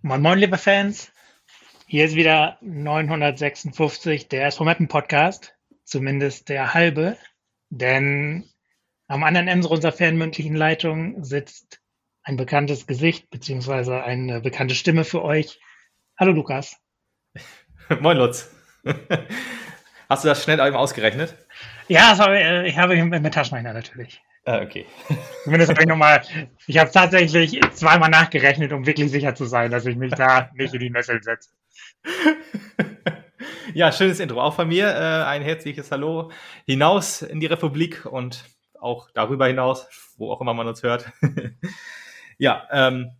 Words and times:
Moin 0.00 0.22
Moin, 0.22 0.38
liebe 0.38 0.56
Fans. 0.56 1.12
Hier 1.86 2.06
ist 2.06 2.14
wieder 2.14 2.56
956 2.62 4.28
der 4.28 4.46
Exponenten 4.46 4.88
Podcast. 4.88 5.54
Zumindest 5.84 6.48
der 6.48 6.72
halbe. 6.72 7.18
Denn 7.68 8.48
am 9.06 9.22
anderen 9.22 9.48
Ende 9.48 9.68
unserer 9.68 9.92
fernmündlichen 9.92 10.56
Leitung 10.56 11.22
sitzt 11.22 11.82
ein 12.22 12.38
bekanntes 12.38 12.86
Gesicht 12.86 13.28
beziehungsweise 13.28 14.02
eine 14.02 14.40
bekannte 14.40 14.74
Stimme 14.74 15.04
für 15.04 15.22
euch. 15.22 15.60
Hallo 16.18 16.32
Lukas. 16.32 16.76
Moin 18.00 18.16
Lutz. 18.16 18.50
Hast 20.08 20.24
du 20.24 20.28
das 20.28 20.42
schnell 20.42 20.58
einmal 20.60 20.80
ausgerechnet? 20.80 21.36
Ja, 21.88 22.16
habe, 22.16 22.38
äh, 22.38 22.66
ich 22.66 22.78
habe 22.78 22.96
mit 23.04 23.34
Taschenrechner 23.34 23.74
natürlich. 23.74 24.22
Ah, 24.48 24.62
okay. 24.62 24.86
Zumindest 25.44 25.70
habe 25.70 25.82
ich 25.82 25.86
nochmal, 25.86 26.22
ich 26.66 26.78
habe 26.78 26.90
tatsächlich 26.90 27.60
zweimal 27.74 28.08
nachgerechnet, 28.08 28.72
um 28.72 28.86
wirklich 28.86 29.10
sicher 29.10 29.34
zu 29.34 29.44
sein, 29.44 29.70
dass 29.70 29.84
ich 29.84 29.94
mich 29.94 30.14
da 30.14 30.48
nicht 30.54 30.72
in 30.72 30.80
die 30.80 30.88
Nessel 30.88 31.22
setze. 31.22 31.50
Ja, 33.74 33.92
schönes 33.92 34.20
Intro. 34.20 34.40
Auch 34.40 34.54
von 34.54 34.68
mir 34.68 34.86
äh, 34.86 35.24
ein 35.26 35.42
herzliches 35.42 35.92
Hallo 35.92 36.30
hinaus 36.64 37.20
in 37.20 37.40
die 37.40 37.46
Republik 37.46 38.06
und 38.06 38.46
auch 38.80 39.10
darüber 39.12 39.46
hinaus, 39.48 39.86
wo 40.16 40.32
auch 40.32 40.40
immer 40.40 40.54
man 40.54 40.66
uns 40.66 40.82
hört. 40.82 41.12
ja, 42.38 42.66
ähm, 42.70 43.10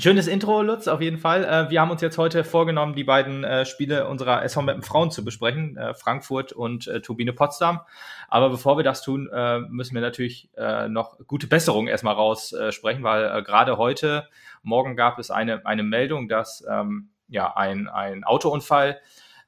Schönes 0.00 0.28
Intro, 0.28 0.62
Lutz, 0.62 0.86
auf 0.86 1.00
jeden 1.00 1.18
Fall. 1.18 1.44
Äh, 1.44 1.70
wir 1.70 1.80
haben 1.80 1.90
uns 1.90 2.00
jetzt 2.02 2.18
heute 2.18 2.44
vorgenommen, 2.44 2.94
die 2.94 3.02
beiden 3.02 3.42
äh, 3.42 3.66
Spiele 3.66 4.06
unserer 4.06 4.44
SV 4.44 4.80
Frauen 4.82 5.10
zu 5.10 5.24
besprechen, 5.24 5.76
äh, 5.76 5.92
Frankfurt 5.92 6.52
und 6.52 6.86
äh, 6.86 7.00
Turbine 7.00 7.32
Potsdam. 7.32 7.80
Aber 8.28 8.48
bevor 8.48 8.76
wir 8.76 8.84
das 8.84 9.02
tun, 9.02 9.28
äh, 9.32 9.58
müssen 9.58 9.94
wir 9.94 10.00
natürlich 10.00 10.50
äh, 10.56 10.88
noch 10.88 11.18
gute 11.26 11.48
Besserungen 11.48 11.88
erstmal 11.88 12.14
raussprechen, 12.14 13.02
weil 13.02 13.42
gerade 13.42 13.76
heute, 13.76 14.28
morgen 14.62 14.94
gab 14.94 15.18
es 15.18 15.32
eine, 15.32 15.66
eine 15.66 15.82
Meldung, 15.82 16.28
dass 16.28 16.64
ähm, 16.70 17.08
ja, 17.26 17.56
ein, 17.56 17.88
ein 17.88 18.22
Autounfall 18.22 19.00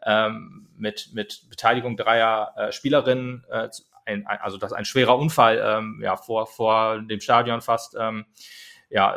ähm, 0.05 0.67
mit, 0.77 1.11
mit 1.13 1.49
Beteiligung 1.49 1.97
dreier 1.97 2.73
Spielerinnen, 2.73 3.45
ein, 4.05 4.27
also 4.27 4.59
dass 4.59 4.73
ein 4.73 4.85
schwerer 4.85 5.17
Unfall 5.17 5.63
ähm, 5.65 6.01
ja, 6.03 6.17
vor, 6.17 6.49
vor 6.49 6.99
dem 7.01 7.21
Stadion 7.21 7.61
fast 7.61 7.97
ähm, 7.99 8.25
ja, 8.89 9.15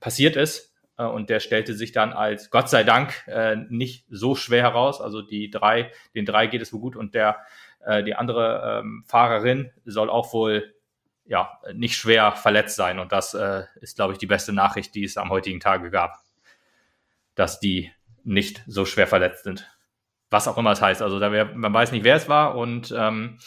passiert 0.00 0.36
ist. 0.36 0.74
Äh, 0.96 1.04
und 1.04 1.30
der 1.30 1.40
stellte 1.40 1.74
sich 1.74 1.92
dann 1.92 2.12
als 2.12 2.50
Gott 2.50 2.68
sei 2.68 2.84
Dank 2.84 3.26
äh, 3.26 3.56
nicht 3.68 4.06
so 4.10 4.34
schwer 4.34 4.62
heraus. 4.62 5.00
Also 5.00 5.22
die 5.22 5.50
drei, 5.50 5.92
den 6.14 6.26
drei 6.26 6.46
geht 6.46 6.62
es 6.62 6.72
wohl 6.72 6.80
gut 6.80 6.96
und 6.96 7.14
der 7.14 7.38
äh, 7.84 8.02
die 8.02 8.14
andere 8.14 8.80
ähm, 8.80 9.04
Fahrerin 9.06 9.70
soll 9.84 10.10
auch 10.10 10.32
wohl 10.32 10.74
ja 11.24 11.60
nicht 11.72 11.96
schwer 11.96 12.32
verletzt 12.32 12.76
sein. 12.76 12.98
Und 12.98 13.12
das 13.12 13.34
äh, 13.34 13.64
ist, 13.80 13.96
glaube 13.96 14.12
ich, 14.12 14.18
die 14.18 14.26
beste 14.26 14.52
Nachricht, 14.52 14.94
die 14.94 15.04
es 15.04 15.16
am 15.16 15.30
heutigen 15.30 15.60
Tage 15.60 15.90
gab, 15.90 16.18
dass 17.34 17.60
die 17.60 17.92
nicht 18.24 18.62
so 18.66 18.84
schwer 18.84 19.06
verletzt 19.06 19.44
sind 19.44 19.66
was 20.30 20.48
auch 20.48 20.58
immer 20.58 20.72
es 20.72 20.82
heißt. 20.82 21.02
Also 21.02 21.18
da 21.18 21.32
wär, 21.32 21.46
man 21.46 21.72
weiß 21.72 21.92
nicht, 21.92 22.04
wer 22.04 22.16
es 22.16 22.28
war 22.28 22.56
und 22.56 22.94
ähm, 22.96 23.38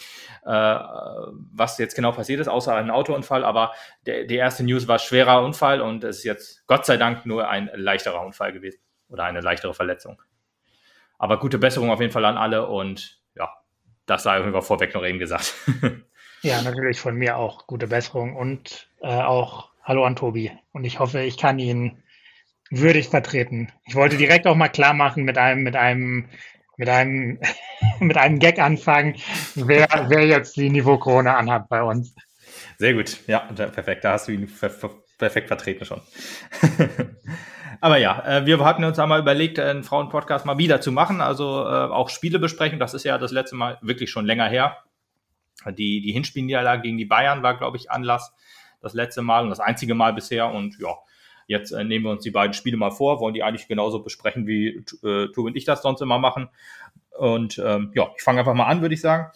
äh, 0.44 0.50
was 0.50 1.78
jetzt 1.78 1.94
genau 1.94 2.12
passiert 2.12 2.40
ist, 2.40 2.48
außer 2.48 2.74
ein 2.74 2.90
Autounfall. 2.90 3.44
Aber 3.44 3.72
der, 4.06 4.24
die 4.24 4.36
erste 4.36 4.64
News 4.64 4.88
war 4.88 4.98
schwerer 4.98 5.42
Unfall 5.42 5.80
und 5.80 6.04
es 6.04 6.18
ist 6.18 6.24
jetzt 6.24 6.66
Gott 6.66 6.84
sei 6.86 6.96
Dank 6.96 7.26
nur 7.26 7.48
ein 7.48 7.70
leichterer 7.74 8.24
Unfall 8.24 8.52
gewesen 8.52 8.80
oder 9.08 9.24
eine 9.24 9.40
leichtere 9.40 9.74
Verletzung. 9.74 10.20
Aber 11.18 11.38
gute 11.38 11.58
Besserung 11.58 11.90
auf 11.90 12.00
jeden 12.00 12.12
Fall 12.12 12.24
an 12.24 12.36
alle 12.36 12.66
und 12.66 13.20
ja, 13.36 13.48
das 14.06 14.24
sei 14.24 14.40
auf 14.40 14.66
vorweg 14.66 14.94
noch 14.94 15.04
eben 15.04 15.20
gesagt. 15.20 15.54
ja, 16.42 16.60
natürlich 16.62 16.98
von 16.98 17.14
mir 17.14 17.36
auch 17.36 17.66
gute 17.68 17.86
Besserung 17.86 18.34
und 18.34 18.88
äh, 19.00 19.06
auch 19.06 19.70
Hallo 19.84 20.04
an 20.04 20.16
Tobi. 20.16 20.50
Und 20.72 20.84
ich 20.84 20.98
hoffe, 20.98 21.20
ich 21.22 21.36
kann 21.36 21.58
ihn 21.58 22.02
würdig 22.70 23.08
vertreten. 23.08 23.70
Ich 23.84 23.94
wollte 23.94 24.16
direkt 24.16 24.46
auch 24.46 24.56
mal 24.56 24.68
klar 24.68 24.94
machen 24.94 25.24
mit 25.24 25.38
einem, 25.38 25.62
mit 25.62 25.76
einem 25.76 26.28
mit 26.82 26.88
einem, 26.88 27.38
mit 28.00 28.16
einem 28.16 28.40
Gag 28.40 28.58
anfangen, 28.58 29.14
wer, 29.54 29.86
wer 30.08 30.26
jetzt 30.26 30.56
die 30.56 30.68
Niveau-Krone 30.68 31.32
anhat 31.32 31.68
bei 31.68 31.80
uns. 31.80 32.12
Sehr 32.76 32.94
gut, 32.94 33.18
ja, 33.28 33.38
perfekt. 33.38 34.02
Da 34.02 34.14
hast 34.14 34.26
du 34.26 34.32
ihn 34.32 34.50
perfekt 35.16 35.46
vertreten 35.46 35.84
schon. 35.84 36.00
Aber 37.80 37.98
ja, 37.98 38.24
äh, 38.26 38.46
wir 38.46 38.64
hatten 38.64 38.82
uns 38.82 38.98
einmal 38.98 39.20
überlegt, 39.20 39.60
einen 39.60 39.84
Frauenpodcast 39.84 40.44
mal 40.44 40.58
wieder 40.58 40.80
zu 40.80 40.90
machen, 40.90 41.20
also 41.20 41.62
äh, 41.64 41.86
auch 41.86 42.08
Spiele 42.08 42.40
besprechen. 42.40 42.80
Das 42.80 42.94
ist 42.94 43.04
ja 43.04 43.16
das 43.16 43.30
letzte 43.30 43.54
Mal 43.54 43.78
wirklich 43.80 44.10
schon 44.10 44.26
länger 44.26 44.48
her. 44.48 44.78
Die, 45.66 46.00
die 46.00 46.12
Hinspielniederlage 46.12 46.82
gegen 46.82 46.98
die 46.98 47.04
Bayern 47.04 47.44
war, 47.44 47.56
glaube 47.56 47.76
ich, 47.76 47.92
Anlass 47.92 48.34
das 48.80 48.94
letzte 48.94 49.22
Mal 49.22 49.44
und 49.44 49.50
das 49.50 49.60
einzige 49.60 49.94
Mal 49.94 50.12
bisher. 50.12 50.48
Und 50.48 50.80
ja, 50.80 50.96
Jetzt 51.52 51.72
äh, 51.72 51.84
nehmen 51.84 52.06
wir 52.06 52.12
uns 52.12 52.22
die 52.22 52.30
beiden 52.30 52.54
Spiele 52.54 52.78
mal 52.78 52.90
vor, 52.90 53.20
wollen 53.20 53.34
die 53.34 53.42
eigentlich 53.42 53.68
genauso 53.68 54.02
besprechen, 54.02 54.46
wie 54.46 54.84
äh, 55.04 55.28
Tu 55.32 55.46
und 55.46 55.54
ich 55.54 55.64
das 55.64 55.82
sonst 55.82 56.00
immer 56.00 56.18
machen. 56.18 56.48
Und 57.10 57.60
ähm, 57.62 57.92
ja, 57.94 58.08
ich 58.16 58.22
fange 58.22 58.38
einfach 58.38 58.54
mal 58.54 58.66
an, 58.66 58.80
würde 58.80 58.94
ich 58.94 59.02
sagen. 59.02 59.30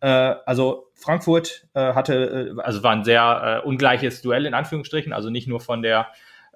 Äh, 0.00 0.36
also 0.46 0.86
Frankfurt 0.94 1.66
äh, 1.74 1.92
hatte, 1.92 2.54
äh, 2.56 2.60
also 2.62 2.84
war 2.84 2.92
ein 2.92 3.04
sehr 3.04 3.62
äh, 3.64 3.66
ungleiches 3.66 4.22
Duell 4.22 4.46
in 4.46 4.54
Anführungsstrichen, 4.54 5.12
also 5.12 5.28
nicht 5.28 5.48
nur 5.48 5.60
von 5.60 5.82
der, 5.82 6.06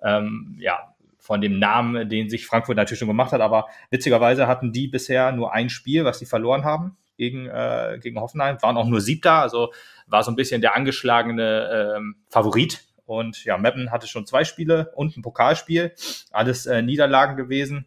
ähm, 0.01 0.57
ja, 0.61 0.95
von 1.19 1.41
dem 1.41 1.59
Namen, 1.59 2.09
den 2.09 2.31
sich 2.31 2.47
Frankfurt 2.47 2.77
natürlich 2.77 3.01
schon 3.01 3.09
gemacht 3.09 3.33
hat, 3.33 3.41
aber 3.41 3.67
witzigerweise 3.91 4.47
hatten 4.47 4.73
die 4.73 4.87
bisher 4.87 5.33
nur 5.33 5.53
ein 5.53 5.71
Spiel, 5.71 6.05
was 6.05 6.21
sie 6.21 6.27
verloren 6.27 6.65
haben 6.65 6.97
gegen, 7.17 7.47
äh, 7.49 7.99
gegen 8.01 8.21
Hoffenheim, 8.21 8.63
waren 8.63 8.77
auch 8.77 8.87
nur 8.87 9.01
Siebter, 9.01 9.35
also 9.35 9.73
war 10.07 10.23
so 10.23 10.31
ein 10.31 10.37
bisschen 10.37 10.61
der 10.61 10.77
angeschlagene 10.77 11.97
ähm, 11.97 12.17
Favorit 12.29 12.85
und 13.11 13.45
ja, 13.45 13.59
Meppen 13.59 13.91
hatte 13.91 14.07
schon 14.07 14.25
zwei 14.25 14.45
Spiele 14.45 14.93
und 14.95 15.17
ein 15.17 15.23
Pokalspiel, 15.23 15.93
alles 16.31 16.67
äh, 16.67 16.81
Niederlagen 16.81 17.37
gewesen. 17.37 17.87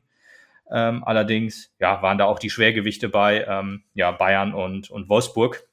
Ähm, 0.69 1.01
allerdings 1.05 1.71
ja, 1.79 2.01
waren 2.01 2.17
da 2.17 2.25
auch 2.25 2.39
die 2.39 2.49
Schwergewichte 2.49 3.07
bei 3.07 3.45
ähm, 3.45 3.83
ja, 3.93 4.11
Bayern 4.11 4.53
und, 4.53 4.91
und 4.91 5.07
Wolfsburg 5.07 5.65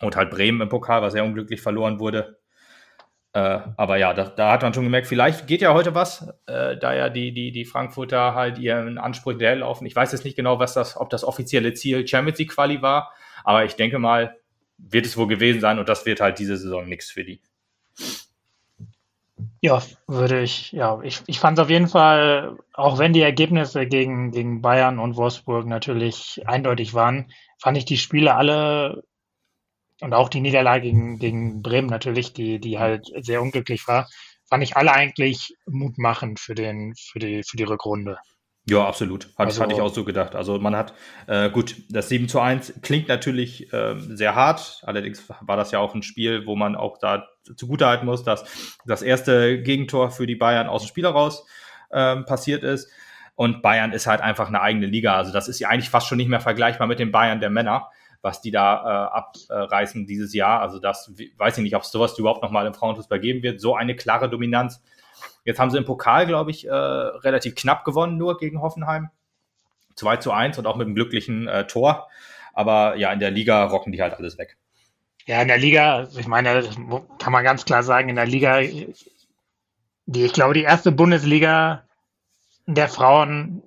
und 0.00 0.14
halt 0.14 0.30
Bremen 0.30 0.60
im 0.60 0.68
Pokal, 0.68 1.02
was 1.02 1.12
sehr 1.14 1.24
unglücklich 1.24 1.60
verloren 1.60 1.98
wurde. 1.98 2.38
Äh, 3.32 3.58
aber 3.76 3.96
ja, 3.96 4.14
da, 4.14 4.26
da, 4.26 4.52
hat 4.52 4.62
man 4.62 4.72
schon 4.72 4.84
gemerkt, 4.84 5.08
vielleicht 5.08 5.48
geht 5.48 5.60
ja 5.60 5.74
heute 5.74 5.96
was, 5.96 6.28
äh, 6.46 6.76
da 6.76 6.94
ja 6.94 7.08
die, 7.08 7.32
die, 7.32 7.50
die 7.50 7.64
Frankfurter 7.64 8.36
halt 8.36 8.58
ihren 8.58 8.96
Anspruch 8.96 9.34
laufen. 9.40 9.86
Ich 9.86 9.96
weiß 9.96 10.12
jetzt 10.12 10.24
nicht 10.24 10.36
genau, 10.36 10.60
was 10.60 10.74
das, 10.74 10.96
ob 10.96 11.10
das 11.10 11.24
offizielle 11.24 11.74
Ziel 11.74 12.06
Champions 12.06 12.38
League 12.38 12.52
Quali 12.52 12.80
war, 12.80 13.12
aber 13.42 13.64
ich 13.64 13.74
denke 13.74 13.98
mal, 13.98 14.36
wird 14.76 15.04
es 15.04 15.16
wohl 15.16 15.26
gewesen 15.26 15.60
sein 15.60 15.80
und 15.80 15.88
das 15.88 16.06
wird 16.06 16.20
halt 16.20 16.38
diese 16.38 16.56
Saison 16.56 16.88
nichts 16.88 17.10
für 17.10 17.24
die. 17.24 17.40
Ja, 19.60 19.82
würde 20.06 20.42
ich, 20.42 20.70
ja, 20.72 21.00
ich, 21.02 21.22
ich 21.26 21.40
fand 21.40 21.58
es 21.58 21.62
auf 21.64 21.70
jeden 21.70 21.88
Fall, 21.88 22.56
auch 22.74 22.98
wenn 22.98 23.12
die 23.12 23.22
Ergebnisse 23.22 23.86
gegen, 23.86 24.30
gegen 24.30 24.62
Bayern 24.62 24.98
und 25.00 25.16
Wolfsburg 25.16 25.66
natürlich 25.66 26.40
eindeutig 26.46 26.94
waren, 26.94 27.32
fand 27.60 27.76
ich 27.76 27.84
die 27.84 27.96
Spiele 27.96 28.34
alle 28.36 29.02
und 30.00 30.14
auch 30.14 30.28
die 30.28 30.40
Niederlage 30.40 30.82
gegen, 30.84 31.18
gegen 31.18 31.62
Bremen 31.62 31.88
natürlich, 31.88 32.32
die, 32.32 32.60
die 32.60 32.78
halt 32.78 33.06
sehr 33.24 33.42
unglücklich 33.42 33.86
war, 33.88 34.08
fand 34.48 34.62
ich 34.64 34.76
alle 34.76 34.92
eigentlich 34.92 35.54
mutmachend 35.66 36.40
für 36.40 36.54
den, 36.54 36.94
für 36.96 37.18
die, 37.18 37.42
für 37.44 37.56
die 37.56 37.64
Rückrunde. 37.64 38.18
Ja, 38.68 38.86
absolut. 38.86 39.28
Hat, 39.38 39.46
also, 39.46 39.62
hatte 39.62 39.72
ich 39.72 39.80
auch 39.80 39.92
so 39.92 40.04
gedacht. 40.04 40.34
Also 40.34 40.58
man 40.58 40.76
hat, 40.76 40.92
äh, 41.26 41.48
gut, 41.48 41.76
das 41.88 42.10
7 42.10 42.28
zu 42.28 42.38
1 42.38 42.80
klingt 42.82 43.08
natürlich 43.08 43.72
äh, 43.72 43.94
sehr 43.98 44.34
hart. 44.34 44.82
Allerdings 44.84 45.26
war 45.40 45.56
das 45.56 45.70
ja 45.70 45.78
auch 45.78 45.94
ein 45.94 46.02
Spiel, 46.02 46.46
wo 46.46 46.54
man 46.54 46.76
auch 46.76 46.98
da 46.98 47.26
zugutehalten 47.56 48.04
muss, 48.04 48.24
dass 48.24 48.44
das 48.84 49.00
erste 49.00 49.62
Gegentor 49.62 50.10
für 50.10 50.26
die 50.26 50.36
Bayern 50.36 50.66
aus 50.66 50.82
dem 50.82 50.88
Spiel 50.88 51.04
heraus 51.04 51.46
ähm, 51.90 52.26
passiert 52.26 52.62
ist. 52.62 52.90
Und 53.36 53.62
Bayern 53.62 53.92
ist 53.92 54.06
halt 54.06 54.20
einfach 54.20 54.48
eine 54.48 54.60
eigene 54.60 54.86
Liga. 54.86 55.16
Also 55.16 55.32
das 55.32 55.48
ist 55.48 55.60
ja 55.60 55.68
eigentlich 55.68 55.90
fast 55.90 56.06
schon 56.06 56.18
nicht 56.18 56.28
mehr 56.28 56.40
vergleichbar 56.40 56.86
mit 56.86 56.98
den 56.98 57.10
Bayern 57.10 57.40
der 57.40 57.50
Männer, 57.50 57.88
was 58.20 58.42
die 58.42 58.50
da 58.50 59.14
äh, 59.46 59.54
abreißen 59.54 60.06
dieses 60.06 60.34
Jahr. 60.34 60.60
Also 60.60 60.78
das 60.78 61.10
weiß 61.38 61.56
ich 61.56 61.62
nicht, 61.62 61.76
ob 61.76 61.82
es 61.82 61.90
sowas 61.90 62.18
überhaupt 62.18 62.42
nochmal 62.42 62.66
im 62.66 62.74
Frauenfußball 62.74 63.20
geben 63.20 63.42
wird. 63.42 63.62
So 63.62 63.74
eine 63.76 63.96
klare 63.96 64.28
Dominanz 64.28 64.82
Jetzt 65.48 65.58
haben 65.58 65.70
sie 65.70 65.78
im 65.78 65.86
Pokal, 65.86 66.26
glaube 66.26 66.50
ich, 66.50 66.66
äh, 66.66 66.70
relativ 66.70 67.54
knapp 67.54 67.86
gewonnen, 67.86 68.18
nur 68.18 68.36
gegen 68.36 68.60
Hoffenheim. 68.60 69.08
2 69.94 70.18
zu 70.18 70.30
1 70.30 70.58
und 70.58 70.66
auch 70.66 70.76
mit 70.76 70.84
einem 70.84 70.94
glücklichen 70.94 71.48
äh, 71.48 71.66
Tor. 71.66 72.10
Aber 72.52 72.96
ja, 72.96 73.10
in 73.14 73.18
der 73.18 73.30
Liga 73.30 73.64
rocken 73.64 73.90
die 73.90 74.02
halt 74.02 74.12
alles 74.12 74.36
weg. 74.36 74.58
Ja, 75.24 75.40
in 75.40 75.48
der 75.48 75.56
Liga, 75.56 76.06
ich 76.18 76.26
meine, 76.26 76.68
kann 77.18 77.32
man 77.32 77.44
ganz 77.44 77.64
klar 77.64 77.82
sagen, 77.82 78.10
in 78.10 78.16
der 78.16 78.26
Liga, 78.26 78.60
die, 78.60 80.24
ich 80.26 80.34
glaube, 80.34 80.52
die 80.52 80.64
erste 80.64 80.92
Bundesliga 80.92 81.88
der 82.66 82.90
Frauen 82.90 83.62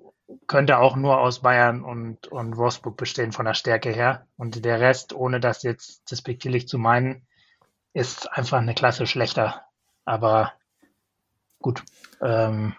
könnte 0.46 0.78
auch 0.78 0.94
nur 0.94 1.18
aus 1.18 1.40
Bayern 1.40 1.82
und, 1.82 2.28
und 2.28 2.56
Wolfsburg 2.58 2.96
bestehen 2.96 3.32
von 3.32 3.44
der 3.44 3.54
Stärke 3.54 3.90
her. 3.90 4.28
Und 4.36 4.64
der 4.64 4.78
Rest, 4.78 5.14
ohne 5.14 5.40
das 5.40 5.64
jetzt 5.64 6.12
despektierlich 6.12 6.68
zu 6.68 6.78
meinen, 6.78 7.26
ist 7.92 8.32
einfach 8.32 8.58
eine 8.58 8.74
Klasse 8.74 9.08
schlechter. 9.08 9.64
Aber 10.04 10.52
gut. 11.62 11.82
Ähm, 12.20 12.74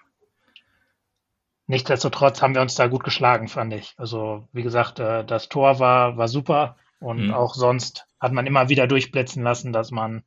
nichtsdestotrotz 1.68 2.42
haben 2.42 2.56
wir 2.56 2.62
uns 2.62 2.76
da 2.76 2.88
gut 2.88 3.04
geschlagen, 3.04 3.48
fand 3.48 3.74
ich. 3.74 3.96
Also, 3.98 4.48
wie 4.52 4.64
gesagt, 4.64 5.00
äh, 5.00 5.24
das 5.26 5.50
Tor 5.50 5.80
war, 5.80 6.18
war 6.18 6.28
super 6.28 6.78
und 7.00 7.28
mhm. 7.28 7.34
auch 7.34 7.56
sonst 7.56 8.06
hat 8.20 8.32
man 8.32 8.46
immer 8.46 8.70
wieder 8.70 8.88
durchblitzen 8.88 9.44
lassen, 9.44 9.74
dass 9.74 9.92
man 9.92 10.24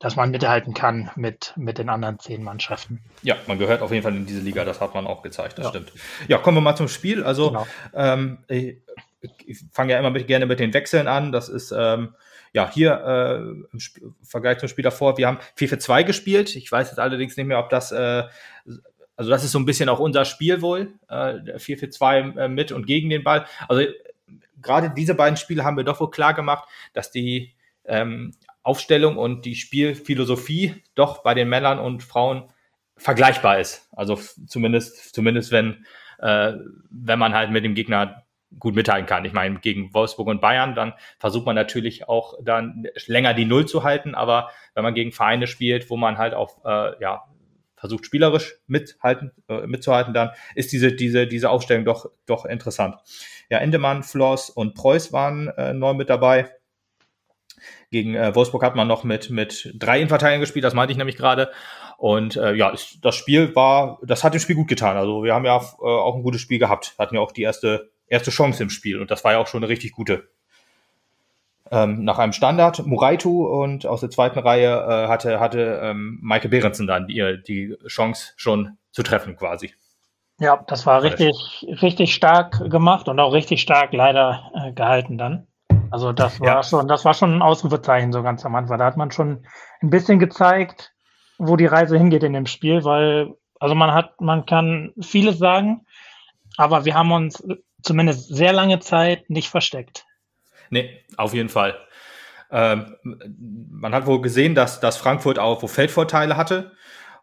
dass 0.00 0.16
man 0.16 0.30
mithalten 0.30 0.72
kann 0.72 1.10
mit, 1.14 1.52
mit 1.56 1.76
den 1.76 1.90
anderen 1.90 2.18
zehn 2.18 2.42
Mannschaften. 2.42 3.02
Ja, 3.22 3.36
man 3.46 3.58
gehört 3.58 3.82
auf 3.82 3.92
jeden 3.92 4.02
Fall 4.02 4.16
in 4.16 4.24
diese 4.24 4.40
Liga, 4.40 4.64
das 4.64 4.80
hat 4.80 4.94
man 4.94 5.06
auch 5.06 5.22
gezeigt, 5.22 5.58
das 5.58 5.66
ja. 5.66 5.70
stimmt. 5.70 5.92
Ja, 6.26 6.38
kommen 6.38 6.56
wir 6.56 6.62
mal 6.62 6.74
zum 6.74 6.88
Spiel. 6.88 7.22
Also, 7.22 7.48
genau. 7.48 7.66
ähm, 7.92 8.38
ich, 8.48 8.78
ich 9.44 9.58
fange 9.72 9.92
ja 9.92 9.98
immer 9.98 10.08
mit, 10.08 10.26
gerne 10.26 10.46
mit 10.46 10.58
den 10.58 10.72
Wechseln 10.72 11.06
an. 11.06 11.32
Das 11.32 11.50
ist 11.50 11.70
ähm, 11.76 12.14
ja 12.52 12.70
hier 12.70 12.92
äh, 13.04 13.36
im, 13.36 13.68
im, 13.72 14.14
Vergleich 14.22 14.58
zum 14.58 14.68
Spiel 14.68 14.82
davor. 14.82 15.16
Wir 15.18 15.26
haben 15.26 15.38
4 15.56 15.68
für 15.68 15.78
2 15.78 16.02
gespielt. 16.02 16.56
Ich 16.56 16.70
weiß 16.70 16.88
jetzt 16.88 16.98
allerdings 16.98 17.36
nicht 17.36 17.46
mehr, 17.46 17.58
ob 17.58 17.70
das, 17.70 17.92
äh, 17.92 18.24
also 19.16 19.30
das 19.30 19.44
ist 19.44 19.52
so 19.52 19.58
ein 19.58 19.66
bisschen 19.66 19.88
auch 19.88 20.00
unser 20.00 20.24
Spiel 20.24 20.62
wohl. 20.62 20.94
Äh, 21.08 21.58
4 21.58 21.78
für 21.78 21.90
2 21.90 22.18
äh, 22.18 22.48
mit 22.48 22.72
und 22.72 22.86
gegen 22.86 23.10
den 23.10 23.22
Ball. 23.22 23.46
Also 23.68 23.84
gerade 24.60 24.90
diese 24.90 25.14
beiden 25.14 25.36
Spiele 25.36 25.64
haben 25.64 25.76
wir 25.76 25.84
doch 25.84 26.00
wohl 26.00 26.10
klar 26.10 26.34
gemacht, 26.34 26.68
dass 26.92 27.10
die 27.10 27.54
ähm, 27.84 28.32
Aufstellung 28.62 29.16
und 29.16 29.44
die 29.44 29.54
Spielphilosophie 29.54 30.82
doch 30.94 31.22
bei 31.22 31.34
den 31.34 31.48
Männern 31.48 31.78
und 31.78 32.02
Frauen 32.02 32.52
vergleichbar 32.96 33.58
ist. 33.58 33.88
Also 33.92 34.18
zumindest, 34.46 35.14
zumindest 35.14 35.50
wenn, 35.52 35.86
äh, 36.18 36.52
wenn 36.90 37.18
man 37.18 37.34
halt 37.34 37.50
mit 37.50 37.64
dem 37.64 37.74
Gegner 37.74 38.24
gut 38.58 38.74
mithalten 38.74 39.06
kann. 39.06 39.24
Ich 39.24 39.32
meine, 39.32 39.60
gegen 39.60 39.94
Wolfsburg 39.94 40.28
und 40.28 40.40
Bayern, 40.40 40.74
dann 40.74 40.94
versucht 41.18 41.46
man 41.46 41.54
natürlich 41.54 42.08
auch 42.08 42.34
dann 42.42 42.86
länger 43.06 43.34
die 43.34 43.44
Null 43.44 43.66
zu 43.66 43.84
halten, 43.84 44.14
aber 44.14 44.50
wenn 44.74 44.82
man 44.82 44.94
gegen 44.94 45.12
Vereine 45.12 45.46
spielt, 45.46 45.88
wo 45.90 45.96
man 45.96 46.18
halt 46.18 46.34
auch 46.34 46.64
äh, 46.64 47.00
ja, 47.00 47.24
versucht 47.76 48.04
spielerisch 48.06 48.56
mithalten, 48.66 49.32
äh, 49.48 49.66
mitzuhalten, 49.66 50.12
dann 50.12 50.30
ist 50.54 50.72
diese, 50.72 50.92
diese, 50.92 51.26
diese 51.26 51.48
Aufstellung 51.48 51.84
doch, 51.84 52.10
doch 52.26 52.44
interessant. 52.44 52.96
Ja, 53.48 53.58
Endemann, 53.58 54.02
Floss 54.02 54.50
und 54.50 54.74
Preuß 54.74 55.12
waren 55.12 55.48
äh, 55.48 55.72
neu 55.72 55.94
mit 55.94 56.10
dabei. 56.10 56.50
Gegen 57.90 58.14
äh, 58.14 58.34
Wolfsburg 58.34 58.62
hat 58.62 58.76
man 58.76 58.88
noch 58.88 59.04
mit, 59.04 59.30
mit 59.30 59.74
drei 59.74 59.98
Innenverteidigern 59.98 60.40
gespielt, 60.40 60.64
das 60.64 60.74
meinte 60.74 60.92
ich 60.92 60.98
nämlich 60.98 61.16
gerade. 61.16 61.50
Und 61.96 62.36
äh, 62.36 62.54
ja, 62.54 62.72
das 63.02 63.14
Spiel 63.14 63.54
war, 63.54 63.98
das 64.02 64.24
hat 64.24 64.32
dem 64.32 64.40
Spiel 64.40 64.56
gut 64.56 64.68
getan. 64.68 64.96
Also 64.96 65.22
wir 65.22 65.34
haben 65.34 65.44
ja 65.44 65.56
äh, 65.56 65.84
auch 65.84 66.16
ein 66.16 66.22
gutes 66.22 66.40
Spiel 66.40 66.58
gehabt. 66.58 66.94
Hatten 66.98 67.16
ja 67.16 67.20
auch 67.20 67.32
die 67.32 67.42
erste, 67.42 67.90
erste 68.10 68.30
Chance 68.30 68.62
im 68.62 68.68
Spiel 68.68 69.00
und 69.00 69.10
das 69.10 69.24
war 69.24 69.32
ja 69.32 69.38
auch 69.38 69.46
schon 69.46 69.62
eine 69.62 69.70
richtig 69.70 69.92
gute. 69.92 70.28
Ähm, 71.72 72.04
nach 72.04 72.18
einem 72.18 72.32
Standard 72.32 72.84
Muraitu 72.84 73.46
und 73.46 73.86
aus 73.86 74.00
der 74.00 74.10
zweiten 74.10 74.40
Reihe 74.40 74.74
äh, 74.74 75.08
hatte, 75.08 75.38
hatte 75.38 75.80
ähm, 75.82 76.18
Maike 76.20 76.48
Behrensen 76.48 76.88
dann 76.88 77.06
die, 77.06 77.40
die 77.46 77.76
Chance 77.86 78.32
schon 78.36 78.76
zu 78.90 79.04
treffen 79.04 79.36
quasi. 79.36 79.72
Ja, 80.40 80.64
das 80.66 80.86
war 80.86 81.02
richtig, 81.02 81.66
richtig 81.82 82.14
stark 82.14 82.70
gemacht 82.70 83.08
und 83.08 83.20
auch 83.20 83.32
richtig 83.32 83.62
stark 83.62 83.92
leider 83.92 84.50
äh, 84.54 84.72
gehalten 84.72 85.16
dann. 85.16 85.46
Also 85.90 86.12
das 86.12 86.40
war 86.40 86.46
ja. 86.46 86.62
schon, 86.62 86.88
das 86.88 87.04
war 87.04 87.14
schon 87.14 87.36
ein 87.36 87.42
Ausrufezeichen 87.42 88.12
so 88.12 88.22
ganz 88.22 88.44
am 88.44 88.54
Anfang. 88.54 88.78
Da 88.78 88.86
hat 88.86 88.96
man 88.96 89.10
schon 89.10 89.44
ein 89.82 89.90
bisschen 89.90 90.18
gezeigt, 90.18 90.92
wo 91.38 91.56
die 91.56 91.66
Reise 91.66 91.98
hingeht 91.98 92.22
in 92.22 92.32
dem 92.32 92.46
Spiel, 92.46 92.84
weil, 92.84 93.34
also 93.58 93.74
man 93.74 93.92
hat, 93.92 94.20
man 94.20 94.46
kann 94.46 94.92
vieles 95.00 95.38
sagen, 95.38 95.86
aber 96.56 96.84
wir 96.84 96.94
haben 96.94 97.12
uns 97.12 97.44
zumindest 97.82 98.34
sehr 98.34 98.52
lange 98.52 98.80
Zeit 98.80 99.28
nicht 99.30 99.48
versteckt. 99.48 100.06
Nee, 100.70 101.00
auf 101.16 101.34
jeden 101.34 101.48
Fall. 101.48 101.76
Ähm, 102.50 102.96
man 103.70 103.94
hat 103.94 104.06
wohl 104.06 104.20
gesehen, 104.20 104.54
dass, 104.54 104.80
dass 104.80 104.96
Frankfurt 104.96 105.38
auch 105.38 105.62
wo 105.62 105.66
Feldvorteile 105.66 106.36
hatte 106.36 106.72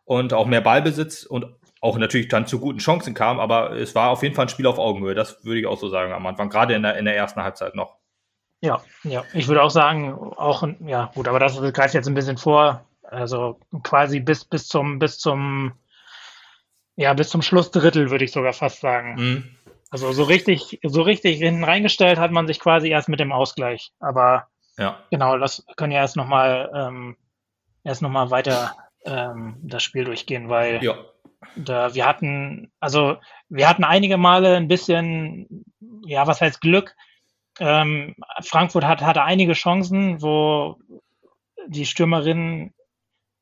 und 0.05 0.33
auch 0.33 0.45
mehr 0.45 0.61
Ballbesitz 0.61 1.23
und 1.23 1.45
auch 1.81 1.97
natürlich 1.97 2.27
dann 2.27 2.47
zu 2.47 2.59
guten 2.59 2.79
Chancen 2.79 3.13
kam, 3.13 3.39
aber 3.39 3.71
es 3.71 3.93
war 3.93 4.09
auf 4.09 4.23
jeden 4.23 4.35
Fall 4.35 4.45
ein 4.45 4.49
Spiel 4.49 4.67
auf 4.67 4.79
Augenhöhe. 4.79 5.15
Das 5.15 5.43
würde 5.43 5.59
ich 5.59 5.67
auch 5.67 5.77
so 5.77 5.89
sagen 5.89 6.13
am 6.13 6.25
Anfang, 6.25 6.49
gerade 6.49 6.73
in 6.73 6.83
der, 6.83 6.97
in 6.97 7.05
der 7.05 7.15
ersten 7.15 7.41
Halbzeit 7.41 7.75
noch. 7.75 7.97
Ja, 8.61 8.81
ja. 9.03 9.23
Ich 9.33 9.47
würde 9.47 9.61
auch 9.61 9.69
sagen, 9.69 10.13
auch, 10.13 10.67
ja, 10.85 11.11
gut, 11.13 11.27
aber 11.27 11.39
das 11.39 11.61
greift 11.73 11.93
jetzt 11.93 12.07
ein 12.07 12.15
bisschen 12.15 12.37
vor. 12.37 12.83
Also 13.03 13.59
quasi 13.83 14.19
bis, 14.19 14.43
bis 14.43 14.67
zum, 14.67 14.99
bis 14.99 15.19
zum, 15.19 15.73
ja, 16.95 17.13
bis 17.13 17.29
zum 17.29 17.41
Schlussdrittel 17.41 18.09
würde 18.09 18.25
ich 18.25 18.31
sogar 18.31 18.53
fast 18.53 18.81
sagen. 18.81 19.15
Mhm. 19.15 19.57
Also 19.89 20.11
so 20.11 20.23
richtig, 20.23 20.79
so 20.83 21.01
richtig 21.01 21.37
hinten 21.37 21.63
reingestellt 21.63 22.19
hat 22.19 22.31
man 22.31 22.47
sich 22.47 22.59
quasi 22.59 22.89
erst 22.89 23.09
mit 23.09 23.19
dem 23.19 23.31
Ausgleich. 23.31 23.91
Aber 23.99 24.47
ja. 24.77 24.99
genau, 25.11 25.37
das 25.37 25.65
können 25.75 25.93
ja 25.93 25.99
erst 25.99 26.17
nochmal 26.17 26.69
ähm, 26.73 27.17
erst 27.83 28.01
noch 28.01 28.09
mal 28.09 28.29
weiter 28.29 28.75
ähm, 29.05 29.57
das 29.61 29.83
Spiel 29.83 30.03
durchgehen, 30.03 30.49
weil 30.49 30.83
ja. 30.83 30.95
da 31.55 31.93
wir 31.93 32.05
hatten, 32.05 32.71
also 32.79 33.17
wir 33.49 33.69
hatten 33.69 33.83
einige 33.83 34.17
Male 34.17 34.55
ein 34.55 34.67
bisschen, 34.67 35.65
ja, 36.05 36.27
was 36.27 36.41
heißt 36.41 36.59
Glück, 36.61 36.95
ähm, 37.59 38.15
Frankfurt 38.41 38.83
hat, 38.83 39.01
hatte 39.01 39.23
einige 39.23 39.53
Chancen, 39.53 40.21
wo 40.21 40.77
die 41.67 41.85
Stürmerinnen 41.85 42.73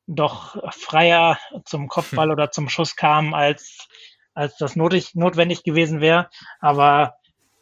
doch 0.06 0.56
freier 0.72 1.38
zum 1.64 1.88
Kopfball 1.88 2.26
hm. 2.26 2.32
oder 2.32 2.50
zum 2.50 2.68
Schuss 2.68 2.96
kamen, 2.96 3.34
als, 3.34 3.88
als 4.36 4.56
das 4.56 4.76
notig, 4.76 5.14
notwendig 5.14 5.64
gewesen 5.64 6.00
wäre. 6.00 6.28
Aber 6.60 7.16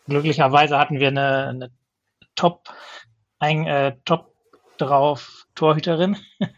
glücklicherweise 0.07 0.79
hatten 0.79 1.01
wir 1.01 1.09
eine, 1.09 1.49
eine 1.49 1.71
Top, 2.35 2.69
ein, 3.39 3.67
äh, 3.67 3.97
Top 4.05 4.35
drauf 4.77 5.47
Torhüterin. 5.55 6.17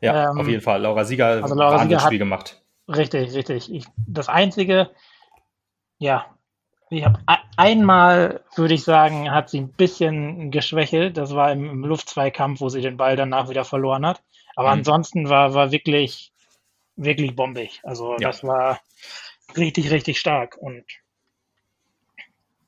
ja, 0.00 0.30
ähm, 0.30 0.40
auf 0.40 0.48
jeden 0.48 0.62
Fall. 0.62 0.82
Laura 0.82 1.04
Sieger 1.04 1.42
also 1.42 1.54
Laura 1.54 1.78
Sieger 1.78 1.98
hat 1.98 2.06
Spiel 2.06 2.18
gemacht. 2.18 2.62
Richtig, 2.88 3.32
richtig. 3.34 3.72
Ich, 3.72 3.86
das 4.06 4.28
einzige, 4.28 4.90
ja, 5.98 6.26
ich 6.90 7.04
habe 7.04 7.18
einmal, 7.56 8.42
würde 8.56 8.74
ich 8.74 8.84
sagen, 8.84 9.30
hat 9.30 9.48
sie 9.48 9.60
ein 9.60 9.72
bisschen 9.72 10.50
geschwächelt. 10.50 11.16
Das 11.16 11.34
war 11.34 11.50
im, 11.52 11.68
im 11.68 11.84
Luftzweikampf, 11.84 12.60
wo 12.60 12.68
sie 12.68 12.82
den 12.82 12.96
Ball 12.96 13.16
danach 13.16 13.48
wieder 13.48 13.64
verloren 13.64 14.04
hat. 14.06 14.22
Aber 14.54 14.68
mhm. 14.68 14.80
ansonsten 14.80 15.28
war, 15.28 15.54
war 15.54 15.72
wirklich, 15.72 16.32
wirklich 16.96 17.34
bombig. 17.34 17.80
Also 17.84 18.12
ja. 18.12 18.18
das 18.18 18.44
war 18.44 18.80
richtig, 19.56 19.90
richtig 19.90 20.18
stark. 20.18 20.56
Und 20.58 20.84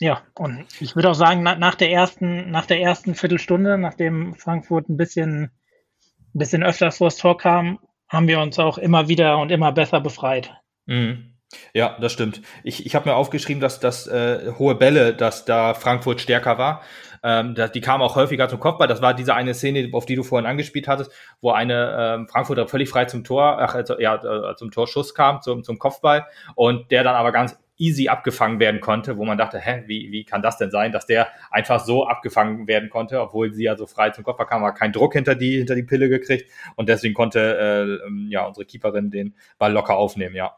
ja, 0.00 0.22
und 0.34 0.66
ich 0.80 0.94
würde 0.94 1.10
auch 1.10 1.14
sagen, 1.14 1.42
nach, 1.42 1.58
nach 1.58 1.74
der 1.74 1.90
ersten, 1.90 2.50
nach 2.50 2.66
der 2.66 2.80
ersten 2.80 3.14
Viertelstunde, 3.14 3.78
nachdem 3.78 4.34
Frankfurt 4.34 4.88
ein 4.88 4.96
bisschen, 4.96 5.44
ein 5.44 6.38
bisschen 6.38 6.62
öfter 6.62 6.92
vors 6.92 7.16
Tor 7.16 7.38
kam, 7.38 7.78
haben 8.08 8.28
wir 8.28 8.40
uns 8.40 8.58
auch 8.58 8.78
immer 8.78 9.08
wieder 9.08 9.38
und 9.38 9.50
immer 9.50 9.72
besser 9.72 10.00
befreit. 10.00 10.52
Mhm. 10.84 11.35
Ja, 11.74 11.96
das 12.00 12.12
stimmt. 12.12 12.42
Ich, 12.64 12.86
ich 12.86 12.94
habe 12.94 13.08
mir 13.08 13.14
aufgeschrieben, 13.14 13.60
dass 13.60 13.78
das 13.78 14.06
äh, 14.08 14.52
hohe 14.58 14.74
Bälle, 14.74 15.14
dass 15.14 15.44
da 15.44 15.74
Frankfurt 15.74 16.20
stärker 16.20 16.58
war. 16.58 16.82
Ähm, 17.22 17.54
dass, 17.54 17.72
die 17.72 17.80
kamen 17.80 18.02
auch 18.02 18.16
häufiger 18.16 18.48
zum 18.48 18.60
Kopfball. 18.60 18.88
Das 18.88 19.02
war 19.02 19.14
diese 19.14 19.34
eine 19.34 19.54
Szene, 19.54 19.88
auf 19.92 20.06
die 20.06 20.16
du 20.16 20.22
vorhin 20.22 20.46
angespielt 20.46 20.88
hattest, 20.88 21.12
wo 21.40 21.50
eine 21.50 21.96
ähm, 21.98 22.28
Frankfurter 22.28 22.68
völlig 22.68 22.88
frei 22.88 23.04
zum 23.06 23.24
Tor, 23.24 23.58
ach, 23.60 23.74
also, 23.74 23.98
ja, 23.98 24.16
äh, 24.16 24.56
zum 24.56 24.70
Torschuss 24.70 25.14
kam, 25.14 25.40
zum, 25.40 25.62
zum 25.62 25.78
Kopfball 25.78 26.26
und 26.54 26.90
der 26.90 27.04
dann 27.04 27.14
aber 27.14 27.32
ganz 27.32 27.56
easy 27.78 28.08
abgefangen 28.08 28.58
werden 28.58 28.80
konnte, 28.80 29.18
wo 29.18 29.24
man 29.24 29.38
dachte, 29.38 29.58
hä, 29.58 29.84
wie, 29.86 30.10
wie 30.10 30.24
kann 30.24 30.42
das 30.42 30.56
denn 30.58 30.70
sein, 30.70 30.92
dass 30.92 31.06
der 31.06 31.28
einfach 31.50 31.80
so 31.80 32.06
abgefangen 32.06 32.66
werden 32.66 32.90
konnte, 32.90 33.20
obwohl 33.20 33.52
sie 33.52 33.64
ja 33.64 33.76
so 33.76 33.86
frei 33.86 34.10
zum 34.10 34.24
Kopfball 34.24 34.46
kam, 34.46 34.62
war 34.62 34.74
kein 34.74 34.92
Druck 34.92 35.12
hinter 35.12 35.34
die, 35.34 35.58
hinter 35.58 35.74
die 35.74 35.82
Pille 35.82 36.08
gekriegt 36.08 36.50
und 36.76 36.88
deswegen 36.88 37.14
konnte 37.14 37.40
äh, 37.58 38.06
ähm, 38.06 38.28
ja 38.30 38.46
unsere 38.46 38.64
Keeperin 38.64 39.10
den 39.10 39.34
Ball 39.58 39.72
locker 39.72 39.96
aufnehmen, 39.96 40.34
ja. 40.34 40.56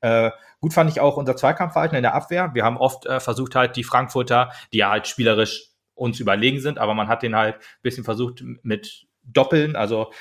Äh, 0.00 0.30
gut 0.60 0.74
fand 0.74 0.90
ich 0.90 1.00
auch 1.00 1.16
unser 1.16 1.36
Zweikampfverhalten 1.36 1.96
in 1.96 2.02
der 2.02 2.14
Abwehr. 2.14 2.50
Wir 2.54 2.64
haben 2.64 2.76
oft 2.76 3.06
äh, 3.06 3.20
versucht 3.20 3.54
halt 3.54 3.76
die 3.76 3.84
Frankfurter, 3.84 4.52
die 4.72 4.78
ja 4.78 4.90
halt 4.90 5.06
spielerisch 5.06 5.70
uns 5.94 6.20
überlegen 6.20 6.60
sind, 6.60 6.78
aber 6.78 6.94
man 6.94 7.08
hat 7.08 7.22
den 7.22 7.34
halt 7.34 7.56
ein 7.56 7.82
bisschen 7.82 8.04
versucht 8.04 8.44
mit 8.62 9.06
Doppeln, 9.22 9.76
also 9.76 10.12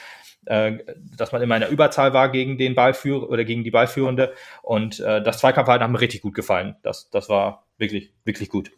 äh, 0.45 0.77
dass 1.17 1.31
man 1.31 1.41
immer 1.41 1.55
in 1.55 1.61
der 1.61 1.69
Überzahl 1.69 2.13
war 2.13 2.29
gegen 2.29 2.57
den 2.57 2.75
Ballführer 2.75 3.29
oder 3.29 3.43
gegen 3.43 3.63
die 3.63 3.71
Ballführende. 3.71 4.33
Und 4.61 4.99
äh, 4.99 5.21
das 5.21 5.39
Zweikampfverhalten 5.39 5.83
hat 5.83 5.91
mir 5.91 6.01
richtig 6.01 6.21
gut 6.21 6.33
gefallen. 6.33 6.75
Das, 6.83 7.09
das 7.09 7.29
war 7.29 7.65
wirklich, 7.77 8.13
wirklich 8.23 8.49
gut. 8.49 8.71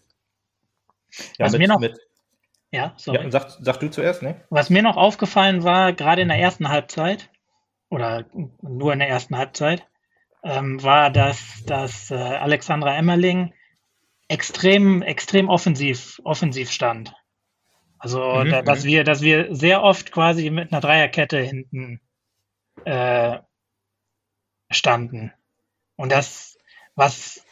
Ja, 1.37 1.45
Was 1.45 1.53
mit, 1.53 1.61
mir 1.61 1.67
noch, 1.67 1.79
mit, 1.79 1.99
ja, 2.71 2.93
sorry. 2.97 3.23
Ja, 3.23 3.31
sag, 3.31 3.49
sag 3.61 3.79
du 3.79 3.89
zuerst, 3.89 4.23
ne? 4.23 4.41
Was 4.49 4.69
mir 4.69 4.81
noch 4.81 4.97
aufgefallen 4.97 5.63
war, 5.63 5.93
gerade 5.93 6.21
in 6.21 6.27
der 6.27 6.37
ersten 6.37 6.69
Halbzeit, 6.69 7.29
oder 7.89 8.25
nur 8.61 8.93
in 8.93 8.99
der 8.99 9.07
ersten 9.07 9.37
Halbzeit, 9.37 9.85
ähm, 10.47 10.81
war, 10.81 11.11
dass, 11.11 11.63
dass 11.65 12.09
äh, 12.09 12.15
Alexandra 12.15 12.95
Emmerling 12.95 13.53
extrem, 14.29 15.01
extrem 15.01 15.49
offensiv, 15.49 16.21
offensiv 16.23 16.71
stand. 16.71 17.13
Also, 17.99 18.21
mhm, 18.21 18.51
da, 18.51 18.61
dass 18.61 18.83
mhm. 18.83 18.87
wir, 18.87 19.03
dass 19.03 19.21
wir 19.21 19.53
sehr 19.53 19.83
oft 19.83 20.11
quasi 20.11 20.49
mit 20.49 20.71
einer 20.71 20.81
Dreierkette 20.81 21.39
hinten 21.39 21.99
äh, 22.85 23.39
standen. 24.69 25.33
Und 25.97 26.11
das, 26.11 26.57
was, 26.95 27.43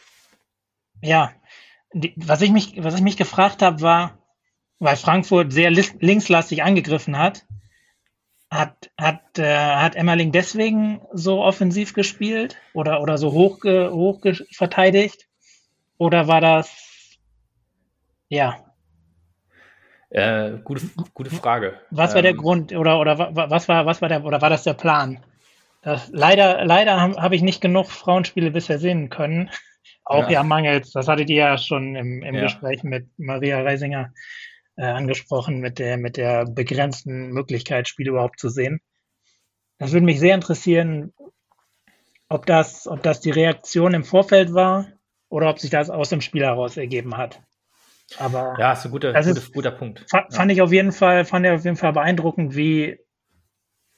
ja, 1.01 1.33
die, 1.93 2.13
was 2.15 2.41
ich 2.41 2.51
mich, 2.51 2.81
was 2.83 2.95
ich 2.95 3.01
mich 3.01 3.17
gefragt 3.17 3.61
habe, 3.61 3.81
war, 3.81 4.19
weil 4.79 4.95
Frankfurt 4.95 5.51
sehr 5.51 5.71
linkslastig 5.71 6.63
angegriffen 6.63 7.17
hat, 7.17 7.45
hat, 8.57 8.91
hat, 8.99 9.39
äh, 9.39 9.55
hat 9.57 9.95
Emmerling 9.95 10.31
deswegen 10.31 11.01
so 11.13 11.43
offensiv 11.43 11.93
gespielt 11.93 12.57
oder, 12.73 13.01
oder 13.01 13.17
so 13.17 13.31
hoch, 13.31 13.63
hoch 13.63 14.21
verteidigt? 14.51 15.27
Oder 15.97 16.27
war 16.27 16.41
das, 16.41 17.17
ja. 18.29 18.65
Äh, 20.09 20.59
gute, 20.63 20.81
gute 21.13 21.29
Frage. 21.29 21.79
Was 21.91 22.15
war 22.15 22.21
der 22.21 22.31
Ähm, 22.31 22.37
Grund 22.37 22.71
oder 22.73 22.99
oder 22.99 23.17
wa- 23.17 23.49
was 23.49 23.67
war 23.67 23.85
was 23.85 24.01
war 24.01 24.09
der 24.09 24.23
oder 24.23 24.41
war 24.41 24.49
das 24.49 24.63
der 24.63 24.73
Plan? 24.75 25.23
Das, 25.81 26.09
leider 26.11 26.63
leider 26.65 26.99
habe 27.01 27.21
hab 27.21 27.31
ich 27.31 27.41
nicht 27.41 27.61
genug 27.61 27.87
Frauenspiele 27.91 28.51
bisher 28.51 28.79
sehen 28.79 29.09
können. 29.09 29.49
Auch 30.05 30.23
Ja. 30.25 30.29
ja, 30.29 30.43
mangels. 30.43 30.91
Das 30.91 31.07
hattet 31.07 31.29
ihr 31.29 31.37
ja 31.37 31.57
schon 31.57 31.95
im, 31.95 32.21
im 32.23 32.35
Ja. 32.35 32.41
Gespräch 32.43 32.83
mit 32.83 33.07
Maria 33.17 33.61
Reisinger 33.61 34.13
äh, 34.77 34.85
angesprochen 34.85 35.59
mit 35.59 35.79
der 35.79 35.97
mit 35.97 36.17
der 36.17 36.45
begrenzten 36.45 37.29
Möglichkeit 37.29 37.87
Spiele 37.87 38.11
überhaupt 38.11 38.39
zu 38.39 38.49
sehen. 38.49 38.79
Das 39.77 39.91
würde 39.91 40.05
mich 40.05 40.19
sehr 40.19 40.35
interessieren, 40.35 41.13
ob 42.29 42.45
das 42.45 42.87
ob 42.87 43.03
das 43.03 43.21
die 43.21 43.31
Reaktion 43.31 43.93
im 43.93 44.03
Vorfeld 44.03 44.53
war 44.53 44.87
oder 45.29 45.49
ob 45.49 45.59
sich 45.59 45.69
das 45.69 45.89
aus 45.89 46.09
dem 46.09 46.21
Spiel 46.21 46.43
heraus 46.43 46.77
ergeben 46.77 47.17
hat. 47.17 47.41
Aber 48.17 48.55
Ja, 48.59 48.73
ist 48.73 48.85
ein 48.85 48.91
guter, 48.91 49.13
Das 49.13 49.25
guter, 49.27 49.39
ist- 49.39 49.53
guter 49.53 49.71
Punkt. 49.71 50.05
Fa 50.09 50.27
fand 50.29 50.51
ich 50.51 50.61
auf 50.61 50.71
jeden 50.71 50.91
Fall, 50.91 51.25
fand 51.25 51.45
ich 51.45 51.51
auf 51.51 51.63
jeden 51.65 51.75
Fall 51.77 51.91
beeindruckend, 51.93 52.55
wie, 52.55 52.99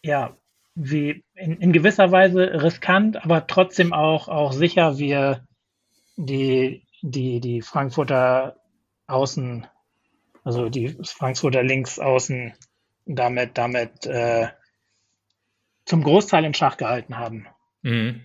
ja, 0.02 0.36
wie 0.76 1.24
in, 1.36 1.58
in 1.60 1.74
gewisser 1.74 2.12
Weise 2.12 2.62
riskant, 2.64 3.24
aber 3.24 3.48
trotzdem 3.48 3.94
auch, 3.94 4.28
auch 4.30 4.54
sicher 4.54 4.98
wir 4.98 5.46
die, 6.16 6.86
die, 7.02 7.40
die 7.42 7.62
Frankfurter 7.62 8.58
Außen, 9.08 9.68
also 10.48 10.70
die 10.70 10.96
Frankfurter 11.04 11.62
Linksaußen 11.62 12.54
damit, 13.06 13.58
damit 13.58 14.06
äh, 14.06 14.48
zum 15.86 16.06
Großteil 16.06 16.46
in 16.46 16.54
Schach 16.54 16.77
gehalten 16.77 17.18
haben. 17.18 17.48
Mhm. 17.82 18.22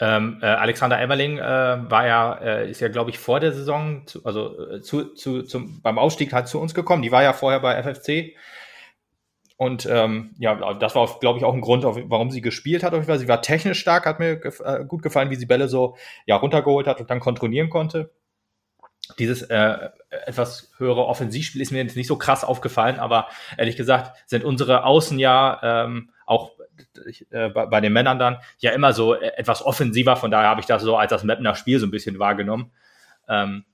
Ähm, 0.00 0.40
äh, 0.42 0.46
Alexander 0.46 1.00
Emmerling 1.00 1.38
äh, 1.38 1.42
war 1.42 2.06
ja, 2.08 2.34
äh, 2.34 2.68
ist 2.68 2.80
ja, 2.80 2.88
glaube 2.88 3.10
ich, 3.10 3.20
vor 3.20 3.38
der 3.38 3.52
Saison, 3.52 4.04
zu, 4.08 4.24
also 4.24 4.68
äh, 4.68 4.82
zu, 4.82 5.14
zu, 5.14 5.44
zum, 5.44 5.80
beim 5.80 6.00
Aufstieg 6.00 6.32
halt 6.32 6.48
zu 6.48 6.60
uns 6.60 6.74
gekommen. 6.74 7.02
Die 7.02 7.12
war 7.12 7.22
ja 7.22 7.32
vorher 7.32 7.60
bei 7.60 7.80
FFC. 7.84 8.34
Und 9.56 9.86
ähm, 9.86 10.34
ja, 10.40 10.74
das 10.74 10.96
war, 10.96 11.20
glaube 11.20 11.38
ich, 11.38 11.44
auch 11.44 11.54
ein 11.54 11.60
Grund, 11.60 11.84
warum 11.84 12.32
sie 12.32 12.40
gespielt 12.40 12.82
hat. 12.82 12.94
Sie 12.94 13.28
war 13.28 13.42
technisch 13.42 13.78
stark, 13.78 14.06
hat 14.06 14.18
mir 14.18 14.40
gef 14.40 14.58
äh, 14.58 14.84
gut 14.84 15.04
gefallen, 15.04 15.30
wie 15.30 15.36
sie 15.36 15.46
Bälle 15.46 15.68
so 15.68 15.96
ja, 16.26 16.34
runtergeholt 16.34 16.88
hat 16.88 17.00
und 17.00 17.10
dann 17.10 17.20
kontrollieren 17.20 17.70
konnte. 17.70 18.10
Dieses 19.18 19.42
äh, 19.42 19.90
etwas 20.10 20.72
höhere 20.76 21.06
Offensivspiel 21.06 21.62
ist 21.62 21.72
mir 21.72 21.82
jetzt 21.82 21.96
nicht 21.96 22.06
so 22.06 22.18
krass 22.18 22.44
aufgefallen, 22.44 22.98
aber 22.98 23.28
ehrlich 23.56 23.76
gesagt 23.76 24.16
sind 24.26 24.44
unsere 24.44 24.84
Außen 24.84 25.18
ja 25.18 25.86
ähm, 25.86 26.10
auch 26.26 26.52
äh, 27.30 27.48
bei, 27.48 27.66
bei 27.66 27.80
den 27.80 27.92
Männern 27.92 28.18
dann 28.18 28.38
ja 28.58 28.72
immer 28.72 28.92
so 28.92 29.14
äh, 29.14 29.32
etwas 29.36 29.64
offensiver. 29.64 30.16
Von 30.16 30.30
daher 30.30 30.48
habe 30.48 30.60
ich 30.60 30.66
das 30.66 30.82
so 30.82 30.96
als 30.96 31.10
das 31.10 31.24
Mapner 31.24 31.54
Spiel 31.54 31.78
so 31.78 31.86
ein 31.86 31.90
bisschen 31.90 32.18
wahrgenommen. 32.18 32.72
Ähm, 33.28 33.64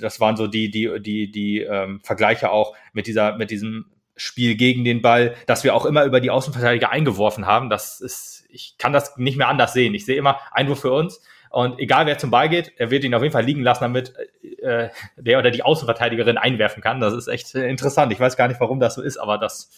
das 0.00 0.20
waren 0.20 0.36
so 0.36 0.46
die, 0.46 0.70
die, 0.70 1.00
die, 1.00 1.30
die 1.30 1.60
ähm, 1.60 2.00
Vergleiche 2.02 2.50
auch 2.50 2.76
mit 2.92 3.06
dieser, 3.06 3.36
mit 3.36 3.50
diesem 3.50 3.86
Spiel 4.16 4.54
gegen 4.54 4.84
den 4.84 5.02
Ball, 5.02 5.34
dass 5.46 5.64
wir 5.64 5.74
auch 5.74 5.84
immer 5.84 6.04
über 6.04 6.20
die 6.20 6.30
Außenverteidiger 6.30 6.90
eingeworfen 6.90 7.46
haben. 7.46 7.70
Das 7.70 8.00
ist, 8.00 8.44
ich 8.48 8.76
kann 8.78 8.92
das 8.92 9.16
nicht 9.16 9.36
mehr 9.36 9.48
anders 9.48 9.72
sehen. 9.72 9.94
Ich 9.94 10.04
sehe 10.04 10.16
immer 10.16 10.38
Einwurf 10.52 10.80
für 10.80 10.92
uns. 10.92 11.20
Und 11.54 11.78
egal 11.78 12.06
wer 12.06 12.18
zum 12.18 12.32
Ball 12.32 12.48
geht, 12.48 12.72
er 12.78 12.90
wird 12.90 13.04
ihn 13.04 13.14
auf 13.14 13.22
jeden 13.22 13.32
Fall 13.32 13.44
liegen 13.44 13.62
lassen, 13.62 13.84
damit 13.84 14.12
äh, 14.60 14.88
der 15.16 15.38
oder 15.38 15.52
die 15.52 15.62
Außenverteidigerin 15.62 16.36
einwerfen 16.36 16.82
kann. 16.82 16.98
Das 16.98 17.14
ist 17.14 17.28
echt 17.28 17.54
äh, 17.54 17.68
interessant. 17.68 18.12
Ich 18.12 18.18
weiß 18.18 18.36
gar 18.36 18.48
nicht, 18.48 18.58
warum 18.58 18.80
das 18.80 18.96
so 18.96 19.02
ist, 19.02 19.18
aber 19.18 19.38
das 19.38 19.70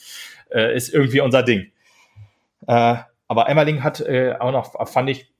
äh, 0.50 0.74
ist 0.74 0.88
irgendwie 0.88 1.20
unser 1.20 1.42
Ding. 1.42 1.70
Äh, 2.66 2.96
aber 3.28 3.50
Emmerling 3.50 3.84
hat 3.84 4.00
äh, 4.00 4.36
auch 4.38 4.52
noch, 4.52 4.88
fand 4.88 5.10
ich, 5.10 5.30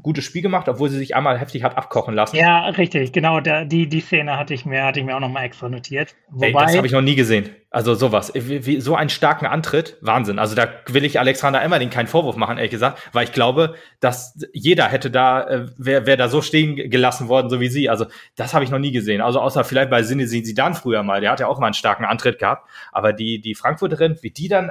gutes 0.00 0.24
Spiel 0.24 0.40
gemacht, 0.40 0.68
obwohl 0.68 0.88
sie 0.88 0.96
sich 0.96 1.14
einmal 1.14 1.38
heftig 1.38 1.62
hat 1.64 1.76
abkochen 1.76 2.14
lassen. 2.14 2.36
Ja, 2.36 2.66
richtig, 2.68 3.12
genau, 3.12 3.40
da, 3.40 3.64
die, 3.64 3.88
die 3.88 4.00
Szene 4.00 4.38
hatte 4.38 4.54
ich 4.54 4.64
mir, 4.64 4.84
hatte 4.84 5.00
ich 5.00 5.06
mir 5.06 5.14
auch 5.14 5.20
nochmal 5.20 5.44
extra 5.44 5.68
notiert. 5.68 6.14
Ey, 6.40 6.52
das 6.52 6.76
habe 6.76 6.86
ich 6.86 6.92
noch 6.92 7.02
nie 7.02 7.14
gesehen. 7.14 7.50
Also 7.68 7.94
sowas. 7.94 8.32
Wie, 8.34 8.64
wie, 8.66 8.80
so 8.80 8.96
einen 8.96 9.10
starken 9.10 9.46
Antritt. 9.46 9.98
Wahnsinn. 10.00 10.38
Also 10.38 10.54
da 10.54 10.68
will 10.88 11.04
ich 11.04 11.18
Alexander 11.18 11.62
Emmerling 11.62 11.90
keinen 11.90 12.06
Vorwurf 12.06 12.36
machen, 12.36 12.56
ehrlich 12.56 12.70
gesagt, 12.70 13.10
weil 13.12 13.24
ich 13.24 13.32
glaube, 13.32 13.74
dass 14.00 14.38
jeder 14.52 14.88
hätte 14.88 15.10
da, 15.10 15.46
äh, 15.46 15.66
wäre 15.76 16.06
wär 16.06 16.16
da 16.16 16.28
so 16.28 16.40
stehen 16.42 16.76
gelassen 16.90 17.28
worden, 17.28 17.50
so 17.50 17.60
wie 17.60 17.68
sie. 17.68 17.90
Also 17.90 18.06
das 18.36 18.54
habe 18.54 18.64
ich 18.64 18.70
noch 18.70 18.78
nie 18.78 18.92
gesehen. 18.92 19.20
Also 19.20 19.40
außer 19.40 19.64
vielleicht 19.64 19.90
bei 19.90 20.02
Sinne 20.02 20.26
sie 20.26 20.54
dann 20.54 20.74
früher 20.74 21.02
mal. 21.02 21.20
Der 21.20 21.30
hat 21.30 21.40
ja 21.40 21.48
auch 21.48 21.58
mal 21.58 21.66
einen 21.66 21.74
starken 21.74 22.04
Antritt 22.04 22.38
gehabt. 22.38 22.68
Aber 22.92 23.12
die, 23.12 23.40
die 23.40 23.54
Frankfurterin, 23.54 24.18
wie 24.22 24.30
die 24.30 24.48
dann 24.48 24.70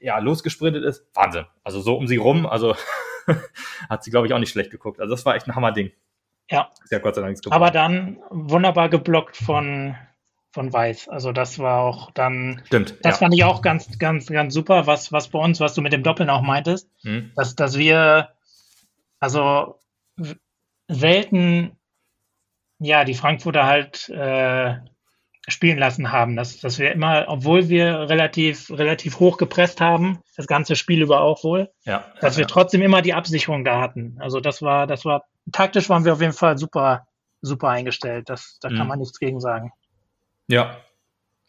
ja 0.00 0.18
losgesprintet 0.18 0.84
ist, 0.84 1.06
Wahnsinn. 1.14 1.46
Also 1.64 1.80
so 1.80 1.96
um 1.96 2.06
sie 2.06 2.16
rum, 2.16 2.46
also 2.46 2.76
hat 3.88 4.04
sie, 4.04 4.10
glaube 4.10 4.26
ich, 4.26 4.32
auch 4.32 4.38
nicht 4.38 4.50
schlecht 4.50 4.70
geguckt. 4.70 5.00
Also 5.00 5.14
das 5.14 5.24
war 5.24 5.34
echt 5.34 5.46
ein 5.46 5.54
Hammerding. 5.54 5.92
Ja. 6.50 6.70
Ja 6.90 7.00
Aber 7.50 7.70
dann 7.70 8.18
wunderbar 8.30 8.88
geblockt 8.88 9.36
von, 9.36 9.96
von 10.52 10.72
Weiß. 10.72 11.08
Also 11.08 11.32
das 11.32 11.58
war 11.58 11.80
auch 11.80 12.10
dann, 12.10 12.62
Stimmt. 12.66 12.96
das 13.02 13.14
ja. 13.14 13.18
fand 13.18 13.34
ich 13.34 13.44
auch 13.44 13.62
ganz, 13.62 13.98
ganz, 13.98 14.26
ganz 14.26 14.52
super, 14.52 14.86
was, 14.86 15.12
was 15.12 15.28
bei 15.28 15.38
uns, 15.38 15.60
was 15.60 15.74
du 15.74 15.80
mit 15.80 15.92
dem 15.92 16.02
Doppeln 16.02 16.30
auch 16.30 16.42
meintest, 16.42 16.90
Hm. 17.02 17.32
dass, 17.34 17.54
dass 17.56 17.78
wir 17.78 18.30
also 19.20 19.80
selten 20.88 21.78
ja 22.78 23.04
die 23.04 23.14
Frankfurter 23.14 23.64
halt 23.64 24.08
äh, 24.10 24.76
spielen 25.48 25.78
lassen 25.78 26.12
haben. 26.12 26.36
Dass, 26.36 26.58
dass 26.60 26.78
wir 26.78 26.92
immer, 26.92 27.26
obwohl 27.28 27.68
wir 27.68 28.08
relativ, 28.08 28.70
relativ 28.70 29.20
hoch 29.20 29.36
gepresst 29.36 29.80
haben, 29.80 30.20
das 30.36 30.46
ganze 30.46 30.76
Spiel 30.76 31.02
über 31.02 31.20
auch 31.20 31.44
wohl, 31.44 31.70
ja. 31.84 32.04
dass 32.20 32.36
ja, 32.36 32.40
wir 32.40 32.46
trotzdem 32.46 32.82
immer 32.82 33.02
die 33.02 33.14
Absicherung 33.14 33.64
da 33.64 33.80
hatten. 33.80 34.16
Also 34.20 34.40
das 34.40 34.62
war, 34.62 34.86
das 34.86 35.04
war, 35.04 35.24
taktisch 35.52 35.88
waren 35.88 36.04
wir 36.04 36.12
auf 36.12 36.20
jeden 36.20 36.32
Fall 36.32 36.58
super, 36.58 37.06
super 37.42 37.68
eingestellt. 37.68 38.28
Das, 38.28 38.58
da 38.60 38.68
kann 38.68 38.78
Mhm. 38.78 38.88
man 38.88 38.98
nichts 39.00 39.18
gegen 39.18 39.40
sagen. 39.40 39.72
Ja, 40.48 40.76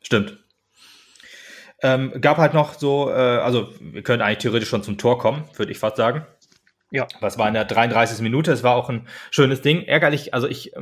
stimmt. 0.02 0.38
Ähm, 1.82 2.14
gab 2.22 2.38
halt 2.38 2.54
noch 2.54 2.74
so, 2.74 3.10
äh, 3.10 3.14
also 3.14 3.70
wir 3.80 4.02
können 4.02 4.22
eigentlich 4.22 4.40
theoretisch 4.40 4.70
schon 4.70 4.84
zum 4.84 4.98
Tor 4.98 5.20
kommen, 5.20 5.44
würde 5.56 5.72
ich 5.72 5.78
fast 5.78 5.98
sagen. 5.98 6.26
Ja. 6.92 7.08
Das 7.20 7.38
war 7.40 7.48
in 7.48 7.56
der 7.56 7.66
33. 7.66 8.22
Minute, 8.22 8.52
es 8.52 8.64
war 8.64 8.76
auch 8.76 8.90
ein 8.90 9.08
schönes 9.32 9.62
Ding. 9.62 9.84
Ärgerlich, 9.84 10.36
also 10.36 10.48
ich 10.48 10.76
äh, 10.76 10.80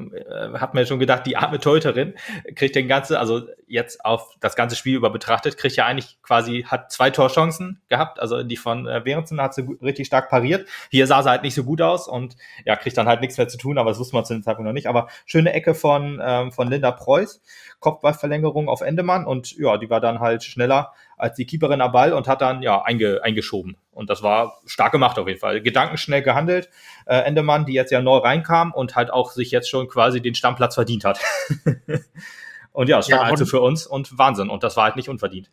habe 0.53 0.77
mir 0.77 0.85
schon 0.85 0.99
gedacht, 0.99 1.25
die 1.25 1.37
arme 1.37 1.59
Teuterin 1.59 2.13
kriegt 2.55 2.75
den 2.75 2.89
ganze, 2.89 3.19
also 3.19 3.47
jetzt 3.67 4.03
auf 4.03 4.35
das 4.41 4.55
ganze 4.57 4.75
Spiel 4.75 4.97
über 4.97 5.09
betrachtet, 5.09 5.57
kriegt 5.57 5.77
ja 5.77 5.85
eigentlich 5.85 6.21
quasi, 6.21 6.65
hat 6.67 6.91
zwei 6.91 7.09
Torchancen 7.09 7.81
gehabt, 7.87 8.19
also 8.19 8.43
die 8.43 8.57
von 8.57 8.85
äh, 8.85 9.01
Behrensen 9.03 9.41
hat 9.41 9.53
sie 9.53 9.65
richtig 9.81 10.07
stark 10.07 10.29
pariert. 10.29 10.67
Hier 10.91 11.07
sah 11.07 11.23
sie 11.23 11.29
halt 11.29 11.43
nicht 11.43 11.55
so 11.55 11.63
gut 11.63 11.81
aus 11.81 12.09
und 12.09 12.35
ja, 12.65 12.75
kriegt 12.75 12.97
dann 12.97 13.07
halt 13.07 13.21
nichts 13.21 13.37
mehr 13.37 13.47
zu 13.47 13.57
tun, 13.57 13.77
aber 13.77 13.89
das 13.91 13.99
wusste 13.99 14.15
man 14.15 14.25
zu 14.25 14.33
dem 14.33 14.43
Zeitpunkt 14.43 14.67
noch 14.67 14.73
nicht. 14.73 14.87
Aber 14.87 15.07
schöne 15.25 15.53
Ecke 15.53 15.73
von, 15.73 16.21
ähm, 16.21 16.51
von 16.51 16.69
Linda 16.69 16.91
Preuß, 16.91 17.41
Kopfballverlängerung 17.79 18.67
auf 18.67 18.81
Endemann 18.81 19.25
und 19.25 19.57
ja, 19.57 19.77
die 19.77 19.89
war 19.89 20.01
dann 20.01 20.19
halt 20.19 20.43
schneller 20.43 20.91
als 21.23 21.37
die 21.37 21.45
Keeperin 21.45 21.79
am 21.79 21.93
Ball 21.93 22.11
und 22.11 22.27
hat 22.27 22.41
dann 22.41 22.61
ja 22.61 22.81
einge, 22.81 23.21
eingeschoben. 23.23 23.77
Und 23.91 24.09
das 24.09 24.21
war 24.23 24.59
stark 24.65 24.91
gemacht 24.91 25.17
auf 25.17 25.27
jeden 25.27 25.39
Fall. 25.39 25.61
Gedankenschnell 25.61 26.21
gehandelt. 26.21 26.69
Äh, 27.05 27.19
Endemann, 27.19 27.65
die 27.65 27.71
jetzt 27.71 27.91
ja 27.91 28.01
neu 28.01 28.17
reinkam 28.17 28.73
und 28.73 28.97
halt 28.97 29.11
auch 29.11 29.31
sich 29.31 29.49
jetzt 29.49 29.69
schon 29.69 29.87
quasi 29.87 30.21
den 30.21 30.35
Stammplatz 30.35 30.75
verdient 30.75 31.05
hat. 31.05 31.21
und 32.73 32.89
ja, 32.89 32.99
es 32.99 33.05
stand 33.05 33.21
Ja, 33.21 33.29
also 33.29 33.45
für 33.45 33.61
uns 33.61 33.87
und 33.87 34.17
Wahnsinn. 34.17 34.49
Und 34.49 34.63
das 34.63 34.75
war 34.75 34.83
halt 34.83 34.97
nicht 34.97 35.07
unverdient. 35.07 35.49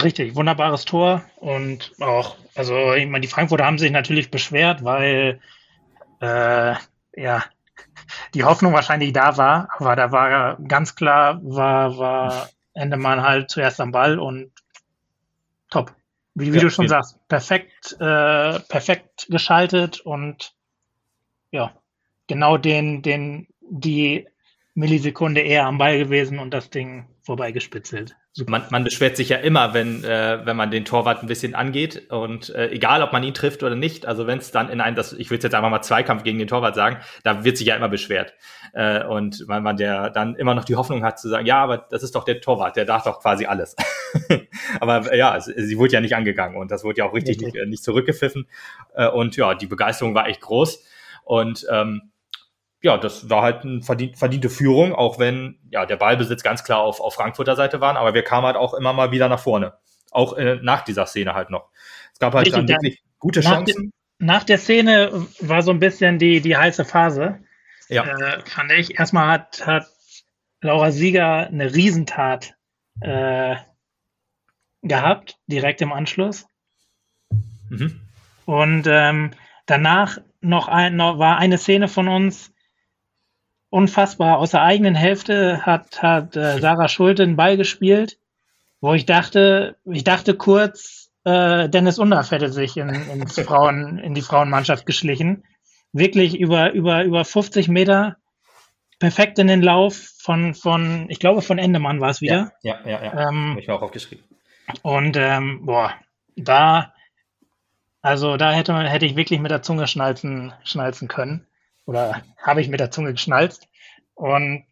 Richtig, 0.00 0.36
wunderbares 0.36 0.84
Tor 0.84 1.22
und 1.36 1.94
auch, 2.00 2.36
also 2.54 2.92
ich 2.92 3.06
meine, 3.06 3.22
die 3.22 3.28
Frankfurter 3.28 3.64
haben 3.64 3.78
sich 3.78 3.90
natürlich 3.90 4.30
beschwert, 4.30 4.84
weil 4.84 5.40
äh, 6.20 6.74
ja 7.16 7.44
die 8.34 8.44
Hoffnung 8.44 8.74
wahrscheinlich 8.74 9.14
da 9.14 9.38
war, 9.38 9.68
aber 9.78 9.96
da 9.96 10.12
war 10.12 10.56
ganz 10.56 10.94
klar, 10.94 11.40
war, 11.42 11.96
war 11.96 12.48
Endemann 12.74 13.22
halt 13.22 13.50
zuerst 13.50 13.80
am 13.80 13.90
Ball 13.90 14.18
und 14.18 14.52
top. 15.70 15.94
Wie, 16.34 16.52
wie 16.52 16.58
Ja, 16.58 16.62
du 16.62 16.70
schon 16.70 16.86
ja. 16.86 16.88
sagst, 16.88 17.18
perfekt, 17.28 17.96
äh, 18.00 18.60
perfekt 18.60 19.26
geschaltet 19.28 20.00
und 20.00 20.54
ja, 21.50 21.74
genau 22.26 22.56
den, 22.58 23.02
den, 23.02 23.48
die 23.60 24.28
Millisekunde 24.74 25.40
eher 25.40 25.66
am 25.66 25.78
Ball 25.78 25.98
gewesen 25.98 26.38
und 26.38 26.52
das 26.52 26.70
Ding 26.70 27.08
vorbeigespitzelt. 27.22 28.16
Man, 28.46 28.62
man 28.70 28.84
beschwert 28.84 29.16
sich 29.16 29.30
ja 29.30 29.38
immer, 29.38 29.74
wenn, 29.74 30.04
äh, 30.04 30.40
wenn 30.44 30.56
man 30.56 30.70
den 30.70 30.84
Torwart 30.84 31.22
ein 31.22 31.26
bisschen 31.26 31.54
angeht. 31.54 32.10
Und 32.10 32.50
äh, 32.50 32.68
egal, 32.70 33.02
ob 33.02 33.12
man 33.12 33.22
ihn 33.22 33.34
trifft 33.34 33.62
oder 33.62 33.74
nicht, 33.74 34.06
also 34.06 34.26
wenn 34.26 34.38
es 34.38 34.50
dann 34.50 34.68
in 34.68 34.80
ein, 34.80 34.94
das, 34.94 35.12
ich 35.12 35.30
würde 35.30 35.44
jetzt 35.44 35.54
einfach 35.54 35.70
mal 35.70 35.82
Zweikampf 35.82 36.24
gegen 36.24 36.38
den 36.38 36.48
Torwart 36.48 36.74
sagen, 36.74 36.98
da 37.22 37.44
wird 37.44 37.56
sich 37.56 37.66
ja 37.66 37.76
immer 37.76 37.88
beschwert. 37.88 38.34
Äh, 38.72 39.04
und 39.04 39.44
weil 39.46 39.60
man 39.60 39.76
der 39.76 40.10
dann 40.10 40.34
immer 40.36 40.54
noch 40.54 40.64
die 40.64 40.76
Hoffnung 40.76 41.04
hat 41.04 41.18
zu 41.18 41.28
sagen, 41.28 41.46
ja, 41.46 41.62
aber 41.62 41.78
das 41.90 42.02
ist 42.02 42.14
doch 42.14 42.24
der 42.24 42.40
Torwart, 42.40 42.76
der 42.76 42.84
darf 42.84 43.04
doch 43.04 43.20
quasi 43.20 43.46
alles. 43.46 43.76
aber 44.80 45.12
äh, 45.12 45.18
ja, 45.18 45.40
sie 45.40 45.78
wurde 45.78 45.92
ja 45.92 46.00
nicht 46.00 46.14
angegangen 46.14 46.56
und 46.56 46.70
das 46.70 46.84
wurde 46.84 46.98
ja 46.98 47.04
auch 47.04 47.14
richtig, 47.14 47.28
Richtig. 47.28 47.54
Nicht, 47.54 47.56
äh, 47.56 47.66
nicht 47.66 47.84
zurückgepfiffen. 47.84 48.46
Äh, 48.94 49.08
und 49.08 49.36
ja, 49.36 49.54
die 49.54 49.66
Begeisterung 49.66 50.14
war 50.14 50.28
echt 50.28 50.40
groß. 50.40 50.84
Und 51.24 51.66
ähm, 51.70 52.10
ja, 52.80 52.96
das 52.96 53.28
war 53.28 53.42
halt 53.42 53.64
eine 53.64 53.82
verdient, 53.82 54.18
verdiente 54.18 54.50
Führung, 54.50 54.94
auch 54.94 55.18
wenn 55.18 55.58
ja 55.70 55.84
der 55.86 55.96
Ballbesitz 55.96 56.42
ganz 56.42 56.62
klar 56.62 56.80
auf, 56.80 57.00
auf 57.00 57.14
Frankfurter 57.14 57.56
Seite 57.56 57.80
waren, 57.80 57.96
aber 57.96 58.14
wir 58.14 58.22
kamen 58.22 58.46
halt 58.46 58.56
auch 58.56 58.74
immer 58.74 58.92
mal 58.92 59.10
wieder 59.10 59.28
nach 59.28 59.40
vorne. 59.40 59.74
Auch 60.10 60.36
äh, 60.36 60.58
nach 60.62 60.84
dieser 60.84 61.06
Szene 61.06 61.34
halt 61.34 61.50
noch. 61.50 61.70
Es 62.12 62.18
gab 62.18 62.34
halt 62.34 62.46
Richtig, 62.46 62.66
dann 62.66 62.68
wirklich 62.68 63.02
gute 63.18 63.40
nach 63.40 63.50
Chancen. 63.50 63.92
Nach 64.18 64.44
der 64.44 64.58
Szene 64.58 65.26
war 65.40 65.62
so 65.62 65.70
ein 65.70 65.80
bisschen 65.80 66.18
die, 66.18 66.40
die 66.40 66.56
heiße 66.56 66.84
Phase, 66.84 67.40
Ja, 67.88 68.04
äh, 68.04 68.40
fand 68.46 68.72
ich. 68.72 68.98
Erstmal 68.98 69.28
hat, 69.28 69.66
hat 69.66 69.86
Laura 70.60 70.90
Sieger 70.90 71.46
eine 71.46 71.74
Riesentat 71.74 72.54
äh, 73.00 73.56
gehabt, 74.82 75.38
direkt 75.46 75.82
im 75.82 75.92
Anschluss. 75.92 76.46
Mhm. 77.68 78.00
Und 78.44 78.86
ähm, 78.88 79.32
danach 79.66 80.18
noch, 80.40 80.68
ein, 80.68 80.96
noch 80.96 81.18
war 81.18 81.38
eine 81.38 81.58
Szene 81.58 81.88
von 81.88 82.08
uns 82.08 82.52
unfassbar. 83.70 84.38
Aus 84.38 84.50
der 84.50 84.62
eigenen 84.62 84.94
Hälfte 84.94 85.64
hat, 85.64 86.02
hat 86.02 86.36
äh, 86.36 86.58
Sarah 86.60 86.88
Schulte 86.88 87.22
einen 87.22 87.36
Ball 87.36 87.56
gespielt, 87.56 88.18
wo 88.80 88.94
ich 88.94 89.06
dachte, 89.06 89.76
ich 89.84 90.04
dachte 90.04 90.34
kurz, 90.34 91.10
äh, 91.24 91.68
Dennis 91.68 91.98
Undaff 91.98 92.30
hätte 92.30 92.50
sich 92.50 92.76
in, 92.76 92.88
ins 92.88 93.38
Frauen, 93.40 93.98
in 93.98 94.14
die 94.14 94.22
Frauenmannschaft 94.22 94.86
geschlichen. 94.86 95.44
Wirklich 95.92 96.38
über, 96.38 96.72
über, 96.72 97.04
über 97.04 97.24
50 97.24 97.68
Meter 97.68 98.16
perfekt 98.98 99.38
in 99.38 99.46
den 99.46 99.62
Lauf 99.62 100.12
von, 100.18 100.54
von 100.54 101.06
ich 101.08 101.18
glaube, 101.18 101.42
von 101.42 101.58
Endemann 101.58 102.00
war 102.00 102.10
es 102.10 102.20
wieder. 102.20 102.52
Ja, 102.62 102.80
ja, 102.84 102.90
ja. 102.90 103.04
ja. 103.04 103.28
Ähm, 103.28 103.50
Habe 103.50 103.60
ich 103.60 103.68
mir 103.68 103.74
auch 103.74 103.82
aufgeschrieben. 103.82 104.24
Und 104.82 105.16
ähm, 105.16 105.64
boah, 105.64 105.94
da, 106.36 106.92
also 108.02 108.36
da 108.36 108.52
hätte, 108.52 108.76
hätte 108.76 109.06
ich 109.06 109.16
wirklich 109.16 109.40
mit 109.40 109.50
der 109.50 109.62
Zunge 109.62 109.86
schnalzen, 109.86 110.52
schnalzen 110.64 111.08
können. 111.08 111.47
Oder 111.88 112.22
habe 112.36 112.60
ich 112.60 112.68
mit 112.68 112.80
der 112.80 112.90
Zunge 112.90 113.12
geschnalzt. 113.12 113.66
Und 114.14 114.66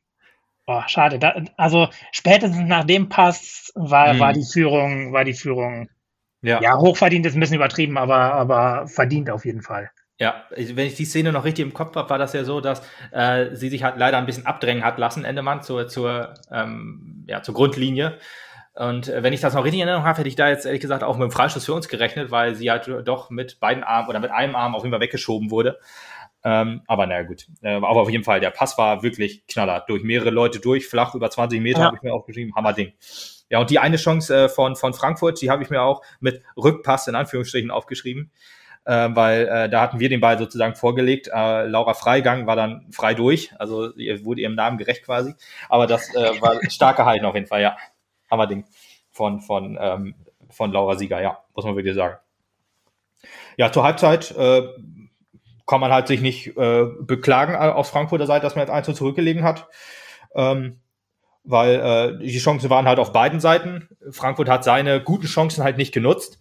boah, 0.66 0.84
schade. 0.86 1.18
Da, 1.18 1.34
also 1.56 1.88
spätestens 2.12 2.68
nach 2.68 2.84
dem 2.84 3.08
Pass 3.08 3.72
war, 3.74 4.12
mhm. 4.12 4.20
war 4.20 4.32
die 4.34 4.44
Führung, 4.44 5.14
war 5.14 5.24
die 5.24 5.32
Führung 5.32 5.88
ja. 6.42 6.60
ja, 6.60 6.76
hochverdient 6.76 7.24
ist 7.24 7.34
ein 7.34 7.40
bisschen 7.40 7.56
übertrieben, 7.56 7.96
aber, 7.96 8.34
aber 8.34 8.86
verdient 8.86 9.30
auf 9.30 9.46
jeden 9.46 9.62
Fall. 9.62 9.90
Ja, 10.18 10.44
wenn 10.50 10.86
ich 10.86 10.94
die 10.94 11.06
Szene 11.06 11.32
noch 11.32 11.44
richtig 11.44 11.64
im 11.64 11.72
Kopf 11.72 11.96
habe, 11.96 12.10
war 12.10 12.18
das 12.18 12.34
ja 12.34 12.44
so, 12.44 12.60
dass 12.60 12.82
äh, 13.12 13.54
sie 13.54 13.70
sich 13.70 13.82
halt 13.82 13.96
leider 13.96 14.18
ein 14.18 14.26
bisschen 14.26 14.46
abdrängen 14.46 14.84
hat 14.84 14.98
lassen, 14.98 15.24
Endemann, 15.24 15.62
zur, 15.62 15.88
zur, 15.88 16.34
ähm, 16.50 17.24
ja, 17.26 17.42
zur 17.42 17.54
Grundlinie. 17.54 18.18
Und 18.74 19.08
äh, 19.08 19.22
wenn 19.22 19.32
ich 19.32 19.40
das 19.40 19.54
noch 19.54 19.64
richtig 19.64 19.80
in 19.80 19.88
Erinnerung 19.88 20.06
habe, 20.06 20.18
hätte 20.18 20.28
ich 20.28 20.36
da 20.36 20.48
jetzt 20.50 20.66
ehrlich 20.66 20.82
gesagt 20.82 21.02
auch 21.02 21.16
mit 21.16 21.30
dem 21.30 21.32
Freistoß 21.32 21.64
für 21.64 21.72
uns 21.72 21.88
gerechnet, 21.88 22.30
weil 22.30 22.54
sie 22.54 22.70
halt 22.70 22.88
doch 23.04 23.30
mit 23.30 23.58
beiden 23.58 23.82
Armen 23.82 24.08
oder 24.08 24.20
mit 24.20 24.30
einem 24.30 24.54
Arm 24.54 24.74
auf 24.74 24.82
jeden 24.82 24.92
Fall 24.92 25.00
weggeschoben 25.00 25.50
wurde. 25.50 25.78
Ähm, 26.48 26.82
aber 26.86 27.08
naja, 27.08 27.24
gut. 27.24 27.48
Äh, 27.60 27.74
aber 27.74 28.02
auf 28.02 28.08
jeden 28.08 28.22
Fall, 28.22 28.38
der 28.38 28.50
Pass 28.50 28.78
war 28.78 29.02
wirklich 29.02 29.44
knaller. 29.48 29.84
Durch 29.88 30.04
mehrere 30.04 30.30
Leute 30.30 30.60
durch, 30.60 30.86
flach 30.86 31.16
über 31.16 31.28
20 31.28 31.60
Meter, 31.60 31.80
ja. 31.80 31.84
habe 31.86 31.96
ich 31.96 32.02
mir 32.02 32.14
aufgeschrieben. 32.14 32.54
Hammerding. 32.54 32.92
Ja, 33.50 33.58
und 33.58 33.70
die 33.70 33.80
eine 33.80 33.96
Chance 33.96 34.44
äh, 34.44 34.48
von, 34.48 34.76
von 34.76 34.94
Frankfurt, 34.94 35.42
die 35.42 35.50
habe 35.50 35.64
ich 35.64 35.70
mir 35.70 35.82
auch 35.82 36.02
mit 36.20 36.42
Rückpass 36.56 37.08
in 37.08 37.16
Anführungsstrichen 37.16 37.72
aufgeschrieben 37.72 38.30
äh, 38.84 39.08
weil 39.12 39.48
äh, 39.48 39.68
da 39.68 39.80
hatten 39.80 39.98
wir 39.98 40.08
den 40.08 40.20
Ball 40.20 40.38
sozusagen 40.38 40.76
vorgelegt. 40.76 41.28
Äh, 41.32 41.66
Laura 41.66 41.94
Freigang 41.94 42.46
war 42.46 42.54
dann 42.54 42.86
frei 42.92 43.14
durch, 43.14 43.52
also 43.58 43.92
ihr 43.96 44.24
wurde 44.24 44.42
ihrem 44.42 44.54
Namen 44.54 44.78
gerecht 44.78 45.04
quasi. 45.04 45.34
Aber 45.68 45.88
das 45.88 46.14
äh, 46.14 46.40
war 46.40 46.60
stark 46.70 46.96
gehalten 46.96 47.24
auf 47.24 47.34
jeden 47.34 47.48
Fall, 47.48 47.62
ja. 47.62 47.76
Hammerding 48.30 48.64
von, 49.10 49.40
von, 49.40 49.76
ähm, 49.80 50.14
von 50.50 50.70
Laura 50.70 50.96
Sieger, 50.96 51.20
ja, 51.20 51.38
muss 51.56 51.64
man 51.64 51.74
wirklich 51.74 51.96
sagen. 51.96 52.18
Ja, 53.56 53.72
zur 53.72 53.82
Halbzeit 53.82 54.30
äh, 54.36 54.68
kann 55.66 55.80
man 55.80 55.92
halt 55.92 56.06
sich 56.06 56.20
nicht 56.20 56.56
äh, 56.56 56.84
beklagen 57.00 57.54
äh, 57.54 57.68
aus 57.68 57.90
Frankfurter 57.90 58.26
Seite, 58.26 58.42
dass 58.42 58.54
man 58.54 58.66
jetzt 58.66 58.88
1 58.88 58.96
zurückgelegen 58.96 59.42
hat. 59.42 59.68
Ähm, 60.34 60.80
weil 61.44 61.74
äh, 61.74 62.18
die 62.18 62.38
Chancen 62.38 62.70
waren 62.70 62.88
halt 62.88 62.98
auf 62.98 63.12
beiden 63.12 63.40
Seiten. 63.40 63.88
Frankfurt 64.10 64.48
hat 64.48 64.64
seine 64.64 65.00
guten 65.00 65.26
Chancen 65.26 65.62
halt 65.62 65.76
nicht 65.76 65.92
genutzt. 65.92 66.40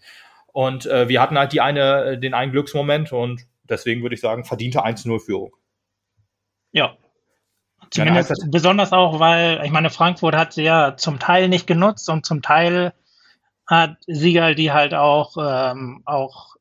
Und 0.52 0.86
äh, 0.86 1.10
wir 1.10 1.22
hatten 1.22 1.38
halt 1.38 1.54
die 1.54 1.62
eine, 1.62 2.18
den 2.18 2.34
einen 2.34 2.52
Glücksmoment 2.52 3.12
und 3.12 3.46
deswegen 3.64 4.02
würde 4.02 4.16
ich 4.16 4.22
sagen, 4.22 4.46
verdiente 4.46 4.86
1-0-Führung. 4.86 5.54
Ja. 6.72 6.96
Zumindest 7.92 8.30
ja, 8.30 8.48
besonders 8.50 8.94
auch, 8.94 9.20
weil, 9.20 9.62
ich 9.64 9.72
meine, 9.72 9.90
Frankfurt 9.90 10.36
hat 10.36 10.54
sie 10.54 10.64
ja 10.64 10.98
zum 10.98 11.20
Teil 11.20 11.50
nicht 11.50 11.68
genutzt 11.68 12.10
und 12.10 12.26
zum 12.26 12.42
Teil 12.42 12.94
hat 13.68 13.98
Sieger 14.08 14.56
die 14.56 14.72
halt 14.72 14.94
auch, 14.94 15.36
ähm, 15.38 16.02
auch 16.06 16.55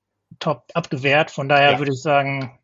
top 0.45 0.65
abgewehrt. 0.75 1.31
Von 1.31 1.49
daher 1.49 1.73
ja. 1.73 1.79
würde 1.79 1.93
ich 1.93 2.03
sagen, 2.03 2.59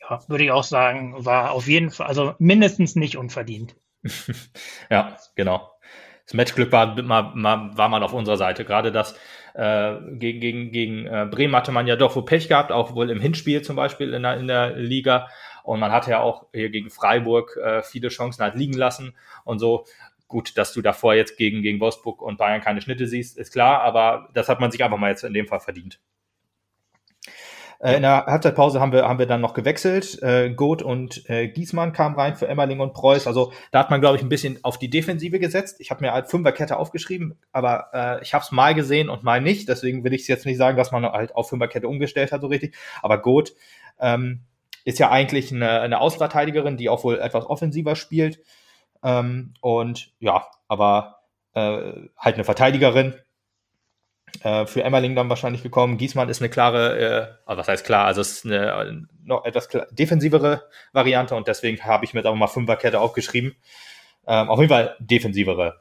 ja, 0.00 0.20
würde 0.28 0.44
ich 0.44 0.50
auch 0.50 0.64
sagen, 0.64 1.24
war 1.24 1.52
auf 1.52 1.68
jeden 1.68 1.90
Fall, 1.90 2.06
also 2.06 2.34
mindestens 2.38 2.96
nicht 2.96 3.16
unverdient. 3.16 3.76
ja, 4.90 5.16
genau. 5.36 5.70
Das 6.24 6.34
Matchglück 6.34 6.72
war, 6.72 6.96
war, 7.08 7.34
war 7.34 7.88
mal 7.88 8.02
auf 8.02 8.12
unserer 8.12 8.36
Seite. 8.36 8.64
Gerade 8.64 8.92
das 8.92 9.18
äh, 9.54 9.96
gegen, 10.12 10.40
gegen, 10.40 10.72
gegen 10.72 11.06
äh, 11.06 11.26
Bremen 11.30 11.56
hatte 11.56 11.72
man 11.72 11.86
ja 11.86 11.96
doch 11.96 12.14
wohl 12.16 12.24
Pech 12.24 12.48
gehabt, 12.48 12.70
auch 12.70 12.94
wohl 12.94 13.10
im 13.10 13.20
Hinspiel 13.20 13.62
zum 13.62 13.76
Beispiel 13.76 14.12
in 14.12 14.22
der, 14.22 14.36
in 14.36 14.46
der 14.46 14.76
Liga. 14.76 15.28
Und 15.62 15.80
man 15.80 15.92
hatte 15.92 16.10
ja 16.10 16.20
auch 16.20 16.46
hier 16.52 16.70
gegen 16.70 16.90
Freiburg 16.90 17.56
äh, 17.56 17.82
viele 17.82 18.08
Chancen 18.08 18.42
halt 18.42 18.56
liegen 18.56 18.74
lassen 18.74 19.16
und 19.44 19.58
so. 19.58 19.84
Gut, 20.26 20.58
dass 20.58 20.74
du 20.74 20.82
davor 20.82 21.14
jetzt 21.14 21.38
gegen, 21.38 21.62
gegen 21.62 21.80
Wolfsburg 21.80 22.20
und 22.20 22.36
Bayern 22.36 22.60
keine 22.60 22.82
Schnitte 22.82 23.06
siehst, 23.06 23.38
ist 23.38 23.52
klar, 23.52 23.80
aber 23.80 24.28
das 24.34 24.50
hat 24.50 24.60
man 24.60 24.70
sich 24.70 24.84
einfach 24.84 24.98
mal 24.98 25.08
jetzt 25.08 25.24
in 25.24 25.32
dem 25.32 25.46
Fall 25.46 25.60
verdient. 25.60 25.98
Äh, 27.80 27.94
in 27.96 28.02
der 28.02 28.26
Halbzeitpause 28.26 28.80
haben 28.80 28.92
wir, 28.92 29.08
haben 29.08 29.18
wir 29.18 29.26
dann 29.26 29.40
noch 29.40 29.54
gewechselt. 29.54 30.20
Äh, 30.22 30.50
Goth 30.50 30.82
und 30.82 31.28
äh, 31.30 31.48
Giesmann 31.48 31.92
kamen 31.92 32.16
rein 32.16 32.34
für 32.34 32.48
Emmerling 32.48 32.80
und 32.80 32.92
Preuß. 32.92 33.26
Also 33.26 33.52
da 33.70 33.78
hat 33.78 33.90
man, 33.90 34.00
glaube 34.00 34.16
ich, 34.16 34.22
ein 34.22 34.28
bisschen 34.28 34.58
auf 34.64 34.78
die 34.78 34.90
Defensive 34.90 35.38
gesetzt. 35.38 35.76
Ich 35.80 35.90
habe 35.90 36.04
mir 36.04 36.12
halt 36.12 36.28
Fünferkette 36.28 36.76
aufgeschrieben, 36.76 37.38
aber 37.52 37.90
äh, 37.92 38.22
ich 38.22 38.34
habe 38.34 38.42
es 38.42 38.50
mal 38.50 38.74
gesehen 38.74 39.08
und 39.08 39.22
mal 39.22 39.40
nicht. 39.40 39.68
Deswegen 39.68 40.02
will 40.02 40.12
ich 40.12 40.22
es 40.22 40.28
jetzt 40.28 40.46
nicht 40.46 40.58
sagen, 40.58 40.76
dass 40.76 40.90
man 40.90 41.04
halt 41.04 41.34
auf 41.36 41.48
Fünferkette 41.48 41.88
umgestellt 41.88 42.32
hat, 42.32 42.40
so 42.40 42.48
richtig. 42.48 42.76
Aber 43.02 43.18
Goth 43.18 43.52
ähm, 44.00 44.40
ist 44.84 44.98
ja 44.98 45.10
eigentlich 45.10 45.52
eine, 45.52 45.80
eine 45.80 46.00
Außenverteidigerin, 46.00 46.76
die 46.76 46.88
auch 46.88 47.04
wohl 47.04 47.18
etwas 47.20 47.46
offensiver 47.46 47.94
spielt. 47.94 48.40
Ähm, 49.04 49.54
und 49.60 50.12
ja, 50.18 50.46
aber 50.66 51.20
äh, 51.54 51.92
halt 52.16 52.34
eine 52.34 52.44
Verteidigerin, 52.44 53.14
äh, 54.42 54.66
für 54.66 54.82
Emmerling 54.82 55.14
dann 55.14 55.28
wahrscheinlich 55.28 55.62
gekommen. 55.62 55.98
Giesmann 55.98 56.28
ist 56.28 56.40
eine 56.40 56.50
klare, 56.50 56.98
äh, 56.98 57.26
also 57.46 57.60
was 57.60 57.68
heißt 57.68 57.84
klar, 57.84 58.06
also 58.06 58.20
es 58.20 58.32
ist 58.32 58.46
eine 58.46 59.06
noch 59.24 59.44
etwas 59.44 59.68
defensivere 59.90 60.64
Variante 60.92 61.34
und 61.34 61.48
deswegen 61.48 61.82
habe 61.84 62.04
ich 62.04 62.14
mir 62.14 62.20
jetzt 62.20 62.26
auch 62.26 62.34
mal 62.34 62.46
Fünferkette 62.46 63.00
aufgeschrieben. 63.00 63.56
Ähm, 64.26 64.48
auf 64.48 64.58
jeden 64.58 64.70
Fall 64.70 64.96
defensivere 64.98 65.80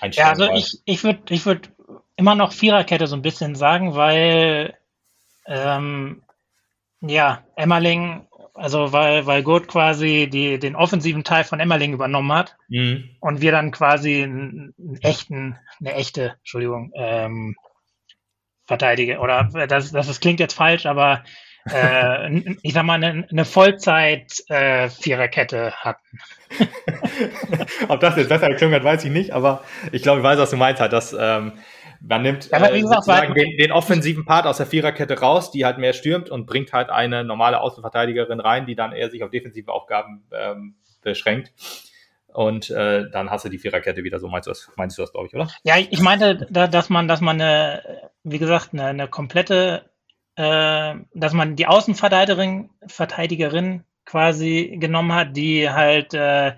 Einstellung. 0.00 0.26
Ja, 0.26 0.30
also 0.30 0.52
ich, 0.54 0.80
ich 0.84 1.04
würde 1.04 1.20
ich 1.30 1.44
würd 1.46 1.70
immer 2.16 2.34
noch 2.34 2.52
Viererkette 2.52 3.06
so 3.06 3.16
ein 3.16 3.22
bisschen 3.22 3.54
sagen, 3.54 3.94
weil 3.94 4.74
ähm, 5.46 6.22
ja, 7.00 7.42
Emmerling, 7.56 8.26
also 8.54 8.92
weil, 8.92 9.26
weil 9.26 9.42
Gurt 9.42 9.68
quasi 9.68 10.28
die, 10.30 10.58
den 10.58 10.76
offensiven 10.76 11.24
Teil 11.24 11.44
von 11.44 11.60
Emmerling 11.60 11.92
übernommen 11.92 12.32
hat 12.32 12.56
mhm. 12.68 13.10
und 13.20 13.40
wir 13.40 13.52
dann 13.52 13.70
quasi 13.70 14.22
einen, 14.22 14.74
einen 14.78 14.98
echten, 15.00 15.58
eine 15.80 15.94
echte, 15.94 16.34
Entschuldigung, 16.38 16.92
ähm, 16.94 17.56
verteidige. 18.68 19.18
Oder 19.18 19.48
das, 19.68 19.90
das, 19.90 20.06
das 20.06 20.20
klingt 20.20 20.38
jetzt 20.38 20.54
falsch, 20.54 20.86
aber 20.86 21.24
äh, 21.72 22.54
ich 22.62 22.72
sag 22.72 22.84
mal, 22.84 23.02
eine, 23.02 23.26
eine 23.28 23.44
Vollzeit-Viererkette 23.44 25.56
äh, 25.56 25.72
hatten. 25.72 26.20
Ob 27.88 27.98
das 28.00 28.16
jetzt 28.16 28.28
besser 28.28 28.48
geklungen 28.48 28.76
hat, 28.76 28.84
weiß 28.84 29.04
ich 29.04 29.10
nicht, 29.10 29.32
aber 29.32 29.64
ich 29.90 30.02
glaube, 30.02 30.20
ich 30.20 30.24
weiß, 30.24 30.38
was 30.38 30.50
du 30.50 30.56
meinst 30.56 30.80
halt, 30.80 30.92
dass 30.92 31.16
ähm, 31.18 31.54
man 32.00 32.22
nimmt 32.22 32.48
ja, 32.50 32.64
äh, 32.64 32.80
sozusagen 32.80 33.34
den, 33.34 33.56
den, 33.56 33.72
offensiven 33.72 34.24
Part 34.24 34.46
aus 34.46 34.58
der 34.58 34.66
Viererkette 34.66 35.18
raus, 35.18 35.50
die 35.50 35.64
halt 35.64 35.78
mehr 35.78 35.94
stürmt 35.94 36.30
und 36.30 36.46
bringt 36.46 36.72
halt 36.72 36.90
eine 36.90 37.24
normale 37.24 37.60
Außenverteidigerin 37.60 38.38
rein, 38.40 38.66
die 38.66 38.76
dann 38.76 38.92
eher 38.92 39.10
sich 39.10 39.24
auf 39.24 39.30
defensive 39.30 39.72
Aufgaben 39.72 40.22
ähm, 40.32 40.76
beschränkt. 41.02 41.52
Und 42.38 42.70
äh, 42.70 43.10
dann 43.10 43.30
hast 43.32 43.44
du 43.44 43.48
die 43.48 43.58
Viererkette 43.58 44.04
wieder. 44.04 44.20
So 44.20 44.28
meinst 44.28 44.46
du 44.46 44.52
das, 44.52 44.70
meinst 44.76 44.96
du 44.96 45.02
das, 45.02 45.10
glaube 45.10 45.26
ich, 45.26 45.34
oder? 45.34 45.50
Ja, 45.64 45.76
ich 45.76 46.00
meinte, 46.00 46.46
da, 46.48 46.68
dass 46.68 46.88
man, 46.88 47.08
dass 47.08 47.20
man 47.20 47.40
eine, 47.40 48.10
wie 48.22 48.38
gesagt, 48.38 48.68
eine, 48.72 48.84
eine 48.84 49.08
komplette, 49.08 49.90
äh, 50.36 50.94
dass 51.14 51.32
man 51.32 51.56
die 51.56 51.66
Außenverteidigerin 51.66 52.70
Verteidigerin 52.86 53.82
quasi 54.04 54.76
genommen 54.78 55.14
hat, 55.14 55.36
die 55.36 55.68
halt 55.68 56.14
äh, 56.14 56.52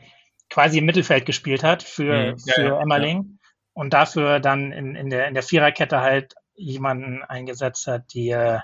quasi 0.50 0.76
im 0.76 0.84
Mittelfeld 0.84 1.24
gespielt 1.24 1.64
hat 1.64 1.82
für, 1.82 2.32
mhm. 2.32 2.36
ja, 2.44 2.54
für 2.54 2.62
ja, 2.62 2.80
Emmerling 2.82 3.16
ja. 3.16 3.48
und 3.72 3.94
dafür 3.94 4.38
dann 4.38 4.72
in, 4.72 4.94
in, 4.96 5.08
der, 5.08 5.28
in 5.28 5.32
der 5.32 5.42
Viererkette 5.42 6.02
halt 6.02 6.34
jemanden 6.56 7.22
eingesetzt 7.22 7.86
hat, 7.86 8.12
die 8.12 8.28
äh, 8.28 8.58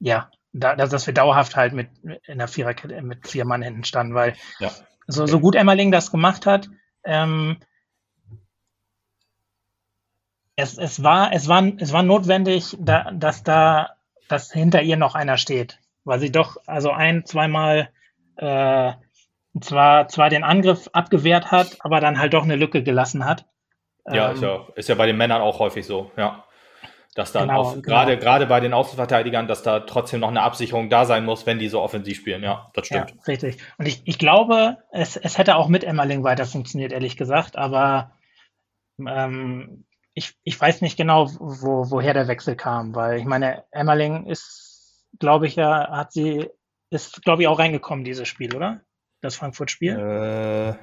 ja, 0.00 0.28
da, 0.52 0.74
dass 0.74 1.06
wir 1.06 1.14
dauerhaft 1.14 1.54
halt 1.54 1.72
mit 1.72 1.88
in 2.26 2.38
der 2.38 2.48
Viererkette 2.48 3.00
mit 3.00 3.28
vier 3.28 3.44
Mann 3.44 3.62
hinten 3.62 3.84
standen, 3.84 4.14
weil 4.16 4.34
ja 4.58 4.72
so, 5.06 5.26
so 5.26 5.40
gut 5.40 5.54
Emmerling 5.54 5.92
das 5.92 6.10
gemacht 6.10 6.46
hat, 6.46 6.68
ähm, 7.04 7.58
es, 10.56 10.78
es, 10.78 11.02
war, 11.02 11.32
es, 11.32 11.48
war, 11.48 11.62
es 11.78 11.92
war 11.92 12.02
notwendig, 12.02 12.76
da, 12.80 13.10
dass 13.12 13.42
da, 13.42 13.96
dass 14.28 14.52
hinter 14.52 14.82
ihr 14.82 14.96
noch 14.96 15.14
einer 15.14 15.36
steht, 15.36 15.78
weil 16.04 16.18
sie 16.18 16.32
doch 16.32 16.56
also 16.66 16.90
ein, 16.90 17.24
zweimal 17.26 17.90
äh, 18.36 18.92
zwar, 19.60 20.08
zwar 20.08 20.30
den 20.30 20.44
Angriff 20.44 20.88
abgewehrt 20.92 21.50
hat, 21.50 21.76
aber 21.80 22.00
dann 22.00 22.18
halt 22.18 22.34
doch 22.34 22.44
eine 22.44 22.56
Lücke 22.56 22.82
gelassen 22.82 23.24
hat. 23.24 23.46
Ja, 24.10 24.28
ähm, 24.30 24.34
ist 24.34 24.42
ja, 24.42 24.66
ist 24.74 24.88
ja 24.88 24.94
bei 24.94 25.06
den 25.06 25.16
Männern 25.16 25.42
auch 25.42 25.58
häufig 25.58 25.86
so, 25.86 26.10
ja. 26.16 26.45
Dass 27.16 27.32
dann 27.32 27.48
Genau, 27.48 27.60
auf, 27.60 27.72
genau. 27.72 27.82
gerade, 27.82 28.18
gerade 28.18 28.46
bei 28.46 28.60
den 28.60 28.74
Außenverteidigern, 28.74 29.48
dass 29.48 29.62
da 29.62 29.80
trotzdem 29.80 30.20
noch 30.20 30.28
eine 30.28 30.42
Absicherung 30.42 30.90
da 30.90 31.06
sein 31.06 31.24
muss, 31.24 31.46
wenn 31.46 31.58
die 31.58 31.68
so 31.68 31.80
offensiv 31.80 32.18
spielen. 32.18 32.42
Ja, 32.42 32.70
das 32.74 32.88
Ja, 32.90 33.08
stimmt. 33.08 33.26
richtig. 33.26 33.56
Und 33.78 33.86
ich, 33.86 34.02
ich 34.04 34.18
glaube, 34.18 34.76
es, 34.92 35.16
es 35.16 35.38
hätte 35.38 35.56
auch 35.56 35.68
mit 35.68 35.82
Emmerling 35.82 36.22
weiter 36.24 36.44
funktioniert, 36.44 36.92
ehrlich 36.92 37.16
gesagt, 37.16 37.56
aber 37.56 38.12
ähm, 38.98 39.84
ich, 40.14 40.34
ich 40.44 40.60
weiß 40.60 40.80
nicht 40.82 40.96
genau, 40.96 41.28
wo, 41.38 41.90
woher 41.90 42.14
der 42.14 42.28
Wechsel 42.28 42.54
kam, 42.56 42.94
weil 42.94 43.18
ich 43.18 43.24
meine, 43.24 43.64
Emmerling 43.70 44.26
ist, 44.26 45.06
glaube 45.18 45.46
ich, 45.46 45.56
ja, 45.56 45.90
hat 45.90 46.12
sie, 46.12 46.48
ist, 46.90 47.22
glaube 47.22 47.42
ich, 47.42 47.48
auch 47.48 47.58
reingekommen, 47.58 48.04
dieses 48.04 48.28
Spiel, 48.28 48.54
oder? 48.54 48.82
Das 49.22 49.36
Frankfurt-Spiel. 49.36 49.98
Äh, 49.98 50.74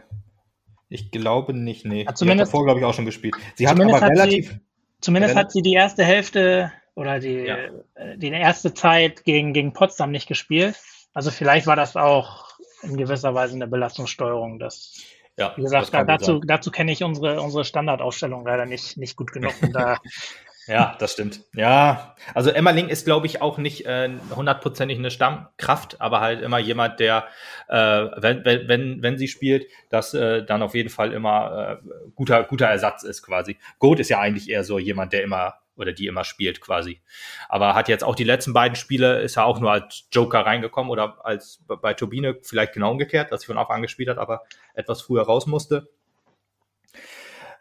ich 0.89 1.12
glaube 1.12 1.54
nicht, 1.54 1.86
nee. 1.86 2.04
Ja, 2.04 2.10
Die 2.12 2.15
zumindest- 2.15 2.50
hat 2.52 2.54
davor, 2.54 2.65
glaube 2.65 2.80
ich, 2.80 2.86
auch 2.86 2.93
schon 2.93 3.06
gespielt. 3.06 3.36
Sie 3.56 3.67
hat 3.67 3.76
Zumindest 3.78 4.02
aber 4.04 4.12
hat 4.12 4.15
sie- 4.17 4.22
relativ. 4.22 4.60
Zumindest 5.04 5.36
hat 5.36 5.52
sie 5.52 5.62
die 5.62 5.74
erste 5.74 6.04
Hälfte 6.06 6.72
oder 6.96 7.20
die, 7.20 7.34
Ja. 7.34 7.58
äh, 7.96 8.18
die 8.18 8.30
erste 8.30 8.74
Zeit 8.74 9.26
gegen, 9.26 9.54
gegen 9.54 9.74
Potsdam 9.74 10.12
nicht 10.12 10.28
gespielt. 10.28 10.78
Also 11.13 11.30
vielleicht 11.30 11.68
war 11.68 11.76
das 11.76 11.96
auch 11.96 12.48
in 12.82 12.96
gewisser 12.98 13.36
Weise 13.36 13.56
eine 13.56 13.68
Belastungssteuerung. 13.68 14.60
Das, 14.60 15.04
ja, 15.38 15.54
wie 15.58 15.63
das 15.63 15.72
gesagt, 15.72 15.92
gut 15.92 16.10
dazu, 16.10 16.39
dazu 16.39 16.72
kenne 16.72 16.92
ich 16.92 17.04
unsere, 17.04 17.42
unsere 17.42 17.66
Standardaufstellung 17.66 18.46
leider 18.46 18.66
nicht, 18.66 18.98
nicht 18.98 19.18
gut 19.18 19.32
genug. 19.34 19.54
Und 19.62 19.74
da, 19.74 20.00
Ja, 20.67 20.95
das 20.97 21.13
stimmt. 21.13 21.41
Ja, 21.54 22.15
also 22.34 22.49
Emmerling 22.49 22.88
ist, 22.88 23.06
glaube 23.06 23.26
ich, 23.26 23.41
auch 23.41 23.58
nicht 23.58 23.86
äh, 23.86 24.10
hundertprozentig 24.34 24.97
eine 24.97 25.12
Stammkraft, 25.12 25.99
aber 25.99 26.21
halt 26.21 26.41
immer 26.41 26.58
jemand, 26.58 26.99
der, 26.99 27.28
äh, 27.67 27.76
wenn, 27.76 28.45
wenn, 28.45 28.67
wenn, 28.67 29.04
wenn 29.04 29.17
sie 29.17 29.28
spielt, 29.28 29.67
dass 29.89 30.13
äh, 30.13 30.45
dann 30.45 30.62
auf 30.62 30.73
jeden 30.73 30.89
Fall 30.89 31.12
immer 31.12 31.80
äh, 31.84 31.88
guter, 32.15 32.43
guter 32.43 32.67
Ersatz 32.67 33.04
ist 33.04 33.23
quasi. 33.23 33.58
Goat 33.80 33.99
ist 33.99 34.10
ja 34.10 34.19
eigentlich 34.19 34.49
eher 34.49 34.63
so 34.63 34.80
jemand, 34.80 35.12
der 35.12 35.23
immer 35.23 35.56
oder 35.76 35.91
die 35.91 36.08
immer 36.08 36.23
spielt 36.23 36.62
quasi. 36.62 37.02
Aber 37.49 37.73
hat 37.73 37.89
jetzt 37.89 38.04
auch 38.04 38.15
die 38.15 38.23
letzten 38.23 38.54
beiden 38.54 38.76
Spiele, 38.76 39.21
ist 39.21 39.38
er 39.38 39.45
auch 39.45 39.60
nur 39.60 39.71
als 39.71 40.08
Joker 40.12 40.45
reingekommen 40.45 40.91
oder 40.91 41.26
als 41.26 41.63
bei 41.67 41.93
Turbine 41.93 42.38
vielleicht 42.43 42.73
genau 42.73 42.91
umgekehrt, 42.91 43.32
dass 43.32 43.41
sie 43.41 43.47
von 43.47 43.58
Anfang 43.58 43.78
an 43.78 43.82
gespielt 43.82 44.10
hat, 44.10 44.17
aber 44.17 44.43
etwas 44.76 45.02
früher 45.02 45.23
raus 45.23 45.47
musste. 45.47 45.89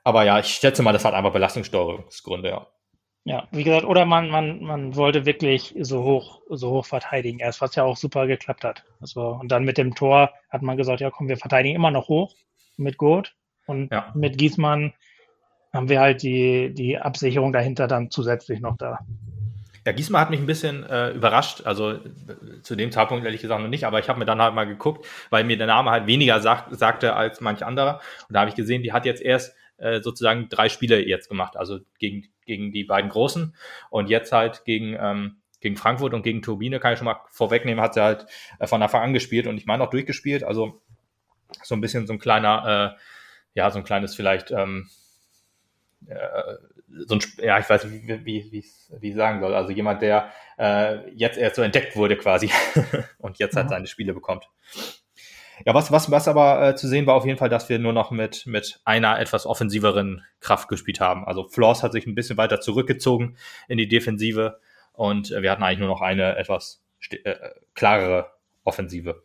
Aber 0.05 0.25
ja, 0.25 0.38
ich 0.38 0.47
schätze 0.47 0.83
mal, 0.83 0.93
das 0.93 1.05
hat 1.05 1.15
einfach 1.15 1.33
Belastungssteuerungsgründe, 1.33 2.49
ja. 2.51 2.67
Ja, 3.25 3.47
wie 3.53 3.63
gesagt, 3.63 3.85
oder 3.85 4.05
man, 4.05 4.31
man, 4.31 4.63
man 4.63 4.97
wollte 4.97 5.27
wirklich 5.27 5.75
so 5.81 6.03
hoch, 6.03 6.41
so 6.49 6.71
hoch 6.71 6.87
verteidigen 6.87 7.39
erst, 7.39 7.61
was 7.61 7.75
ja 7.77 7.85
auch 7.85 7.97
super 7.97 8.27
geklappt 8.27 8.65
hat. 8.65 8.85
Also, 9.01 9.29
und 9.29 9.49
dann 9.53 9.65
mit 9.65 9.79
dem 9.79 9.95
Tor 9.95 10.31
hat 10.51 10.63
man 10.63 10.77
gesagt, 10.77 11.01
ja 11.01 11.11
komm, 11.11 11.29
wir 11.29 11.37
verteidigen 11.37 11.77
immer 11.77 11.91
noch 11.91 12.09
hoch 12.09 12.35
mit 12.77 12.99
Gurt 12.99 13.35
und 13.67 13.93
Ja. 13.93 14.11
mit 14.15 14.39
Giesmann 14.39 14.93
haben 15.73 15.89
wir 15.89 16.01
halt 16.01 16.23
die, 16.23 16.75
die 16.75 16.99
Absicherung 16.99 17.53
dahinter 17.53 17.87
dann 17.87 18.11
zusätzlich 18.11 18.61
noch 18.61 18.77
da. 18.77 18.99
Ja, 19.87 19.93
Giesmann 19.93 20.21
hat 20.21 20.31
mich 20.31 20.39
ein 20.39 20.47
bisschen 20.47 20.85
äh, 20.85 21.11
überrascht, 21.11 21.63
also 21.65 21.93
äh, 21.93 21.99
zu 22.63 22.77
dem 22.77 22.93
Zeitpunkt 22.93 23.25
ehrlich 23.25 23.41
gesagt 23.41 23.63
noch 23.63 23.69
nicht, 23.69 23.85
aber 23.85 23.99
ich 23.99 24.09
habe 24.09 24.19
mir 24.19 24.25
dann 24.25 24.41
halt 24.41 24.55
mal 24.55 24.67
geguckt, 24.67 25.07
weil 25.31 25.45
mir 25.45 25.57
der 25.57 25.67
Name 25.67 25.91
halt 25.91 26.07
weniger 26.07 26.41
sagt, 26.41 26.77
sagte 26.77 27.15
als 27.15 27.41
manch 27.41 27.65
anderer. 27.65 28.01
Und 28.29 28.35
da 28.35 28.41
habe 28.41 28.51
ich 28.51 28.57
gesehen, 28.57 28.83
die 28.83 28.93
hat 28.93 29.07
jetzt 29.07 29.23
erst 29.23 29.57
äh, 29.79 30.01
sozusagen 30.01 30.49
drei 30.49 30.69
Spiele 30.69 31.05
jetzt 31.05 31.29
gemacht, 31.29 31.57
also 31.57 31.81
gegen, 31.99 32.29
gegen 32.53 32.71
die 32.73 32.85
beiden 32.85 33.11
Großen 33.11 33.55
und 33.91 34.11
jetzt 34.11 34.33
halt 34.33 34.65
gegen, 34.65 34.95
ähm, 35.01 35.37
gegen 35.61 35.77
Frankfurt 35.77 36.12
und 36.12 36.23
gegen 36.23 36.43
Turbine, 36.43 36.81
kann 36.81 36.93
ich 36.93 36.99
schon 36.99 37.07
mal 37.07 37.21
vorwegnehmen, 37.31 37.83
hat 37.83 37.95
sie 37.95 38.03
halt 38.03 38.27
äh, 38.59 38.67
von 38.67 38.83
Anfang 38.83 39.03
an 39.03 39.12
gespielt 39.15 39.47
und 39.47 39.57
ich 39.57 39.67
meine 39.67 39.83
auch 39.83 39.91
durchgespielt, 39.91 40.45
also 40.45 40.83
so 41.62 41.75
ein 41.75 41.81
bisschen 41.81 42.07
so 42.07 42.12
ein 42.12 42.19
kleiner, 42.19 42.97
äh, 42.97 43.01
ja, 43.55 43.71
so 43.71 43.79
ein 43.79 43.85
kleines 43.85 44.15
vielleicht, 44.15 44.51
ähm, 44.51 44.88
äh, 46.07 46.17
so 47.07 47.15
ein, 47.15 47.21
ja, 47.38 47.59
ich 47.59 47.69
weiß 47.69 47.85
nicht, 47.85 48.07
wie, 48.07 48.25
wie, 48.25 48.53
wie, 48.53 48.65
wie 49.01 49.09
ich 49.09 49.15
sagen 49.17 49.41
soll. 49.41 49.55
Also 49.55 49.71
jemand, 49.71 50.03
der 50.03 50.31
äh, 50.59 51.09
jetzt 51.15 51.38
erst 51.38 51.57
so 51.57 51.62
entdeckt 51.62 51.97
wurde 51.97 52.17
quasi 52.17 52.51
und 53.19 53.38
jetzt 53.38 53.57
halt 53.57 53.67
Mhm. 53.67 53.71
seine 53.71 53.87
Spiele 53.87 54.12
bekommt. 54.12 54.49
Ja, 55.64 55.75
was, 55.75 55.92
was, 55.92 56.11
was 56.11 56.29
aber 56.29 56.68
äh, 56.68 56.75
zu 56.77 56.88
sehen 56.88 57.07
war 57.07 57.14
auf 57.14 57.25
jeden 57.25 57.38
Fall, 57.38 57.48
dass 57.48 57.68
wir 57.68 57.79
nur 57.79 57.92
noch 57.92 58.11
mit, 58.11 58.46
mit 58.46 58.81
einer 58.85 59.18
etwas 59.20 59.46
offensiveren 59.46 60.22
Kraft 60.40 60.68
gespielt 60.68 61.01
haben. 61.01 61.27
Also 61.27 61.48
Floss 61.48 61.83
hat 61.83 61.92
sich 61.92 62.07
ein 62.07 62.14
bisschen 62.14 62.37
weiter 62.37 62.61
zurückgezogen 62.61 63.37
in 63.68 63.79
die 63.79 63.88
Defensive 63.88 64.61
und 64.92 65.31
äh, 65.31 65.42
wir 65.42 65.51
hatten 65.51 65.62
eigentlich 65.62 65.79
nur 65.81 65.88
noch 65.88 66.01
eine 66.01 66.37
etwas 66.37 66.83
äh, 67.11 67.35
klarere 67.75 68.33
Offensive. 68.64 69.22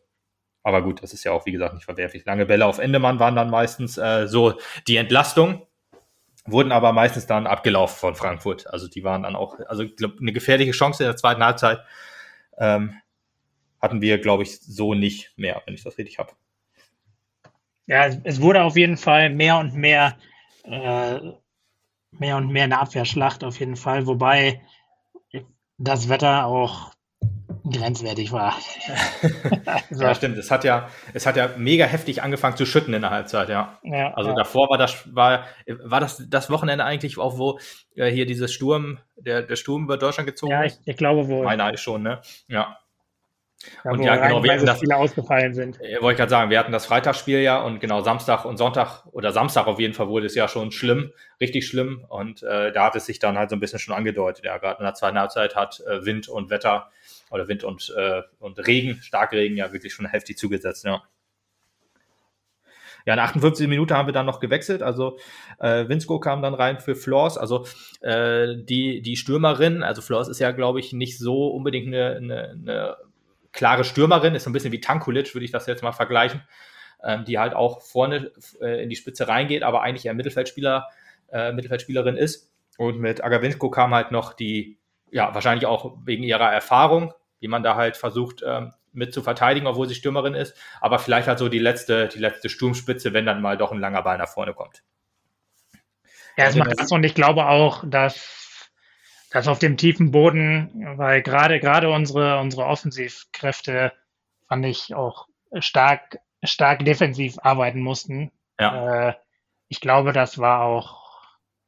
Aber 0.64 0.82
gut, 0.82 1.02
das 1.02 1.14
ist 1.14 1.24
ja 1.24 1.32
auch, 1.32 1.46
wie 1.46 1.52
gesagt, 1.52 1.76
nicht 1.76 1.86
verwerflich. 1.86 2.26
Lange 2.26 2.46
Bälle 2.46 2.66
auf 2.66 2.80
Endemann 2.80 3.20
waren 3.20 3.36
dann 3.36 3.50
meistens 3.50 3.98
äh, 3.98 4.28
so 4.28 4.60
die 4.88 4.98
Entlastung, 4.98 5.66
wurden 6.46 6.72
aber 6.72 6.92
meistens 6.92 7.26
dann 7.26 7.48
abgelaufen 7.48 7.98
von 7.98 8.16
Frankfurt. 8.16 8.68
Also 8.68 8.88
die 8.88 9.04
waren 9.04 9.24
dann 9.24 9.36
auch, 9.36 9.60
also 9.68 9.86
glaub, 9.88 10.20
eine 10.20 10.34
gefährliche 10.34 10.72
Chance 10.72 11.04
in 11.04 11.08
der 11.08 11.16
zweiten 11.16 11.44
Halbzeit 11.44 11.80
ähm, 12.58 12.96
hatten 13.82 14.02
wir, 14.02 14.20
glaube 14.20 14.44
ich, 14.44 14.60
so 14.60 14.94
nicht 14.94 15.38
mehr, 15.38 15.62
wenn 15.66 15.74
ich 15.74 15.84
das 15.84 15.98
richtig 15.98 16.20
habe. 16.20 16.32
Ja, 17.86 18.06
es, 18.06 18.42
wurde 18.42 18.64
auf 18.64 18.76
jeden 18.76 18.98
Fall 18.98 19.30
mehr 19.30 19.58
und 19.58 19.74
mehr, 19.74 20.18
äh, 20.64 21.20
mehr 22.12 22.38
und 22.38 22.50
mehr 22.50 22.66
eine 22.66 22.80
Abwehrschlacht 22.80 23.44
auf 23.44 23.60
jeden 23.60 23.78
Fall, 23.78 24.08
wobei 24.08 24.62
das 25.78 26.10
Wetter 26.10 26.46
auch 26.46 26.92
grenzwertig 27.70 28.32
war. 28.32 28.56
also, 29.66 30.04
Ja, 30.04 30.16
stimmt. 30.16 30.38
Es 30.38 30.52
hat 30.52 30.64
ja, 30.64 30.90
es 31.14 31.26
hat 31.26 31.38
ja 31.38 31.50
mega 31.58 31.86
heftig 31.86 32.24
angefangen 32.24 32.58
zu 32.58 32.66
schütten 32.66 32.94
in 32.94 33.02
der 33.02 33.12
Halbzeit, 33.12 33.50
ja. 33.50 33.80
ja, 33.84 34.14
Also 34.14 34.32
ja. 34.32 34.36
davor 34.36 34.70
war 34.70 34.78
das, 34.78 35.04
war, 35.14 35.46
war 35.68 36.00
das 36.00 36.24
das 36.30 36.50
Wochenende 36.50 36.86
eigentlich 36.86 37.18
auch, 37.18 37.38
wo 37.38 37.60
äh, 37.96 38.10
hier 38.10 38.26
dieses 38.26 38.54
Sturm, 38.54 39.00
der, 39.16 39.42
der 39.44 39.56
Sturm 39.56 39.84
über 39.84 39.98
Deutschland 39.98 40.28
gezogen 40.28 40.52
ja, 40.52 40.64
ist? 40.64 40.82
ich, 40.82 40.88
ich 40.94 40.98
glaube 40.98 41.28
wohl. 41.28 41.46
Meine 41.46 41.64
eigentlich 41.64 41.82
schon, 41.82 42.04
ne? 42.04 42.22
Ja. 42.48 42.78
Ja, 43.84 43.92
und 43.92 44.02
ja, 44.04 44.16
genau, 44.16 44.44
wir 44.44 44.54
hatten 44.54 44.66
das- 44.66 44.78
Spiele 44.78 44.96
ausgefallen 44.96 45.54
sind. 45.54 45.82
Äh, 45.82 46.00
Wollte 46.02 46.12
ich 46.12 46.18
gerade 46.18 46.30
sagen, 46.30 46.52
wir 46.52 46.60
hatten 46.60 46.72
das 46.72 46.86
Freitagsspiel 46.86 47.40
ja 47.40 47.62
und 47.62 47.80
genau 47.80 48.02
Samstag 48.02 48.46
und 48.46 48.58
Sonntag 48.58 49.06
oder 49.12 49.32
Samstag 49.32 49.66
auf 49.68 49.80
jeden 49.80 49.94
Fall 49.94 50.08
wurde 50.08 50.28
es 50.28 50.36
ja 50.36 50.48
schon 50.48 50.72
schlimm, 50.72 51.12
richtig 51.42 51.68
schlimm 51.68 52.06
und 52.08 52.44
äh, 52.44 52.72
da 52.72 52.86
hat 52.86 52.96
es 52.96 53.08
sich 53.08 53.18
dann 53.20 53.38
halt 53.38 53.50
so 53.50 53.56
ein 53.56 53.60
bisschen 53.60 53.80
schon 53.80 53.96
angedeutet. 53.96 54.46
Ja, 54.46 54.58
gerade 54.58 54.80
in 54.80 54.86
der 54.86 54.94
zweiten 54.94 55.18
Halbzeit 55.20 55.56
hat 55.56 55.82
äh, 55.88 56.06
Wind 56.06 56.28
und 56.30 56.50
Wetter 56.52 56.92
oder 57.32 57.48
Wind 57.48 57.64
und, 57.64 57.94
äh, 57.98 58.22
und 58.40 58.66
Regen, 58.68 59.00
Starkregen 59.02 59.58
ja 59.58 59.74
wirklich 59.74 59.94
schon 59.94 60.06
heftig 60.06 60.38
zugesetzt, 60.38 60.86
ja. 60.86 61.02
Ja, 63.06 63.14
in 63.14 63.18
der 63.18 63.26
58 63.26 63.68
Minute 63.70 63.96
haben 63.96 64.08
wir 64.08 64.14
dann 64.14 64.26
noch 64.26 64.42
gewechselt. 64.42 64.84
Also 64.84 65.18
äh, 65.60 65.88
Winsko 65.88 66.20
kam 66.20 66.42
dann 66.42 66.54
rein 66.54 66.80
für 66.82 66.94
Flors. 66.94 67.38
Also 67.38 67.66
äh, 68.02 68.56
die, 68.58 69.02
die 69.02 69.16
Stürmerin, 69.16 69.82
also 69.82 70.02
Flors 70.02 70.28
ist 70.28 70.40
ja, 70.40 70.52
glaube 70.52 70.82
ich, 70.82 70.92
nicht 70.92 71.18
so 71.18 71.48
unbedingt 71.48 71.88
eine, 71.88 72.18
eine, 72.18 72.50
eine 72.50 72.98
klare 73.58 73.84
Stürmerin, 73.84 74.36
ist 74.36 74.44
so 74.46 74.50
ein 74.50 74.54
bisschen 74.54 74.72
wie 74.72 74.80
Tankulic, 74.80 75.34
würde 75.36 75.44
ich 75.46 75.52
das 75.52 75.66
jetzt 75.68 75.84
mal 75.84 75.92
vergleichen, 75.92 76.42
ähm, 77.04 77.26
die 77.26 77.38
halt 77.40 77.54
auch 77.54 77.82
vorne 77.82 78.32
äh, 78.62 78.82
in 78.84 78.90
die 78.90 78.96
Spitze 78.96 79.28
reingeht, 79.28 79.64
aber 79.64 79.82
eigentlich 79.82 80.06
eher 80.06 80.14
Mittelfeldspieler, 80.14 80.88
äh, 81.32 81.52
Mittelfeldspielerin 81.52 82.16
ist. 82.16 82.52
Und 82.78 83.00
mit 83.00 83.24
Agavinsko 83.24 83.70
kam 83.70 83.94
halt 83.94 84.12
noch 84.12 84.34
die, 84.34 84.78
ja, 85.12 85.34
wahrscheinlich 85.34 85.66
auch 85.66 85.98
wegen 86.06 86.24
ihrer 86.24 86.52
Erfahrung, 86.54 87.14
wie 87.40 87.48
man 87.48 87.64
da 87.64 87.76
halt 87.76 87.98
versucht, 87.98 88.44
ähm, 88.46 88.74
mit 88.94 89.14
zu 89.14 89.22
verteidigen, 89.22 89.68
obwohl 89.68 89.88
sie 89.88 89.96
Stürmerin 89.96 90.34
ist, 90.34 90.56
aber 90.82 90.98
vielleicht 91.00 91.28
halt 91.28 91.40
so 91.40 91.50
die 91.50 91.60
letzte, 91.60 92.08
die 92.08 92.20
letzte 92.20 92.50
Sturmspitze, 92.50 93.14
wenn 93.14 93.26
dann 93.26 93.42
mal 93.42 93.58
doch 93.58 93.72
ein 93.72 93.80
langer 93.80 94.02
Ball 94.04 94.18
nach 94.18 94.30
vorne 94.30 94.54
kommt. 94.54 94.84
Ja, 96.38 96.46
Also 96.46 96.60
erstmal 96.60 96.68
das- 96.70 96.78
das 96.78 96.92
und 96.92 97.04
ich 97.04 97.16
glaube 97.16 97.48
auch, 97.48 97.84
dass, 97.88 98.37
dass 99.32 99.48
auf 99.48 99.60
dem 99.60 99.78
tiefen 99.78 100.12
Boden, 100.12 100.98
weil 100.98 101.22
gerade 101.22 101.60
gerade 101.60 101.90
unsere 101.90 102.40
unsere 102.40 102.66
Offensivkräfte 102.66 103.92
fand 104.48 104.66
ich 104.66 104.96
auch 104.96 105.28
stark 105.60 106.20
stark 106.44 106.86
defensiv 106.86 107.38
arbeiten 107.42 107.82
mussten. 107.82 108.32
Ja, 108.60 109.10
Äh, 109.10 109.14
ich 109.68 109.82
glaube, 109.82 110.14
das 110.14 110.38
war 110.38 110.62
auch 110.62 111.08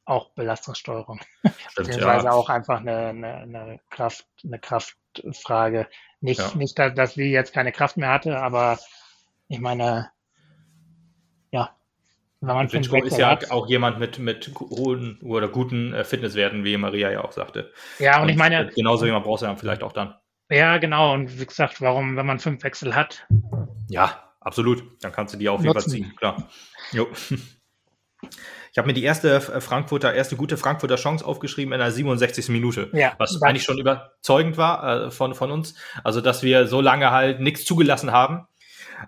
auch 0.04 0.30
Belastungssteuerung, 0.30 1.20
beziehungsweise 1.76 2.26
ja. 2.26 2.32
auch 2.32 2.48
einfach 2.48 2.80
eine, 2.80 3.08
eine, 3.08 3.34
eine 3.36 3.80
Kraft 3.90 4.26
eine 4.42 4.58
Kraftfrage. 4.58 5.86
Nicht 6.20 6.40
Ja. 6.40 6.56
nicht, 6.56 6.78
dass, 6.78 7.14
sie 7.14 7.30
jetzt 7.30 7.52
keine 7.52 7.72
Kraft 7.72 7.96
mehr 7.96 8.10
hatte, 8.10 8.38
aber 8.38 8.78
ich 9.48 9.60
meine, 9.60 10.10
wenn 12.40 12.54
man 12.54 12.68
fünf 12.68 12.90
Winsko 12.90 13.06
ist 13.06 13.18
ja 13.18 13.30
hat, 13.30 13.50
auch 13.50 13.68
jemand 13.68 13.98
mit, 13.98 14.18
mit 14.18 14.50
hohen 14.58 15.18
oder 15.22 15.48
guten 15.48 15.92
äh, 15.92 16.04
Fitnesswerten, 16.04 16.64
wie 16.64 16.76
Maria 16.76 17.10
ja 17.10 17.22
auch 17.22 17.32
sagte. 17.32 17.72
ja, 17.98 18.22
und 18.22 18.28
ich 18.28 18.36
meine, 18.36 18.70
Genauso 18.74 19.04
jemand 19.04 19.24
brauchst 19.24 19.42
du 19.42 19.46
dann 19.46 19.58
vielleicht 19.58 19.82
auch 19.82 19.92
dann. 19.92 20.14
Ja, 20.50 20.78
genau. 20.78 21.12
Und 21.12 21.38
wie 21.38 21.46
gesagt, 21.46 21.80
warum, 21.80 22.16
wenn 22.16 22.26
man 22.26 22.38
fünf 22.40 22.64
Wechsel 22.64 22.94
hat? 22.94 23.26
Ja, 23.88 24.32
absolut. 24.40 24.82
Dann 25.02 25.12
kannst 25.12 25.34
du 25.34 25.38
die 25.38 25.48
auf 25.48 25.60
jeden 25.62 25.74
Fall 25.74 25.84
ziehen, 25.84 26.12
klar. 26.16 26.48
Jo. 26.92 27.06
Ich 28.72 28.78
habe 28.78 28.86
mir 28.86 28.92
die 28.92 29.02
erste 29.02 29.34
äh, 29.34 29.60
Frankfurter, 29.60 30.14
erste 30.14 30.36
gute 30.36 30.56
Frankfurter 30.56 30.96
Chance 30.96 31.24
aufgeschrieben 31.24 31.72
in 31.72 31.80
der 31.80 31.90
67. 31.90 32.48
Minute. 32.50 32.90
Ja, 32.92 33.14
Was 33.18 33.40
eigentlich 33.42 33.64
schon 33.64 33.78
überzeugend 33.78 34.56
war 34.56 35.06
äh, 35.06 35.10
von, 35.10 35.34
von 35.34 35.50
uns. 35.50 35.74
Also, 36.04 36.20
dass 36.20 36.42
wir 36.42 36.66
so 36.66 36.80
lange 36.80 37.10
halt 37.10 37.40
nichts 37.40 37.64
zugelassen 37.64 38.12
haben. 38.12 38.46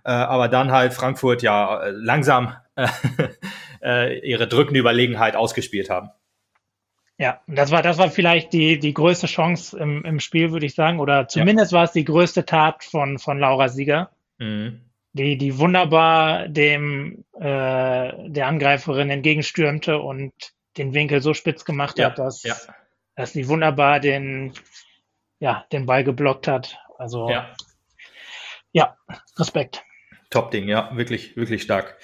Äh, 0.04 0.10
aber 0.10 0.48
dann 0.48 0.72
halt 0.72 0.94
Frankfurt 0.94 1.42
ja 1.42 1.82
äh, 1.82 1.90
langsam 1.90 2.56
äh, 3.82 4.18
ihre 4.20 4.48
drückende 4.48 4.80
Überlegenheit 4.80 5.36
ausgespielt 5.36 5.90
haben. 5.90 6.10
Ja, 7.18 7.40
das 7.46 7.70
war, 7.70 7.82
das 7.82 7.98
war 7.98 8.10
vielleicht 8.10 8.52
die, 8.52 8.78
die 8.78 8.94
größte 8.94 9.26
Chance 9.26 9.78
im, 9.78 10.04
im 10.04 10.18
Spiel, 10.18 10.50
würde 10.50 10.66
ich 10.66 10.74
sagen. 10.74 10.98
Oder 10.98 11.28
zumindest 11.28 11.72
ja. 11.72 11.78
war 11.78 11.84
es 11.84 11.92
die 11.92 12.04
größte 12.04 12.44
Tat 12.44 12.84
von, 12.84 13.18
von 13.18 13.38
Laura 13.38 13.68
Sieger. 13.68 14.10
Mhm. 14.38 14.80
Die, 15.12 15.36
die 15.36 15.58
wunderbar 15.58 16.48
dem 16.48 17.24
äh, 17.34 17.42
der 18.28 18.46
Angreiferin 18.46 19.10
entgegenstürmte 19.10 19.98
und 19.98 20.32
den 20.78 20.94
Winkel 20.94 21.20
so 21.20 21.34
spitz 21.34 21.64
gemacht 21.64 21.98
ja. 21.98 22.06
hat, 22.06 22.18
dass, 22.18 22.42
ja. 22.42 22.56
dass 23.14 23.34
sie 23.34 23.46
wunderbar 23.46 24.00
den, 24.00 24.54
ja, 25.38 25.66
den 25.70 25.84
Ball 25.84 26.02
geblockt 26.02 26.48
hat. 26.48 26.78
Also 26.98 27.28
ja, 27.28 27.54
ja 28.72 28.96
Respekt. 29.38 29.84
Top-Ding, 30.30 30.68
ja, 30.68 30.90
wirklich, 30.96 31.36
wirklich 31.36 31.62
stark. 31.62 31.98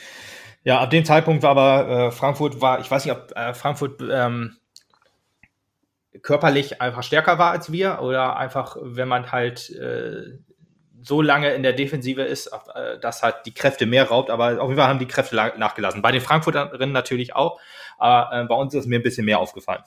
Ja, 0.64 0.80
ab 0.80 0.90
dem 0.90 1.04
Zeitpunkt 1.04 1.42
war 1.42 1.50
aber 1.50 1.88
äh, 1.88 2.10
Frankfurt 2.10 2.60
war, 2.60 2.80
ich 2.80 2.90
weiß 2.90 3.04
nicht, 3.04 3.14
ob 3.14 3.34
äh, 3.36 3.54
Frankfurt 3.54 4.02
ähm, 4.10 4.56
körperlich 6.22 6.80
einfach 6.80 7.02
stärker 7.02 7.38
war 7.38 7.52
als 7.52 7.72
wir 7.72 8.00
oder 8.02 8.36
einfach, 8.36 8.76
wenn 8.80 9.08
man 9.08 9.32
halt 9.32 9.70
äh, 9.70 10.38
so 11.00 11.22
lange 11.22 11.52
in 11.54 11.62
der 11.62 11.72
Defensive 11.72 12.22
ist, 12.22 12.48
äh, 12.74 12.98
dass 12.98 13.22
halt 13.22 13.36
die 13.46 13.54
Kräfte 13.54 13.86
mehr 13.86 14.08
raubt, 14.08 14.30
aber 14.30 14.60
auf 14.60 14.68
jeden 14.68 14.78
Fall 14.78 14.88
haben 14.88 14.98
die 14.98 15.06
Kräfte 15.06 15.36
nachgelassen. 15.36 16.02
Bei 16.02 16.12
den 16.12 16.20
Frankfurterinnen 16.20 16.92
natürlich 16.92 17.34
auch, 17.34 17.60
aber 17.96 18.36
äh, 18.36 18.44
bei 18.44 18.54
uns 18.54 18.74
ist 18.74 18.86
mir 18.86 18.98
ein 18.98 19.02
bisschen 19.02 19.24
mehr 19.24 19.38
aufgefallen. 19.38 19.82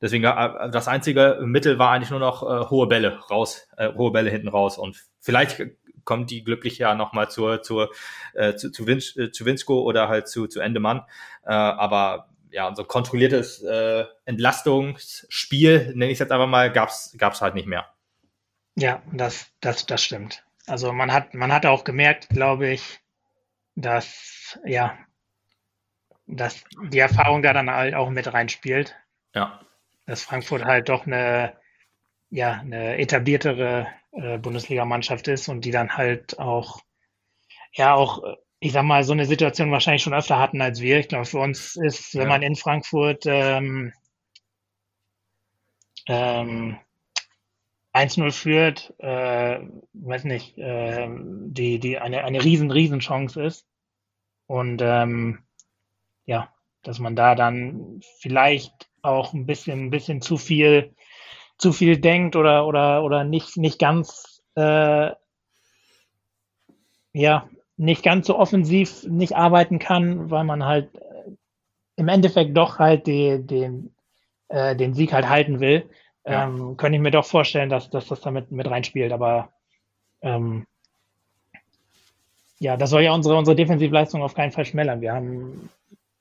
Deswegen 0.00 0.24
äh, 0.24 0.70
das 0.70 0.88
einzige 0.88 1.38
Mittel 1.42 1.78
war 1.78 1.90
eigentlich 1.90 2.10
nur 2.10 2.20
noch 2.20 2.42
äh, 2.42 2.68
hohe 2.70 2.86
Bälle 2.86 3.18
raus, 3.30 3.68
äh, 3.76 3.92
hohe 3.92 4.12
Bälle 4.12 4.30
hinten 4.30 4.48
raus 4.48 4.78
und 4.78 4.96
vielleicht 5.20 5.62
kommt 6.04 6.30
die 6.30 6.42
glücklich 6.42 6.78
ja 6.78 6.94
nochmal 6.94 7.30
zur, 7.30 7.62
zur, 7.62 7.90
äh, 8.34 8.54
zu, 8.54 8.70
zu, 8.70 8.86
Win 8.86 9.02
äh, 9.16 9.30
zu 9.30 9.44
Winsko 9.44 9.82
oder 9.82 10.08
halt 10.08 10.28
zu, 10.28 10.46
zu 10.46 10.60
Endemann. 10.60 11.02
Äh, 11.44 11.52
aber 11.52 12.28
ja, 12.50 12.74
so 12.74 12.84
kontrolliertes 12.84 13.62
äh, 13.62 14.04
Entlastungsspiel, 14.24 15.92
nenne 15.94 16.06
ich 16.06 16.14
es 16.14 16.18
jetzt 16.18 16.32
einfach 16.32 16.48
mal, 16.48 16.72
gab's 16.72 17.14
gab's 17.16 17.40
halt 17.40 17.54
nicht 17.54 17.68
mehr. 17.68 17.86
Ja, 18.76 19.02
das, 19.12 19.52
das, 19.60 19.86
das 19.86 20.02
stimmt. 20.02 20.44
Also 20.66 20.92
man 20.92 21.12
hat, 21.12 21.34
man 21.34 21.52
hat 21.52 21.66
auch 21.66 21.84
gemerkt, 21.84 22.28
glaube 22.30 22.68
ich, 22.68 23.00
dass, 23.74 24.58
ja, 24.64 24.98
dass 26.26 26.64
die 26.90 26.98
Erfahrung 26.98 27.42
da 27.42 27.52
dann 27.52 27.70
halt 27.70 27.94
auch 27.94 28.10
mit 28.10 28.32
reinspielt. 28.32 28.96
Ja. 29.34 29.60
Dass 30.06 30.22
Frankfurt 30.22 30.64
halt 30.64 30.88
doch 30.88 31.06
eine, 31.06 31.56
ja, 32.30 32.60
eine 32.60 32.98
etabliertere 32.98 33.86
äh, 34.12 34.38
Bundesligamannschaft 34.38 35.28
ist 35.28 35.48
und 35.48 35.64
die 35.64 35.70
dann 35.70 35.96
halt 35.96 36.38
auch, 36.38 36.80
ja, 37.72 37.94
auch 37.94 38.22
ich 38.60 38.72
sag 38.72 38.84
mal, 38.84 39.02
so 39.04 39.12
eine 39.12 39.24
Situation 39.24 39.70
wahrscheinlich 39.72 40.02
schon 40.02 40.14
öfter 40.14 40.38
hatten 40.38 40.60
als 40.60 40.80
wir. 40.80 40.98
Ich 40.98 41.08
glaube, 41.08 41.24
für 41.24 41.38
uns 41.38 41.76
ist, 41.76 42.14
wenn 42.14 42.22
ja. 42.22 42.28
man 42.28 42.42
in 42.42 42.56
Frankfurt 42.56 43.24
ähm, 43.26 43.92
ähm, 46.06 46.78
1-0 47.94 48.32
führt, 48.32 48.94
äh, 48.98 49.60
weiß 49.94 50.24
nicht, 50.24 50.58
äh, 50.58 51.08
die, 51.10 51.80
die 51.80 51.98
eine, 51.98 52.22
eine 52.24 52.44
riesen, 52.44 52.70
riesen 52.70 53.00
Chance 53.00 53.42
ist. 53.42 53.66
Und 54.46 54.82
ähm, 54.82 55.38
ja, 56.26 56.52
dass 56.82 56.98
man 56.98 57.16
da 57.16 57.34
dann 57.34 58.00
vielleicht 58.18 58.88
auch 59.02 59.32
ein 59.32 59.46
bisschen, 59.46 59.86
ein 59.86 59.90
bisschen 59.90 60.20
zu 60.20 60.36
viel, 60.36 60.94
zu 61.58 61.72
viel 61.72 61.98
denkt 61.98 62.36
oder, 62.36 62.66
oder, 62.66 63.04
oder 63.04 63.24
nicht, 63.24 63.56
nicht 63.56 63.78
ganz, 63.78 64.42
äh, 64.56 65.10
ja, 67.12 67.48
nicht 67.76 68.02
ganz 68.02 68.26
so 68.26 68.38
offensiv 68.38 69.04
nicht 69.04 69.36
arbeiten 69.36 69.78
kann, 69.78 70.30
weil 70.30 70.44
man 70.44 70.64
halt 70.64 70.94
äh, 70.96 71.30
im 71.96 72.08
Endeffekt 72.08 72.56
doch 72.56 72.78
halt 72.78 73.06
die, 73.06 73.38
den, 73.44 73.94
äh, 74.48 74.76
den 74.76 74.94
Sieg 74.94 75.12
halt 75.12 75.28
halten 75.28 75.60
will, 75.60 75.88
ja. 76.26 76.44
ähm, 76.44 76.76
könnte 76.76 76.96
ich 76.96 77.02
mir 77.02 77.10
doch 77.10 77.24
vorstellen, 77.24 77.70
dass, 77.70 77.90
dass 77.90 78.06
das 78.06 78.20
damit 78.20 78.52
mit 78.52 78.68
reinspielt. 78.68 79.12
Aber 79.12 79.52
ähm, 80.22 80.66
ja, 82.58 82.76
das 82.76 82.90
soll 82.90 83.02
ja 83.02 83.14
unsere, 83.14 83.36
unsere 83.36 83.56
Defensivleistung 83.56 84.22
auf 84.22 84.34
keinen 84.34 84.52
Fall 84.52 84.66
schmälern. 84.66 85.00
Wir 85.00 85.14
haben 85.14 85.70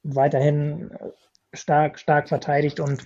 weiterhin 0.03 0.91
stark, 1.53 1.99
stark 1.99 2.29
verteidigt 2.29 2.79
und 2.79 3.03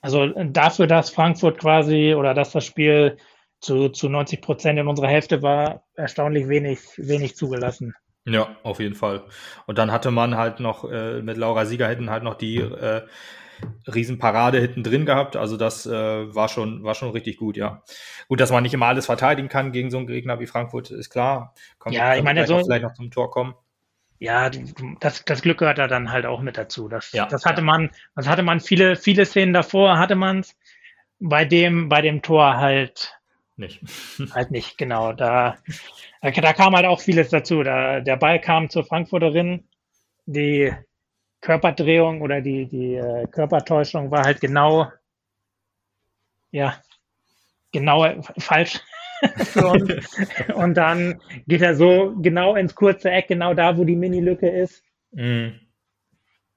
also 0.00 0.28
dafür, 0.28 0.86
dass 0.86 1.10
Frankfurt 1.10 1.58
quasi 1.58 2.14
oder 2.14 2.34
dass 2.34 2.52
das 2.52 2.64
Spiel 2.64 3.16
zu, 3.60 3.88
zu 3.88 4.08
90 4.08 4.40
Prozent 4.40 4.78
in 4.78 4.86
unserer 4.86 5.08
Hälfte 5.08 5.42
war 5.42 5.82
erstaunlich 5.94 6.48
wenig, 6.48 6.80
wenig 6.96 7.36
zugelassen. 7.36 7.94
Ja, 8.24 8.56
auf 8.62 8.78
jeden 8.78 8.94
Fall. 8.94 9.24
Und 9.66 9.78
dann 9.78 9.90
hatte 9.90 10.10
man 10.10 10.36
halt 10.36 10.60
noch 10.60 10.88
äh, 10.90 11.22
mit 11.22 11.36
Laura 11.36 11.64
Sieger 11.64 11.88
hinten 11.88 12.10
halt 12.10 12.22
noch 12.22 12.34
die 12.34 12.58
äh, 12.58 13.02
Riesenparade 13.92 14.60
hinten 14.60 14.84
drin 14.84 15.06
gehabt. 15.06 15.34
Also 15.34 15.56
das 15.56 15.86
äh, 15.86 15.92
war 15.92 16.48
schon 16.48 16.84
war 16.84 16.94
schon 16.94 17.10
richtig 17.10 17.38
gut, 17.38 17.56
ja. 17.56 17.82
Gut, 18.28 18.40
dass 18.40 18.52
man 18.52 18.62
nicht 18.62 18.74
immer 18.74 18.86
alles 18.86 19.06
verteidigen 19.06 19.48
kann 19.48 19.72
gegen 19.72 19.90
so 19.90 19.98
einen 19.98 20.06
Gegner 20.06 20.38
wie 20.40 20.46
Frankfurt, 20.46 20.90
ist 20.90 21.10
klar. 21.10 21.54
Kommt, 21.78 21.94
ja, 21.94 22.14
ich 22.14 22.22
meine, 22.22 22.46
so, 22.46 22.58
vielleicht 22.58 22.82
noch 22.82 22.94
zum 22.94 23.10
Tor 23.10 23.30
kommen. 23.30 23.54
Ja, 24.20 24.50
das, 25.00 25.24
das 25.24 25.42
Glück 25.42 25.58
gehört 25.58 25.78
da 25.78 25.86
dann 25.86 26.10
halt 26.10 26.26
auch 26.26 26.40
mit 26.40 26.58
dazu. 26.58 26.88
Das, 26.88 27.12
ja, 27.12 27.26
das 27.26 27.44
hatte 27.44 27.60
ja. 27.60 27.64
man, 27.66 27.90
das 28.16 28.26
hatte 28.26 28.42
man 28.42 28.60
viele, 28.60 28.96
viele 28.96 29.24
Szenen 29.24 29.52
davor, 29.52 29.98
hatte 29.98 30.16
man 30.16 30.40
es 30.40 30.56
bei 31.20 31.44
dem, 31.44 31.88
bei 31.88 32.02
dem 32.02 32.22
Tor 32.22 32.56
halt 32.56 33.18
nicht. 33.56 33.80
halt 34.34 34.50
nicht, 34.50 34.78
genau. 34.78 35.12
Da, 35.12 35.58
da 36.20 36.52
kam 36.52 36.74
halt 36.74 36.86
auch 36.86 37.00
vieles 37.00 37.30
dazu. 37.30 37.62
Da, 37.62 38.00
der 38.00 38.16
Ball 38.16 38.40
kam 38.40 38.70
zur 38.70 38.84
Frankfurterin, 38.84 39.64
die 40.26 40.72
Körperdrehung 41.40 42.20
oder 42.22 42.40
die, 42.40 42.66
die 42.66 42.94
äh, 42.94 43.26
Körpertäuschung 43.28 44.10
war 44.10 44.24
halt 44.24 44.40
genau, 44.40 44.90
ja, 46.50 46.80
genau 47.72 48.22
falsch. 48.38 48.80
und, 49.56 50.54
und 50.54 50.74
dann 50.74 51.20
geht 51.46 51.62
er 51.62 51.74
so 51.74 52.14
genau 52.20 52.54
ins 52.54 52.74
kurze 52.74 53.10
Eck, 53.10 53.28
genau 53.28 53.54
da, 53.54 53.76
wo 53.76 53.84
die 53.84 53.96
Mini-Lücke 53.96 54.48
ist. 54.48 54.82
Mm. 55.12 55.48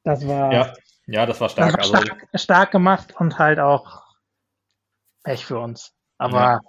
Das 0.04 0.28
war, 0.28 0.52
ja, 0.52 0.74
ja, 1.08 1.26
das 1.26 1.40
war 1.42 1.50
stark. 1.50 1.78
Das 1.78 1.92
war 1.92 2.00
also 2.00 2.08
stark, 2.08 2.28
also, 2.32 2.44
stark 2.44 2.72
gemacht 2.72 3.14
und 3.18 3.38
halt 3.38 3.60
auch 3.60 4.04
Pech 5.24 5.46
für 5.46 5.60
uns. 5.60 5.94
Aber 6.18 6.40
ja 6.40 6.62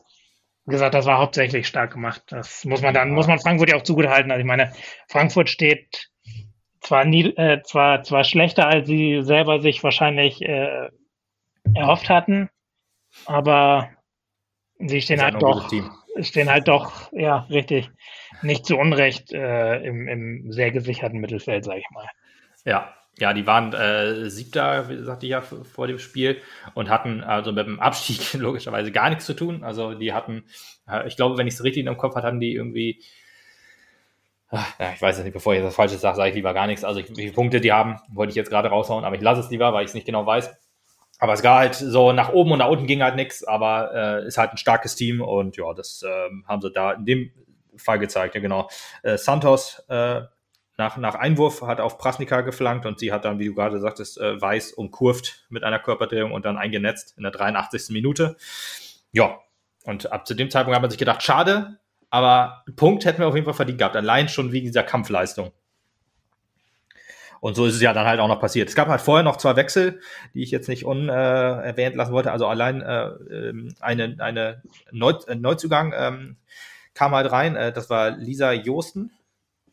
wie 0.64 0.72
gesagt, 0.72 0.94
das 0.94 1.06
war 1.06 1.18
hauptsächlich 1.18 1.66
stark 1.66 1.92
gemacht. 1.92 2.22
Das 2.28 2.64
muss 2.64 2.82
man 2.82 2.94
dann, 2.94 3.10
muss 3.10 3.26
man 3.26 3.40
Frankfurt 3.40 3.70
ja 3.70 3.76
auch 3.76 3.82
zugutehalten. 3.82 4.30
Also 4.30 4.40
ich 4.40 4.46
meine, 4.46 4.72
Frankfurt 5.08 5.48
steht 5.48 6.08
zwar 6.80 7.04
nie, 7.04 7.26
äh, 7.36 7.62
zwar, 7.62 8.02
zwar 8.02 8.24
schlechter, 8.24 8.66
als 8.68 8.86
sie 8.86 9.22
selber 9.22 9.60
sich 9.60 9.82
wahrscheinlich 9.82 10.42
äh, 10.42 10.88
erhofft 11.74 12.08
hatten, 12.08 12.48
aber 13.26 13.90
sie 14.86 15.00
stehen 15.00 15.22
halt 15.22 15.42
doch, 15.42 15.70
stehen 16.20 16.50
halt 16.50 16.68
doch, 16.68 17.12
ja, 17.12 17.46
richtig, 17.50 17.90
nicht 18.42 18.66
zu 18.66 18.76
Unrecht 18.76 19.32
äh, 19.32 19.82
im, 19.82 20.08
im 20.08 20.52
sehr 20.52 20.70
gesicherten 20.70 21.20
Mittelfeld, 21.20 21.64
sage 21.64 21.80
ich 21.80 21.90
mal. 21.90 22.06
Ja, 22.64 22.94
ja, 23.18 23.34
die 23.34 23.46
waren 23.46 23.72
äh, 23.74 24.30
Siebter, 24.30 24.88
wie 24.88 25.02
sagte 25.02 25.26
ich 25.26 25.30
ja, 25.30 25.42
vor 25.42 25.86
dem 25.86 25.98
Spiel 25.98 26.40
und 26.74 26.88
hatten 26.88 27.22
also 27.22 27.52
mit 27.52 27.66
dem 27.66 27.78
Abstieg 27.78 28.32
logischerweise 28.40 28.90
gar 28.90 29.10
nichts 29.10 29.26
zu 29.26 29.34
tun. 29.34 29.64
Also 29.64 29.94
die 29.94 30.12
hatten, 30.12 30.44
äh, 30.88 31.06
ich 31.06 31.16
glaube, 31.16 31.36
wenn 31.36 31.46
ich 31.46 31.54
es 31.54 31.64
richtig 31.64 31.86
im 31.86 31.96
Kopf 31.98 32.14
hatte, 32.14 32.26
hatten 32.26 32.40
die 32.40 32.54
irgendwie, 32.54 33.02
ach, 34.48 34.78
ja, 34.80 34.92
ich 34.94 35.02
weiß 35.02 35.18
es 35.18 35.24
nicht, 35.24 35.34
bevor 35.34 35.54
ich 35.54 35.62
das 35.62 35.74
Falsche 35.74 35.98
sage, 35.98 36.16
sage 36.16 36.30
ich 36.30 36.34
lieber 36.36 36.54
gar 36.54 36.66
nichts. 36.66 36.84
Also 36.84 37.00
wie 37.00 37.14
viele 37.14 37.32
Punkte 37.32 37.60
die 37.60 37.72
haben, 37.72 37.98
wollte 38.08 38.30
ich 38.30 38.36
jetzt 38.36 38.50
gerade 38.50 38.68
raushauen, 38.70 39.04
aber 39.04 39.16
ich 39.16 39.22
lasse 39.22 39.42
es 39.42 39.50
lieber, 39.50 39.72
weil 39.74 39.84
ich 39.84 39.90
es 39.90 39.94
nicht 39.94 40.06
genau 40.06 40.24
weiß. 40.24 40.50
Aber 41.22 41.34
es 41.34 41.44
war 41.44 41.60
halt 41.60 41.76
so 41.76 42.10
nach 42.10 42.30
oben 42.30 42.50
und 42.50 42.58
nach 42.58 42.68
unten 42.68 42.88
ging 42.88 43.00
halt 43.00 43.14
nichts, 43.14 43.44
aber 43.44 43.92
äh, 43.94 44.26
ist 44.26 44.38
halt 44.38 44.50
ein 44.50 44.56
starkes 44.56 44.96
Team 44.96 45.20
und 45.20 45.56
ja, 45.56 45.72
das 45.72 46.02
äh, 46.02 46.28
haben 46.48 46.60
sie 46.60 46.72
da 46.72 46.94
in 46.94 47.04
dem 47.04 47.30
Fall 47.76 48.00
gezeigt, 48.00 48.34
ja 48.34 48.40
genau. 48.40 48.68
Äh, 49.04 49.16
Santos 49.18 49.84
äh, 49.88 50.22
nach, 50.76 50.96
nach 50.96 51.14
Einwurf 51.14 51.62
hat 51.62 51.78
auf 51.78 51.96
Prasnika 51.96 52.40
geflankt 52.40 52.86
und 52.86 52.98
sie 52.98 53.12
hat 53.12 53.24
dann, 53.24 53.38
wie 53.38 53.46
du 53.46 53.54
gerade 53.54 53.78
sagtest, 53.78 54.18
äh, 54.18 54.40
weiß 54.40 54.72
umkurvt 54.72 55.46
mit 55.48 55.62
einer 55.62 55.78
Körperdrehung 55.78 56.32
und 56.32 56.44
dann 56.44 56.58
eingenetzt 56.58 57.16
in 57.16 57.22
der 57.22 57.30
83. 57.30 57.90
Minute. 57.90 58.36
Ja, 59.12 59.38
und 59.84 60.10
ab 60.10 60.26
zu 60.26 60.34
dem 60.34 60.50
Zeitpunkt 60.50 60.74
hat 60.74 60.82
man 60.82 60.90
sich 60.90 60.98
gedacht, 60.98 61.22
schade, 61.22 61.78
aber 62.10 62.64
einen 62.66 62.74
Punkt 62.74 63.04
hätten 63.04 63.20
wir 63.20 63.28
auf 63.28 63.36
jeden 63.36 63.44
Fall 63.44 63.54
verdient 63.54 63.78
gehabt, 63.78 63.94
allein 63.94 64.28
schon 64.28 64.50
wegen 64.50 64.66
dieser 64.66 64.82
Kampfleistung. 64.82 65.52
Und 67.42 67.56
so 67.56 67.66
ist 67.66 67.74
es 67.74 67.82
ja 67.82 67.92
dann 67.92 68.06
halt 68.06 68.20
auch 68.20 68.28
noch 68.28 68.38
passiert. 68.38 68.68
Es 68.68 68.76
gab 68.76 68.86
halt 68.86 69.00
vorher 69.00 69.24
noch 69.24 69.36
zwei 69.36 69.56
Wechsel, 69.56 69.98
die 70.32 70.44
ich 70.44 70.52
jetzt 70.52 70.68
nicht 70.68 70.84
unerwähnt 70.84 71.94
äh, 71.94 71.98
lassen 71.98 72.12
wollte. 72.12 72.30
Also 72.30 72.46
allein 72.46 72.82
äh, 72.82 73.06
ähm, 73.32 73.74
eine, 73.80 74.14
eine 74.20 74.62
Neu 74.92 75.14
Neuzugang 75.34 75.92
ähm, 75.92 76.36
kam 76.94 77.16
halt 77.16 77.32
rein. 77.32 77.56
Äh, 77.56 77.72
das 77.72 77.90
war 77.90 78.12
Lisa 78.12 78.52
Josten, 78.52 79.10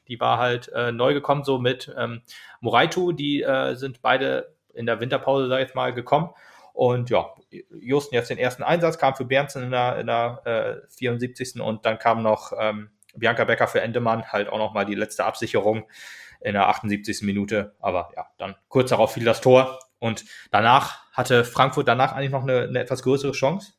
die 0.08 0.19
war 0.19 0.39
halt 0.39 0.69
äh, 0.73 0.91
neu 0.91 1.13
gekommen, 1.13 1.43
so 1.43 1.60
mit 1.60 1.93
ähm, 1.95 2.23
Moraitu, 2.60 3.12
die 3.12 3.43
äh, 3.43 3.75
sind 3.75 4.01
beide 4.01 4.55
in 4.73 4.88
der 4.88 4.99
Winterpause, 4.99 5.47
sag 5.47 5.58
ich 5.58 5.67
jetzt 5.67 5.75
mal, 5.75 5.93
gekommen. 5.93 6.32
Und 6.73 7.12
ja, 7.12 7.36
Justen 7.79 8.15
jetzt 8.15 8.32
den 8.32 8.39
ersten 8.39 8.63
Einsatz, 8.63 8.97
kam 8.97 9.13
für 9.13 9.25
Bernsen 9.25 9.65
in 9.65 9.71
der, 9.71 9.99
in 9.99 10.08
der 10.08 10.82
äh, 10.88 10.91
74. 10.97 11.62
Und 11.62 11.86
dann 11.86 11.99
kam 11.99 12.23
noch 12.23 12.51
ähm, 12.60 12.89
Bianca 13.13 13.43
Becker 13.43 13.67
für 13.67 13.82
Endemann, 13.82 14.32
halt 14.32 14.49
auch 14.49 14.58
nochmal 14.58 14.88
die 14.88 14.95
letzte 14.95 15.25
Absicherung 15.25 15.86
in 16.41 16.54
der 16.54 16.67
78. 16.67 17.21
Minute. 17.23 17.75
Aber 17.80 18.12
ja, 18.15 18.25
dann 18.38 18.56
kurz 18.67 18.89
darauf 18.89 19.13
fiel 19.13 19.25
das 19.25 19.41
Tor. 19.41 19.80
Und 19.99 20.25
danach 20.52 20.99
hatte 21.13 21.43
Frankfurt 21.43 21.88
danach 21.88 22.13
eigentlich 22.13 22.32
noch 22.32 22.43
eine, 22.43 22.62
eine 22.63 22.80
etwas 22.80 23.04
größere 23.04 23.34
Chance? 23.34 23.73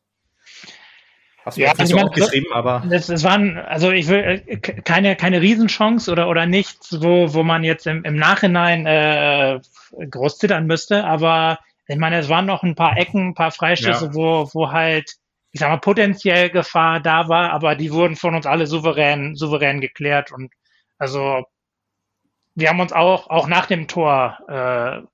Hast 1.44 1.57
du 1.57 1.62
ja, 1.62 1.73
nicht 1.73 1.88
so 1.88 1.96
aufgeschrieben, 1.96 2.53
aber. 2.53 2.85
Es, 2.90 3.09
es 3.09 3.25
waren, 3.25 3.57
also 3.57 3.90
ich 3.90 4.09
will 4.09 4.42
äh, 4.46 4.57
keine, 4.59 5.16
keine 5.16 5.40
Riesenchance 5.40 6.11
oder, 6.12 6.29
oder 6.29 6.44
nichts, 6.44 7.01
wo, 7.01 7.33
wo 7.33 7.42
man 7.42 7.64
jetzt 7.64 7.87
im, 7.87 8.05
im 8.05 8.16
Nachhinein 8.16 8.85
äh, 8.85 9.61
groß 10.11 10.38
zittern 10.38 10.66
müsste, 10.66 11.05
aber 11.05 11.59
ich 11.87 11.96
meine, 11.96 12.18
es 12.18 12.29
waren 12.29 12.46
noch 12.46 12.62
ein 12.62 12.75
paar 12.75 12.96
Ecken, 12.99 13.29
ein 13.29 13.35
paar 13.35 13.51
Freistöße, 13.51 14.07
ja. 14.07 14.14
wo, 14.14 14.51
wo 14.53 14.70
halt, 14.70 15.14
ich 15.51 15.61
sag 15.61 15.70
mal, 15.70 15.79
potenziell 15.79 16.51
Gefahr 16.51 17.01
da 17.01 17.29
war, 17.29 17.51
aber 17.51 17.75
die 17.75 17.90
wurden 17.90 18.16
von 18.16 18.35
uns 18.35 18.46
alle 18.46 18.66
souverän, 18.66 19.35
souverän 19.35 19.81
geklärt 19.81 20.31
und 20.33 20.53
also 20.99 21.44
wir 22.61 22.68
haben 22.68 22.81
uns 22.81 22.92
auch, 22.92 23.29
auch 23.29 23.46
nach 23.49 23.66
dem 23.66 23.88
Tor 23.88 24.38
äh, 24.49 25.07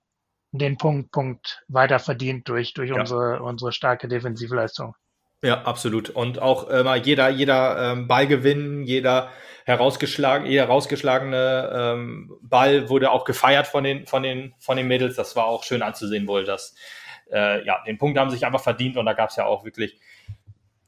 den 0.52 0.76
Punkt, 0.76 1.12
Punkt 1.12 1.62
weiter 1.68 1.98
verdient 1.98 2.48
durch, 2.48 2.74
durch 2.74 2.90
ja. 2.90 2.96
unsere, 2.96 3.42
unsere 3.42 3.72
starke 3.72 4.08
Defensivleistung. 4.08 4.94
Ja, 5.42 5.62
absolut. 5.62 6.10
Und 6.10 6.40
auch 6.40 6.68
immer 6.68 6.96
jeder, 6.96 7.28
jeder 7.28 7.92
ähm, 7.92 8.08
Ballgewinn, 8.08 8.82
jeder 8.82 9.30
herausgeschlagen, 9.64 10.46
jeder 10.46 10.62
herausgeschlagene 10.62 11.70
ähm, 11.74 12.32
Ball 12.40 12.88
wurde 12.88 13.10
auch 13.10 13.24
gefeiert 13.24 13.66
von 13.66 13.84
den, 13.84 14.06
von 14.06 14.22
den, 14.22 14.54
von 14.58 14.76
den 14.76 14.88
Mädels. 14.88 15.16
Das 15.16 15.36
war 15.36 15.46
auch 15.46 15.62
schön 15.62 15.82
anzusehen 15.82 16.26
wohl, 16.26 16.44
dass 16.44 16.74
äh, 17.30 17.64
ja, 17.66 17.82
den 17.86 17.98
Punkt 17.98 18.18
haben 18.18 18.30
sich 18.30 18.46
einfach 18.46 18.62
verdient 18.62 18.96
und 18.96 19.06
da 19.06 19.12
gab 19.12 19.30
es 19.30 19.36
ja 19.36 19.44
auch 19.44 19.64
wirklich 19.64 19.98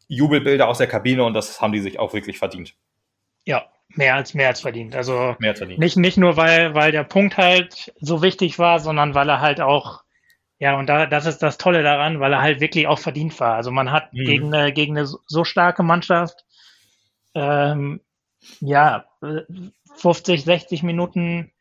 Jubelbilder 0.07 0.69
aus 0.69 0.79
der 0.79 0.87
Kabine 0.87 1.25
und 1.25 1.35
das 1.35 1.61
haben 1.61 1.73
die 1.73 1.81
sich 1.81 1.99
auch 1.99 2.15
wirklich 2.15 2.39
verdient. 2.39 2.75
Ja, 3.49 3.65
mehr 3.89 4.15
als 4.15 4.35
mehr 4.35 4.49
als 4.49 4.61
verdient. 4.61 4.95
Also 4.95 5.35
mehr 5.39 5.51
als 5.51 5.59
verdient. 5.59 5.81
nicht 5.81 5.97
nicht 5.97 6.19
nur 6.19 6.37
weil 6.37 6.75
weil 6.75 6.93
der 6.93 7.05
Punkt 7.05 7.39
halt 7.39 7.95
so 7.99 8.21
wichtig 8.23 8.59
war, 8.59 8.79
sondern 8.79 9.15
weil 9.15 9.29
er 9.31 9.41
halt 9.41 9.63
auch 9.63 10.05
ja, 10.59 10.77
und 10.77 10.89
da, 10.89 11.07
das 11.07 11.25
ist 11.27 11.39
das 11.39 11.57
Tolle 11.57 11.83
daran, 11.83 12.19
weil 12.19 12.33
er 12.33 12.43
halt 12.43 12.61
wirklich 12.61 12.89
auch 12.89 12.99
verdient 12.99 13.39
war. 13.39 13.55
Also 13.55 13.71
man 13.71 13.93
hat 13.93 14.13
mhm. 14.13 14.25
gegen, 14.25 14.55
eine, 14.55 14.73
gegen 14.73 14.99
eine 14.99 15.07
so 15.07 15.45
starke 15.45 15.85
Mannschaft, 15.85 16.45
ähm, 17.35 18.01
ja, 18.61 19.05
50, 19.95 20.45
60 20.45 20.83
Minuten 20.83 21.53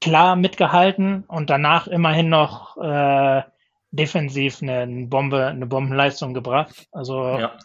klar 0.00 0.36
mitgehalten 0.36 1.24
und 1.28 1.50
danach 1.50 1.86
immerhin 1.86 2.30
noch 2.30 2.78
äh, 2.78 3.42
defensiv 3.90 4.62
eine, 4.62 4.80
eine 4.80 5.06
Bombe, 5.06 5.46
eine 5.46 5.66
Bombenleistung 5.66 6.32
gebracht. 6.32 6.88
Also 6.92 7.38
ja. 7.38 7.58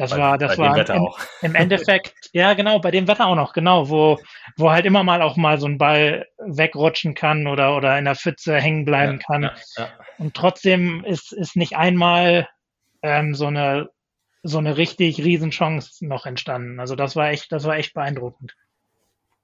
Das 0.00 0.12
bei, 0.12 0.16
war, 0.16 0.38
das 0.38 0.56
war 0.56 0.78
im, 0.78 1.08
im, 1.42 1.54
Endeffekt, 1.54 2.30
ja 2.32 2.54
genau, 2.54 2.78
bei 2.78 2.90
dem 2.90 3.06
Wetter 3.06 3.26
auch 3.26 3.34
noch, 3.34 3.52
genau, 3.52 3.90
wo, 3.90 4.18
wo 4.56 4.70
halt 4.70 4.86
immer 4.86 5.02
mal 5.02 5.20
auch 5.20 5.36
mal 5.36 5.60
so 5.60 5.66
ein 5.66 5.76
Ball 5.76 6.26
wegrutschen 6.38 7.14
kann 7.14 7.46
oder, 7.46 7.76
oder 7.76 7.98
in 7.98 8.06
der 8.06 8.16
Pfütze 8.16 8.56
hängen 8.56 8.86
bleiben 8.86 9.18
ja, 9.18 9.26
kann. 9.26 9.42
Ja, 9.42 9.52
ja. 9.76 9.88
Und 10.16 10.32
trotzdem 10.32 11.04
ist, 11.04 11.34
ist 11.34 11.54
nicht 11.54 11.76
einmal 11.76 12.48
ähm, 13.02 13.34
so 13.34 13.46
eine 13.46 13.90
so 14.42 14.56
eine 14.56 14.78
richtig 14.78 15.22
Riesenchance 15.22 16.06
noch 16.06 16.24
entstanden. 16.24 16.80
Also 16.80 16.96
das 16.96 17.14
war 17.14 17.28
echt, 17.28 17.52
das 17.52 17.64
war 17.64 17.76
echt 17.76 17.92
beeindruckend. 17.92 18.56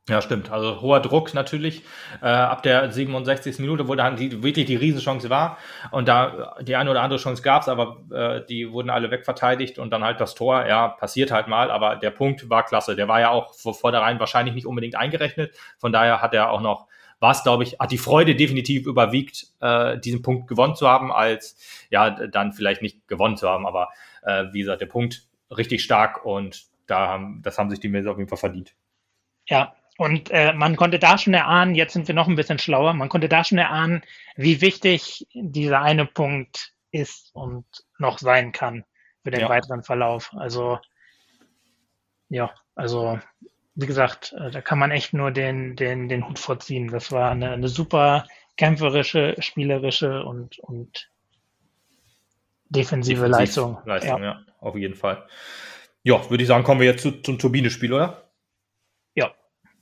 Ja, 0.09 0.23
stimmt. 0.23 0.53
Also 0.53 0.81
hoher 0.83 1.01
Druck 1.01 1.35
natürlich. 1.35 1.83
Äh, 2.23 2.27
ab 2.27 2.63
der 2.63 2.93
67. 2.93 3.59
Minute, 3.59 3.89
wo 3.89 3.97
dann 3.97 4.15
die, 4.15 4.41
wirklich 4.41 4.67
die 4.67 4.77
Riesenchance 4.77 5.31
war. 5.31 5.59
Und 5.91 6.07
da 6.07 6.55
die 6.63 6.77
eine 6.77 6.93
oder 6.93 7.03
andere 7.03 7.19
Chance 7.19 7.43
gab's, 7.43 7.69
aber 7.69 8.05
äh, 8.13 8.47
die 8.47 8.71
wurden 8.71 8.89
alle 8.89 9.11
wegverteidigt 9.11 9.81
und 9.81 9.91
dann 9.91 10.05
halt 10.05 10.21
das 10.21 10.37
Tor. 10.37 10.65
Ja, 10.65 10.87
passiert 10.89 11.33
halt 11.33 11.49
mal, 11.49 11.73
aber 11.73 11.97
der 11.97 12.11
Punkt 12.13 12.49
war 12.49 12.65
klasse. 12.65 12.95
Der 12.95 13.09
war 13.09 13.19
ja 13.21 13.31
auch 13.31 13.53
vor, 13.55 13.75
vor 13.75 13.91
der 13.91 14.01
Reihen 14.01 14.21
wahrscheinlich 14.21 14.55
nicht 14.55 14.67
unbedingt 14.67 14.95
eingerechnet. 14.95 15.57
Von 15.79 15.91
daher 15.93 16.23
hat 16.23 16.35
er 16.35 16.51
auch 16.53 16.61
noch, 16.61 16.87
war 17.19 17.33
es, 17.33 17.43
glaube 17.43 17.65
ich, 17.65 17.81
hat 17.81 17.91
die 17.91 17.99
Freude 17.99 18.37
definitiv 18.37 18.87
überwiegt, 18.87 19.49
äh, 19.61 19.99
diesen 19.99 20.23
Punkt 20.23 20.47
gewonnen 20.47 20.77
zu 20.77 20.87
haben, 20.87 21.11
als 21.11 21.57
ja, 21.91 22.11
dann 22.11 22.53
vielleicht 22.53 22.81
nicht 22.81 23.09
gewonnen 23.09 23.37
zu 23.37 23.49
haben. 23.49 23.67
Aber 23.67 23.89
äh, 24.23 24.45
wie 24.53 24.61
gesagt, 24.61 24.81
der 24.81 24.87
Punkt 24.87 25.25
richtig 25.51 25.83
stark 25.83 26.25
und 26.25 26.67
da 26.87 27.09
haben, 27.09 27.43
das 27.43 27.59
haben 27.59 27.71
sich 27.71 27.81
die 27.81 27.89
Mädels 27.89 28.07
auf 28.07 28.19
jeden 28.19 28.29
Fall 28.29 28.39
verdient. 28.39 28.77
Ja, 29.49 29.75
und 29.99 30.31
äh, 30.31 30.53
man 30.53 30.77
konnte 30.77 30.99
da 30.99 31.19
schon 31.19 31.35
erahnen, 31.35 31.75
jetzt 31.75 31.93
sind 31.93 32.09
wir 32.09 32.15
noch 32.15 32.29
ein 32.29 32.37
bisschen 32.37 32.59
schlauer, 32.59 32.93
man 32.93 33.09
konnte 33.09 33.29
da 33.29 33.45
schon 33.45 33.59
erahnen, 33.59 34.03
wie 34.37 34.61
wichtig 34.61 35.27
dieser 35.35 35.81
eine 35.81 36.07
Punkt 36.07 36.73
ist 36.91 37.31
und 37.35 37.65
noch 37.99 38.19
sein 38.19 38.53
kann 38.53 38.85
für 39.25 39.31
den 39.31 39.41
ja. 39.41 39.49
weiteren 39.49 39.83
Verlauf. 39.83 40.33
Also 40.37 40.79
ja, 42.29 42.53
also 42.75 43.19
wie 43.75 43.87
gesagt, 43.87 44.35
äh, 44.39 44.51
da 44.51 44.61
kann 44.61 44.79
man 44.79 44.91
echt 44.91 45.13
nur 45.13 45.31
den, 45.31 45.77
den, 45.77 46.09
den 46.09 46.29
Hut 46.29 46.39
vorziehen. 46.39 46.89
Das 46.89 47.13
war 47.13 47.31
eine, 47.31 47.53
eine 47.53 47.69
super 47.69 48.27
kämpferische, 48.57 49.37
spielerische 49.39 50.25
und, 50.25 50.59
und 50.59 51.11
defensive 52.69 53.21
Defensiv 53.21 53.39
Leistung. 53.39 53.79
Leistung, 53.85 54.23
ja. 54.23 54.25
ja. 54.25 54.41
auf 54.61 54.77
jeden 54.77 54.95
Fall. 54.95 55.27
Ja, 56.03 56.29
würde 56.31 56.43
ich 56.43 56.49
sagen, 56.49 56.65
kommen 56.65 56.81
wir 56.81 56.87
jetzt 56.87 57.03
zu, 57.03 57.23
zum 57.23 57.39
Turbine-Spiel, 57.39 57.93
oder? 57.93 58.26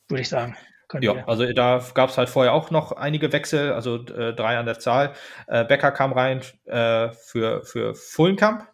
Würde 0.09 0.23
ich 0.23 0.29
sagen. 0.29 0.57
Ja, 0.93 1.15
wir. 1.15 1.29
also 1.29 1.51
da 1.53 1.85
gab 1.95 2.11
es 2.11 2.19
halt 2.19 2.29
vorher 2.29 2.53
auch 2.53 2.71
noch 2.71 2.93
einige 2.93 3.33
Wechsel, 3.33 3.73
also 3.73 4.05
äh, 4.07 4.35
drei 4.35 4.59
an 4.59 4.67
der 4.67 4.79
Zahl. 4.79 5.15
Äh, 5.47 5.65
Becker 5.65 5.91
kam 5.91 6.13
rein 6.13 6.43
äh, 6.67 7.11
für, 7.11 7.65
für 7.65 7.95
Fullenkamp, 7.95 8.69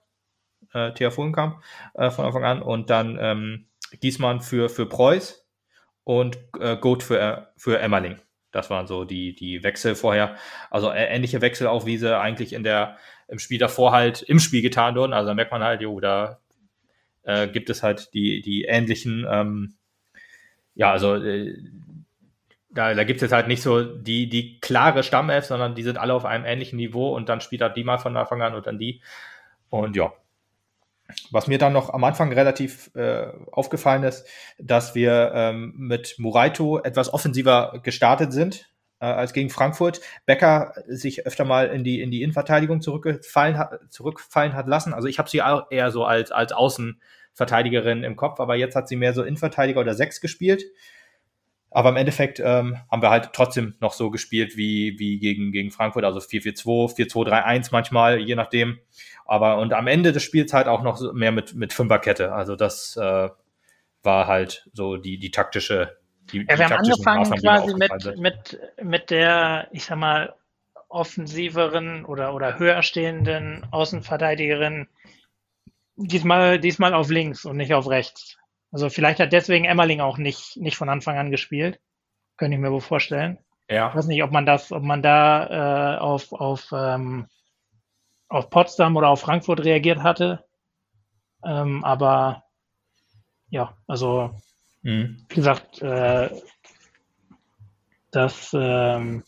äh, 0.75 0.93
Thea 0.93 1.11
Fullenkamp 1.11 1.63
äh, 1.95 2.11
von 2.11 2.27
Anfang 2.27 2.45
an 2.45 2.63
und 2.63 2.91
dann 2.91 3.17
ähm, 3.21 3.67
Giesmann 4.01 4.41
für, 4.41 4.69
für 4.69 4.87
Preuß 4.87 5.47
und 6.05 6.39
äh, 6.59 6.77
Goat 6.77 7.03
für, 7.03 7.53
für 7.57 7.79
Emmerling. 7.79 8.21
Das 8.53 8.69
waren 8.69 8.87
so 8.87 9.05
die, 9.05 9.35
die 9.35 9.63
Wechsel 9.63 9.95
vorher. 9.95 10.37
Also 10.71 10.91
äh, 10.91 11.05
ähnliche 11.05 11.41
Wechsel 11.41 11.69
auch, 11.69 11.87
wie 11.87 11.99
sie 11.99 12.19
eigentlich 12.19 12.53
in 12.53 12.65
der, 12.65 12.97
im 13.29 13.39
Spiel 13.39 13.59
davor 13.59 13.93
halt 13.93 14.23
im 14.23 14.41
Spiel 14.41 14.63
getan 14.63 14.97
wurden. 14.97 15.13
Also 15.13 15.29
da 15.29 15.35
merkt 15.35 15.53
man 15.53 15.63
halt, 15.63 15.81
jo, 15.81 16.01
da 16.01 16.41
äh, 17.23 17.47
gibt 17.47 17.71
es 17.71 17.83
halt 17.83 18.13
die, 18.13 18.43
die 18.43 18.65
ähnlichen 18.65 19.27
ähm, 19.31 19.77
ja, 20.81 20.93
also 20.93 21.15
äh, 21.17 21.59
da, 22.71 22.95
da 22.95 23.05
gibt 23.05 23.19
es 23.19 23.23
jetzt 23.23 23.33
halt 23.33 23.49
nicht 23.49 23.61
so 23.61 23.85
die, 23.85 24.31
die 24.31 24.61
klare 24.61 25.03
Stammelf, 25.03 25.45
sondern 25.45 25.75
die 25.75 25.83
sind 25.83 25.99
alle 25.99 26.15
auf 26.15 26.25
einem 26.25 26.47
ähnlichen 26.47 26.79
Niveau 26.79 27.15
und 27.15 27.29
dann 27.29 27.43
spielt 27.43 27.61
halt 27.61 27.77
die 27.77 27.85
mal 27.85 27.99
von 27.99 28.17
Anfang 28.17 28.41
an 28.41 28.55
und 28.55 28.67
dann 28.67 28.79
die. 28.79 29.03
Und 29.69 29.95
ja. 29.95 30.15
Was 31.31 31.49
mir 31.49 31.59
dann 31.59 31.75
noch 31.75 31.93
am 31.93 32.03
Anfang 32.05 32.33
relativ 32.33 32.95
äh, 32.95 33.27
aufgefallen 33.53 34.05
ist, 34.05 34.27
dass 34.59 34.95
wir 34.95 35.33
ähm, 35.35 35.75
mit 35.77 36.15
Muraito 36.17 36.79
etwas 36.79 37.13
offensiver 37.13 37.81
gestartet 37.83 38.33
sind 38.33 38.71
äh, 39.01 39.05
als 39.05 39.35
gegen 39.35 39.51
Frankfurt. 39.51 40.01
Becker 40.25 40.73
sich 40.87 41.27
öfter 41.27 41.45
mal 41.45 41.67
in 41.67 41.85
die, 41.85 42.01
in 42.01 42.11
die 42.11 42.23
Innenverteidigung 42.23 42.81
zurückgefallen 42.81 43.59
hat, 43.59 43.81
zurückfallen 43.91 44.55
hat 44.55 44.67
lassen. 44.67 44.95
Also 44.95 45.09
ich 45.09 45.19
habe 45.19 45.29
sie 45.29 45.43
eher 45.69 45.91
so 45.91 46.05
als, 46.07 46.33
als 46.33 46.53
Außen 46.53 47.03
Verteidigerin 47.35 48.05
im 48.05 48.17
Kopf, 48.17 48.41
aber 48.41 48.57
jetzt 48.57 48.77
hat 48.77 48.89
sie 48.89 48.97
mehr 48.97 49.15
so 49.15 49.23
Innenverteidiger 49.23 49.81
oder 49.81 49.95
sechs 49.95 50.21
gespielt. 50.21 50.65
Aber 51.73 51.91
im 51.91 51.97
Endeffekt 51.97 52.41
ähm, 52.41 52.79
haben 52.91 53.01
wir 53.01 53.11
halt 53.11 53.31
trotzdem 53.33 53.77
noch 53.79 53.93
so 53.93 54.11
gespielt 54.11 54.57
wie, 54.57 54.99
wie 54.99 55.21
gegen, 55.21 55.53
gegen 55.53 55.71
Frankfurt, 55.71 56.05
also 56.05 56.19
4-4-2, 56.19 56.97
4-2-3-1 56.97 57.69
manchmal, 57.71 58.19
je 58.19 58.35
nachdem. 58.35 58.81
Aber 59.25 59.59
und 59.59 59.73
am 59.73 59.87
Ende 59.87 60.11
des 60.11 60.25
Spiels 60.25 60.53
halt 60.53 60.67
auch 60.67 60.83
noch 60.83 61.13
mehr 61.13 61.31
mit, 61.31 61.55
mit 61.55 61.73
Fünferkette. 61.73 62.33
Also 62.33 62.57
das 62.57 62.97
äh, 62.97 63.29
war 64.03 64.27
halt 64.27 64.69
so 64.73 64.97
die, 64.97 65.19
die 65.19 65.31
taktische. 65.31 65.97
Die, 66.33 66.39
ja, 66.49 66.59
wir 66.59 66.65
haben 66.65 66.73
angefangen 66.73 67.31
quasi 67.31 67.75
mit, 67.75 68.19
mit, 68.19 68.61
mit 68.83 69.11
der, 69.11 69.69
ich 69.71 69.85
sag 69.85 69.99
mal, 69.99 70.35
offensiveren 70.89 72.05
oder, 72.05 72.35
oder 72.35 72.59
höher 72.59 72.83
stehenden 72.83 73.65
Außenverteidigerin 73.71 74.89
Diesmal, 76.03 76.59
diesmal 76.59 76.95
auf 76.95 77.11
links 77.11 77.45
und 77.45 77.57
nicht 77.57 77.75
auf 77.75 77.89
rechts. 77.89 78.37
Also 78.73 78.89
vielleicht 78.89 79.21
hat 79.21 79.33
deswegen 79.33 79.65
Emmerling 79.65 80.01
auch 80.01 80.19
nicht, 80.19 80.57
nicht 80.57 80.77
von 80.77 80.89
Anfang 80.89 81.19
an 81.19 81.31
gespielt. 81.31 81.81
Könnte 82.37 82.55
ich 82.55 82.61
mir 82.61 82.73
wohl 82.73 82.81
vorstellen. 82.81 83.39
Ja. 83.69 83.91
Ich 83.91 83.95
weiß 83.95 84.07
nicht, 84.07 84.23
ob 84.23 84.33
man 84.33 84.47
das, 84.47 84.73
ob 84.73 84.83
man 84.83 85.03
da 85.03 85.97
äh, 85.97 85.99
auf, 85.99 86.33
auf, 86.33 86.73
ähm, 86.73 87.27
auf 88.29 88.51
Potsdam 88.51 88.97
oder 88.97 89.09
auf 89.09 89.21
Frankfurt 89.21 89.65
reagiert 89.65 90.03
hatte. 90.03 90.45
Ähm, 91.45 91.85
aber 91.85 92.45
ja, 93.49 93.77
also 93.87 94.35
mhm. 94.83 95.25
wie 95.29 95.35
gesagt, 95.35 95.83
äh, 95.83 96.31
das 98.11 98.51
ähm, 98.55 99.25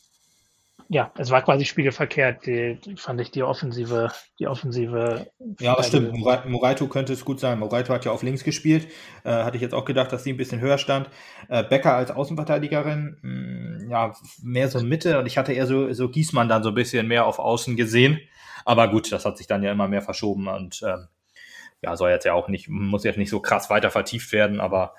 ja, 0.93 1.11
es 1.17 1.31
war 1.31 1.41
quasi 1.41 1.65
spiegelverkehrt, 1.65 2.45
die, 2.45 2.79
fand 2.97 3.19
ich 3.23 3.31
die 3.31 3.43
offensive, 3.43 4.13
die 4.39 4.47
offensive. 4.47 5.27
Ja, 5.59 5.75
das 5.75 5.89
stimmt. 5.89 6.13
Moraito 6.13 6.87
könnte 6.87 7.15
es 7.15 7.25
gut 7.25 7.41
sein. 7.41 7.59
Moraito 7.59 7.95
hat 7.95 8.05
ja 8.05 8.13
auf 8.13 8.23
links 8.23 8.45
gespielt. 8.45 8.89
Äh, 9.25 9.31
hatte 9.31 9.57
ich 9.57 9.63
jetzt 9.63 9.73
auch 9.73 9.87
gedacht, 9.87 10.13
dass 10.13 10.23
sie 10.23 10.35
ein 10.35 10.37
bisschen 10.37 10.61
höher 10.61 10.77
stand. 10.77 11.09
Äh, 11.49 11.65
Becker 11.65 11.95
als 11.95 12.11
Außenverteidigerin, 12.11 13.17
mh, 13.23 13.87
mm, 13.87 13.91
ja, 13.91 14.13
mehr 14.43 14.69
so 14.69 14.83
Mitte. 14.83 15.19
Und 15.19 15.25
ich 15.25 15.39
hatte 15.39 15.55
eher 15.55 15.67
so, 15.67 15.91
so 15.95 16.11
Gießmann 16.11 16.51
dann 16.51 16.63
so 16.63 16.69
ein 16.69 16.75
bisschen 16.75 17.09
mehr 17.09 17.25
auf 17.25 17.39
Außen 17.39 17.75
gesehen. 17.75 18.21
Aber 18.67 18.89
gut, 18.89 19.11
das 19.11 19.25
hat 19.25 19.39
sich 19.39 19.47
dann 19.47 19.63
ja 19.63 19.73
immer 19.73 19.89
mehr 19.89 20.03
verschoben 20.03 20.47
und 20.47 20.83
ähm, 20.87 21.09
ja, 21.81 21.97
soll 21.97 22.11
jetzt 22.11 22.27
ja 22.27 22.35
auch 22.35 22.49
nicht, 22.49 22.69
muss 22.69 23.03
jetzt 23.03 23.19
nicht 23.19 23.31
so 23.31 23.41
krass 23.41 23.71
weiter 23.71 23.91
vertieft 23.91 24.31
werden, 24.33 24.61
aber 24.61 24.95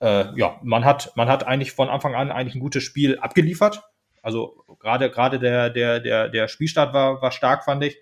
äh, 0.00 0.26
ja, 0.38 0.60
man 0.62 0.84
hat, 0.84 1.10
man 1.16 1.28
hat 1.28 1.44
eigentlich 1.46 1.72
von 1.72 1.88
Anfang 1.88 2.14
an 2.14 2.30
eigentlich 2.30 2.54
ein 2.54 2.60
gutes 2.60 2.84
Spiel 2.84 3.18
abgeliefert 3.18 3.82
Also 4.22 4.64
gerade 4.78 5.10
gerade 5.10 5.38
der 5.38 5.68
der 5.68 6.00
der 6.00 6.28
der 6.28 6.48
Spielstart 6.48 6.94
war 6.94 7.20
war 7.20 7.32
stark, 7.32 7.64
fand 7.64 7.82
ich, 7.84 7.98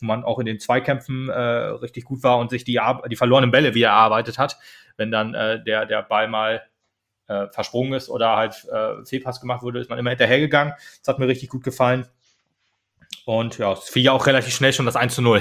wo 0.00 0.06
man 0.06 0.24
auch 0.24 0.38
in 0.40 0.46
den 0.46 0.58
Zweikämpfen 0.58 1.28
äh, 1.28 1.32
richtig 1.32 2.04
gut 2.04 2.22
war 2.22 2.38
und 2.38 2.50
sich 2.50 2.64
die 2.64 2.80
die 3.08 3.16
verlorenen 3.16 3.52
Bälle 3.52 3.74
wieder 3.74 3.88
erarbeitet 3.88 4.36
hat, 4.38 4.58
wenn 4.96 5.10
dann 5.10 5.34
äh, 5.34 5.62
der 5.62 5.86
der 5.86 6.02
Ball 6.02 6.28
mal 6.28 6.62
äh, 7.28 7.46
versprungen 7.52 7.92
ist 7.92 8.08
oder 8.08 8.36
halt 8.36 8.66
äh, 8.70 9.04
Fehlpass 9.06 9.40
gemacht 9.40 9.62
wurde, 9.62 9.78
ist 9.78 9.88
man 9.88 9.98
immer 9.98 10.10
hinterhergegangen. 10.10 10.74
Das 10.98 11.08
hat 11.08 11.18
mir 11.20 11.28
richtig 11.28 11.48
gut 11.48 11.62
gefallen. 11.62 12.06
Und 13.24 13.58
ja, 13.58 13.72
es 13.72 13.88
fiel 13.88 14.02
ja 14.02 14.12
auch 14.12 14.26
relativ 14.26 14.54
schnell 14.54 14.72
schon 14.72 14.86
das 14.86 14.96
1 14.96 15.14
zu 15.14 15.22
0 15.22 15.40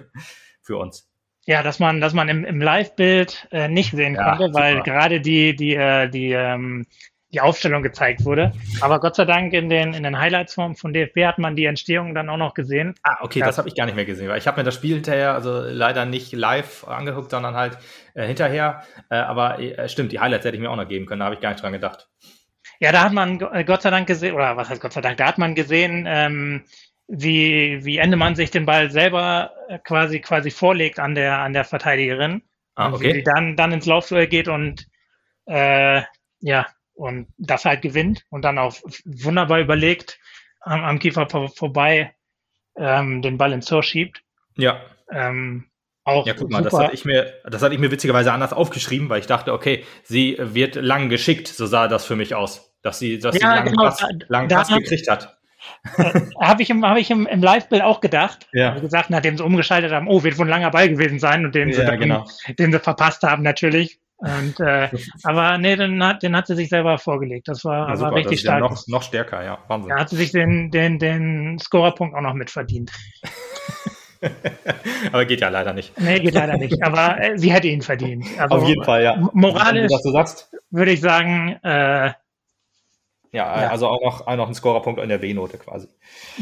für 0.62 0.76
uns. 0.76 1.08
Ja, 1.46 1.62
dass 1.62 1.78
man, 1.78 2.00
dass 2.00 2.12
man 2.12 2.28
im, 2.28 2.44
im 2.44 2.60
Live-Bild 2.60 3.48
äh, 3.50 3.68
nicht 3.68 3.92
sehen 3.92 4.14
ja, 4.14 4.36
konnte, 4.36 4.54
weil 4.54 4.78
super. 4.78 4.84
gerade 4.84 5.20
die, 5.20 5.56
die, 5.56 5.74
äh, 5.74 6.08
die, 6.08 6.32
ähm, 6.32 6.86
die 7.32 7.40
Aufstellung 7.40 7.82
gezeigt 7.82 8.24
wurde. 8.24 8.52
Aber 8.80 8.98
Gott 8.98 9.14
sei 9.14 9.24
Dank 9.24 9.52
in 9.52 9.68
den, 9.68 9.94
in 9.94 10.02
den 10.02 10.18
Highlights 10.18 10.54
von, 10.54 10.74
von 10.74 10.92
DFB 10.92 11.24
hat 11.24 11.38
man 11.38 11.54
die 11.54 11.64
Entstehung 11.64 12.14
dann 12.14 12.28
auch 12.28 12.36
noch 12.36 12.54
gesehen. 12.54 12.94
Ah, 13.02 13.18
okay, 13.20 13.40
das 13.40 13.58
habe 13.58 13.68
ich 13.68 13.76
gar 13.76 13.86
nicht 13.86 13.94
mehr 13.94 14.04
gesehen, 14.04 14.28
weil 14.28 14.38
ich 14.38 14.46
habe 14.46 14.60
mir 14.60 14.64
das 14.64 14.74
Spiel 14.74 14.94
hinterher, 14.94 15.34
also 15.34 15.60
leider 15.60 16.04
nicht 16.06 16.32
live 16.32 16.86
angeguckt, 16.88 17.30
sondern 17.30 17.54
halt 17.54 17.78
äh, 18.14 18.26
hinterher. 18.26 18.82
Äh, 19.10 19.16
aber 19.16 19.60
äh, 19.60 19.88
stimmt, 19.88 20.12
die 20.12 20.20
Highlights 20.20 20.44
hätte 20.44 20.56
ich 20.56 20.62
mir 20.62 20.70
auch 20.70 20.76
noch 20.76 20.88
geben 20.88 21.06
können, 21.06 21.20
da 21.20 21.26
habe 21.26 21.36
ich 21.36 21.40
gar 21.40 21.50
nicht 21.50 21.62
dran 21.62 21.72
gedacht. 21.72 22.08
Ja, 22.80 22.92
da 22.92 23.04
hat 23.04 23.12
man 23.12 23.40
äh, 23.52 23.64
Gott 23.64 23.82
sei 23.82 23.90
Dank 23.90 24.06
gesehen, 24.06 24.34
oder 24.34 24.56
was 24.56 24.68
heißt 24.68 24.80
Gott 24.80 24.92
sei 24.92 25.00
Dank, 25.00 25.18
da 25.18 25.26
hat 25.26 25.38
man 25.38 25.54
gesehen, 25.54 26.06
ähm, 26.08 26.64
wie, 27.06 27.84
wie 27.84 27.98
Endemann 27.98 28.34
sich 28.34 28.50
den 28.50 28.66
Ball 28.66 28.90
selber 28.90 29.52
äh, 29.68 29.78
quasi, 29.78 30.20
quasi 30.20 30.50
vorlegt 30.50 30.98
an 30.98 31.14
der, 31.14 31.38
an 31.38 31.52
der 31.52 31.64
Verteidigerin. 31.64 32.42
Ah, 32.74 32.92
okay. 32.92 33.12
Die 33.12 33.22
dann, 33.22 33.56
dann 33.56 33.72
ins 33.72 33.86
Laufduell 33.86 34.26
geht 34.26 34.48
und, 34.48 34.86
äh, 35.46 36.02
ja, 36.40 36.66
und 37.00 37.28
das 37.38 37.64
halt 37.64 37.82
gewinnt 37.82 38.26
und 38.28 38.44
dann 38.44 38.58
auch 38.58 38.76
wunderbar 39.04 39.60
überlegt 39.60 40.20
am, 40.60 40.84
am 40.84 40.98
Kiefer 40.98 41.26
vorbei 41.28 42.14
ähm, 42.76 43.22
den 43.22 43.38
Ball 43.38 43.52
ins 43.52 43.66
Tor 43.66 43.82
schiebt. 43.82 44.22
Ja. 44.56 44.80
Ähm, 45.10 45.66
auch 46.04 46.26
ja, 46.26 46.34
guck 46.34 46.50
mal, 46.50 46.62
das 46.62 46.72
hatte, 46.72 46.94
ich 46.94 47.04
mir, 47.04 47.32
das 47.44 47.62
hatte 47.62 47.74
ich 47.74 47.80
mir 47.80 47.90
witzigerweise 47.90 48.32
anders 48.32 48.52
aufgeschrieben, 48.52 49.08
weil 49.08 49.20
ich 49.20 49.26
dachte, 49.26 49.52
okay, 49.52 49.84
sie 50.02 50.36
wird 50.38 50.76
lang 50.76 51.08
geschickt, 51.08 51.48
so 51.48 51.66
sah 51.66 51.88
das 51.88 52.04
für 52.04 52.16
mich 52.16 52.34
aus, 52.34 52.74
dass 52.82 52.98
sie, 52.98 53.18
dass 53.18 53.34
ja, 53.36 53.40
sie 53.40 53.46
langen 53.46 53.70
genau, 53.70 53.84
Pass, 53.84 54.04
langen 54.28 54.48
Pass 54.48 54.68
gekriegt 54.68 55.08
hat. 55.10 55.38
Äh, 55.96 56.20
habe 56.40 56.62
ich 56.62 56.70
im, 56.70 56.84
hab 56.84 56.98
ich 56.98 57.10
im, 57.10 57.26
im 57.26 57.42
Live-Bild 57.42 57.82
auch 57.82 58.00
gedacht. 58.00 58.46
Ja. 58.52 58.76
Wie 58.76 58.80
gesagt, 58.80 59.10
nachdem 59.10 59.36
sie 59.36 59.44
umgeschaltet 59.44 59.92
haben, 59.92 60.08
oh, 60.08 60.22
wird 60.22 60.38
wohl 60.38 60.46
ein 60.46 60.50
langer 60.50 60.70
Ball 60.70 60.88
gewesen 60.88 61.18
sein 61.18 61.44
und 61.44 61.54
den, 61.54 61.68
ja, 61.68 61.76
sie, 61.76 61.84
dann, 61.84 62.00
genau. 62.00 62.26
den 62.58 62.72
sie 62.72 62.78
verpasst 62.78 63.22
haben 63.22 63.42
natürlich. 63.42 64.00
Und, 64.20 64.60
äh, 64.60 64.90
aber 65.22 65.56
nee, 65.56 65.76
den 65.76 66.04
hat, 66.04 66.22
den 66.22 66.36
hat 66.36 66.46
sie 66.46 66.54
sich 66.54 66.68
selber 66.68 66.98
vorgelegt. 66.98 67.48
Das 67.48 67.64
war, 67.64 67.88
ja, 67.88 68.00
war 68.00 68.14
richtig 68.14 68.40
stark. 68.40 68.60
Ja 68.62 68.68
noch, 68.68 68.86
noch 68.86 69.02
stärker, 69.02 69.42
ja. 69.42 69.58
Wahnsinn. 69.66 69.88
Da 69.88 70.00
hat 70.00 70.10
sie 70.10 70.16
sich 70.16 70.30
den, 70.30 70.70
den, 70.70 70.98
den 70.98 71.58
Scorerpunkt 71.58 72.14
auch 72.14 72.20
noch 72.20 72.34
mitverdient. 72.34 72.92
aber 75.12 75.24
geht 75.24 75.40
ja 75.40 75.48
leider 75.48 75.72
nicht. 75.72 75.98
Nee, 75.98 76.20
geht 76.20 76.34
leider 76.34 76.58
nicht. 76.58 76.82
Aber 76.82 77.18
äh, 77.18 77.38
sie 77.38 77.50
hätte 77.50 77.68
ihn 77.68 77.80
verdient. 77.80 78.26
Also, 78.38 78.56
Auf 78.56 78.68
jeden 78.68 78.84
Fall, 78.84 79.02
ja. 79.02 79.16
Moralisch 79.32 79.90
würde 80.70 80.92
ich 80.92 81.00
sagen, 81.00 81.58
äh, 81.62 82.12
ja, 83.32 83.62
ja, 83.62 83.70
also 83.70 83.88
auch 83.88 84.02
noch, 84.02 84.26
auch 84.26 84.36
noch 84.36 84.48
ein 84.48 84.54
Scorerpunkt 84.54 85.00
in 85.00 85.08
der 85.08 85.22
W-Note 85.22 85.56
quasi. 85.56 85.88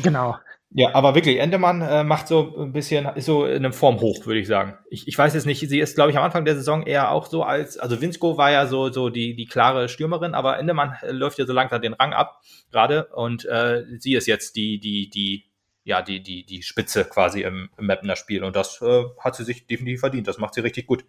Genau. 0.03 0.37
Ja, 0.71 0.95
aber 0.95 1.15
wirklich, 1.15 1.39
Endemann 1.39 1.81
äh, 1.81 2.05
macht 2.05 2.29
so 2.29 2.55
ein 2.59 2.73
bisschen, 2.73 3.07
ist 3.17 3.25
so 3.25 3.47
in 3.47 3.65
einem 3.65 3.73
Form 3.73 4.01
hoch, 4.01 4.27
würde 4.27 4.41
ich 4.41 4.47
sagen. 4.47 4.77
Ich, 4.91 5.09
ich 5.09 5.17
weiß 5.17 5.33
jetzt 5.33 5.47
nicht, 5.47 5.67
sie 5.67 5.81
ist, 5.81 5.95
glaube 5.95 6.11
ich, 6.11 6.19
am 6.19 6.25
Anfang 6.25 6.45
der 6.45 6.57
Saison 6.57 6.83
eher 6.83 7.11
auch 7.11 7.27
so 7.27 7.43
als, 7.43 7.79
also 7.79 8.03
Winsko 8.03 8.37
war 8.37 8.51
ja 8.51 8.67
so, 8.67 8.91
so 8.91 9.09
die, 9.09 9.35
die 9.35 9.47
klare 9.47 9.89
Stürmerin, 9.89 10.35
aber 10.35 10.59
Endemann 10.59 10.97
äh, 11.01 11.11
läuft 11.11 11.39
ja 11.39 11.47
so 11.47 11.55
langsam 11.55 11.81
den 11.81 11.95
Rang 11.95 12.13
ab, 12.13 12.43
gerade, 12.71 13.07
und 13.15 13.47
äh, 13.47 13.85
sie 13.99 14.15
ist 14.15 14.27
jetzt 14.27 14.57
die, 14.57 14.79
die, 14.79 15.09
die, 15.09 15.47
ja, 15.85 16.03
die, 16.03 16.23
die, 16.23 16.45
die 16.45 16.63
Spitze 16.63 17.07
quasi 17.07 17.43
im, 17.43 17.71
im 17.79 17.87
Mapner 17.87 18.17
Spiel 18.17 18.45
und 18.45 18.55
das 18.55 18.83
äh, 18.83 19.05
hat 19.21 19.37
sie 19.37 19.45
sich 19.45 19.67
definitiv 19.67 20.01
verdient. 20.01 20.29
Das 20.29 20.37
macht 20.37 20.53
sie 20.53 20.61
richtig 20.61 20.87
gut. 20.87 21.07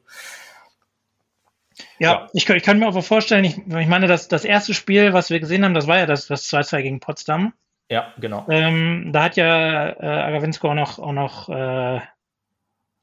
Ja, 2.00 2.12
ja. 2.12 2.28
Ich, 2.34 2.50
ich, 2.50 2.64
kann 2.64 2.80
mir 2.80 2.88
auch 2.88 3.04
vorstellen, 3.04 3.44
ich, 3.44 3.58
ich 3.58 3.88
meine, 3.88 4.08
das, 4.08 4.30
das 4.30 4.46
erste 4.46 4.74
Spiel, 4.74 5.12
was 5.12 5.30
wir 5.30 5.42
gesehen 5.42 5.66
haben, 5.66 5.74
das 5.74 5.88
war 5.88 5.98
ja 5.98 6.06
das, 6.06 6.28
das 6.28 6.50
2-2 6.50 6.82
gegen 6.82 7.00
Potsdam. 7.02 7.54
Ja, 7.90 8.14
genau. 8.20 8.46
Ähm, 8.50 9.10
da 9.12 9.24
hat 9.24 9.36
ja 9.36 9.90
äh, 9.90 10.06
Agavinsko 10.06 10.70
auch 10.70 10.76
noch, 10.76 11.00
auch 11.00 11.12
noch, 11.12 11.50
äh, 11.50 12.00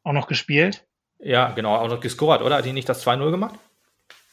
auch 0.05 0.13
noch 0.13 0.29
gespielt. 0.29 0.87
Ja, 1.19 1.51
genau, 1.51 1.75
auch 1.77 1.89
noch 1.89 2.01
gescored, 2.01 2.43
oder? 2.43 2.57
Hat 2.57 2.65
die 2.65 2.73
nicht 2.73 2.89
das 2.89 3.05
2-0 3.05 3.31
gemacht? 3.31 3.55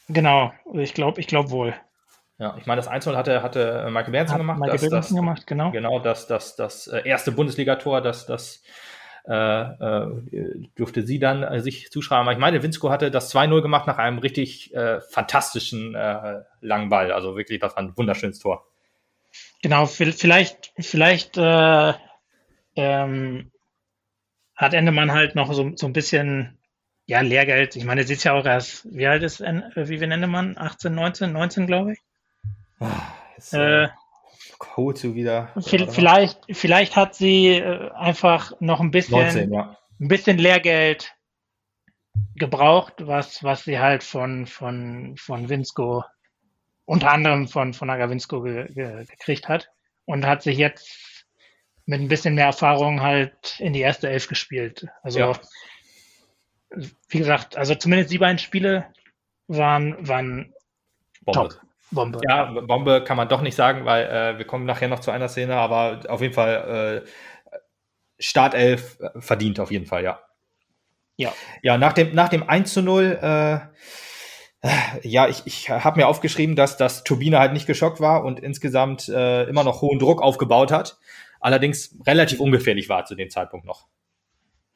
Genau, 0.08 0.52
ich 0.74 0.94
glaube 0.94 1.20
ich 1.20 1.26
glaub 1.26 1.50
wohl. 1.50 1.74
Ja, 2.38 2.56
ich 2.58 2.66
meine, 2.66 2.80
das 2.80 2.90
1-0 2.90 3.16
hatte, 3.16 3.42
hatte 3.42 3.88
Michael 3.90 4.12
Berensen 4.12 4.38
gemacht. 4.38 4.60
Michael 4.60 4.90
Berensen 4.90 5.16
gemacht, 5.16 5.46
genau. 5.46 5.70
Genau, 5.70 5.98
das, 6.00 6.26
das, 6.26 6.56
das 6.56 6.88
äh, 6.88 7.02
erste 7.04 7.32
Bundesligator, 7.32 8.00
das, 8.00 8.26
das 8.26 8.62
äh, 9.26 9.34
äh, 9.34 10.08
durfte 10.74 11.06
sie 11.06 11.18
dann 11.18 11.42
äh, 11.42 11.60
sich 11.60 11.90
zuschreiben. 11.90 12.22
Aber 12.22 12.32
ich 12.32 12.38
meine, 12.38 12.62
Winsko 12.62 12.90
hatte 12.90 13.10
das 13.10 13.34
2-0 13.34 13.62
gemacht 13.62 13.86
nach 13.86 13.98
einem 13.98 14.18
richtig 14.18 14.74
äh, 14.74 15.00
fantastischen 15.00 15.94
äh, 15.94 16.42
langen 16.60 16.90
Ball. 16.90 17.12
Also 17.12 17.36
wirklich, 17.36 17.60
das 17.60 17.76
war 17.76 17.82
ein 17.82 17.96
wunderschönes 17.96 18.40
Tor. 18.40 18.66
Genau, 19.64 19.86
vielleicht, 19.86 20.74
vielleicht 20.78 21.38
äh, 21.38 21.94
ähm, 22.76 23.50
hat 24.54 24.74
Endemann 24.74 25.10
halt 25.10 25.36
noch 25.36 25.50
so, 25.54 25.72
so 25.74 25.86
ein 25.86 25.94
bisschen 25.94 26.58
ja, 27.06 27.22
Lehrgeld. 27.22 27.74
Ich 27.74 27.86
meine, 27.86 28.04
sie 28.04 28.12
ist 28.12 28.24
ja 28.24 28.34
auch 28.34 28.44
erst, 28.44 28.86
wie 28.94 29.06
alt 29.06 29.22
ist 29.22 29.40
äh, 29.40 29.62
wie 29.74 30.00
wir 30.00 30.10
Endemann? 30.10 30.58
18, 30.58 30.94
19, 30.94 31.32
19, 31.32 31.66
glaube 31.66 31.94
ich. 31.94 31.98
Ist, 33.38 33.54
äh, 33.54 33.88
Kozu 34.58 35.14
wieder. 35.14 35.50
Vielleicht, 35.58 36.40
vielleicht 36.50 36.94
hat 36.94 37.14
sie 37.14 37.52
äh, 37.52 37.90
einfach 37.92 38.52
noch 38.60 38.80
ein 38.80 38.90
bisschen, 38.90 39.18
19, 39.18 39.50
ja. 39.50 39.78
ein 39.98 40.08
bisschen 40.08 40.36
Lehrgeld 40.36 41.14
gebraucht, 42.34 42.96
was, 42.98 43.42
was 43.42 43.64
sie 43.64 43.78
halt 43.78 44.02
von, 44.02 44.44
von, 44.46 45.16
von 45.16 45.48
Winsko 45.48 46.04
unter 46.86 47.10
anderem 47.10 47.48
von, 47.48 47.74
von 47.74 47.90
Agavinsko 47.90 48.42
ge, 48.42 48.72
ge, 48.72 49.04
gekriegt 49.06 49.48
hat 49.48 49.70
und 50.04 50.26
hat 50.26 50.42
sich 50.42 50.58
jetzt 50.58 51.26
mit 51.86 52.00
ein 52.00 52.08
bisschen 52.08 52.34
mehr 52.34 52.46
Erfahrung 52.46 53.02
halt 53.02 53.58
in 53.58 53.72
die 53.72 53.80
erste 53.80 54.08
Elf 54.08 54.28
gespielt. 54.28 54.86
Also, 55.02 55.18
ja. 55.18 55.32
wie 57.08 57.18
gesagt, 57.18 57.56
also 57.56 57.74
zumindest 57.74 58.10
die 58.10 58.18
beiden 58.18 58.38
Spiele 58.38 58.86
waren, 59.48 59.96
waren 60.06 60.54
Bombe. 61.22 61.48
top. 61.48 61.60
Bombe. 61.90 62.20
Ja, 62.28 62.44
Bombe 62.44 63.04
kann 63.04 63.16
man 63.16 63.28
doch 63.28 63.40
nicht 63.40 63.54
sagen, 63.54 63.84
weil 63.84 64.06
äh, 64.06 64.38
wir 64.38 64.46
kommen 64.46 64.64
nachher 64.64 64.88
noch 64.88 65.00
zu 65.00 65.10
einer 65.10 65.28
Szene, 65.28 65.56
aber 65.56 66.00
auf 66.08 66.20
jeden 66.20 66.34
Fall 66.34 67.04
äh, 67.04 67.08
Startelf 68.18 68.98
äh, 69.00 69.20
verdient 69.20 69.60
auf 69.60 69.70
jeden 69.70 69.86
Fall, 69.86 70.02
ja. 70.02 70.20
Ja. 71.16 71.32
Ja, 71.62 71.78
nach 71.78 71.92
dem, 71.92 72.14
nach 72.14 72.28
dem 72.28 72.48
1 72.48 72.72
zu 72.72 72.82
0 72.82 73.18
äh, 73.22 73.60
ja, 75.02 75.28
ich, 75.28 75.42
ich 75.44 75.70
habe 75.70 76.00
mir 76.00 76.08
aufgeschrieben, 76.08 76.56
dass 76.56 76.76
das 76.76 77.04
Turbine 77.04 77.38
halt 77.38 77.52
nicht 77.52 77.66
geschockt 77.66 78.00
war 78.00 78.24
und 78.24 78.40
insgesamt 78.40 79.08
äh, 79.08 79.44
immer 79.44 79.64
noch 79.64 79.82
hohen 79.82 79.98
Druck 79.98 80.22
aufgebaut 80.22 80.72
hat. 80.72 80.98
Allerdings 81.40 81.98
relativ 82.06 82.40
ungefährlich 82.40 82.88
war 82.88 83.04
zu 83.04 83.14
dem 83.14 83.28
Zeitpunkt 83.28 83.66
noch. 83.66 83.86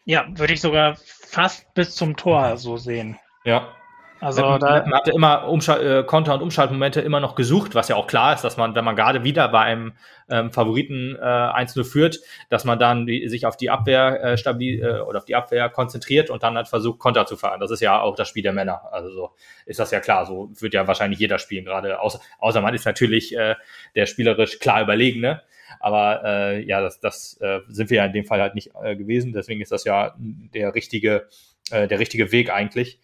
Ja, 0.04 0.26
würde 0.28 0.52
ich 0.52 0.60
sogar 0.60 0.96
fast 0.96 1.72
bis 1.74 1.94
zum 1.94 2.16
Tor 2.16 2.56
so 2.56 2.76
sehen. 2.76 3.18
Ja. 3.44 3.74
Also 4.20 4.42
man, 4.42 4.60
da 4.60 4.84
man 4.84 4.94
hatte 4.94 5.12
immer 5.12 5.48
Umschalt, 5.48 5.82
äh, 5.82 6.02
Konter- 6.04 6.34
und 6.34 6.42
Umschaltmomente 6.42 7.00
immer 7.00 7.20
noch 7.20 7.34
gesucht, 7.34 7.74
was 7.74 7.88
ja 7.88 7.96
auch 7.96 8.06
klar 8.06 8.34
ist, 8.34 8.42
dass 8.42 8.56
man, 8.56 8.74
wenn 8.74 8.84
man 8.84 8.96
gerade 8.96 9.22
wieder 9.24 9.48
bei 9.48 9.60
einem 9.60 9.92
ähm, 10.28 10.50
Favoriten 10.50 11.16
äh, 11.16 11.22
1-0 11.22 11.84
führt, 11.84 12.20
dass 12.48 12.64
man 12.64 12.78
dann 12.78 13.06
die, 13.06 13.28
sich 13.28 13.46
auf 13.46 13.56
die 13.56 13.70
Abwehr 13.70 14.22
äh, 14.22 14.36
stabil 14.36 14.82
äh, 14.82 15.00
oder 15.00 15.18
auf 15.18 15.24
die 15.24 15.36
Abwehr 15.36 15.68
konzentriert 15.68 16.30
und 16.30 16.42
dann 16.42 16.56
halt 16.56 16.68
versucht, 16.68 16.98
Konter 16.98 17.26
zu 17.26 17.36
fahren. 17.36 17.60
Das 17.60 17.70
ist 17.70 17.80
ja 17.80 18.00
auch 18.00 18.16
das 18.16 18.28
Spiel 18.28 18.42
der 18.42 18.52
Männer. 18.52 18.92
Also 18.92 19.10
so 19.10 19.30
ist 19.66 19.78
das 19.78 19.90
ja 19.90 20.00
klar. 20.00 20.26
So 20.26 20.50
wird 20.58 20.74
ja 20.74 20.86
wahrscheinlich 20.86 21.20
jeder 21.20 21.38
spielen, 21.38 21.64
gerade 21.64 22.00
außer, 22.00 22.20
außer 22.38 22.60
man 22.60 22.74
ist 22.74 22.86
natürlich 22.86 23.36
äh, 23.36 23.54
der 23.94 24.06
spielerisch 24.06 24.58
klar 24.58 24.82
überlegene. 24.82 25.42
Aber 25.80 26.22
äh, 26.24 26.64
ja, 26.64 26.80
das, 26.80 27.00
das 27.00 27.38
äh, 27.40 27.60
sind 27.68 27.90
wir 27.90 27.98
ja 27.98 28.06
in 28.06 28.12
dem 28.12 28.24
Fall 28.24 28.40
halt 28.40 28.54
nicht 28.54 28.72
äh, 28.82 28.96
gewesen. 28.96 29.32
Deswegen 29.32 29.60
ist 29.60 29.70
das 29.70 29.84
ja 29.84 30.14
der 30.18 30.74
richtige, 30.74 31.28
äh, 31.70 31.86
der 31.86 31.98
richtige 31.98 32.32
Weg 32.32 32.50
eigentlich. 32.50 33.00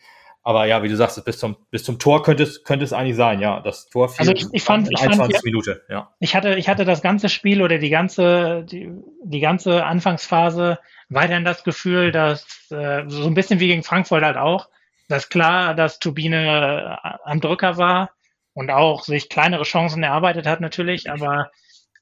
Aber 0.47 0.67
ja, 0.67 0.83
wie 0.83 0.89
du 0.91 0.97
sagst, 0.97 1.25
bis 1.25 1.39
zum, 1.39 1.57
bis 1.71 1.85
zum 1.85 1.99
Tor 1.99 2.23
könnte 2.23 2.43
es, 2.43 2.65
könnte 2.65 2.85
es 2.85 2.93
eigentlich 2.93 3.17
sein, 3.17 3.41
ja. 3.41 3.61
Das 3.61 3.89
Tor 3.89 4.11
fiel 4.11 4.21
also 4.21 4.33
ich, 4.33 4.47
ich 4.53 4.63
fand, 4.63 4.89
ich 4.91 5.01
21 5.01 5.37
fand, 5.37 5.45
Minute, 5.45 5.83
ja. 5.89 6.15
Ich 6.21 6.37
hatte, 6.37 6.57
ich 6.57 6.69
hatte 6.69 6.85
das 6.85 7.01
ganze 7.01 7.31
Spiel 7.31 7.63
oder 7.63 7.79
die 7.79 7.89
ganze, 7.89 8.63
die, 8.65 8.93
die 9.25 9.41
ganze 9.41 9.87
Anfangsphase 9.87 10.79
weiterhin 11.09 11.47
das 11.47 11.65
Gefühl, 11.65 12.13
dass 12.13 12.71
äh, 12.71 13.05
so 13.09 13.27
ein 13.27 13.33
bisschen 13.33 13.59
wie 13.59 13.69
gegen 13.69 13.83
Frankfurt 13.83 14.23
halt 14.23 14.37
auch, 14.37 14.69
dass 15.09 15.31
klar, 15.31 15.75
dass 15.75 15.99
Turbine 15.99 16.99
äh, 17.03 17.09
am 17.25 17.41
Drücker 17.41 17.79
war 17.79 18.11
und 18.53 18.71
auch 18.71 19.03
sich 19.03 19.31
kleinere 19.31 19.65
Chancen 19.65 20.03
erarbeitet 20.03 20.47
hat 20.47 20.61
natürlich, 20.61 21.11
aber, 21.11 21.51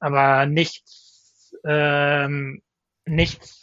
aber 0.00 0.46
nichts, 0.46 1.54
ähm, 1.64 2.60
nichts 3.04 3.61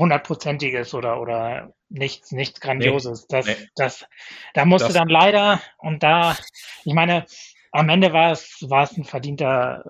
hundertprozentiges 0.00 0.94
oder, 0.94 1.20
oder 1.20 1.72
nichts, 1.88 2.32
nichts 2.32 2.60
Grandioses. 2.60 3.26
Nee, 3.30 3.36
das, 3.38 3.46
nee. 3.46 3.68
das, 3.76 4.06
da 4.54 4.64
musste 4.64 4.88
das, 4.88 4.94
dann 4.96 5.08
leider, 5.08 5.60
und 5.78 6.02
da, 6.02 6.36
ich 6.84 6.94
meine, 6.94 7.26
am 7.72 7.88
Ende 7.88 8.12
war 8.12 8.32
es, 8.32 8.56
war 8.68 8.82
es 8.82 8.96
ein 8.96 9.04
verdienter, 9.04 9.84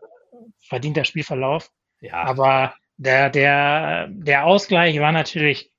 verdienter 0.68 1.04
Spielverlauf. 1.04 1.70
Ja, 2.00 2.24
Aber 2.24 2.74
der, 2.98 3.30
der, 3.30 4.08
der 4.10 4.44
Ausgleich 4.44 4.98
war 5.00 5.12
natürlich 5.12 5.70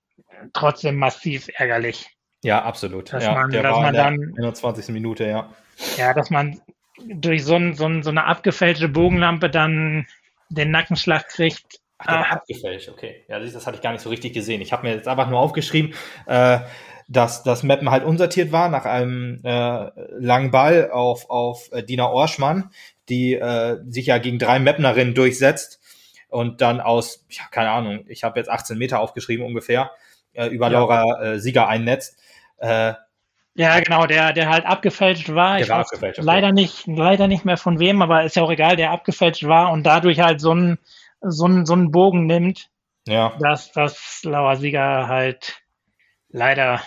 trotzdem 0.53 0.95
massiv 0.95 1.49
ärgerlich. 1.53 2.07
ja, 2.43 2.63
absolut. 2.63 3.13
Dass 3.13 3.23
ja, 3.23 3.33
man- 3.33 3.51
dass 3.51 3.63
man 3.75 3.87
in 3.87 3.93
der 3.93 4.03
dann- 4.03 4.33
21. 4.39 4.89
Minute, 4.89 5.25
ja. 5.27 5.53
Ja, 5.97 6.13
dass 6.13 6.29
man 6.29 6.59
durch 7.05 7.43
so, 7.43 7.55
ein, 7.55 7.73
so, 7.75 7.85
ein, 7.85 8.01
so 8.03 8.09
eine 8.11 8.25
abgefälschte 8.25 8.87
Bogenlampe 8.87 9.49
dann 9.49 10.07
den 10.49 10.71
Nackenschlag 10.71 11.27
kriegt. 11.29 11.80
Ach, 12.01 12.05
der 12.07 12.15
war 12.15 12.25
Ah, 12.25 12.33
abgefälscht, 12.33 12.89
okay. 12.89 13.23
Ja, 13.27 13.39
das, 13.39 13.65
hatte 13.65 13.75
ich 13.75 13.81
gar 13.81 13.91
nicht 13.91 14.01
so 14.01 14.09
richtig 14.09 14.33
gesehen. 14.33 14.61
Ich 14.61 14.73
habe 14.73 14.87
mir 14.87 14.93
jetzt 14.95 15.07
einfach 15.07 15.29
nur 15.29 15.39
aufgeschrieben, 15.39 15.93
äh, 16.25 16.59
dass 17.07 17.43
das 17.43 17.63
Mappen 17.63 17.91
halt 17.91 18.03
unsortiert 18.03 18.51
war 18.51 18.69
nach 18.69 18.85
einem 18.85 19.41
äh, 19.43 19.91
langen 20.17 20.49
Ball 20.51 20.89
auf, 20.91 21.29
auf 21.29 21.69
äh, 21.71 21.83
Dina 21.83 22.09
Orschmann, 22.09 22.71
die 23.09 23.33
äh, 23.35 23.77
sich 23.87 24.07
ja 24.07 24.17
gegen 24.17 24.39
drei 24.39 24.59
Mapnerinnen 24.59 25.13
durchsetzt 25.13 25.79
und 26.29 26.61
dann 26.61 26.79
aus, 26.79 27.25
ja, 27.29 27.43
keine 27.51 27.69
Ahnung, 27.71 28.05
ich 28.07 28.23
habe 28.23 28.39
jetzt 28.39 28.49
18 28.49 28.77
Meter 28.77 28.99
aufgeschrieben 28.99 29.45
ungefähr, 29.45 29.91
äh, 30.33 30.47
über 30.47 30.67
Ja. 30.71 30.79
Laura 30.79 31.21
äh, 31.21 31.39
Sieger 31.39 31.67
einnetzt. 31.67 32.17
Äh, 32.57 32.93
Ja, 33.55 33.79
genau, 33.81 34.05
der, 34.07 34.31
der 34.33 34.49
halt 34.49 34.65
abgefälscht 34.65 35.29
war. 35.33 35.55
Der 35.57 35.63
ich 35.65 35.69
war 35.69 35.79
abgefälscht, 35.81 36.19
okay. 36.19 36.25
leider 36.25 36.51
nicht, 36.53 36.87
leider 36.87 37.27
nicht 37.27 37.43
mehr 37.43 37.57
von 37.57 37.79
wem, 37.79 38.01
aber 38.01 38.23
ist 38.23 38.37
ja 38.37 38.43
auch 38.43 38.51
egal, 38.51 38.77
der 38.77 38.91
abgefälscht 38.91 39.43
war 39.43 39.71
und 39.71 39.83
dadurch 39.83 40.21
halt 40.21 40.39
so 40.39 40.51
einen 40.51 40.79
so 41.21 41.45
einen- 41.45 41.65
so 41.65 41.73
einen 41.73 41.91
Bogen 41.91 42.25
nimmt, 42.25 42.69
ja, 43.07 43.33
dass, 43.39 43.71
dass 43.71 44.21
Laura 44.23 44.55
Sieger 44.55 45.07
halt 45.07 45.61
leider 46.29 46.81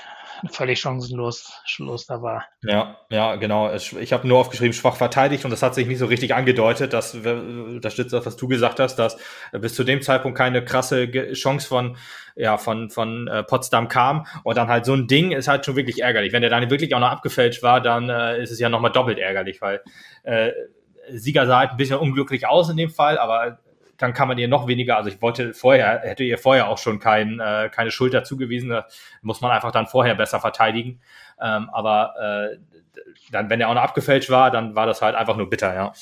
völlig 0.50 0.80
chancenlos 0.80 1.52
Schluss 1.64 2.06
da 2.06 2.20
war. 2.20 2.44
Ja, 2.62 2.98
ja, 3.08 3.36
genau. 3.36 3.72
Ich 3.72 4.12
habe 4.12 4.28
nur 4.28 4.38
aufgeschrieben, 4.38 4.72
schwach 4.74 4.96
verteidigt 4.96 5.44
und 5.44 5.50
das 5.50 5.62
hat 5.62 5.74
sich 5.74 5.86
nicht 5.86 5.98
so 5.98 6.06
richtig 6.06 6.34
angedeutet. 6.34 6.92
Das 6.92 7.14
äh, 7.14 7.78
das 7.80 7.92
stützt 7.94 8.12
das, 8.12 8.26
was 8.26 8.36
du 8.36 8.48
gesagt 8.48 8.80
hast, 8.80 8.96
dass 8.96 9.16
äh, 9.52 9.58
bis 9.58 9.74
zu 9.74 9.84
dem 9.84 10.02
Zeitpunkt 10.02 10.36
keine 10.36 10.64
krasse 10.64 11.10
Chance 11.32 11.66
von, 11.66 11.96
ja, 12.36 12.58
von, 12.58 12.90
von 12.90 13.28
äh, 13.28 13.42
Potsdam 13.44 13.88
kam. 13.88 14.26
Und 14.42 14.56
dann 14.56 14.68
halt 14.68 14.84
so 14.84 14.92
ein 14.94 15.06
Ding 15.06 15.32
ist 15.32 15.48
halt 15.48 15.64
schon 15.64 15.76
wirklich 15.76 16.02
ärgerlich. 16.02 16.32
Wenn 16.32 16.42
der 16.42 16.50
dann 16.50 16.68
wirklich 16.68 16.94
auch 16.94 17.00
noch 17.00 17.10
abgefälscht 17.10 17.62
war, 17.62 17.80
dann 17.80 18.10
äh, 18.10 18.42
ist 18.42 18.50
es 18.50 18.58
ja 18.58 18.68
nochmal 18.68 18.92
doppelt 18.92 19.18
ärgerlich, 19.18 19.62
weil 19.62 19.82
äh, 20.24 20.50
Sieger 21.10 21.46
sah 21.46 21.58
halt 21.60 21.70
ein 21.70 21.76
bisschen 21.76 21.98
unglücklich 21.98 22.46
aus 22.48 22.68
in 22.70 22.76
dem 22.76 22.90
Fall, 22.90 23.18
aber 23.18 23.60
dann 23.98 24.12
kann 24.12 24.28
man 24.28 24.38
ihr 24.38 24.48
noch 24.48 24.66
weniger, 24.66 24.96
also 24.96 25.08
ich 25.08 25.20
wollte 25.22 25.54
vorher, 25.54 26.00
hätte 26.00 26.24
ihr 26.24 26.38
vorher 26.38 26.68
auch 26.68 26.78
schon 26.78 26.98
kein, 26.98 27.40
äh, 27.40 27.70
keine 27.72 27.90
Schulter 27.90 28.24
zugewiesen, 28.24 28.70
da 28.70 28.86
muss 29.22 29.40
man 29.40 29.50
einfach 29.50 29.72
dann 29.72 29.86
vorher 29.86 30.14
besser 30.14 30.40
verteidigen. 30.40 31.00
Ähm, 31.40 31.70
aber 31.70 32.14
äh, 32.52 32.58
dann, 33.30 33.50
wenn 33.50 33.60
er 33.60 33.68
auch 33.68 33.74
noch 33.74 33.82
abgefälscht 33.82 34.30
war, 34.30 34.50
dann 34.50 34.74
war 34.74 34.86
das 34.86 35.02
halt 35.02 35.14
einfach 35.14 35.36
nur 35.36 35.50
bitter, 35.50 35.74
ja. 35.74 35.92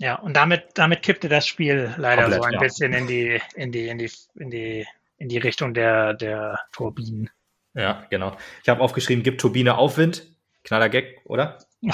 Ja, 0.00 0.14
und 0.14 0.34
damit, 0.34 0.66
damit 0.74 1.02
kippte 1.02 1.28
das 1.28 1.46
Spiel 1.46 1.92
leider 1.96 2.22
Komplett, 2.22 2.42
so 2.42 2.46
ein 2.46 2.52
ja. 2.52 2.60
bisschen 2.60 2.92
in 2.92 3.06
die, 3.08 3.40
in 3.56 3.72
die, 3.72 3.88
in 3.88 3.98
die, 3.98 4.10
in 4.36 4.50
die, 4.50 4.86
in 5.16 5.28
die 5.28 5.38
Richtung 5.38 5.74
der, 5.74 6.14
der 6.14 6.60
Turbinen. 6.72 7.30
Ja, 7.74 8.04
genau. 8.08 8.36
Ich 8.62 8.68
habe 8.68 8.80
aufgeschrieben, 8.80 9.24
gibt 9.24 9.40
Turbine 9.40 9.76
Aufwind. 9.76 10.26
Knaller 10.62 10.88
Gag, 10.88 11.20
oder? 11.24 11.58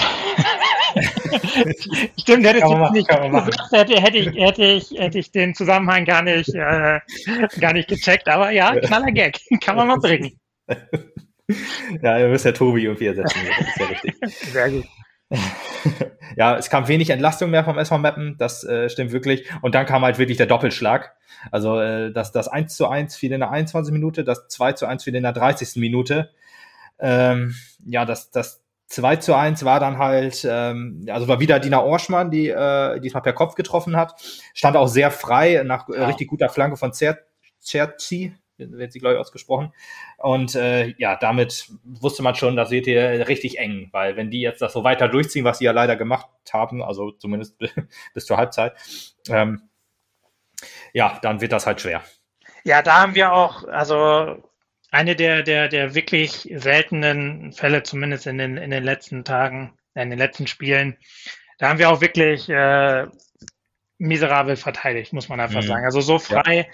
Stimmt, 2.19 2.45
das 2.45 2.59
machen, 2.61 2.93
nicht 2.93 3.07
gesagt, 3.07 3.61
hätte, 3.71 4.01
hätte, 4.01 4.17
ich, 4.17 4.27
hätte, 4.39 4.63
ich, 4.63 4.91
hätte 4.91 5.19
ich 5.19 5.31
den 5.31 5.53
Zusammenhang 5.53 6.05
gar 6.05 6.21
nicht, 6.21 6.53
äh, 6.53 6.99
gar 7.59 7.73
nicht 7.73 7.89
gecheckt. 7.89 8.27
Aber 8.27 8.51
ja, 8.51 8.75
knaller 8.79 9.11
Gag. 9.11 9.39
Kann 9.61 9.75
man 9.75 9.87
mal 9.87 9.97
bringen. 9.97 10.31
Ja, 12.01 12.17
ihr 12.17 12.27
müsst 12.27 12.43
ja 12.43 12.53
Tobi 12.53 12.85
irgendwie 12.85 13.05
ersetzen. 13.05 13.39
Das 13.47 13.67
ist 13.67 13.79
ja 13.79 13.85
richtig. 13.85 14.15
Sehr 14.51 14.71
gut. 14.71 14.85
ja, 16.37 16.57
es 16.57 16.71
kam 16.71 16.87
wenig 16.87 17.11
Entlastung 17.11 17.51
mehr 17.51 17.63
vom 17.63 17.77
SV 17.77 17.99
Mappen, 17.99 18.35
das 18.39 18.63
äh, 18.63 18.89
stimmt 18.89 19.11
wirklich. 19.11 19.47
Und 19.61 19.75
dann 19.75 19.85
kam 19.85 20.03
halt 20.03 20.17
wirklich 20.17 20.37
der 20.37 20.47
Doppelschlag. 20.47 21.13
Also 21.51 21.79
äh, 21.79 22.11
das, 22.11 22.31
das 22.31 22.47
1 22.47 22.75
zu 22.75 22.87
1 22.87 23.15
fiel 23.15 23.31
in 23.31 23.41
der 23.41 23.51
21. 23.51 23.93
Minute, 23.93 24.23
das 24.23 24.47
2 24.47 24.73
zu 24.73 24.87
1 24.87 25.03
fiel 25.03 25.13
in 25.13 25.21
der 25.21 25.33
30. 25.33 25.75
Minute. 25.75 26.31
Ähm, 26.97 27.53
ja, 27.85 28.05
das, 28.05 28.31
das 28.31 28.64
2 28.87 29.15
zu 29.17 29.35
1 29.35 29.65
war 29.65 29.79
dann 29.79 29.97
halt, 29.97 30.47
ähm, 30.49 31.05
also 31.09 31.27
war 31.27 31.39
wieder 31.39 31.59
Dina 31.59 31.81
Orschmann, 31.81 32.29
die 32.31 32.49
äh, 32.49 32.99
diesmal 32.99 33.23
per 33.23 33.33
Kopf 33.33 33.55
getroffen 33.55 33.95
hat. 33.97 34.13
Stand 34.53 34.77
auch 34.77 34.87
sehr 34.87 35.11
frei 35.11 35.63
nach 35.65 35.89
äh, 35.89 35.99
Ja. 35.99 36.07
richtig 36.07 36.27
guter 36.27 36.49
Flanke 36.49 36.77
von 36.77 36.93
Zer 36.93 37.17
Cerci, 37.61 38.35
wird 38.57 38.91
sie, 38.93 38.99
glaube 38.99 39.15
ich, 39.15 39.19
ausgesprochen. 39.19 39.73
Und 40.17 40.55
äh, 40.55 40.93
ja, 40.97 41.15
damit 41.15 41.71
wusste 41.83 42.21
man 42.23 42.35
schon, 42.35 42.55
das 42.55 42.69
wird 42.69 42.85
hier 42.85 43.27
richtig 43.27 43.57
eng, 43.57 43.89
weil 43.91 44.15
wenn 44.15 44.29
die 44.29 44.41
jetzt 44.41 44.61
das 44.61 44.73
so 44.73 44.83
weiter 44.83 45.07
durchziehen, 45.09 45.45
was 45.45 45.57
sie 45.57 45.65
ja 45.65 45.71
leider 45.71 45.95
gemacht 45.95 46.29
haben, 46.53 46.83
also 46.83 47.11
zumindest 47.11 47.57
bis 48.13 48.25
zur 48.25 48.37
Halbzeit, 48.37 48.73
ähm, 49.29 49.63
ja, 50.93 51.19
dann 51.21 51.41
wird 51.41 51.51
das 51.51 51.65
halt 51.65 51.81
schwer. 51.81 52.03
Ja, 52.63 52.81
da 52.81 53.01
haben 53.01 53.15
wir 53.15 53.33
auch, 53.33 53.67
also 53.67 54.43
eine 54.91 55.15
der, 55.15 55.43
der, 55.43 55.67
der 55.67 55.95
wirklich 55.95 56.49
seltenen 56.55 57.51
Fälle, 57.53 57.83
zumindest 57.83 58.27
in 58.27 58.37
den, 58.37 58.57
in 58.57 58.71
den 58.71 58.83
letzten 58.83 59.23
Tagen, 59.23 59.77
in 59.95 60.09
den 60.09 60.19
letzten 60.19 60.47
Spielen, 60.47 60.97
da 61.57 61.69
haben 61.69 61.79
wir 61.79 61.89
auch 61.89 62.01
wirklich 62.01 62.49
äh, 62.49 63.07
miserabel 63.97 64.55
verteidigt, 64.55 65.13
muss 65.13 65.29
man 65.29 65.39
einfach 65.39 65.61
Mhm. 65.61 65.67
sagen. 65.67 65.85
Also 65.85 66.01
so 66.01 66.19
frei 66.19 66.69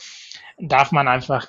darf 0.60 0.92
man 0.92 1.08
einfach 1.08 1.48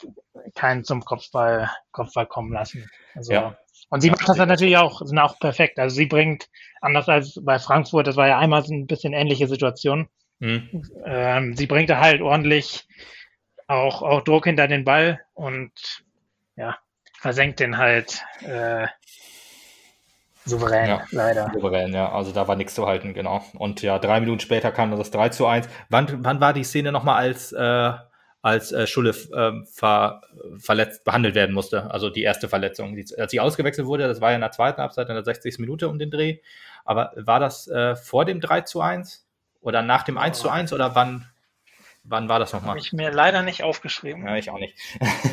keinen 0.55 0.85
zum 0.85 1.05
Kopfball, 1.05 1.71
Kopfball 1.93 2.27
kommen 2.27 2.53
lassen. 2.53 2.89
Also, 3.15 3.33
Ja. 3.33 3.57
Und 3.89 4.01
sie 4.01 4.09
Ja, 4.09 4.15
macht 4.15 4.29
das 4.29 4.37
dann 4.37 4.49
natürlich 4.49 4.77
auch, 4.77 5.03
sind 5.05 5.19
auch 5.19 5.39
perfekt. 5.39 5.79
Also 5.79 5.97
sie 5.97 6.07
bringt, 6.07 6.49
anders 6.81 7.09
als 7.09 7.39
bei 7.43 7.59
Frankfurt, 7.59 8.07
das 8.07 8.17
war 8.17 8.29
ja 8.29 8.39
einmal 8.39 8.65
so 8.65 8.73
ein 8.73 8.87
bisschen 8.87 9.13
ähnliche 9.13 9.49
Situation, 9.49 10.09
Hm. 10.41 10.83
ähm, 11.05 11.57
sie 11.57 11.67
bringt 11.67 11.91
da 11.91 12.01
halt 12.01 12.21
ordentlich 12.21 12.87
auch, 13.67 14.03
auch 14.03 14.23
Druck 14.23 14.45
hinter 14.47 14.67
den 14.67 14.85
Ball 14.85 15.21
und 15.35 15.73
ja, 16.57 16.77
versenkt 17.21 17.61
den 17.61 17.79
halt 17.79 18.23
äh, 18.43 18.87
souverän, 20.45 20.89
Ja. 20.89 21.03
leider. 21.11 21.51
Souverän, 21.55 21.93
ja, 21.93 22.11
also 22.13 22.33
da 22.33 22.49
war 22.49 22.57
nichts 22.57 22.75
zu 22.75 22.87
halten, 22.87 23.15
genau. 23.15 23.43
Und 23.55 23.83
ja, 23.83 23.99
drei 23.99 24.21
Minuten 24.21 24.41
später 24.41 24.73
kam 24.73 24.91
das 24.97 25.11
3 25.11 25.29
zu 25.31 25.47
1. 25.47 25.69
Wann, 25.89 26.25
wann 26.25 26.41
war 26.41 26.53
die 26.53 26.65
Szene 26.65 26.91
nochmal 26.93 27.17
als, 27.23 27.53
äh, 27.53 27.93
als 28.43 28.73
äh, 28.73 28.87
Schulle 28.89 29.15
ähm, 29.37 29.67
ver, 29.73 30.23
verletzt 30.59 31.05
behandelt 31.05 31.35
werden 31.37 31.55
musste? 31.55 31.91
Also 31.91 32.11
die 32.11 32.23
erste 32.23 32.49
Verletzung. 32.49 32.97
Die, 32.97 33.07
als 33.19 33.31
sie 33.31 33.41
ausgewechselt 33.41 33.87
wurde, 33.87 34.09
das 34.09 34.21
war 34.21 34.31
ja 34.31 34.35
in 34.35 34.41
der 34.41 34.51
zweiten 34.51 34.81
Halbzeit, 34.81 35.09
in 35.09 35.15
der 35.15 35.25
60. 35.25 35.59
Minute 35.61 35.89
um 35.89 35.99
den 35.99 36.11
Dreh. 36.11 36.39
Aber 36.85 37.13
war 37.15 37.39
das 37.39 37.69
äh, 37.69 37.95
vor 37.95 38.25
dem 38.25 38.41
3 38.41 38.63
zu 38.63 38.81
1 38.81 39.25
oder 39.61 39.83
nach 39.83 40.03
dem 40.03 40.19
1 40.19 40.41
zu 40.41 40.49
1 40.51 40.73
oder 40.73 40.97
wann, 40.97 41.29
wann 42.05 42.29
war 42.29 42.39
das 42.39 42.53
nochmal? 42.53 42.71
Habe 42.71 42.81
ich 42.81 42.93
mir 42.93 43.11
leider 43.11 43.43
nicht 43.43 43.63
aufgeschrieben. 43.63 44.27
Ja, 44.27 44.37
ich 44.37 44.51
auch 44.51 44.59
nicht. 44.59 44.77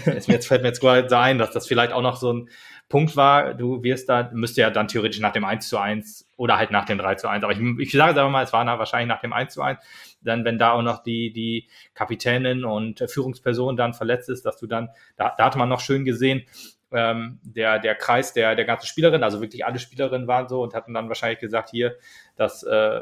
Ist 0.06 0.28
mir 0.28 0.36
jetzt 0.36 0.48
fällt 0.48 0.62
mir 0.62 0.70
jetzt 0.70 0.82
gerade 0.82 1.10
so 1.10 1.16
ein, 1.16 1.38
dass 1.38 1.52
das 1.52 1.68
vielleicht 1.68 1.94
auch 1.94 2.02
noch 2.02 2.18
so 2.18 2.34
ein 2.34 2.50
Punkt 2.88 3.16
war. 3.16 3.54
Du 3.54 3.84
wirst 3.84 4.10
da, 4.10 4.30
müsste 4.34 4.62
ja 4.62 4.70
dann 4.70 4.88
theoretisch 4.88 5.20
nach 5.20 5.34
dem 5.34 5.46
1 5.46 5.70
zu 5.70 5.78
1 5.78 6.30
oder 6.38 6.58
halt 6.58 6.72
nach 6.72 6.86
dem 6.86 6.98
3 6.98 7.16
zu 7.16 7.28
1. 7.28 7.44
Aber 7.44 7.54
ich, 7.54 7.60
ich 7.80 7.92
sage 7.92 8.12
es 8.12 8.18
einfach 8.18 8.32
mal, 8.32 8.44
es 8.44 8.54
war 8.54 8.64
nach, 8.64 8.80
wahrscheinlich 8.80 9.10
nach 9.10 9.22
dem 9.22 9.34
1 9.34 9.54
zu 9.54 9.62
1. 9.62 9.80
Dann, 10.22 10.44
wenn 10.46 10.58
da 10.58 10.72
auch 10.74 10.82
noch 10.82 11.04
die, 11.04 11.32
die 11.32 11.70
Kapitänin 11.94 12.66
und 12.66 13.04
Führungsperson 13.08 13.78
dann 13.78 13.94
verletzt 13.94 14.30
ist, 14.30 14.46
dass 14.46 14.58
du 14.58 14.68
dann, 14.68 14.90
da, 15.16 15.34
da 15.38 15.46
hatte 15.46 15.58
man 15.58 15.70
noch 15.70 15.80
schön 15.80 16.04
gesehen, 16.04 16.44
ähm, 16.92 17.40
der, 17.44 17.80
der 17.80 17.96
Kreis 17.96 18.34
der, 18.34 18.56
der 18.56 18.66
ganzen 18.66 18.88
Spielerin, 18.88 19.24
also 19.24 19.42
wirklich 19.42 19.66
alle 19.66 19.80
Spielerinnen 19.80 20.28
waren 20.28 20.50
so 20.50 20.62
und 20.64 20.74
hatten 20.74 20.94
dann 20.94 21.08
wahrscheinlich 21.08 21.40
gesagt, 21.40 21.70
hier, 21.70 21.98
das 22.36 22.64
äh, 22.64 23.02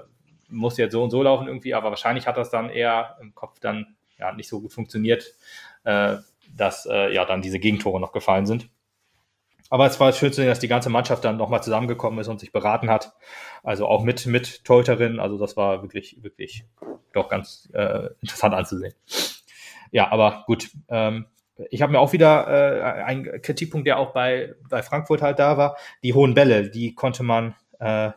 muss 0.50 0.78
jetzt 0.78 0.93
so 0.93 1.04
und 1.04 1.10
so 1.10 1.24
laufen 1.24 1.48
irgendwie, 1.48 1.74
aber 1.74 1.89
wahrscheinlich 1.89 2.28
hat 2.28 2.38
das 2.38 2.50
dann 2.50 2.70
eher 2.70 3.18
im 3.22 3.36
Kopf 3.36 3.60
dann 3.60 3.95
ja 4.18 4.32
nicht 4.34 4.48
so 4.48 4.62
gut 4.62 4.74
funktioniert, 4.74 5.34
äh, 5.84 6.18
dass 6.56 6.86
äh, 6.86 7.14
ja 7.14 7.26
dann 7.26 7.41
diese 7.41 7.60
Gegentore 7.60 8.00
noch 8.00 8.12
gefallen 8.12 8.45
sind. 8.45 8.70
Aber 9.70 9.86
es 9.86 10.00
war 10.00 10.14
schön 10.14 10.32
zu 10.32 10.38
sehen, 10.38 10.48
dass 10.48 10.60
die 10.60 10.70
ganze 10.70 10.89
Mannschaft 10.89 11.26
dann 11.26 11.38
nochmal 11.38 11.62
zusammengekommen 11.62 12.20
ist 12.20 12.30
und 12.30 12.39
sich 12.39 12.52
beraten 12.52 12.89
hat. 12.89 13.14
Also 13.64 13.86
auch 13.86 14.04
mit, 14.04 14.26
mit 14.26 14.64
Torhüterin. 14.64 15.20
Also 15.20 15.38
das 15.38 15.58
war 15.58 15.82
wirklich, 15.82 16.24
wirklich 16.24 16.64
doch 17.14 17.28
ganz 17.28 17.70
äh, 17.74 18.08
interessant 18.22 18.54
anzusehen. 18.54 18.93
Ja, 19.91 20.10
aber 20.12 20.43
gut. 20.48 20.70
Ähm, 20.88 21.26
ich 21.70 21.82
habe 21.82 21.91
mir 21.91 22.00
auch 22.00 22.14
wieder 22.14 22.48
äh, 22.48 23.04
einen 23.04 23.41
Kritikpunkt, 23.41 23.88
der 23.88 24.00
auch 24.00 24.14
bei, 24.14 24.54
bei 24.70 24.84
Frankfurt 24.84 25.22
halt 25.22 25.39
da 25.39 25.58
war. 25.58 25.76
Die 26.04 26.14
hohen 26.14 26.34
Bälle, 26.34 26.70
die 26.70 26.93
konnte 26.95 27.24
man, 27.24 27.56
äh, 27.80 28.12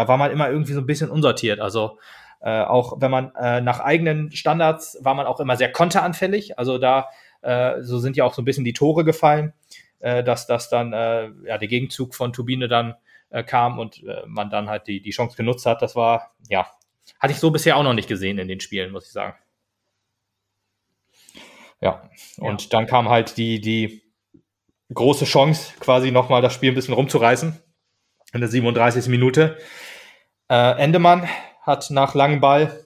da 0.00 0.08
war 0.08 0.16
man 0.16 0.30
immer 0.30 0.48
irgendwie 0.48 0.72
so 0.72 0.80
ein 0.80 0.86
bisschen 0.86 1.10
unsortiert. 1.10 1.60
Also 1.60 1.98
äh, 2.40 2.62
auch 2.62 3.02
wenn 3.02 3.10
man 3.10 3.34
äh, 3.34 3.60
nach 3.60 3.80
eigenen 3.80 4.30
Standards 4.30 4.96
war 5.02 5.14
man 5.14 5.26
auch 5.26 5.40
immer 5.40 5.58
sehr 5.58 5.70
konteranfällig. 5.70 6.58
Also 6.58 6.78
da 6.78 7.10
äh, 7.42 7.82
so 7.82 7.98
sind 7.98 8.16
ja 8.16 8.24
auch 8.24 8.32
so 8.32 8.40
ein 8.40 8.46
bisschen 8.46 8.64
die 8.64 8.72
Tore 8.72 9.04
gefallen, 9.04 9.52
äh, 9.98 10.24
dass 10.24 10.46
das 10.46 10.70
dann 10.70 10.94
äh, 10.94 11.28
ja 11.44 11.58
der 11.58 11.68
Gegenzug 11.68 12.14
von 12.14 12.32
Turbine 12.32 12.66
dann 12.66 12.94
äh, 13.28 13.44
kam 13.44 13.78
und 13.78 14.02
man 14.26 14.48
dann 14.48 14.70
halt 14.70 14.86
die 14.86 15.02
die 15.02 15.10
Chance 15.10 15.36
genutzt 15.36 15.66
hat. 15.66 15.82
Das 15.82 15.94
war 15.94 16.30
ja 16.48 16.66
hatte 17.18 17.34
ich 17.34 17.40
so 17.40 17.50
bisher 17.50 17.76
auch 17.76 17.82
noch 17.82 17.92
nicht 17.92 18.08
gesehen 18.08 18.38
in 18.38 18.48
den 18.48 18.60
Spielen, 18.60 18.90
muss 18.90 19.04
ich 19.04 19.12
sagen. 19.12 19.36
Ja, 21.82 22.08
und 22.38 22.72
dann 22.72 22.86
kam 22.86 23.10
halt 23.10 23.36
die 23.36 23.60
die 23.60 24.00
große 24.94 25.26
Chance, 25.26 25.74
quasi 25.78 26.10
nochmal 26.10 26.40
das 26.40 26.54
Spiel 26.54 26.72
ein 26.72 26.74
bisschen 26.74 26.94
rumzureißen 26.94 27.62
in 28.32 28.40
der 28.40 28.48
37. 28.48 29.08
Minute. 29.08 29.58
Äh, 30.50 30.82
Endemann 30.82 31.26
hat 31.62 31.90
nach 31.90 32.14
langem 32.14 32.40
Ball 32.40 32.84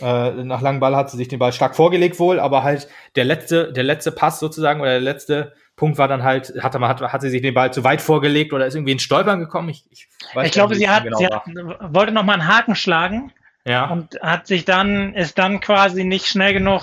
Äh, 0.00 0.44
nach 0.44 0.60
langem 0.60 0.80
Ball 0.80 0.94
hat 0.94 1.10
sie 1.10 1.16
sich 1.16 1.28
den 1.28 1.38
Ball 1.38 1.52
stark 1.54 1.74
vorgelegt 1.74 2.18
wohl, 2.18 2.38
aber 2.38 2.62
halt 2.62 2.86
der 3.14 3.24
letzte, 3.24 3.72
der 3.72 3.84
letzte 3.84 4.12
Pass 4.12 4.40
sozusagen 4.40 4.80
oder 4.82 4.90
der 4.90 5.00
letzte 5.00 5.54
Punkt 5.74 5.96
war 5.96 6.06
dann 6.06 6.22
halt, 6.22 6.52
hat, 6.60 6.74
hat, 6.74 7.00
hat 7.00 7.20
sie 7.22 7.30
sich 7.30 7.40
den 7.40 7.54
Ball 7.54 7.72
zu 7.72 7.82
weit 7.82 8.02
vorgelegt 8.02 8.52
oder 8.52 8.66
ist 8.66 8.74
irgendwie 8.74 8.92
in 8.92 8.98
Stolpern 8.98 9.40
gekommen? 9.40 9.70
Ich, 9.70 9.86
ich, 9.90 10.08
ich 10.42 10.52
glaube, 10.52 10.74
sie, 10.74 10.90
hat, 10.90 11.04
genau 11.04 11.16
sie 11.16 11.26
hat, 11.26 11.44
wollte 11.94 12.12
noch 12.12 12.24
mal 12.24 12.34
einen 12.34 12.46
Haken 12.46 12.74
schlagen 12.74 13.32
ja. 13.64 13.86
und 13.86 14.20
hat 14.20 14.46
sich 14.46 14.66
dann, 14.66 15.14
ist 15.14 15.38
dann 15.38 15.60
quasi 15.60 16.04
nicht 16.04 16.26
schnell 16.26 16.52
genug, 16.52 16.82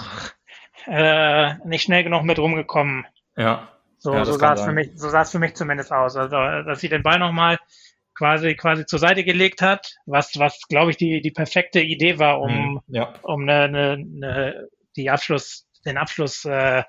äh, 0.88 1.54
nicht 1.66 1.84
schnell 1.84 2.04
genug 2.04 2.24
mit 2.24 2.40
rumgekommen. 2.40 3.06
Ja. 3.38 3.68
So, 4.00 4.14
ja, 4.14 4.26
so 4.26 4.34
sah 4.34 4.54
es 4.54 4.62
für 4.64 4.74
mich, 4.74 4.92
so 4.96 5.10
sah 5.10 5.22
es 5.22 5.32
für 5.32 5.40
mich 5.40 5.54
zumindest 5.56 5.92
aus. 5.92 6.16
Also, 6.18 6.36
dass 6.64 6.80
sie 6.80 6.90
den 6.90 7.04
Ball 7.04 7.20
noch 7.20 7.32
mal 7.32 7.60
quasi 8.16 8.56
quasi 8.56 8.86
zur 8.86 9.00
Seite 9.00 9.24
gelegt 9.24 9.62
hat, 9.62 9.96
was 10.06 10.38
was 10.38 10.60
glaube 10.68 10.92
ich 10.92 10.98
die 10.98 11.22
die 11.22 11.32
perfekte 11.32 11.82
Idee 11.82 12.20
war, 12.20 12.42
um 12.42 12.52
mhm, 12.52 12.82
ja. 12.88 13.14
um 13.24 13.44
eine, 13.44 13.64
eine, 13.64 13.92
eine, 13.94 14.68
die 14.96 15.10
Abschluss 15.10 15.68
den 15.86 15.98
Abschluss 15.98 16.46
äh, 16.46 16.84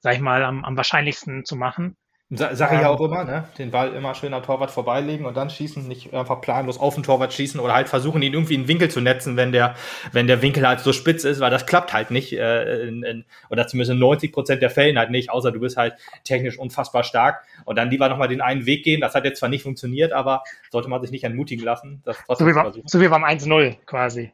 sag 0.00 0.14
ich 0.14 0.20
mal 0.20 0.44
am, 0.44 0.64
am 0.64 0.76
wahrscheinlichsten 0.76 1.44
zu 1.44 1.56
machen. 1.56 1.96
Sag 2.30 2.52
ich 2.52 2.80
ja 2.80 2.80
ähm, 2.80 2.86
auch 2.86 3.00
immer, 3.02 3.22
ne? 3.24 3.48
Den 3.58 3.70
Ball 3.70 3.92
immer 3.92 4.14
schön 4.14 4.32
am 4.32 4.42
Torwart 4.42 4.70
vorbeilegen 4.70 5.26
und 5.26 5.36
dann 5.36 5.50
schießen, 5.50 5.86
nicht 5.86 6.14
einfach 6.14 6.40
planlos 6.40 6.80
auf 6.80 6.94
den 6.94 7.02
Torwart 7.02 7.34
schießen 7.34 7.60
oder 7.60 7.74
halt 7.74 7.90
versuchen, 7.90 8.22
ihn 8.22 8.32
irgendwie 8.32 8.54
in 8.54 8.62
den 8.62 8.68
Winkel 8.68 8.90
zu 8.90 9.02
netzen, 9.02 9.36
wenn 9.36 9.52
der, 9.52 9.74
wenn 10.12 10.26
der 10.26 10.40
Winkel 10.40 10.66
halt 10.66 10.80
so 10.80 10.94
spitz 10.94 11.24
ist, 11.24 11.40
weil 11.40 11.50
das 11.50 11.66
klappt 11.66 11.92
halt 11.92 12.10
nicht, 12.10 12.32
äh, 12.32 12.88
in, 12.88 13.02
in, 13.02 13.24
oder 13.50 13.66
zumindest 13.66 13.92
in 13.92 13.98
90 13.98 14.32
Prozent 14.32 14.62
der 14.62 14.70
Fällen 14.70 14.98
halt 14.98 15.10
nicht, 15.10 15.30
außer 15.30 15.52
du 15.52 15.60
bist 15.60 15.76
halt 15.76 15.94
technisch 16.24 16.58
unfassbar 16.58 17.04
stark 17.04 17.44
und 17.66 17.76
dann 17.76 17.90
lieber 17.90 18.08
nochmal 18.08 18.28
den 18.28 18.40
einen 18.40 18.64
Weg 18.64 18.84
gehen. 18.84 19.02
Das 19.02 19.14
hat 19.14 19.26
jetzt 19.26 19.38
zwar 19.38 19.50
nicht 19.50 19.62
funktioniert, 19.62 20.14
aber 20.14 20.42
sollte 20.70 20.88
man 20.88 21.02
sich 21.02 21.10
nicht 21.10 21.24
entmutigen 21.24 21.64
lassen. 21.64 22.02
Das 22.06 22.16
so, 22.26 22.46
wie 22.46 22.54
beim, 22.54 22.72
so 22.86 23.00
wie 23.02 23.08
beim 23.08 23.24
1-0 23.24 23.76
quasi. 23.84 24.32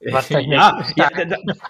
Was 0.00 0.28
ja, 0.30 0.84
ja, 0.94 1.10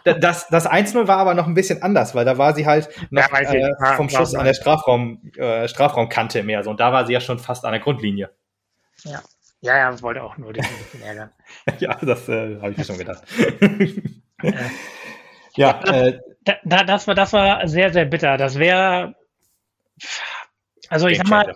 das, 0.05 0.49
das 0.49 0.69
1-0 0.69 1.07
war 1.07 1.19
aber 1.19 1.35
noch 1.35 1.47
ein 1.47 1.55
bisschen 1.55 1.83
anders, 1.83 2.15
weil 2.15 2.25
da 2.25 2.39
war 2.39 2.55
sie 2.55 2.67
halt 2.67 2.89
noch, 3.11 3.31
ja, 3.31 3.41
äh, 3.41 3.97
vom 3.97 4.09
Schuss 4.09 4.35
an 4.35 4.45
der 4.45 4.55
Strafraum, 4.55 5.31
äh, 5.37 5.69
Strafraumkante 5.69 6.43
mehr 6.43 6.65
so. 6.65 6.71
Und 6.71 6.81
da 6.81 6.93
war 6.93 7.07
sie 7.07 7.13
ja 7.13 7.21
schon 7.21 7.39
fast 7.39 7.65
an 7.65 7.73
der 7.73 7.81
Grundlinie. 7.81 8.31
Ja, 9.05 9.23
ja, 9.61 9.77
ja 9.77 10.03
wollte 10.03 10.23
auch 10.23 10.37
nur 10.39 10.53
dich 10.53 10.65
ein 10.65 10.79
bisschen 10.79 11.03
ärgern. 11.03 11.31
ja, 11.79 11.95
das 12.03 12.29
äh, 12.29 12.57
habe 12.61 12.73
ich 12.73 12.79
mir 12.79 12.85
schon 12.85 12.99
gedacht. 12.99 13.23
ja, 15.55 15.81
äh, 15.85 16.19
da, 16.65 16.85
das, 16.85 17.07
war, 17.07 17.15
das 17.15 17.33
war 17.33 17.67
sehr, 17.69 17.93
sehr 17.93 18.07
bitter. 18.07 18.37
Das 18.37 18.59
wäre, 18.59 19.15
also 20.89 21.07
ich 21.07 21.19
sag 21.19 21.29
mal, 21.29 21.55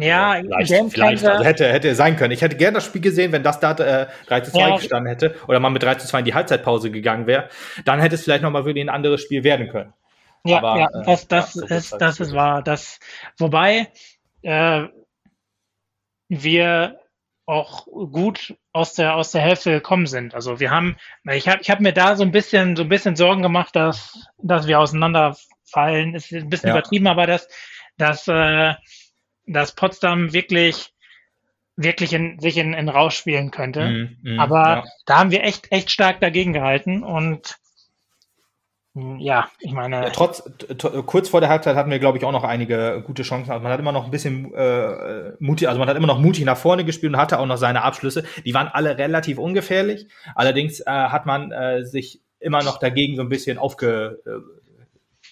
ja, 0.00 0.40
vielleicht, 0.42 0.92
vielleicht 0.92 1.24
also 1.24 1.44
hätte, 1.44 1.72
hätte 1.72 1.94
sein 1.94 2.16
können. 2.16 2.32
Ich 2.32 2.42
hätte 2.42 2.56
gerne 2.56 2.74
das 2.74 2.84
Spiel 2.84 3.00
gesehen, 3.00 3.32
wenn 3.32 3.42
das 3.42 3.60
da 3.60 3.72
äh, 3.72 4.06
3 4.26 4.40
zu 4.40 4.52
2 4.52 4.58
ja. 4.58 4.76
gestanden 4.76 5.08
hätte 5.08 5.34
oder 5.48 5.60
man 5.60 5.72
mit 5.72 5.82
3 5.82 5.94
zu 5.96 6.06
2 6.06 6.18
in 6.18 6.24
die 6.26 6.34
Halbzeitpause 6.34 6.90
gegangen 6.90 7.26
wäre. 7.26 7.48
Dann 7.84 8.00
hätte 8.00 8.14
es 8.14 8.24
vielleicht 8.24 8.42
nochmal 8.42 8.64
wirklich 8.64 8.84
ein 8.84 8.90
anderes 8.90 9.22
Spiel 9.22 9.44
werden 9.44 9.68
können. 9.68 9.92
Ja, 10.44 10.58
Aber, 10.58 10.78
ja 10.78 10.88
das, 11.04 11.28
das, 11.28 11.54
ja, 11.54 11.76
ist, 11.76 11.92
halt 11.92 12.02
das 12.02 12.20
ist 12.20 12.34
wahr. 12.34 12.62
Das, 12.62 13.00
wobei 13.38 13.88
äh, 14.42 14.84
wir 16.28 17.00
auch 17.46 17.86
gut 17.86 18.56
aus 18.72 18.94
der 18.94 19.14
aus 19.14 19.30
der 19.30 19.40
Hälfte 19.40 19.70
gekommen 19.70 20.06
sind. 20.06 20.34
Also 20.34 20.58
wir 20.58 20.70
haben, 20.70 20.96
ich 21.30 21.48
habe 21.48 21.60
ich 21.62 21.70
hab 21.70 21.80
mir 21.80 21.92
da 21.92 22.16
so 22.16 22.24
ein 22.24 22.32
bisschen 22.32 22.74
so 22.74 22.82
ein 22.82 22.88
bisschen 22.88 23.14
Sorgen 23.14 23.42
gemacht, 23.42 23.76
dass 23.76 24.18
dass 24.38 24.66
wir 24.66 24.80
auseinanderfallen. 24.80 26.14
Ist 26.14 26.32
ein 26.32 26.50
bisschen 26.50 26.70
ja. 26.70 26.74
übertrieben, 26.74 27.06
aber 27.06 27.26
dass 27.26 27.48
dass 27.98 28.26
äh, 28.26 28.74
dass 29.46 29.74
Potsdam 29.74 30.32
wirklich 30.32 30.92
wirklich 31.76 32.12
in, 32.14 32.40
sich 32.40 32.56
in, 32.56 32.72
in 32.72 32.88
Rausch 32.88 33.16
spielen 33.16 33.50
könnte. 33.50 33.86
Mm, 34.22 34.34
mm, 34.34 34.40
Aber 34.40 34.62
ja. 34.62 34.84
da 35.04 35.18
haben 35.18 35.30
wir 35.30 35.44
echt, 35.44 35.70
echt 35.70 35.90
stark 35.90 36.20
dagegen 36.20 36.52
gehalten 36.54 37.02
und 37.02 37.56
mm, 38.94 39.18
ja, 39.18 39.50
ich 39.60 39.72
meine. 39.72 40.04
Ja, 40.04 40.10
trotz, 40.10 40.42
kurz 41.04 41.28
vor 41.28 41.40
der 41.40 41.50
Halbzeit 41.50 41.76
hatten 41.76 41.90
wir, 41.90 41.98
glaube 41.98 42.16
ich, 42.16 42.24
auch 42.24 42.32
noch 42.32 42.44
einige 42.44 43.02
gute 43.06 43.22
Chancen. 43.22 43.50
Also 43.50 43.62
man 43.62 43.72
hat 43.72 43.80
immer 43.80 43.92
noch 43.92 44.06
ein 44.06 44.10
bisschen 44.10 44.54
äh, 44.54 45.32
mutig, 45.38 45.68
also 45.68 45.78
man 45.78 45.88
hat 45.88 45.96
immer 45.96 46.06
noch 46.06 46.18
mutig 46.18 46.44
nach 46.44 46.56
vorne 46.56 46.84
gespielt 46.84 47.12
und 47.12 47.20
hatte 47.20 47.38
auch 47.38 47.46
noch 47.46 47.58
seine 47.58 47.82
Abschlüsse. 47.82 48.24
Die 48.44 48.54
waren 48.54 48.68
alle 48.68 48.96
relativ 48.96 49.38
ungefährlich. 49.38 50.08
Allerdings 50.34 50.80
äh, 50.80 50.84
hat 50.86 51.26
man 51.26 51.52
äh, 51.52 51.84
sich 51.84 52.22
immer 52.38 52.62
noch 52.62 52.78
dagegen 52.78 53.16
so 53.16 53.22
ein 53.22 53.28
bisschen 53.28 53.58
aufge, 53.58 54.22
äh, 54.24 54.30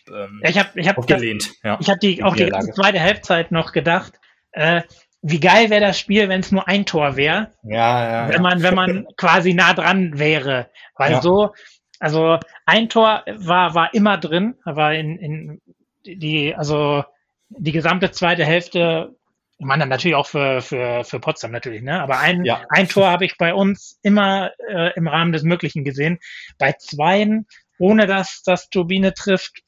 ähm, 0.08 0.40
ja, 0.42 0.50
ich 0.50 0.58
habe 0.58 0.80
ich 0.80 0.88
hab 0.88 0.98
aufgelehnt. 0.98 1.48
Das, 1.48 1.62
ja. 1.62 1.78
Ich 1.80 1.88
habe 1.88 1.98
die 1.98 2.22
auch 2.22 2.36
die 2.36 2.46
ganze 2.46 2.72
zweite 2.72 3.00
Halbzeit 3.00 3.52
noch 3.52 3.72
gedacht, 3.72 4.14
äh, 4.52 4.82
wie 5.22 5.40
geil 5.40 5.70
wäre 5.70 5.80
das 5.80 5.98
Spiel, 5.98 6.28
wenn 6.28 6.40
es 6.40 6.52
nur 6.52 6.68
ein 6.68 6.84
Tor 6.84 7.16
wäre. 7.16 7.50
Ja, 7.62 8.26
ja. 8.26 8.28
Wenn 8.28 8.42
man, 8.42 8.62
wenn 8.62 8.74
man 8.74 9.06
quasi 9.16 9.54
nah 9.54 9.72
dran 9.72 10.18
wäre. 10.18 10.68
Weil 10.96 11.22
so, 11.22 11.54
also 11.98 12.38
ein 12.66 12.90
Tor 12.90 13.24
war, 13.26 13.74
war 13.74 13.94
immer 13.94 14.18
drin, 14.18 14.54
war 14.64 14.94
in, 14.94 15.18
in 15.18 15.62
die, 16.04 16.54
also 16.54 17.04
die 17.48 17.72
gesamte 17.72 18.10
zweite 18.10 18.44
Hälfte, 18.44 19.14
ich 19.56 19.64
meine 19.64 19.86
natürlich 19.86 20.14
auch 20.14 20.26
für, 20.26 20.60
für, 20.60 21.04
für 21.04 21.20
Potsdam 21.20 21.52
natürlich, 21.52 21.82
ne? 21.82 22.02
Aber 22.02 22.18
ein, 22.18 22.44
ja. 22.44 22.62
ein 22.68 22.88
Tor 22.88 23.10
habe 23.10 23.24
ich 23.24 23.38
bei 23.38 23.54
uns 23.54 23.98
immer 24.02 24.50
äh, 24.68 24.92
im 24.94 25.08
Rahmen 25.08 25.32
des 25.32 25.42
Möglichen 25.42 25.84
gesehen. 25.84 26.18
Bei 26.58 26.72
zweien, 26.72 27.46
ohne 27.78 28.06
dass 28.06 28.42
das 28.42 28.68
Turbine 28.68 29.14
trifft, 29.14 29.63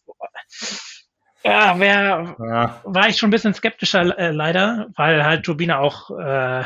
ja, 1.44 1.78
wär, 1.78 2.36
ja. 2.38 2.80
war 2.84 3.08
ich 3.08 3.16
schon 3.16 3.28
ein 3.28 3.32
bisschen 3.32 3.54
skeptischer 3.54 4.18
äh, 4.18 4.30
leider, 4.30 4.88
weil 4.96 5.24
halt 5.24 5.44
Turbine 5.44 5.78
auch 5.78 6.10
äh, 6.10 6.64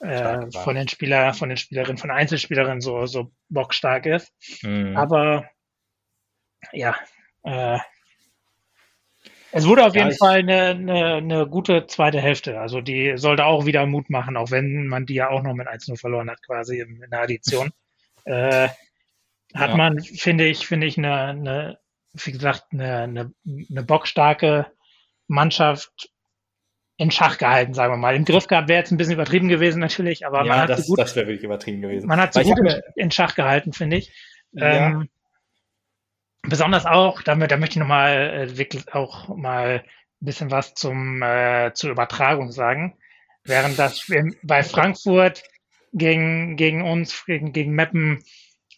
äh, 0.00 0.50
von 0.52 0.74
den 0.74 0.88
Spieler, 0.88 1.34
von 1.34 1.48
den 1.48 1.56
Spielerinnen, 1.56 1.98
von 1.98 2.10
Einzelspielerinnen 2.10 2.80
so, 2.80 3.06
so 3.06 3.32
bockstark 3.48 4.06
ist. 4.06 4.32
Mhm. 4.62 4.96
Aber 4.96 5.48
ja, 6.72 6.96
äh, 7.42 7.78
es 9.56 9.66
wurde 9.68 9.86
auf 9.86 9.94
ja, 9.94 10.04
jeden 10.04 10.16
Fall 10.16 10.38
eine, 10.40 10.70
eine, 10.70 11.14
eine 11.14 11.46
gute 11.46 11.86
zweite 11.86 12.20
Hälfte. 12.20 12.60
Also 12.60 12.80
die 12.80 13.12
sollte 13.16 13.46
auch 13.46 13.66
wieder 13.66 13.86
Mut 13.86 14.10
machen, 14.10 14.36
auch 14.36 14.50
wenn 14.50 14.88
man 14.88 15.06
die 15.06 15.14
ja 15.14 15.30
auch 15.30 15.42
noch 15.42 15.54
mit 15.54 15.68
1-0 15.68 15.98
verloren 15.98 16.28
hat, 16.28 16.42
quasi 16.42 16.80
in 16.80 17.06
der 17.08 17.22
Addition. 17.22 17.70
äh, 18.24 18.68
hat 19.54 19.70
ja. 19.70 19.76
man, 19.76 20.00
finde 20.00 20.46
ich, 20.46 20.66
finde 20.66 20.88
ich, 20.88 20.98
eine, 20.98 21.14
eine 21.14 21.78
wie 22.14 22.32
gesagt, 22.32 22.66
eine, 22.72 23.02
eine, 23.02 23.32
eine 23.44 23.82
bockstarke 23.82 24.66
Mannschaft 25.26 26.10
in 26.96 27.10
Schach 27.10 27.38
gehalten, 27.38 27.74
sagen 27.74 27.92
wir 27.92 27.96
mal. 27.96 28.14
Im 28.14 28.24
Griff 28.24 28.46
gehabt 28.46 28.68
wäre 28.68 28.78
jetzt 28.78 28.92
ein 28.92 28.96
bisschen 28.96 29.14
übertrieben 29.14 29.48
gewesen 29.48 29.80
natürlich, 29.80 30.26
aber 30.26 30.38
ja, 30.38 30.44
man 30.44 30.60
hat 30.60 30.70
das, 30.70 30.82
sie 30.82 30.88
gut, 30.88 30.98
das 30.98 31.16
wäre 31.16 31.26
wirklich 31.26 31.44
übertrieben 31.44 31.82
gewesen. 31.82 32.06
Man 32.06 32.20
hat 32.20 32.34
sie 32.34 32.44
gut 32.44 32.58
in, 32.58 32.80
in 32.94 33.10
Schach 33.10 33.34
gehalten, 33.34 33.72
finde 33.72 33.96
ich. 33.96 34.12
Ja. 34.52 34.88
Ähm, 34.88 35.08
besonders 36.42 36.86
auch, 36.86 37.22
damit, 37.22 37.50
da 37.50 37.56
möchte 37.56 37.74
ich 37.74 37.80
nochmal 37.80 38.48
äh, 38.48 38.56
wirklich 38.56 38.92
auch 38.94 39.34
mal 39.34 39.82
ein 39.82 40.24
bisschen 40.24 40.50
was 40.50 40.74
zum 40.74 41.20
äh, 41.22 41.72
zur 41.74 41.90
Übertragung 41.90 42.52
sagen. 42.52 42.96
Während 43.42 43.78
das 43.78 44.10
bei 44.42 44.62
Frankfurt 44.62 45.42
gegen, 45.92 46.56
gegen 46.56 46.82
uns, 46.82 47.26
gegen, 47.26 47.52
gegen 47.52 47.72
Meppen 47.72 48.22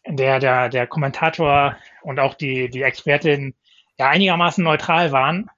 der, 0.08 0.38
der, 0.38 0.68
der 0.68 0.86
Kommentator 0.86 1.76
und 2.02 2.20
auch 2.20 2.34
die, 2.34 2.68
die 2.70 2.82
Expertin 2.82 3.54
ja 3.98 4.08
einigermaßen 4.08 4.62
neutral 4.62 5.12
waren, 5.12 5.50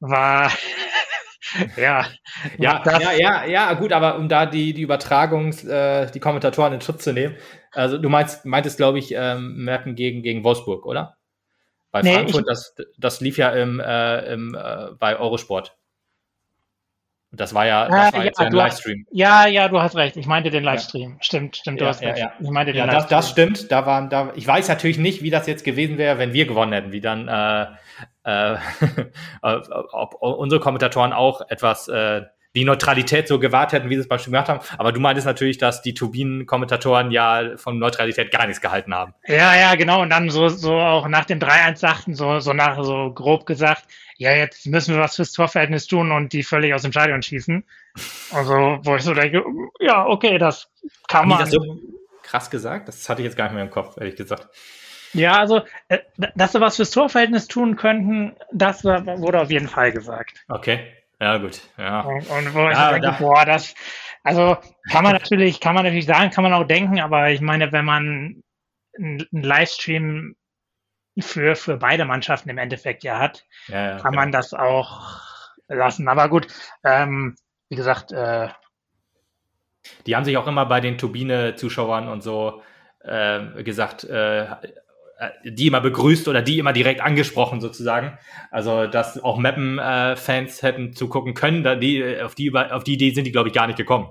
war 0.00 0.50
ja, 1.76 2.06
ja, 2.58 2.82
ja, 2.84 3.12
ja, 3.12 3.44
ja, 3.44 3.72
gut, 3.74 3.92
aber 3.92 4.16
um 4.16 4.28
da 4.28 4.46
die, 4.46 4.74
die 4.74 4.82
Übertragungs, 4.82 5.64
äh, 5.64 6.10
die 6.10 6.20
Kommentatoren 6.20 6.72
in 6.72 6.80
Schutz 6.80 7.04
zu 7.04 7.12
nehmen, 7.12 7.36
also 7.72 7.98
du 7.98 8.08
meinst, 8.08 8.44
meintest, 8.44 8.76
glaube 8.76 8.98
ich, 8.98 9.12
ähm, 9.14 9.64
Merken 9.64 9.94
gegen, 9.94 10.22
gegen 10.22 10.44
Wolfsburg, 10.44 10.86
oder? 10.86 11.16
Bei 11.90 12.02
nee, 12.02 12.12
Frankfurt, 12.12 12.42
ich, 12.42 12.46
das, 12.46 12.74
das 12.98 13.20
lief 13.20 13.38
ja 13.38 13.50
im, 13.50 13.80
äh, 13.80 14.32
im, 14.32 14.54
äh, 14.54 14.88
bei 14.98 15.18
Eurosport. 15.18 15.77
Das 17.30 17.52
war 17.52 17.66
ja, 17.66 17.88
das 17.88 18.14
war 18.14 18.24
ja, 18.24 18.32
ein 18.38 18.52
Livestream. 18.52 19.04
Hast, 19.06 19.16
ja, 19.16 19.46
ja, 19.46 19.68
du 19.68 19.82
hast 19.82 19.96
recht. 19.96 20.16
Ich 20.16 20.26
meinte 20.26 20.48
den 20.50 20.64
Livestream. 20.64 21.12
Ja. 21.12 21.16
Stimmt, 21.20 21.56
stimmt, 21.56 21.80
du 21.80 21.84
ja, 21.84 21.90
hast 21.90 22.00
recht. 22.00 22.26
Ich 22.40 22.50
meinte 22.50 22.72
den 22.72 22.78
ja, 22.78 22.84
Livestream. 22.86 23.10
Das, 23.10 23.26
das 23.26 23.30
stimmt. 23.30 23.70
Da 23.70 23.84
waren, 23.84 24.08
da, 24.08 24.32
ich 24.34 24.46
weiß 24.46 24.68
natürlich 24.68 24.96
nicht, 24.96 25.22
wie 25.22 25.28
das 25.28 25.46
jetzt 25.46 25.62
gewesen 25.62 25.98
wäre, 25.98 26.18
wenn 26.18 26.32
wir 26.32 26.46
gewonnen 26.46 26.72
hätten, 26.72 26.90
wie 26.90 27.02
dann 27.02 27.28
äh, 27.28 27.66
äh, 28.24 28.56
ob 29.42 30.14
unsere 30.20 30.60
Kommentatoren 30.60 31.12
auch 31.12 31.42
etwas 31.50 31.88
äh, 31.88 32.22
die 32.54 32.64
Neutralität 32.64 33.28
so 33.28 33.38
gewahrt 33.38 33.72
hätten, 33.72 33.90
wie 33.90 33.94
sie 33.94 34.00
es 34.00 34.08
beim 34.08 34.18
Spiel 34.18 34.32
gemacht 34.32 34.48
haben. 34.48 34.60
Aber 34.78 34.92
du 34.92 35.00
meintest 35.00 35.26
natürlich, 35.26 35.58
dass 35.58 35.82
die 35.82 35.94
Turbinen-Kommentatoren 35.94 37.10
ja 37.10 37.56
von 37.56 37.78
Neutralität 37.78 38.30
gar 38.30 38.46
nichts 38.46 38.60
gehalten 38.60 38.94
haben. 38.94 39.14
Ja, 39.26 39.54
ja, 39.54 39.74
genau. 39.74 40.02
Und 40.02 40.10
dann 40.10 40.30
so, 40.30 40.48
so 40.48 40.74
auch 40.74 41.06
nach 41.08 41.26
dem 41.26 41.38
3-1 41.38 41.76
sagten, 41.76 42.14
so, 42.14 42.40
so 42.40 42.52
nach, 42.52 42.82
so 42.82 43.12
grob 43.12 43.46
gesagt, 43.46 43.84
ja, 44.16 44.32
jetzt 44.32 44.66
müssen 44.66 44.94
wir 44.94 45.02
was 45.02 45.16
fürs 45.16 45.32
Torverhältnis 45.32 45.86
tun 45.86 46.10
und 46.10 46.32
die 46.32 46.42
völlig 46.42 46.74
aus 46.74 46.82
dem 46.82 46.92
Stadion 46.92 47.22
schießen. 47.22 47.64
Also, 48.32 48.78
wo 48.82 48.96
ich 48.96 49.02
so 49.02 49.14
denke, 49.14 49.44
ja, 49.80 50.06
okay, 50.06 50.38
das 50.38 50.68
kann 51.06 51.22
Haben 51.22 51.28
man. 51.28 51.38
das 51.40 51.50
so 51.50 51.78
krass 52.22 52.50
gesagt? 52.50 52.88
Das 52.88 53.08
hatte 53.08 53.22
ich 53.22 53.26
jetzt 53.26 53.36
gar 53.36 53.44
nicht 53.44 53.54
mehr 53.54 53.64
im 53.64 53.70
Kopf, 53.70 53.96
ehrlich 53.98 54.16
gesagt. 54.16 54.48
Ja, 55.12 55.38
also, 55.38 55.62
äh, 55.88 55.98
dass 56.34 56.52
sie 56.52 56.60
was 56.60 56.76
fürs 56.76 56.90
Torverhältnis 56.90 57.46
tun 57.46 57.76
könnten, 57.76 58.36
das 58.52 58.84
wurde 58.84 59.40
auf 59.40 59.50
jeden 59.50 59.68
Fall 59.68 59.92
gesagt. 59.92 60.44
Okay. 60.48 60.97
Ja, 61.20 61.36
gut. 61.38 61.60
Ja. 61.76 62.00
Und, 62.02 62.30
und 62.30 62.54
wo 62.54 62.60
ja, 62.60 62.70
ich 62.70 63.00
denke, 63.00 63.00
da. 63.00 63.16
boah, 63.18 63.44
das, 63.44 63.74
also 64.22 64.56
kann 64.90 65.04
man 65.04 65.12
natürlich, 65.12 65.60
kann 65.60 65.74
man 65.74 65.84
natürlich 65.84 66.06
sagen, 66.06 66.30
kann 66.30 66.44
man 66.44 66.52
auch 66.52 66.64
denken, 66.64 67.00
aber 67.00 67.30
ich 67.30 67.40
meine, 67.40 67.72
wenn 67.72 67.84
man 67.84 68.42
einen 68.96 69.26
Livestream 69.30 70.36
für, 71.18 71.56
für 71.56 71.76
beide 71.76 72.04
Mannschaften 72.04 72.50
im 72.50 72.58
Endeffekt 72.58 73.02
ja 73.02 73.18
hat, 73.18 73.44
ja, 73.66 73.90
ja, 73.90 73.98
kann 73.98 74.14
man 74.14 74.32
das 74.32 74.54
auch 74.54 75.20
lassen. 75.68 76.08
Aber 76.08 76.28
gut, 76.28 76.46
ähm, 76.84 77.36
wie 77.68 77.76
gesagt, 77.76 78.12
äh, 78.12 78.48
die 80.06 80.16
haben 80.16 80.24
sich 80.24 80.36
auch 80.36 80.46
immer 80.46 80.66
bei 80.66 80.80
den 80.80 80.98
Turbine-Zuschauern 80.98 82.08
und 82.08 82.22
so 82.22 82.62
äh, 83.00 83.62
gesagt, 83.62 84.04
äh, 84.04 84.46
die 85.44 85.66
immer 85.66 85.80
begrüßt 85.80 86.28
oder 86.28 86.42
die 86.42 86.58
immer 86.58 86.72
direkt 86.72 87.00
angesprochen 87.00 87.60
sozusagen. 87.60 88.18
Also 88.50 88.86
dass 88.86 89.22
auch 89.22 89.36
Mappen-Fans 89.36 90.62
hätten 90.62 90.92
zugucken 90.92 91.34
können, 91.34 91.64
da 91.64 91.74
die, 91.74 92.20
auf, 92.20 92.36
die, 92.36 92.54
auf 92.54 92.84
die 92.84 92.94
Idee 92.94 93.10
sind 93.10 93.24
die, 93.24 93.32
glaube 93.32 93.48
ich, 93.48 93.54
gar 93.54 93.66
nicht 93.66 93.76
gekommen. 93.76 94.10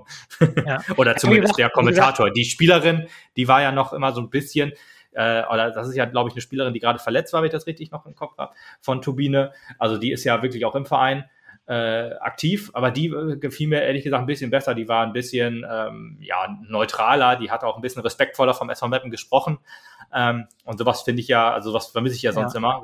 Ja. 0.66 0.80
oder 0.96 1.16
zumindest 1.16 1.54
gesagt, 1.54 1.58
der 1.58 1.70
Kommentator. 1.70 2.30
Die 2.30 2.44
Spielerin, 2.44 3.06
die 3.36 3.48
war 3.48 3.62
ja 3.62 3.72
noch 3.72 3.94
immer 3.94 4.12
so 4.12 4.20
ein 4.20 4.28
bisschen, 4.28 4.72
äh, 5.12 5.44
oder 5.50 5.70
das 5.70 5.88
ist 5.88 5.96
ja, 5.96 6.04
glaube 6.04 6.28
ich, 6.28 6.34
eine 6.34 6.42
Spielerin, 6.42 6.74
die 6.74 6.80
gerade 6.80 6.98
verletzt 6.98 7.32
war, 7.32 7.40
wenn 7.40 7.46
ich 7.46 7.52
das 7.52 7.66
richtig 7.66 7.90
noch 7.90 8.04
im 8.04 8.14
Kopf 8.14 8.36
habe, 8.36 8.52
von 8.82 9.00
Turbine. 9.00 9.52
Also 9.78 9.96
die 9.96 10.12
ist 10.12 10.24
ja 10.24 10.42
wirklich 10.42 10.66
auch 10.66 10.74
im 10.74 10.84
Verein 10.84 11.24
äh, 11.68 12.14
aktiv, 12.20 12.70
aber 12.72 12.90
die 12.90 13.08
äh, 13.08 13.36
gefiel 13.36 13.68
mir 13.68 13.82
ehrlich 13.82 14.02
gesagt 14.02 14.22
ein 14.22 14.26
bisschen 14.26 14.50
besser. 14.50 14.74
Die 14.74 14.88
war 14.88 15.06
ein 15.06 15.12
bisschen 15.12 15.66
ähm, 15.70 16.18
ja, 16.20 16.48
neutraler, 16.66 17.36
die 17.36 17.50
hat 17.50 17.62
auch 17.62 17.76
ein 17.76 17.82
bisschen 17.82 18.02
respektvoller 18.02 18.54
vom 18.54 18.70
SV 18.70 18.88
Mappen 18.88 19.10
gesprochen. 19.10 19.58
Ähm, 20.14 20.46
und 20.64 20.78
sowas 20.78 21.02
finde 21.02 21.20
ich 21.20 21.28
ja, 21.28 21.52
also 21.52 21.72
was 21.72 21.88
vermisse 21.88 22.16
ich 22.16 22.22
ja 22.22 22.32
sonst 22.32 22.54
ja. 22.54 22.58
immer 22.58 22.82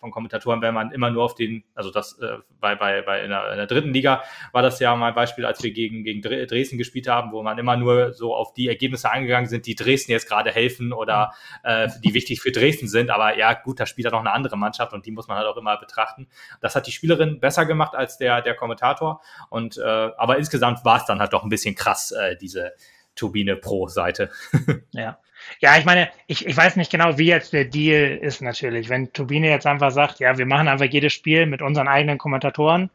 von 0.00 0.10
Kommentatoren, 0.10 0.62
wenn 0.62 0.74
man 0.74 0.90
immer 0.90 1.10
nur 1.10 1.22
auf 1.22 1.34
den, 1.34 1.62
also 1.74 1.90
das 1.90 2.18
äh, 2.18 2.38
bei, 2.58 2.74
bei, 2.74 3.02
bei 3.02 3.22
in 3.22 3.30
der, 3.30 3.50
in 3.52 3.56
der 3.58 3.66
dritten 3.66 3.92
Liga 3.92 4.22
war 4.52 4.62
das 4.62 4.80
ja 4.80 4.96
mal 4.96 5.08
ein 5.08 5.14
Beispiel, 5.14 5.44
als 5.44 5.62
wir 5.62 5.70
gegen, 5.70 6.02
gegen 6.02 6.22
Dresden 6.22 6.78
gespielt 6.78 7.06
haben, 7.06 7.32
wo 7.32 7.42
man 7.42 7.58
immer 7.58 7.76
nur 7.76 8.12
so 8.12 8.34
auf 8.34 8.52
die 8.54 8.68
Ergebnisse 8.68 9.10
eingegangen 9.10 9.48
sind, 9.48 9.66
die 9.66 9.74
Dresden 9.74 10.12
jetzt 10.12 10.28
gerade 10.28 10.50
helfen 10.50 10.92
oder 10.92 11.32
äh, 11.62 11.88
die 12.02 12.14
wichtig 12.14 12.40
für 12.40 12.50
Dresden 12.50 12.88
sind. 12.88 13.10
Aber 13.10 13.36
ja, 13.36 13.52
gut, 13.52 13.78
da 13.78 13.86
spielt 13.86 14.06
ja 14.06 14.10
noch 14.10 14.20
eine 14.20 14.32
andere 14.32 14.56
Mannschaft 14.56 14.92
und 14.92 15.06
die 15.06 15.12
muss 15.12 15.28
man 15.28 15.36
halt 15.36 15.46
auch 15.46 15.56
immer 15.56 15.76
betrachten. 15.76 16.28
Das 16.60 16.74
hat 16.74 16.86
die 16.86 16.92
Spielerin 16.92 17.38
besser 17.38 17.66
gemacht 17.66 17.94
als 17.94 18.18
der, 18.18 18.40
der 18.40 18.54
Kommentator. 18.54 19.20
Und 19.50 19.76
äh, 19.76 19.82
aber 19.84 20.38
insgesamt 20.38 20.84
war 20.84 20.96
es 20.96 21.04
dann 21.04 21.20
halt 21.20 21.32
doch 21.32 21.42
ein 21.42 21.50
bisschen 21.50 21.74
krass, 21.74 22.10
äh, 22.12 22.36
diese 22.36 22.72
Turbine 23.14 23.56
Pro-Seite. 23.56 24.30
ja. 24.92 25.18
Ja, 25.60 25.76
ich 25.78 25.84
meine, 25.84 26.10
ich, 26.26 26.46
ich 26.46 26.56
weiß 26.56 26.76
nicht 26.76 26.90
genau, 26.90 27.18
wie 27.18 27.26
jetzt 27.26 27.52
der 27.52 27.64
Deal 27.64 28.16
ist 28.16 28.42
natürlich. 28.42 28.88
Wenn 28.88 29.12
Turbine 29.12 29.48
jetzt 29.48 29.66
einfach 29.66 29.90
sagt, 29.90 30.20
ja, 30.20 30.38
wir 30.38 30.46
machen 30.46 30.68
einfach 30.68 30.86
jedes 30.86 31.12
Spiel 31.12 31.46
mit 31.46 31.62
unseren 31.62 31.88
eigenen 31.88 32.18
Kommentatoren 32.18 32.90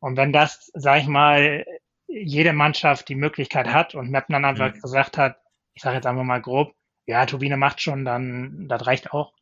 und 0.00 0.16
wenn 0.16 0.32
das, 0.32 0.70
sag 0.74 1.00
ich 1.00 1.06
mal, 1.06 1.64
jede 2.06 2.52
Mannschaft 2.52 3.08
die 3.08 3.14
Möglichkeit 3.14 3.68
hat 3.68 3.94
und 3.94 4.10
Meppen 4.10 4.32
dann 4.32 4.44
einfach 4.44 4.74
mhm. 4.74 4.80
gesagt 4.80 5.18
hat, 5.18 5.38
ich 5.74 5.82
sage 5.82 5.96
jetzt 5.96 6.06
einfach 6.06 6.22
mal 6.22 6.40
grob, 6.40 6.74
ja, 7.06 7.26
Turbine 7.26 7.56
macht 7.56 7.80
schon, 7.80 8.04
dann 8.04 8.68
das 8.68 8.86
reicht 8.86 9.12
auch. 9.12 9.32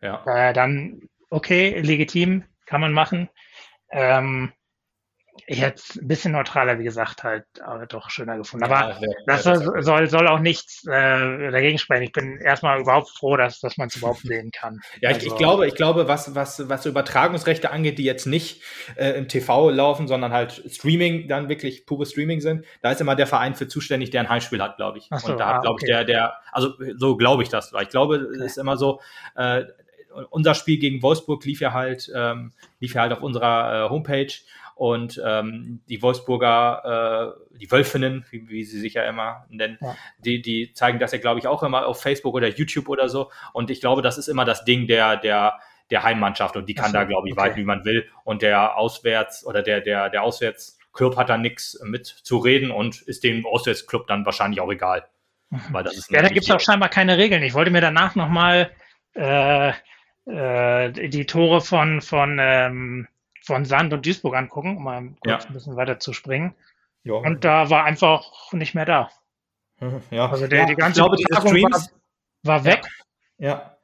Ja. 0.00 0.24
Äh, 0.26 0.52
dann 0.52 1.08
okay, 1.30 1.80
legitim, 1.80 2.44
kann 2.66 2.80
man 2.80 2.92
machen. 2.92 3.28
Ähm, 3.90 4.52
jetzt 5.46 5.96
ein 5.96 6.08
bisschen 6.08 6.32
neutraler, 6.32 6.78
wie 6.78 6.84
gesagt, 6.84 7.22
halt 7.22 7.44
aber 7.62 7.86
doch 7.86 8.10
schöner 8.10 8.36
gefunden. 8.36 8.64
Aber 8.64 8.98
ja, 9.00 9.08
das 9.26 9.44
soll, 9.44 9.82
soll, 9.82 10.08
soll 10.08 10.26
auch 10.28 10.38
nichts 10.38 10.84
äh, 10.86 11.50
dagegen 11.50 11.78
sprechen. 11.78 12.02
Ich 12.02 12.12
bin 12.12 12.38
erstmal 12.38 12.80
überhaupt 12.80 13.10
froh, 13.10 13.36
dass, 13.36 13.60
dass 13.60 13.76
man 13.76 13.88
es 13.88 13.96
überhaupt 13.96 14.20
sehen 14.24 14.50
kann. 14.50 14.80
Ja, 15.00 15.10
ich, 15.10 15.16
also, 15.16 15.26
ich 15.28 15.36
glaube, 15.36 15.66
ich 15.66 15.74
glaube, 15.74 16.08
was, 16.08 16.34
was, 16.34 16.68
was 16.68 16.86
Übertragungsrechte 16.86 17.70
angeht, 17.70 17.98
die 17.98 18.04
jetzt 18.04 18.26
nicht 18.26 18.62
äh, 18.96 19.10
im 19.10 19.28
TV 19.28 19.70
laufen, 19.70 20.08
sondern 20.08 20.32
halt 20.32 20.62
Streaming, 20.68 21.28
dann 21.28 21.48
wirklich 21.48 21.86
pure 21.86 22.06
Streaming 22.06 22.40
sind, 22.40 22.64
da 22.82 22.92
ist 22.92 23.00
immer 23.00 23.16
der 23.16 23.26
Verein 23.26 23.54
für 23.54 23.68
zuständig, 23.68 24.10
der 24.10 24.22
ein 24.22 24.28
Heimspiel 24.28 24.62
hat, 24.62 24.76
glaube 24.76 24.98
ich. 24.98 25.08
So, 25.10 25.32
Und 25.32 25.38
da 25.38 25.46
ah, 25.46 25.54
hat, 25.54 25.62
glaube 25.62 25.74
okay. 25.74 25.86
ich, 25.86 25.90
der, 25.90 26.04
der, 26.04 26.34
also 26.52 26.74
so 26.96 27.16
glaube 27.16 27.42
ich 27.42 27.48
das, 27.48 27.72
weil 27.72 27.84
ich 27.84 27.90
glaube, 27.90 28.16
es 28.16 28.36
okay. 28.36 28.46
ist 28.46 28.58
immer 28.58 28.76
so, 28.76 29.00
äh, 29.36 29.64
unser 30.30 30.54
Spiel 30.54 30.78
gegen 30.78 31.02
Wolfsburg 31.02 31.44
lief 31.44 31.60
ja 31.60 31.72
halt, 31.72 32.10
ähm, 32.14 32.52
lief 32.80 32.94
ja 32.94 33.02
halt 33.02 33.12
auf 33.12 33.22
unserer 33.22 33.86
äh, 33.86 33.88
Homepage 33.90 34.32
und 34.76 35.20
ähm, 35.24 35.80
die 35.88 36.02
Wolfsburger, 36.02 37.34
äh, 37.50 37.56
die 37.58 37.72
Wölfinnen, 37.72 38.26
wie, 38.28 38.46
wie 38.50 38.62
sie 38.62 38.78
sich 38.78 38.92
ja 38.92 39.04
immer 39.04 39.46
nennen, 39.48 39.78
ja. 39.80 39.96
die, 40.18 40.42
die 40.42 40.74
zeigen 40.74 40.98
das 40.98 41.12
ja, 41.12 41.18
glaube 41.18 41.40
ich, 41.40 41.46
auch 41.46 41.62
immer 41.62 41.86
auf 41.86 42.02
Facebook 42.02 42.34
oder 42.34 42.48
YouTube 42.48 42.90
oder 42.90 43.08
so. 43.08 43.30
Und 43.54 43.70
ich 43.70 43.80
glaube, 43.80 44.02
das 44.02 44.18
ist 44.18 44.28
immer 44.28 44.44
das 44.44 44.66
Ding 44.66 44.86
der, 44.86 45.16
der, 45.16 45.58
der 45.90 46.02
Heimmannschaft 46.02 46.58
und 46.58 46.68
die 46.68 46.74
kann 46.74 46.88
so, 46.88 46.92
da, 46.92 47.04
glaube 47.04 47.26
ich, 47.26 47.32
okay. 47.32 47.40
walten, 47.40 47.56
wie 47.56 47.64
man 47.64 47.86
will. 47.86 48.06
Und 48.24 48.42
der 48.42 48.76
Auswärts- 48.76 49.46
oder 49.46 49.62
der, 49.62 49.80
der, 49.80 50.10
der 50.10 50.22
Auswärtsclub 50.22 51.16
hat 51.16 51.30
da 51.30 51.38
nichts 51.38 51.80
mit 51.82 52.06
zu 52.06 52.36
reden 52.36 52.70
und 52.70 53.00
ist 53.00 53.24
dem 53.24 53.46
Auswärtsclub 53.46 54.06
dann 54.06 54.26
wahrscheinlich 54.26 54.60
auch 54.60 54.70
egal. 54.70 55.08
Mhm. 55.48 55.60
Weil 55.70 55.84
das 55.84 55.96
ist 55.96 56.10
ja, 56.10 56.20
da 56.20 56.28
gibt 56.28 56.44
es 56.44 56.50
auch 56.50 56.60
scheinbar 56.60 56.90
keine 56.90 57.16
Regeln. 57.16 57.42
Ich 57.42 57.54
wollte 57.54 57.70
mir 57.70 57.80
danach 57.80 58.14
nochmal 58.14 58.70
äh, 59.14 59.72
äh, 60.26 61.08
die 61.08 61.24
Tore 61.24 61.62
von, 61.62 62.02
von 62.02 62.38
ähm, 62.38 63.08
von 63.46 63.64
Sand 63.64 63.92
und 63.92 64.04
Duisburg 64.04 64.34
angucken, 64.34 64.76
um 64.76 64.84
mal 64.84 65.02
kurz 65.20 65.44
ja. 65.44 65.48
ein 65.48 65.52
bisschen 65.54 65.76
weiter 65.76 66.00
zu 66.00 66.12
springen. 66.12 66.54
Ja. 67.04 67.14
Und 67.14 67.44
da 67.44 67.70
war 67.70 67.84
einfach 67.84 68.52
nicht 68.52 68.74
mehr 68.74 68.84
da. 68.84 69.10
Ja. 70.10 70.30
Also 70.30 70.46
der, 70.46 70.60
ja, 70.60 70.66
die 70.66 70.74
ganze 70.74 71.02
ich 71.18 71.26
glaube, 71.26 71.48
Streams 71.48 71.92
war, 72.42 72.56
war 72.56 72.64
weg. 72.64 72.86
Ja. 73.36 73.48
ja. 73.48 73.76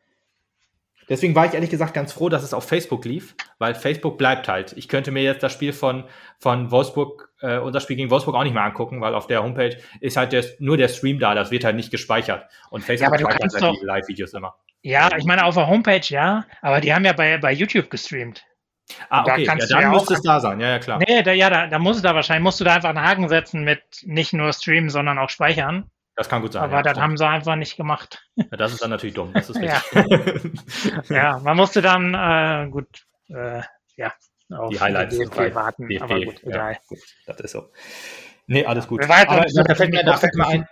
Deswegen 1.09 1.35
war 1.35 1.45
ich 1.45 1.53
ehrlich 1.53 1.69
gesagt 1.69 1.93
ganz 1.93 2.13
froh, 2.13 2.31
dass 2.31 2.43
es 2.43 2.55
auf 2.55 2.67
Facebook 2.67 3.05
lief, 3.05 3.35
weil 3.59 3.75
Facebook 3.75 4.17
bleibt 4.17 4.49
halt. 4.49 4.73
Ich 4.79 4.89
könnte 4.89 5.11
mir 5.11 5.23
jetzt 5.23 5.43
das 5.43 5.53
Spiel 5.53 5.75
von, 5.75 6.05
von 6.39 6.71
Wolfsburg, 6.71 7.31
äh, 7.41 7.59
unser 7.59 7.81
Spiel 7.81 7.97
gegen 7.97 8.11
Wolfsburg 8.11 8.35
auch 8.35 8.45
nicht 8.45 8.55
mehr 8.55 8.63
angucken, 8.63 9.03
weil 9.03 9.15
auf 9.15 9.27
der 9.27 9.43
Homepage 9.43 9.77
ist 10.01 10.17
halt 10.17 10.33
der, 10.33 10.45
nur 10.59 10.79
der 10.79 10.89
Stream 10.89 11.19
da, 11.19 11.35
das 11.35 11.51
wird 11.51 11.65
halt 11.65 11.77
nicht 11.77 11.91
gespeichert. 11.91 12.47
Und 12.71 12.83
Facebook 12.83 13.13
ja, 13.13 13.19
speichert 13.19 13.63
halt 13.63 13.81
die 13.83 13.85
Live-Videos 13.85 14.33
immer. 14.33 14.55
Ja, 14.81 15.11
ich 15.17 15.25
meine 15.25 15.45
auf 15.45 15.55
der 15.55 15.69
Homepage 15.69 16.07
ja, 16.07 16.47
aber 16.63 16.81
die 16.81 16.95
haben 16.95 17.05
ja 17.05 17.13
bei, 17.13 17.37
bei 17.37 17.53
YouTube 17.53 17.91
gestreamt. 17.91 18.47
Ah, 19.09 19.22
okay, 19.22 19.45
da 19.45 19.55
ja, 19.55 19.66
dann 19.66 19.80
ja 19.82 19.90
müsste 19.90 20.14
es 20.14 20.22
da 20.22 20.40
sein, 20.40 20.61
ja, 20.61 20.68
ja, 20.68 20.78
klar. 20.78 20.99
Nee, 20.99 21.22
da, 21.22 21.32
ja, 21.32 21.51
da, 21.51 21.66
da 21.66 21.78
muss 21.78 21.97
es 21.97 22.03
da 22.03 22.14
wahrscheinlich, 22.14 22.43
musst 22.43 22.61
du 22.61 22.64
da 22.64 22.74
einfach 22.74 22.90
einen 22.90 23.03
Haken 23.03 23.28
setzen 23.28 23.64
mit 23.64 23.82
nicht 24.03 24.32
nur 24.32 24.53
streamen, 24.53 24.90
sondern 24.90 25.18
auch 25.18 25.30
speichern. 25.30 25.90
Das 26.14 26.28
kann 26.28 26.43
gut 26.43 26.53
sein. 26.53 26.62
Aber 26.62 26.76
ja, 26.76 26.82
das 26.82 26.99
haben 26.99 27.16
sie 27.16 27.26
einfach 27.26 27.57
nicht 27.57 27.76
gemacht. 27.76 28.22
Ja, 28.36 28.45
das 28.57 28.72
ist 28.72 28.82
dann 28.82 28.90
natürlich 28.90 29.14
dumm. 29.14 29.32
Das 29.32 29.49
ist 29.49 29.61
ja. 29.62 29.82
ja, 31.09 31.38
man 31.38 31.57
musste 31.57 31.80
dann 31.80 32.14
äh, 32.14 32.70
gut, 32.70 32.88
äh, 33.28 33.62
ja, 33.97 34.12
auf 34.51 34.70
die 34.70 34.80
Highlights 34.80 35.16
DFB 35.16 35.55
warten. 35.55 35.88
DFB, 35.88 36.03
aber 36.03 36.20
gut, 36.20 36.43
egal. 36.45 36.78
Gut, 36.86 36.99
das 37.26 37.40
ist 37.40 37.53
so. 37.53 37.70
Nee, 38.47 38.66
alles 38.66 38.86
gut. 38.86 39.03
Aber, 39.05 39.47
da 39.47 39.74
fällt 39.74 39.93
mir, 39.93 40.05
da 40.05 40.16
fällt 40.16 40.34
mir 40.34 40.47
ein, 40.47 40.68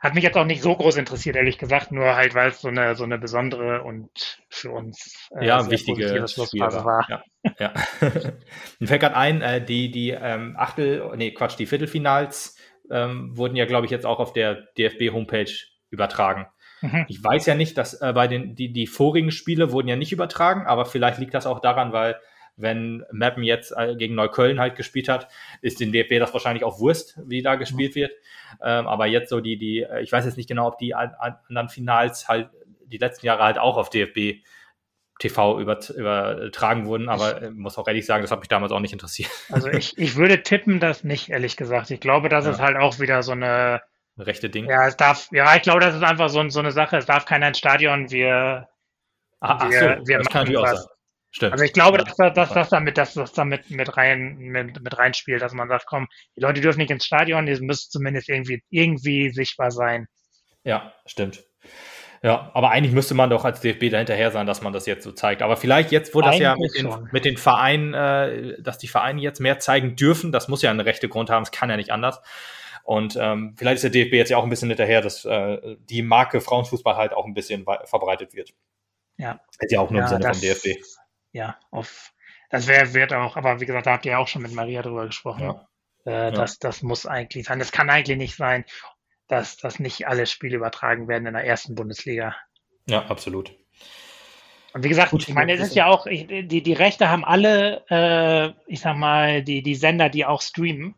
hat 0.00 0.14
mich 0.14 0.24
jetzt 0.24 0.36
auch 0.38 0.46
nicht 0.46 0.62
so 0.62 0.74
groß 0.74 0.96
interessiert, 0.96 1.36
ehrlich 1.36 1.58
gesagt, 1.58 1.92
nur 1.92 2.16
halt, 2.16 2.34
weil 2.34 2.48
es 2.48 2.62
so 2.62 2.68
eine, 2.68 2.94
so 2.96 3.04
eine 3.04 3.18
besondere 3.18 3.82
und 3.82 4.38
für 4.48 4.70
uns 4.70 5.28
äh, 5.38 5.46
ja, 5.46 5.70
wichtige 5.70 6.26
Schlussphase 6.26 6.84
war. 6.84 7.06
Ja, 7.08 7.22
ja. 7.58 7.74
Mir 8.78 8.86
fällt 8.86 9.02
gerade 9.02 9.16
ein, 9.16 9.42
äh, 9.42 9.62
die, 9.62 9.90
die 9.90 10.10
ähm, 10.10 10.56
Achtel, 10.58 11.12
nee, 11.16 11.32
Quatsch, 11.32 11.58
die 11.58 11.66
Viertelfinals 11.66 12.56
ähm, 12.90 13.36
wurden 13.36 13.56
ja, 13.56 13.66
glaube 13.66 13.84
ich, 13.84 13.92
jetzt 13.92 14.06
auch 14.06 14.20
auf 14.20 14.32
der 14.32 14.68
DFB-Homepage 14.78 15.52
übertragen. 15.90 16.46
Mhm. 16.80 17.04
Ich 17.08 17.22
weiß 17.22 17.44
ja 17.44 17.54
nicht, 17.54 17.76
dass 17.76 18.00
äh, 18.00 18.12
bei 18.14 18.26
den, 18.26 18.54
die, 18.54 18.72
die 18.72 18.86
vorigen 18.86 19.30
Spiele 19.30 19.70
wurden 19.70 19.88
ja 19.88 19.96
nicht 19.96 20.12
übertragen, 20.12 20.66
aber 20.66 20.86
vielleicht 20.86 21.18
liegt 21.18 21.34
das 21.34 21.46
auch 21.46 21.60
daran, 21.60 21.92
weil 21.92 22.16
wenn 22.60 23.04
Mappen 23.12 23.42
jetzt 23.42 23.72
äh, 23.76 23.96
gegen 23.96 24.14
Neukölln 24.14 24.60
halt 24.60 24.76
gespielt 24.76 25.08
hat, 25.08 25.28
ist 25.62 25.80
den 25.80 25.92
DFB 25.92 26.18
das 26.18 26.32
wahrscheinlich 26.32 26.64
auch 26.64 26.80
Wurst, 26.80 27.18
wie 27.24 27.42
da 27.42 27.56
gespielt 27.56 27.94
wird. 27.94 28.12
Ähm, 28.62 28.86
aber 28.86 29.06
jetzt 29.06 29.30
so 29.30 29.40
die, 29.40 29.58
die, 29.58 29.80
äh, 29.80 30.02
ich 30.02 30.12
weiß 30.12 30.24
jetzt 30.24 30.36
nicht 30.36 30.48
genau, 30.48 30.68
ob 30.68 30.78
die 30.78 30.94
anderen 30.94 31.68
Finals 31.68 32.28
halt 32.28 32.50
die 32.86 32.98
letzten 32.98 33.26
Jahre 33.26 33.44
halt 33.44 33.58
auch 33.58 33.76
auf 33.76 33.90
DFB 33.90 34.42
TV 35.20 35.60
übertragen 35.60 36.86
wurden, 36.86 37.10
aber 37.10 37.42
ich 37.42 37.50
muss 37.50 37.76
auch 37.76 37.86
ehrlich 37.86 38.06
sagen, 38.06 38.22
das 38.22 38.30
hat 38.30 38.40
mich 38.40 38.48
damals 38.48 38.72
auch 38.72 38.80
nicht 38.80 38.94
interessiert. 38.94 39.30
Also 39.50 39.68
ich, 39.68 39.96
ich 39.98 40.16
würde 40.16 40.42
tippen, 40.42 40.80
das 40.80 41.04
nicht, 41.04 41.28
ehrlich 41.28 41.58
gesagt. 41.58 41.90
Ich 41.90 42.00
glaube, 42.00 42.30
das 42.30 42.46
ja. 42.46 42.52
ist 42.52 42.60
halt 42.60 42.78
auch 42.78 42.98
wieder 42.98 43.22
so 43.22 43.32
eine 43.32 43.82
rechte 44.18 44.48
Ding. 44.48 44.68
Ja, 44.68 44.86
es 44.86 44.96
darf, 44.96 45.28
ja, 45.30 45.54
ich 45.56 45.62
glaube, 45.62 45.80
das 45.80 45.94
ist 45.94 46.02
einfach 46.02 46.30
so, 46.30 46.48
so 46.48 46.60
eine 46.60 46.72
Sache. 46.72 46.96
Es 46.96 47.06
darf 47.06 47.26
keiner 47.26 47.48
ins 47.48 47.58
Stadion. 47.58 48.10
Wir, 48.10 48.68
ah, 49.40 49.68
wir, 49.68 49.98
so, 49.98 50.08
wir 50.08 50.18
das 50.18 50.32
machen 50.32 50.54
was. 50.54 50.88
Stimmt. 51.32 51.52
Also 51.52 51.64
ich 51.64 51.72
glaube, 51.72 51.98
dass, 51.98 52.16
dass, 52.16 52.52
dass 52.52 52.68
damit, 52.70 52.98
dass 52.98 53.14
das 53.14 53.32
damit 53.32 53.70
mit 53.70 53.96
rein 53.96 54.36
mit, 54.38 54.82
mit 54.82 54.98
reinspielt, 54.98 55.40
dass 55.40 55.52
man 55.52 55.68
sagt, 55.68 55.86
komm, 55.86 56.08
die 56.36 56.40
Leute 56.40 56.60
dürfen 56.60 56.78
nicht 56.78 56.90
ins 56.90 57.04
Stadion, 57.04 57.46
die 57.46 57.54
müssen 57.60 57.90
zumindest 57.90 58.28
irgendwie 58.28 58.62
irgendwie 58.68 59.30
sichtbar 59.30 59.70
sein. 59.70 60.06
Ja, 60.64 60.92
stimmt. 61.06 61.44
Ja, 62.22 62.50
aber 62.52 62.70
eigentlich 62.70 62.92
müsste 62.92 63.14
man 63.14 63.30
doch 63.30 63.44
als 63.44 63.60
DFB 63.60 63.90
dahinterher 63.90 64.30
sein, 64.30 64.46
dass 64.46 64.60
man 64.60 64.74
das 64.74 64.84
jetzt 64.86 65.04
so 65.04 65.12
zeigt. 65.12 65.40
Aber 65.40 65.56
vielleicht 65.56 65.90
jetzt, 65.90 66.14
wo 66.14 66.20
das 66.20 66.38
ja 66.38 66.54
mit 66.54 66.76
den, 66.76 67.08
mit 67.12 67.24
den 67.24 67.38
Vereinen, 67.38 67.94
äh, 67.94 68.60
dass 68.60 68.76
die 68.76 68.88
Vereine 68.88 69.22
jetzt 69.22 69.40
mehr 69.40 69.58
zeigen 69.58 69.96
dürfen, 69.96 70.30
das 70.30 70.48
muss 70.48 70.60
ja 70.60 70.70
eine 70.70 70.84
rechte 70.84 71.08
Grund 71.08 71.30
haben, 71.30 71.44
es 71.44 71.50
kann 71.50 71.70
ja 71.70 71.76
nicht 71.76 71.92
anders. 71.92 72.20
Und 72.82 73.16
ähm, 73.18 73.54
vielleicht 73.56 73.76
ist 73.76 73.84
der 73.84 73.90
DFB 73.90 74.14
jetzt 74.14 74.30
ja 74.30 74.36
auch 74.36 74.42
ein 74.42 74.50
bisschen 74.50 74.68
hinterher, 74.68 75.00
dass 75.00 75.24
äh, 75.24 75.76
die 75.88 76.02
Marke 76.02 76.40
Frauenfußball 76.40 76.96
halt 76.96 77.14
auch 77.14 77.24
ein 77.24 77.34
bisschen 77.34 77.64
verbreitet 77.84 78.34
wird. 78.34 78.52
Ja. 79.16 79.40
Ist 79.58 79.72
ja 79.72 79.80
auch 79.80 79.90
nur 79.90 80.00
ja, 80.00 80.06
im 80.06 80.10
Sinne 80.10 80.34
vom 80.34 80.40
DFB 80.40 80.78
ja, 81.32 81.58
auf, 81.70 82.12
Das 82.50 82.66
wäre, 82.66 82.94
wird 82.94 83.12
auch, 83.12 83.36
aber 83.36 83.60
wie 83.60 83.66
gesagt, 83.66 83.86
da 83.86 83.92
habt 83.92 84.06
ihr 84.06 84.12
ja 84.12 84.18
auch 84.18 84.28
schon 84.28 84.42
mit 84.42 84.52
Maria 84.52 84.82
drüber 84.82 85.06
gesprochen. 85.06 85.54
Ja. 86.04 86.28
Äh, 86.28 86.32
das, 86.32 86.58
das 86.58 86.82
muss 86.82 87.06
eigentlich 87.06 87.46
sein. 87.46 87.58
Das 87.58 87.72
kann 87.72 87.90
eigentlich 87.90 88.18
nicht 88.18 88.36
sein, 88.36 88.64
dass, 89.28 89.56
dass 89.56 89.78
nicht 89.78 90.08
alle 90.08 90.26
Spiele 90.26 90.56
übertragen 90.56 91.06
werden 91.08 91.26
in 91.26 91.34
der 91.34 91.44
ersten 91.44 91.74
Bundesliga. 91.74 92.34
Ja, 92.86 93.06
absolut. 93.06 93.54
Und 94.72 94.84
wie 94.84 94.88
gesagt, 94.88 95.10
Gut, 95.10 95.28
ich 95.28 95.34
meine, 95.34 95.52
es 95.52 95.60
ist- 95.60 95.74
ja 95.74 95.86
auch, 95.86 96.06
ich, 96.06 96.26
die, 96.26 96.62
die 96.62 96.72
Rechte 96.72 97.08
haben 97.08 97.24
alle, 97.24 97.84
äh, 97.90 98.52
ich 98.70 98.80
sag 98.80 98.96
mal, 98.96 99.42
die, 99.42 99.62
die 99.62 99.74
Sender, 99.74 100.08
die 100.08 100.24
auch 100.24 100.42
streamen. 100.42 100.94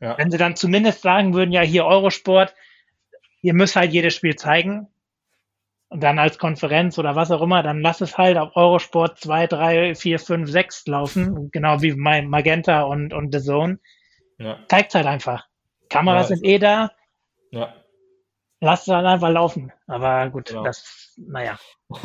Ja. 0.00 0.18
Wenn 0.18 0.30
sie 0.30 0.36
dann 0.36 0.56
zumindest 0.56 1.00
sagen 1.02 1.32
würden, 1.34 1.52
ja, 1.52 1.62
hier 1.62 1.86
Eurosport, 1.86 2.54
ihr 3.40 3.54
müsst 3.54 3.76
halt 3.76 3.92
jedes 3.92 4.14
Spiel 4.14 4.36
zeigen. 4.36 4.88
Und 5.96 6.02
dann 6.02 6.18
als 6.18 6.36
Konferenz 6.36 6.98
oder 6.98 7.16
was 7.16 7.30
auch 7.30 7.40
immer, 7.40 7.62
dann 7.62 7.80
lass 7.80 8.02
es 8.02 8.18
halt 8.18 8.36
auf 8.36 8.54
Eurosport 8.54 9.18
2, 9.18 9.46
3, 9.46 9.94
4, 9.94 10.18
5, 10.18 10.50
6 10.50 10.86
laufen. 10.88 11.50
Genau 11.52 11.80
wie 11.80 11.94
mein 11.94 12.28
Magenta 12.28 12.82
und, 12.82 13.14
und 13.14 13.32
The 13.34 13.40
Zone. 13.40 13.78
Ja. 14.36 14.58
Zeigt 14.68 14.94
halt 14.94 15.06
einfach. 15.06 15.46
Kameras 15.88 16.28
Ja. 16.28 16.36
sind 16.36 16.44
eh 16.44 16.58
da, 16.58 16.90
ja. 17.50 17.72
lasst 18.60 18.88
es 18.88 18.94
halt 18.94 19.06
einfach 19.06 19.30
laufen. 19.30 19.72
Aber 19.86 20.28
gut, 20.28 20.48
Genau. 20.50 20.64
das, 20.64 21.14
naja. 21.16 21.58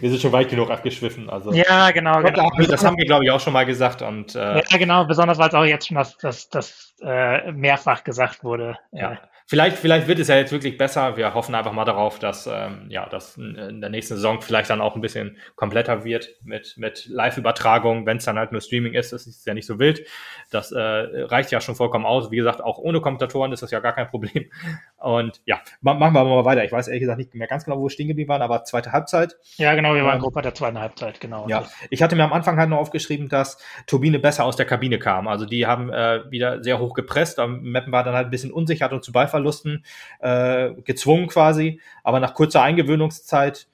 Wir 0.00 0.10
sind 0.10 0.20
schon 0.20 0.32
weit 0.32 0.48
genug 0.48 0.72
abgeschwiffen. 0.72 1.30
Also. 1.30 1.52
Ja, 1.52 1.92
genau, 1.92 2.20
genau. 2.22 2.50
Das 2.68 2.84
haben 2.84 2.96
wir, 2.98 3.04
glaube 3.04 3.24
ich, 3.24 3.30
auch 3.30 3.38
schon 3.38 3.52
mal 3.52 3.66
gesagt. 3.66 4.02
Und 4.02 4.34
äh, 4.34 4.64
Ja, 4.68 4.78
genau, 4.78 5.04
besonders 5.04 5.38
weil 5.38 5.46
es 5.48 5.54
auch 5.54 5.64
jetzt 5.64 5.86
schon 5.86 5.96
das, 5.96 6.16
das, 6.16 6.48
das 6.48 6.96
äh, 7.04 7.52
mehrfach 7.52 8.02
gesagt 8.02 8.42
wurde. 8.42 8.76
Ja. 8.90 9.20
Vielleicht, 9.52 9.76
vielleicht 9.76 10.08
wird 10.08 10.18
es 10.18 10.28
ja 10.28 10.36
jetzt 10.36 10.50
wirklich 10.50 10.78
besser. 10.78 11.18
Wir 11.18 11.34
hoffen 11.34 11.54
einfach 11.54 11.72
mal 11.74 11.84
darauf, 11.84 12.18
dass 12.18 12.46
ähm, 12.50 12.86
ja, 12.88 13.06
das 13.06 13.36
in 13.36 13.82
der 13.82 13.90
nächsten 13.90 14.14
Saison 14.14 14.40
vielleicht 14.40 14.70
dann 14.70 14.80
auch 14.80 14.94
ein 14.94 15.02
bisschen 15.02 15.36
kompletter 15.56 16.04
wird 16.04 16.30
mit, 16.42 16.78
mit 16.78 17.04
Live-Übertragung. 17.10 18.06
Wenn 18.06 18.16
es 18.16 18.24
dann 18.24 18.38
halt 18.38 18.52
nur 18.52 18.62
Streaming 18.62 18.94
ist, 18.94 19.12
das 19.12 19.26
ist 19.26 19.46
ja 19.46 19.52
nicht 19.52 19.66
so 19.66 19.78
wild. 19.78 20.06
Das 20.50 20.72
äh, 20.72 20.80
reicht 20.80 21.50
ja 21.50 21.60
schon 21.60 21.74
vollkommen 21.74 22.06
aus. 22.06 22.30
Wie 22.30 22.36
gesagt, 22.36 22.62
auch 22.62 22.78
ohne 22.78 23.02
Kommentatoren 23.02 23.52
ist 23.52 23.62
das 23.62 23.70
ja 23.70 23.80
gar 23.80 23.92
kein 23.92 24.08
Problem. 24.08 24.50
Und 24.96 25.42
ja, 25.44 25.60
ma- 25.82 25.92
machen 25.92 26.14
wir 26.14 26.24
mal 26.24 26.46
weiter. 26.46 26.64
Ich 26.64 26.72
weiß 26.72 26.88
ehrlich 26.88 27.02
gesagt 27.02 27.18
nicht 27.18 27.34
mehr 27.34 27.46
ganz 27.46 27.66
genau, 27.66 27.78
wo 27.78 27.82
wir 27.84 27.90
stehen 27.90 28.08
geblieben 28.08 28.30
waren, 28.30 28.40
aber 28.40 28.64
zweite 28.64 28.92
Halbzeit. 28.92 29.36
ja, 29.58 29.74
genau, 29.74 29.94
wir 29.94 30.04
waren 30.04 30.14
Ähm, 30.14 30.20
Gruppe 30.22 30.40
der 30.40 30.54
zweiten 30.54 30.78
Halbzeit, 30.80 31.20
genau. 31.20 31.46
Ja, 31.48 31.64
ich 31.90 32.02
hatte 32.02 32.16
mir 32.16 32.24
am 32.24 32.32
Anfang 32.32 32.56
halt 32.56 32.70
noch 32.70 32.78
aufgeschrieben, 32.78 33.28
dass 33.28 33.58
Turbine 33.86 34.18
besser 34.18 34.46
aus 34.46 34.56
der 34.56 34.64
Kabine 34.64 34.98
kam. 34.98 35.28
Also 35.28 35.44
die 35.44 35.66
haben 35.66 35.92
äh, 35.92 36.20
wieder 36.30 36.62
sehr 36.64 36.78
hoch 36.78 36.94
gepresst. 36.94 37.38
Am 37.38 37.60
Meppen 37.60 37.92
war 37.92 38.02
dann 38.02 38.14
halt 38.14 38.28
ein 38.28 38.30
bisschen 38.30 38.50
unsicher, 38.50 38.86
hat 38.86 38.92
uns 38.94 39.04
zu 39.04 39.12
Ballverlusten 39.42 39.84
äh, 40.20 40.72
gezwungen 40.82 41.26
quasi. 41.28 41.80
Aber 42.02 42.20
nach 42.20 42.34
kurzer 42.34 42.62
Eingewöhnungszeit 42.62 43.68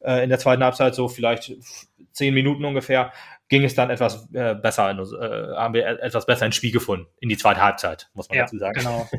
äh, 0.00 0.22
in 0.22 0.28
der 0.30 0.38
zweiten 0.38 0.62
Halbzeit, 0.62 0.94
so 0.94 1.08
vielleicht 1.08 1.52
zehn 2.12 2.34
Minuten 2.34 2.64
ungefähr, 2.64 3.12
ging 3.48 3.64
es 3.64 3.74
dann 3.74 3.90
etwas 3.90 4.28
äh, 4.32 4.54
besser, 4.54 4.90
in, 4.90 4.98
äh, 4.98 5.54
haben 5.54 5.74
wir 5.74 5.86
etwas 5.86 6.26
besser 6.26 6.46
ins 6.46 6.56
Spiel 6.56 6.72
gefunden 6.72 7.06
in 7.20 7.28
die 7.28 7.36
zweite 7.36 7.62
Halbzeit, 7.62 8.10
muss 8.14 8.28
man 8.28 8.38
Ja, 8.38 8.44
dazu 8.44 8.58
sagen. 8.58 8.78
genau. 8.78 9.08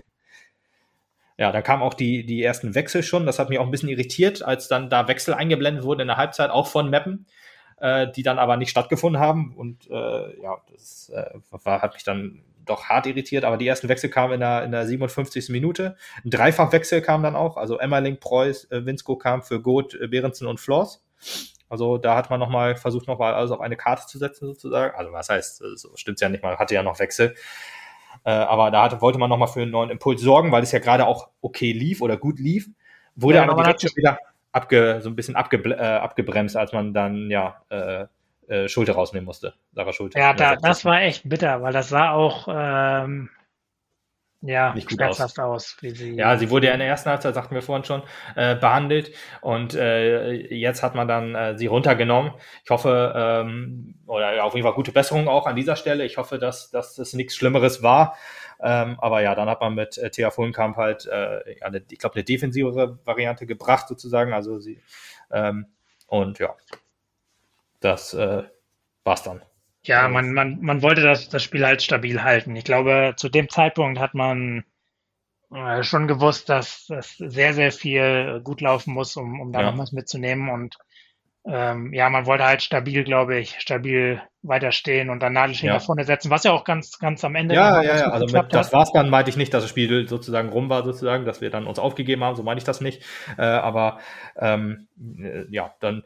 Ja, 1.38 1.52
dann 1.52 1.64
kamen 1.64 1.84
auch 1.84 1.96
die, 1.96 2.26
die 2.26 2.42
ersten 2.42 2.76
Wechsel 2.76 3.04
schon. 3.04 3.26
Das 3.26 3.40
hat 3.40 3.50
mich 3.50 3.60
auch 3.60 3.66
ein 3.66 3.72
bisschen 3.72 3.90
irritiert, 3.90 4.42
als 4.42 4.70
dann 4.70 4.90
da 4.90 5.10
Wechsel 5.10 5.34
eingeblendet 5.34 5.84
wurden 5.84 6.00
in 6.00 6.08
der 6.08 6.16
Halbzeit, 6.16 6.50
auch 6.50 6.66
von 6.66 6.90
Meppen, 6.90 7.26
äh, 7.76 8.10
die 8.10 8.24
dann 8.24 8.40
aber 8.40 8.56
nicht 8.56 8.70
stattgefunden 8.70 9.22
haben. 9.22 9.54
Und 9.54 9.86
äh, 9.90 10.42
ja, 10.42 10.62
das 10.72 11.10
äh, 11.10 11.32
war, 11.52 11.82
hat 11.82 11.94
mich 11.94 12.06
dann 12.06 12.42
doch 12.66 12.86
hart 12.86 13.08
irritiert. 13.08 13.44
Aber 13.44 13.58
die 13.58 13.68
ersten 13.68 13.90
Wechsel 13.90 14.10
kamen 14.10 14.34
in 14.34 14.40
der, 14.40 14.64
in 14.64 14.72
der 14.72 14.86
57. 14.86 15.50
Minute. 15.50 15.96
Ein 16.24 16.30
Dreifachwechsel 16.30 17.02
kam 17.02 17.24
dann 17.24 17.36
auch. 17.36 17.58
Also 17.58 17.78
Emmerling, 17.78 18.20
Preuß, 18.20 18.72
äh, 18.72 18.86
Winsko 18.86 19.16
kam 19.16 19.44
für 19.44 19.62
Goth, 19.62 19.94
äh, 19.96 20.08
Behrensen 20.08 20.48
und 20.48 20.60
Floss. 20.60 21.04
Also 21.70 21.98
da 21.98 22.16
hat 22.16 22.30
man 22.30 22.40
nochmal 22.40 22.76
versucht, 22.76 23.08
nochmal 23.08 23.34
alles 23.34 23.52
auf 23.52 23.60
eine 23.60 23.76
Karte 23.76 24.06
zu 24.08 24.18
setzen, 24.18 24.46
sozusagen. 24.46 24.96
Also 24.96 25.12
was 25.12 25.30
heißt, 25.30 25.62
äh, 25.62 25.76
so 25.76 25.96
stimmt's 25.96 26.22
ja 26.22 26.30
nicht, 26.30 26.44
man 26.44 26.58
hatte 26.58 26.76
ja 26.76 26.84
noch 26.84 27.00
Wechsel. 27.00 27.36
Äh, 28.24 28.32
aber 28.32 28.72
da 28.72 28.84
hatte, 28.84 29.02
wollte 29.02 29.20
man 29.20 29.30
nochmal 29.30 29.48
für 29.48 29.62
einen 29.62 29.72
neuen 29.72 29.90
Impuls 29.90 30.22
sorgen, 30.22 30.52
weil 30.52 30.64
es 30.64 30.72
ja 30.72 30.80
gerade 30.80 31.06
auch 31.06 31.30
okay 31.42 31.72
lief 31.72 32.02
oder 32.02 32.18
gut 32.18 32.40
lief. 32.40 32.70
Wurde 33.16 33.38
Ja, 33.38 33.50
aber 33.50 33.64
direkt 33.64 33.82
schon 33.82 33.96
wieder 33.96 34.18
abge, 34.52 35.00
so 35.02 35.10
ein 35.10 35.16
bisschen 35.16 35.36
abgeble 35.36 35.76
äh, 35.76 35.82
abgebremst, 35.82 36.56
als 36.56 36.72
man 36.72 36.94
dann 36.94 37.30
ja 37.30 37.62
äh, 37.70 38.06
äh, 38.48 38.68
Schulte 38.68 38.94
rausnehmen 38.94 39.26
musste. 39.26 39.54
Sarah 39.74 39.94
Schulte. 39.94 40.20
Ja, 40.20 40.34
da, 40.34 40.50
60. 40.50 40.62
das 40.64 40.86
war 40.86 41.02
echt 41.02 41.28
bitter, 41.28 41.62
weil 41.62 41.74
das 41.74 41.90
sah 41.90 42.12
auch 42.12 42.48
ähm, 42.50 43.30
ja, 44.46 44.76
Nicht 44.76 44.90
gut 44.90 45.02
aus. 45.02 45.78
wie 45.82 45.90
sie, 45.90 46.16
Ja, 46.16 46.38
sie 46.38 46.52
wurde 46.52 46.68
ja 46.68 46.74
in 46.74 46.80
der 46.80 46.88
ersten 46.88 47.10
Halbzeit, 47.10 47.34
sagten 47.34 47.56
wir 47.56 47.64
vorhin 47.64 47.84
schon, 47.84 48.04
äh, 48.36 48.56
behandelt 48.56 49.12
und 49.42 49.74
äh, 49.74 50.34
jetzt 50.54 50.84
hat 50.84 50.94
man 50.94 51.08
dann 51.08 51.34
äh, 51.34 51.58
sie 51.58 51.66
runtergenommen. 51.66 52.34
Ich 52.64 52.70
hoffe, 52.70 53.14
ähm, 53.16 53.96
oder 54.06 54.36
ja, 54.36 54.44
auf 54.44 54.54
jeden 54.54 54.64
Fall 54.64 54.76
gute 54.76 54.92
Besserung 54.92 55.28
auch 55.28 55.48
an 55.48 55.56
dieser 55.56 55.76
Stelle. 55.76 56.06
Ich 56.06 56.18
hoffe, 56.18 56.38
dass, 56.38 56.70
dass 56.70 56.94
das 56.96 57.14
nichts 57.14 57.36
Schlimmeres 57.36 57.82
war. 57.82 58.18
Ähm, 58.62 59.00
aber 59.00 59.22
ja, 59.22 59.34
dann 59.34 59.50
hat 59.50 59.62
man 59.62 59.74
mit 59.74 59.98
äh, 59.98 60.12
Thea 60.12 60.30
Fullenkamp 60.30 60.78
halt, 60.78 61.08
äh, 61.08 61.56
eine, 61.62 61.84
ich 61.90 61.98
glaube, 61.98 62.16
eine 62.16 62.24
defensivere 62.24 63.00
Variante 63.04 63.48
gebracht 63.48 63.88
sozusagen. 63.88 64.32
Also 64.32 64.60
sie 64.60 64.80
ähm, 65.32 65.66
und 66.08 66.38
ja, 66.38 66.56
das 67.86 68.14
äh, 68.14 68.44
war's 69.06 69.24
dann. 69.24 69.44
Ja, 69.86 70.08
man, 70.10 70.34
man, 70.34 70.60
man 70.62 70.82
wollte 70.82 71.02
das, 71.02 71.30
das 71.30 71.44
Spiel 71.44 71.66
halt 71.66 71.82
stabil 71.82 72.22
halten. 72.24 72.56
Ich 72.56 72.64
glaube, 72.66 73.14
zu 73.18 73.30
dem 73.30 73.50
Zeitpunkt 73.50 74.00
hat 74.00 74.14
man 74.16 74.66
äh, 75.54 75.84
schon 75.84 76.08
gewusst, 76.08 76.50
dass 76.50 76.88
das 76.88 77.18
sehr, 77.18 77.54
sehr 77.54 77.72
viel 77.72 78.42
gut 78.44 78.62
laufen 78.62 78.94
muss, 78.94 79.18
um, 79.18 79.42
um 79.42 79.52
da 79.54 79.62
Ja. 79.62 79.64
noch 79.64 79.78
was 79.78 79.92
mitzunehmen. 79.94 80.50
Und 80.50 80.78
ähm, 81.48 81.94
ja, 81.94 82.10
man 82.10 82.26
wollte 82.26 82.44
halt 82.44 82.64
stabil, 82.64 83.04
glaube 83.04 83.38
ich, 83.38 83.60
stabil 83.60 84.22
weiterstehen 84.42 85.10
und 85.10 85.22
dann 85.22 85.34
Nadelstehen 85.34 85.68
Ja. 85.68 85.76
nach 85.76 85.86
vorne 85.86 86.04
setzen, 86.04 86.32
was 86.32 86.44
ja 86.44 86.52
auch 86.52 86.64
ganz, 86.64 86.98
ganz 86.98 87.24
am 87.24 87.36
Ende 87.36 87.54
Ja, 87.54 87.82
ja, 87.84 87.98
ja. 87.98 88.10
Also 88.10 88.26
mit, 88.26 88.52
das 88.54 88.74
war's 88.74 88.92
dann, 88.92 89.10
meinte 89.10 89.30
ich 89.30 89.38
nicht, 89.38 89.54
dass 89.54 89.64
das 89.64 89.70
Spiel 89.70 90.08
sozusagen 90.08 90.50
rum 90.50 90.70
war, 90.70 90.84
sozusagen, 90.84 91.26
dass 91.26 91.42
wir 91.42 91.52
dann 91.52 91.68
uns 91.68 91.78
aufgegeben 91.78 92.24
haben, 92.24 92.36
so 92.36 92.44
meine 92.44 92.58
ich 92.58 92.64
das 92.64 92.82
nicht. 92.82 93.04
Äh, 93.38 93.44
aber 93.44 94.00
ähm, 94.40 94.88
äh, 95.20 95.46
ja, 95.50 95.74
dann 95.80 96.04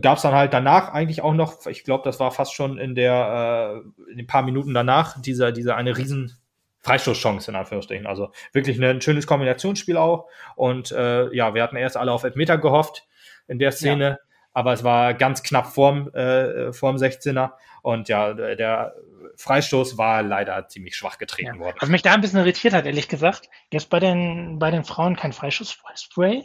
gab's 0.00 0.22
dann 0.22 0.34
halt 0.34 0.52
danach 0.52 0.92
eigentlich 0.92 1.22
auch 1.22 1.34
noch, 1.34 1.66
ich 1.66 1.84
glaube, 1.84 2.04
das 2.04 2.20
war 2.20 2.30
fast 2.30 2.54
schon 2.54 2.78
in 2.78 2.94
der 2.94 3.82
äh, 4.08 4.10
in 4.10 4.18
den 4.18 4.26
paar 4.26 4.42
Minuten 4.42 4.74
danach, 4.74 5.20
dieser, 5.20 5.52
dieser 5.52 5.76
eine 5.76 5.96
riesen 5.96 6.38
Freistoßchance 6.80 7.50
in 7.50 7.56
Anführungsstrichen. 7.56 8.06
Also 8.06 8.32
wirklich 8.52 8.78
ein 8.82 9.00
schönes 9.00 9.26
Kombinationsspiel 9.26 9.96
auch. 9.96 10.26
Und 10.56 10.92
äh, 10.92 11.34
ja, 11.34 11.54
wir 11.54 11.62
hatten 11.62 11.76
erst 11.76 11.96
alle 11.96 12.12
auf 12.12 12.24
Elfmeter 12.24 12.58
gehofft 12.58 13.06
in 13.48 13.58
der 13.58 13.72
Szene, 13.72 14.18
aber 14.54 14.72
es 14.72 14.82
war 14.82 15.12
ganz 15.12 15.42
knapp 15.42 15.66
vorm, 15.66 16.08
äh, 16.14 16.72
vorm 16.72 16.96
16er. 16.96 17.52
Und 17.82 18.08
ja, 18.08 18.32
der 18.32 18.94
Freistoß 19.36 19.98
war 19.98 20.22
leider 20.22 20.68
ziemlich 20.68 20.96
schwach 20.96 21.18
getreten 21.18 21.56
Ja. 21.56 21.58
worden. 21.58 21.76
Was 21.80 21.88
mich 21.90 22.02
da 22.02 22.14
ein 22.14 22.20
bisschen 22.20 22.38
irritiert 22.38 22.72
hat, 22.72 22.86
ehrlich 22.86 23.08
gesagt, 23.08 23.50
jetzt 23.70 23.90
bei 23.90 24.00
den, 24.00 24.58
bei 24.58 24.70
den 24.70 24.84
Frauen 24.84 25.16
kein 25.16 25.32
Freischussspray, 25.32 26.44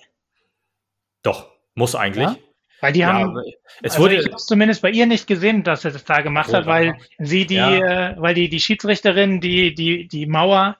Doch, 1.21 1.51
muss 1.75 1.95
eigentlich. 1.95 2.27
Ja? 2.29 2.35
weil 2.81 2.93
die 2.93 2.99
Ja, 3.01 3.13
haben, 3.13 3.37
es 3.81 3.93
also 3.93 4.03
wurde, 4.03 4.15
ich 4.15 4.25
habe 4.25 4.37
zumindest 4.37 4.81
bei 4.81 4.89
ihr 4.89 5.05
nicht 5.05 5.27
gesehen, 5.27 5.63
dass 5.63 5.81
sie 5.81 5.91
das 5.91 6.05
da 6.05 6.21
gemacht 6.21 6.49
Obwohl, 6.49 6.59
hat, 6.59 6.65
weil 6.67 6.85
ja. 6.85 6.95
sie 7.19 7.45
die, 7.45 7.57
äh, 7.57 8.15
weil 8.17 8.33
die, 8.33 8.49
die 8.49 8.59
Schiedsrichterin 8.59 9.41
die, 9.41 9.73
die, 9.73 10.07
die 10.07 10.25
Mauer 10.25 10.77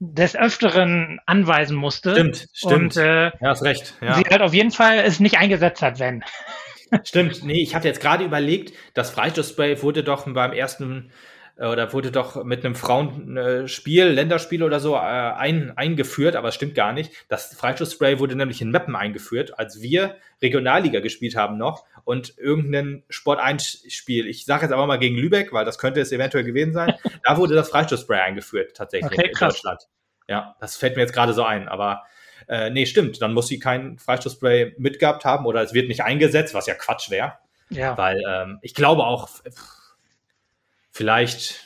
des 0.00 0.36
Öfteren 0.36 1.20
anweisen 1.26 1.76
musste. 1.76 2.12
stimmt, 2.12 2.48
stimmt. 2.52 2.72
Und 2.74 2.96
äh, 2.96 3.24
ja, 3.26 3.32
hast 3.42 3.62
recht. 3.62 3.94
Ja. 4.00 4.14
sie 4.14 4.24
halt 4.30 4.42
auf 4.42 4.54
jeden 4.54 4.70
Fall 4.70 4.98
es 4.98 5.20
nicht 5.20 5.38
eingesetzt 5.38 5.82
hat, 5.82 5.98
wenn. 5.98 6.22
Stimmt, 7.04 7.44
nee, 7.44 7.62
ich 7.62 7.74
hatte 7.74 7.88
jetzt 7.88 8.00
gerade 8.00 8.24
überlegt, 8.24 8.72
das 8.94 9.10
Freistoßspray 9.10 9.82
wurde 9.82 10.02
doch 10.02 10.24
beim 10.32 10.52
ersten 10.52 11.10
oder 11.58 11.92
wurde 11.92 12.12
doch 12.12 12.44
mit 12.44 12.64
einem 12.64 12.74
Frauenspiel, 12.74 14.04
Länderspiel 14.04 14.62
oder 14.62 14.78
so 14.80 14.94
äh, 14.94 14.98
ein, 14.98 15.76
eingeführt, 15.76 16.36
aber 16.36 16.48
es 16.48 16.54
stimmt 16.54 16.74
gar 16.74 16.92
nicht. 16.92 17.12
Das 17.28 17.54
Freistoßspray 17.54 18.18
wurde 18.20 18.36
nämlich 18.36 18.60
in 18.62 18.70
Meppen 18.70 18.94
eingeführt, 18.94 19.58
als 19.58 19.80
wir 19.82 20.16
Regionalliga 20.40 21.00
gespielt 21.00 21.34
haben 21.36 21.58
noch 21.58 21.84
und 22.04 22.38
irgendein 22.38 23.02
Sport 23.10 23.40
1 23.40 23.84
Spiel, 23.88 24.28
ich 24.28 24.44
sage 24.44 24.62
jetzt 24.66 24.72
aber 24.72 24.86
mal 24.86 24.98
gegen 24.98 25.16
Lübeck, 25.16 25.52
weil 25.52 25.64
das 25.64 25.78
könnte 25.78 26.00
es 26.00 26.12
eventuell 26.12 26.44
gewesen 26.44 26.72
sein, 26.72 26.94
da 27.24 27.36
wurde 27.36 27.54
das 27.54 27.70
Freistoßspray 27.70 28.20
eingeführt 28.20 28.76
tatsächlich 28.76 29.18
Okay, 29.18 29.28
in 29.28 29.34
krass. 29.34 29.54
Deutschland. 29.54 29.88
Ja, 30.28 30.54
das 30.60 30.76
fällt 30.76 30.94
mir 30.94 31.02
jetzt 31.02 31.12
gerade 31.14 31.32
so 31.32 31.42
ein, 31.42 31.68
aber 31.68 32.02
äh, 32.46 32.70
nee, 32.70 32.86
stimmt, 32.86 33.20
dann 33.20 33.34
muss 33.34 33.48
sie 33.48 33.58
kein 33.58 33.98
Freistoßspray 33.98 34.74
mitgehabt 34.78 35.24
haben 35.24 35.44
oder 35.44 35.62
es 35.62 35.74
wird 35.74 35.88
nicht 35.88 36.02
eingesetzt, 36.04 36.54
was 36.54 36.66
ja 36.66 36.74
Quatsch 36.74 37.10
wäre. 37.10 37.32
Ja. 37.70 37.98
Weil 37.98 38.22
ähm, 38.28 38.58
ich 38.62 38.74
glaube 38.74 39.04
auch, 39.04 39.24
f- 39.24 39.42
vielleicht. 40.98 41.64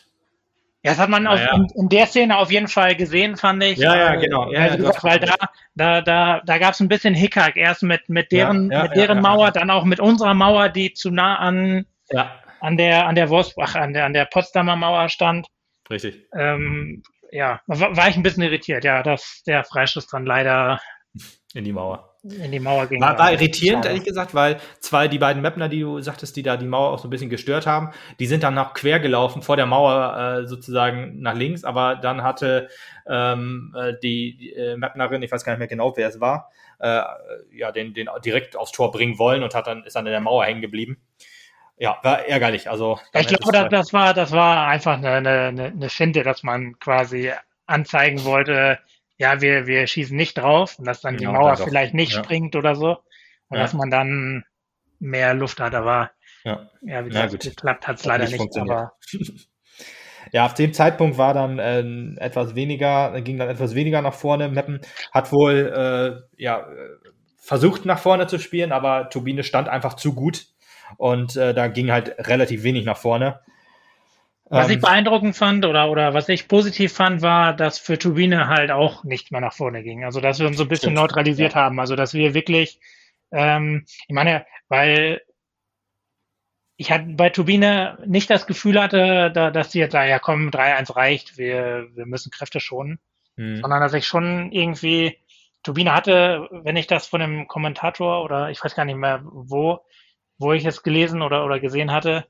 Ja, 0.85 0.93
das 0.93 0.99
hat 0.99 1.09
man 1.11 1.27
auf, 1.27 1.37
Naja. 1.39 1.55
in, 1.55 1.67
in 1.75 1.89
der 1.89 2.07
Szene 2.07 2.37
auf 2.39 2.51
jeden 2.51 2.69
Fall 2.69 2.95
gesehen, 2.97 3.37
fand 3.37 3.63
ich. 3.63 3.79
Ja, 3.79 3.97
ja, 3.97 4.15
Äh, 4.15 4.21
genau. 4.21 4.53
Ja, 4.53 4.61
weil, 4.61 4.71
ja, 4.71 4.77
gesagt, 4.77 4.97
hast 4.97 5.05
weil 5.05 5.21
da, 5.21 5.35
da, 5.75 6.01
da, 6.03 6.41
da 6.45 6.59
gab 6.59 6.75
es 6.75 6.81
ein 6.81 6.89
bisschen 6.89 7.15
Hickhack. 7.15 7.57
Erst 7.57 7.83
mit, 7.83 8.09
mit 8.09 8.31
deren, 8.33 8.71
Ja, 8.71 8.79
ja, 8.79 8.83
mit 8.85 8.97
ja, 8.97 9.03
deren 9.07 9.19
ja, 9.19 9.23
Mauer, 9.23 9.45
ja. 9.47 9.51
dann 9.53 9.71
auch 9.71 9.85
mit 9.85 10.01
unserer 10.01 10.35
Mauer, 10.35 10.69
die 10.69 10.93
zu 10.93 11.11
nah 11.11 11.37
an, 11.37 11.87
Ja, 12.11 12.41
an 12.61 12.77
der, 12.77 13.07
an 13.07 13.15
der 13.15 13.29
Wolfsburg, 13.31 13.69
ach, 13.71 13.75
an 13.77 13.93
der, 13.93 14.05
an 14.07 14.13
der 14.13 14.25
Potsdamer 14.27 14.77
Mauer 14.77 15.09
stand. 15.09 15.47
richtig. 15.89 16.27
Ähm, 16.37 17.03
ja, 17.31 17.61
war, 17.67 17.97
war 17.97 18.09
ich 18.09 18.17
ein 18.17 18.23
bisschen 18.25 18.43
irritiert, 18.43 18.85
ja, 18.85 19.03
dass 19.03 19.43
der 19.47 19.65
Freistoß 19.65 20.09
dann 20.09 20.27
leider 20.27 20.81
In 21.55 21.65
die 21.65 21.73
Mauer. 21.73 22.12
In 22.23 22.53
die 22.53 22.61
Mauer 22.61 22.87
ging. 22.87 23.01
War, 23.01 23.19
war 23.19 23.33
irritierend, 23.33 23.85
ehrlich 23.85 24.05
gesagt, 24.05 24.33
weil 24.35 24.61
zwei, 24.79 25.09
die 25.09 25.19
beiden 25.19 25.43
Mapner, 25.43 25.69
die 25.69 25.81
du 25.81 26.01
sagtest, 26.01 26.37
die 26.37 26.43
da 26.43 26.57
die 26.57 26.67
Mauer 26.67 26.93
auch 26.93 26.99
so 26.99 27.09
ein 27.09 27.11
bisschen 27.11 27.31
gestört 27.31 27.67
haben, 27.67 27.91
die 28.21 28.27
sind 28.27 28.45
dann 28.45 28.55
noch 28.55 28.75
quer 28.75 29.01
gelaufen 29.01 29.43
vor 29.43 29.57
der 29.57 29.67
Mauer 29.67 30.43
äh, 30.43 30.47
sozusagen 30.47 31.21
nach 31.21 31.35
links, 31.35 31.65
aber 31.65 31.97
dann 31.97 32.23
hatte 32.23 32.69
ähm, 33.09 33.75
äh, 33.77 33.95
die, 34.03 34.37
die 34.37 34.53
äh, 34.53 34.77
Mapnerin, 34.77 35.23
ich 35.23 35.33
weiß 35.33 35.45
gar 35.45 35.53
nicht 35.53 35.59
mehr 35.59 35.69
genau, 35.69 35.97
wer 35.97 36.09
es 36.09 36.21
war, 36.21 36.51
äh, 36.79 37.03
ja, 37.53 37.73
den, 37.73 37.93
den 37.93 38.09
direkt 38.25 38.57
aufs 38.57 38.73
Tor 38.73 38.93
bringen 38.93 39.19
wollen 39.19 39.43
und 39.43 39.55
hat 39.55 39.67
dann, 39.67 39.83
ist 39.85 39.97
dann 39.97 40.07
in 40.07 40.13
der 40.13 40.21
Mauer 40.21 40.45
hängen 40.45 40.61
geblieben. 40.61 40.99
Ja, 41.79 41.99
war 42.03 42.25
ärgerlich. 42.27 42.71
Also, 42.71 43.01
ich 43.13 43.27
glaube, 43.27 43.51
das, 43.51 43.69
das, 43.71 43.93
war, 43.93 44.15
das 44.15 44.31
war 44.31 44.69
einfach 44.69 44.99
eine, 44.99 45.11
eine, 45.11 45.65
eine 45.65 45.89
Finte, 45.89 46.23
dass 46.23 46.45
man 46.45 46.79
quasi 46.79 47.33
anzeigen 47.67 48.25
wollte, 48.25 48.79
ja, 49.23 49.41
wir, 49.41 49.69
wir 49.69 49.87
schießen 49.87 50.17
nicht 50.17 50.35
drauf 50.35 50.79
und 50.81 50.85
dass 50.85 51.01
dann 51.01 51.17
genau, 51.17 51.31
die 51.31 51.39
Mauer 51.39 51.57
vielleicht 51.57 51.95
nicht 51.95 52.13
ja. 52.13 52.25
springt 52.25 52.57
oder 52.57 52.75
so 52.75 52.99
und 53.49 53.57
ja. 53.57 53.63
dass 53.63 53.73
man 53.73 53.89
dann 53.89 54.45
mehr 54.99 55.33
Luft 55.35 55.61
hat, 55.61 55.75
aber 55.77 56.11
ja, 56.43 56.69
ja 56.83 57.05
wie 57.05 57.11
gesagt, 57.11 57.41
geklappt 57.41 57.87
hat 57.87 58.01
es 58.01 58.05
leider 58.05 58.25
nicht, 58.25 58.41
nicht 58.41 58.59
aber 58.59 58.93
Ja, 60.33 60.47
auf 60.47 60.55
dem 60.55 60.73
Zeitpunkt 60.73 61.19
war 61.19 61.35
dann 61.35 61.59
äh, 61.59 62.21
etwas 62.21 62.55
weniger, 62.55 63.21
ging 63.21 63.39
dann 63.39 63.49
etwas 63.49 63.75
weniger 63.75 64.01
nach 64.03 64.15
vorne. 64.15 64.49
Meppen 64.49 64.81
hat 65.13 65.31
wohl 65.31 65.73
äh, 65.75 66.43
ja, 66.43 66.67
versucht 67.39 67.85
nach 67.85 67.99
vorne 67.99 68.29
zu 68.29 68.39
spielen, 68.39 68.73
aber 68.73 69.11
Turbine 69.11 69.43
stand 69.43 69.69
einfach 69.69 69.95
zu 69.95 70.15
gut 70.15 70.47
und 70.97 71.37
äh, 71.37 71.53
da 71.53 71.67
ging 71.69 71.91
halt 71.91 72.15
relativ 72.19 72.63
wenig 72.63 72.85
nach 72.87 72.97
vorne. 72.97 73.41
Was 74.45 74.69
ich 74.69 74.77
ähm, 74.77 74.81
beeindruckend 74.83 75.37
fand 75.37 75.65
oder, 75.65 75.91
oder 75.91 76.15
was 76.15 76.29
ich 76.29 76.49
positiv 76.49 76.93
fand, 76.93 77.23
war, 77.23 77.55
dass 77.55 77.79
für 77.79 77.99
Turbine 77.99 78.49
halt 78.49 78.71
auch 78.71 79.05
nicht 79.05 79.33
mehr 79.33 79.41
nach 79.41 79.55
vorne 79.55 79.83
ging. 79.83 80.05
Also, 80.05 80.21
dass 80.21 80.41
wir 80.41 80.47
uns 80.47 80.59
so 80.59 80.65
ein 80.65 80.69
bisschen 80.69 80.91
Stimmt. 80.91 80.97
neutralisiert 80.99 81.55
ja. 81.55 81.61
haben. 81.61 81.81
Also, 81.81 81.97
dass 81.97 82.13
wir 82.13 82.35
wirklich, 82.35 82.81
ähm, 83.31 83.87
ich 84.09 84.15
meine, 84.15 84.45
weil 84.69 85.23
ich 86.77 86.91
hatte 86.91 87.07
bei 87.11 87.31
Turbine 87.31 87.99
nicht 88.07 88.29
das 88.29 88.47
Gefühl 88.47 88.81
hatte, 88.81 89.31
da, 89.33 89.51
dass 89.51 89.71
die 89.71 89.79
jetzt 89.79 89.93
sagen, 89.93 90.11
ja 90.11 90.19
komm, 90.19 90.51
3-1 90.51 90.97
reicht, 90.97 91.39
wir, 91.39 91.89
wir 91.95 92.07
müssen 92.07 92.31
Kräfte 92.31 92.61
schonen. 92.61 92.99
Mhm. 93.37 93.61
Sondern 93.63 93.81
dass 93.81 93.95
ich 93.95 94.07
schon 94.07 94.51
irgendwie, 94.53 95.19
Turbine 95.63 95.95
hatte, 95.95 96.49
wenn 96.51 96.77
ich 96.77 96.89
das 96.89 97.07
von 97.07 97.23
einem 97.23 97.47
Kommentator 97.47 98.25
oder 98.25 98.51
ich 98.51 98.63
weiß 98.63 98.75
gar 98.75 98.85
nicht 98.85 98.97
mehr 98.97 99.21
wo, 99.25 99.81
wo 100.39 100.53
ich 100.53 100.65
es 100.65 100.83
gelesen 100.83 101.23
oder, 101.23 101.45
oder 101.45 101.61
gesehen 101.61 101.93
hatte, 101.93 102.27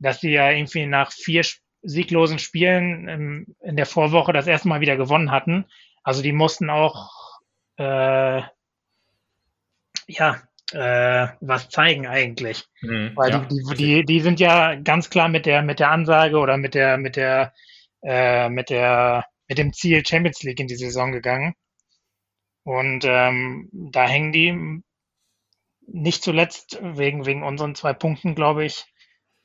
dass 0.00 0.20
die 0.20 0.30
ja 0.30 0.50
irgendwie 0.50 0.86
nach 0.86 1.12
vier 1.12 1.44
sieglosen 1.82 2.38
Spielen 2.38 3.08
in, 3.08 3.56
in 3.60 3.76
der 3.76 3.86
Vorwoche 3.86 4.32
das 4.32 4.46
erste 4.46 4.68
Mal 4.68 4.80
wieder 4.80 4.96
gewonnen 4.96 5.30
hatten. 5.30 5.66
Also 6.02 6.22
die 6.22 6.32
mussten 6.32 6.70
auch 6.70 7.10
äh, 7.76 8.42
ja 10.06 10.42
äh, 10.72 11.28
was 11.40 11.68
zeigen 11.68 12.06
eigentlich. 12.06 12.64
Mhm, 12.82 13.12
Weil 13.14 13.30
ja. 13.30 13.38
die, 13.40 13.62
die, 13.68 13.74
die, 13.74 14.04
die 14.04 14.20
sind 14.20 14.40
ja 14.40 14.74
ganz 14.76 15.10
klar 15.10 15.28
mit 15.28 15.46
der 15.46 15.62
mit 15.62 15.80
der 15.80 15.90
Ansage 15.90 16.38
oder 16.38 16.56
mit 16.56 16.74
der 16.74 16.96
mit 16.98 17.16
der 17.16 17.52
äh, 18.02 18.48
mit 18.48 18.70
der 18.70 19.26
mit 19.48 19.58
dem 19.58 19.72
Ziel 19.72 20.04
Champions 20.06 20.42
League 20.42 20.60
in 20.60 20.68
die 20.68 20.76
Saison 20.76 21.12
gegangen. 21.12 21.54
Und 22.62 23.04
ähm, 23.04 23.68
da 23.72 24.06
hängen 24.06 24.32
die 24.32 24.82
nicht 25.86 26.22
zuletzt 26.22 26.78
wegen 26.82 27.26
wegen 27.26 27.42
unseren 27.42 27.74
zwei 27.74 27.92
Punkten, 27.92 28.34
glaube 28.34 28.64
ich, 28.64 28.86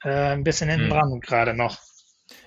äh, 0.06 0.34
ein 0.34 0.43
bisschen 0.43 0.70
hinten 0.70 0.86
hm. 0.86 0.91
dran 0.91 1.12
hm. 1.12 1.20
gerade 1.22 1.53
noch. 1.53 1.78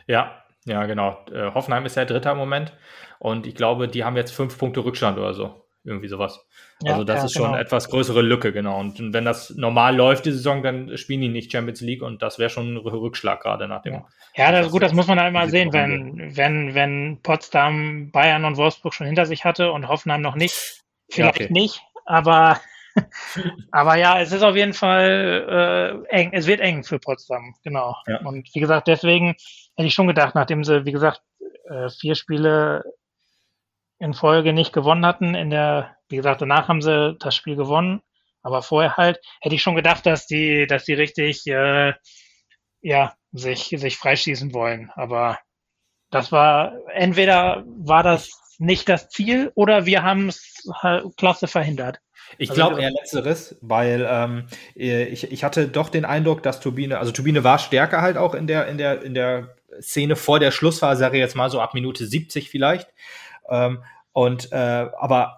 Ja, 0.07 0.43
ja, 0.65 0.87
genau. 0.87 1.19
Äh, 1.33 1.53
Hoffenheim 1.53 1.87
ist 1.87 1.97
ja 1.97 2.05
Dritter 2.05 2.33
im 2.33 2.39
Moment 2.39 2.73
und 3.19 3.47
ich 3.47 3.55
glaube, 3.55 3.89
die 3.89 4.05
haben 4.05 4.17
jetzt 4.17 4.33
fünf 4.33 4.59
Punkte 4.59 4.85
Rückstand 4.85 5.19
oder 5.19 5.35
so. 5.35 5.65
Irgendwie 5.85 6.09
sowas. 6.09 6.45
Ja, 6.83 6.93
also 6.93 7.05
das 7.05 7.19
ja, 7.19 7.25
ist 7.25 7.33
schon 7.33 7.43
genau. 7.43 7.55
eine 7.55 7.63
etwas 7.63 7.89
größere 7.89 8.21
Lücke, 8.21 8.53
genau. 8.53 8.79
Und 8.79 9.13
wenn 9.15 9.25
das 9.25 9.51
normal 9.51 9.97
läuft, 9.97 10.27
die 10.27 10.33
Saison, 10.33 10.63
dann 10.63 10.99
spielen 10.99 11.23
die 11.23 11.29
nicht 11.29 11.51
Champions 11.51 11.81
League 11.81 12.03
und 12.03 12.21
das 12.21 12.39
wäre 12.39 12.51
schon 12.51 12.75
ein 12.75 12.77
Rückschlag 12.77 13.41
gerade 13.41 13.69
nach 13.69 13.83
dem. 13.83 13.95
Ja, 13.95 14.07
ja 14.35 14.53
das, 14.53 14.71
gut, 14.71 14.83
das 14.83 14.93
muss 14.93 15.07
man 15.07 15.19
halt 15.19 15.33
mal 15.33 15.49
sehen, 15.49 15.73
wenn, 15.73 16.37
wenn, 16.37 16.75
wenn 16.75 17.21
Potsdam, 17.23 18.11
Bayern 18.11 18.45
und 18.45 18.57
Wolfsburg 18.57 18.93
schon 18.93 19.07
hinter 19.07 19.25
sich 19.25 19.45
hatte 19.45 19.73
und 19.73 19.89
Hoffenheim 19.89 20.21
noch 20.21 20.35
nicht. 20.35 20.83
Vielleicht 21.11 21.41
okay. 21.41 21.53
nicht, 21.53 21.81
aber 22.05 22.61
Aber 23.73 23.97
ja, 23.97 24.21
es 24.21 24.33
ist 24.33 24.43
auf 24.43 24.57
jeden 24.57 24.73
Fall 24.73 26.05
äh, 26.11 26.15
eng. 26.15 26.31
Es 26.33 26.47
wird 26.47 26.61
eng 26.61 26.85
für 26.85 26.99
Potsdam, 26.99 27.55
genau. 27.63 27.97
Ja. 28.07 28.21
Und 28.21 28.49
wie 28.55 28.61
gesagt, 28.61 28.89
deswegen 28.89 29.37
hätte 29.77 29.87
ich 29.87 29.95
schon 29.95 30.07
gedacht, 30.07 30.35
nachdem 30.35 30.65
sie, 30.65 30.85
wie 30.85 30.93
gesagt, 30.93 31.23
äh, 31.69 31.89
vier 31.91 32.15
Spiele 32.15 32.85
in 33.99 34.15
Folge 34.15 34.53
nicht 34.53 34.73
gewonnen 34.73 35.05
hatten, 35.05 35.35
in 35.35 35.51
der, 35.51 35.97
wie 36.09 36.17
gesagt, 36.17 36.41
danach 36.41 36.69
haben 36.69 36.83
sie 36.83 37.17
das 37.19 37.35
Spiel 37.35 37.57
gewonnen, 37.57 38.01
aber 38.43 38.63
vorher 38.63 38.97
halt, 38.97 39.19
hätte 39.41 39.55
ich 39.55 39.63
schon 39.63 39.75
gedacht, 39.75 40.07
dass 40.07 40.27
die, 40.27 40.67
dass 40.67 40.85
die 40.85 40.95
richtig, 40.95 41.47
äh, 41.47 41.95
ja, 42.81 43.15
sich, 43.33 43.75
sich 43.77 43.97
freischießen 43.97 44.55
wollen. 44.55 44.91
Aber 44.95 45.39
das 46.11 46.33
war, 46.33 46.75
entweder 46.95 47.65
war 47.67 48.03
das 48.03 48.31
nicht 48.59 48.89
das 48.89 49.09
Ziel 49.09 49.53
oder 49.55 49.87
wir 49.87 50.03
haben 50.03 50.29
es 50.29 50.65
halt 50.83 51.17
klasse 51.17 51.47
verhindert. 51.47 51.99
Ich 52.37 52.51
also 52.51 52.61
glaube 52.61 52.83
eher 52.83 52.91
letzteres, 52.91 53.57
weil 53.61 54.07
ähm, 54.09 54.47
äh, 54.77 55.05
ich, 55.05 55.33
ich 55.33 55.45
hatte 55.45 55.69
doch 55.69 55.89
den 55.89 56.05
Eindruck, 56.05 56.43
dass 56.43 56.61
Turbine, 56.61 56.99
also 56.99 57.13
Turbine 57.13 57.45
war 57.45 57.59
stärker 57.59 58.03
halt 58.03 58.17
auch 58.17 58.35
in 58.35 58.47
der, 58.47 58.67
in 58.69 58.79
der, 58.79 59.03
in 59.03 59.15
der 59.15 59.57
Szene 59.81 60.17
vor 60.17 60.39
der 60.39 60.51
Schlussphase, 60.51 61.01
sage 61.01 61.17
ich 61.17 61.21
jetzt 61.21 61.37
mal 61.37 61.51
so 61.51 61.61
ab 61.61 61.75
Minute 61.75 62.07
70 62.07 62.51
vielleicht. 62.51 62.93
Ähm, 63.49 63.83
und 64.13 64.53
äh, 64.53 64.57
aber 64.99 65.38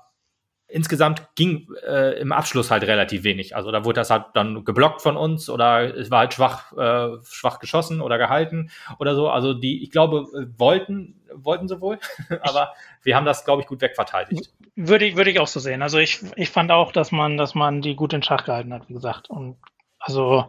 insgesamt 0.70 1.34
ging 1.34 1.68
äh, 1.86 2.18
im 2.20 2.32
Abschluss 2.32 2.70
halt 2.70 2.84
relativ 2.84 3.24
wenig. 3.24 3.56
Also 3.56 3.70
da 3.70 3.84
wurde 3.84 4.00
das 4.00 4.10
halt 4.10 4.26
dann 4.34 4.64
geblockt 4.64 5.02
von 5.02 5.16
uns 5.16 5.50
oder 5.50 5.94
es 5.96 6.10
war 6.10 6.20
halt 6.20 6.34
schwach, 6.34 6.72
äh, 6.76 7.18
schwach 7.24 7.58
geschossen 7.58 8.00
oder 8.00 8.18
gehalten 8.18 8.70
oder 8.98 9.14
so. 9.14 9.28
Also 9.28 9.54
die, 9.54 9.82
ich 9.82 9.90
glaube, 9.90 10.26
wollten, 10.56 11.20
wollten 11.34 11.68
sie 11.68 11.80
wohl, 11.80 11.98
aber 12.42 12.74
wir 13.02 13.16
haben 13.16 13.26
das, 13.26 13.44
glaube 13.44 13.62
ich, 13.62 13.68
gut 13.68 13.80
wegverteidigt. 13.80 14.50
Würde 14.76 15.04
ich, 15.04 15.16
würde 15.16 15.30
ich 15.30 15.40
auch 15.40 15.46
so 15.46 15.60
sehen. 15.60 15.82
Also 15.82 15.98
ich, 15.98 16.20
ich 16.36 16.50
fand 16.50 16.70
auch, 16.70 16.92
dass 16.92 17.12
man, 17.12 17.36
dass 17.36 17.54
man 17.54 17.82
die 17.82 17.96
gut 17.96 18.12
in 18.12 18.22
Schach 18.22 18.44
gehalten 18.44 18.72
hat, 18.72 18.88
wie 18.88 18.94
gesagt. 18.94 19.28
Und 19.28 19.56
also 19.98 20.48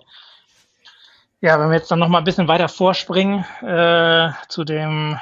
ja, 1.41 1.59
wenn 1.59 1.69
wir 1.69 1.77
jetzt 1.77 1.89
dann 1.89 1.99
noch 1.99 2.07
mal 2.07 2.19
ein 2.19 2.23
bisschen 2.23 2.47
weiter 2.47 2.69
vorspringen 2.69 3.43
äh, 3.61 4.29
zu 4.47 4.63
dem 4.63 5.19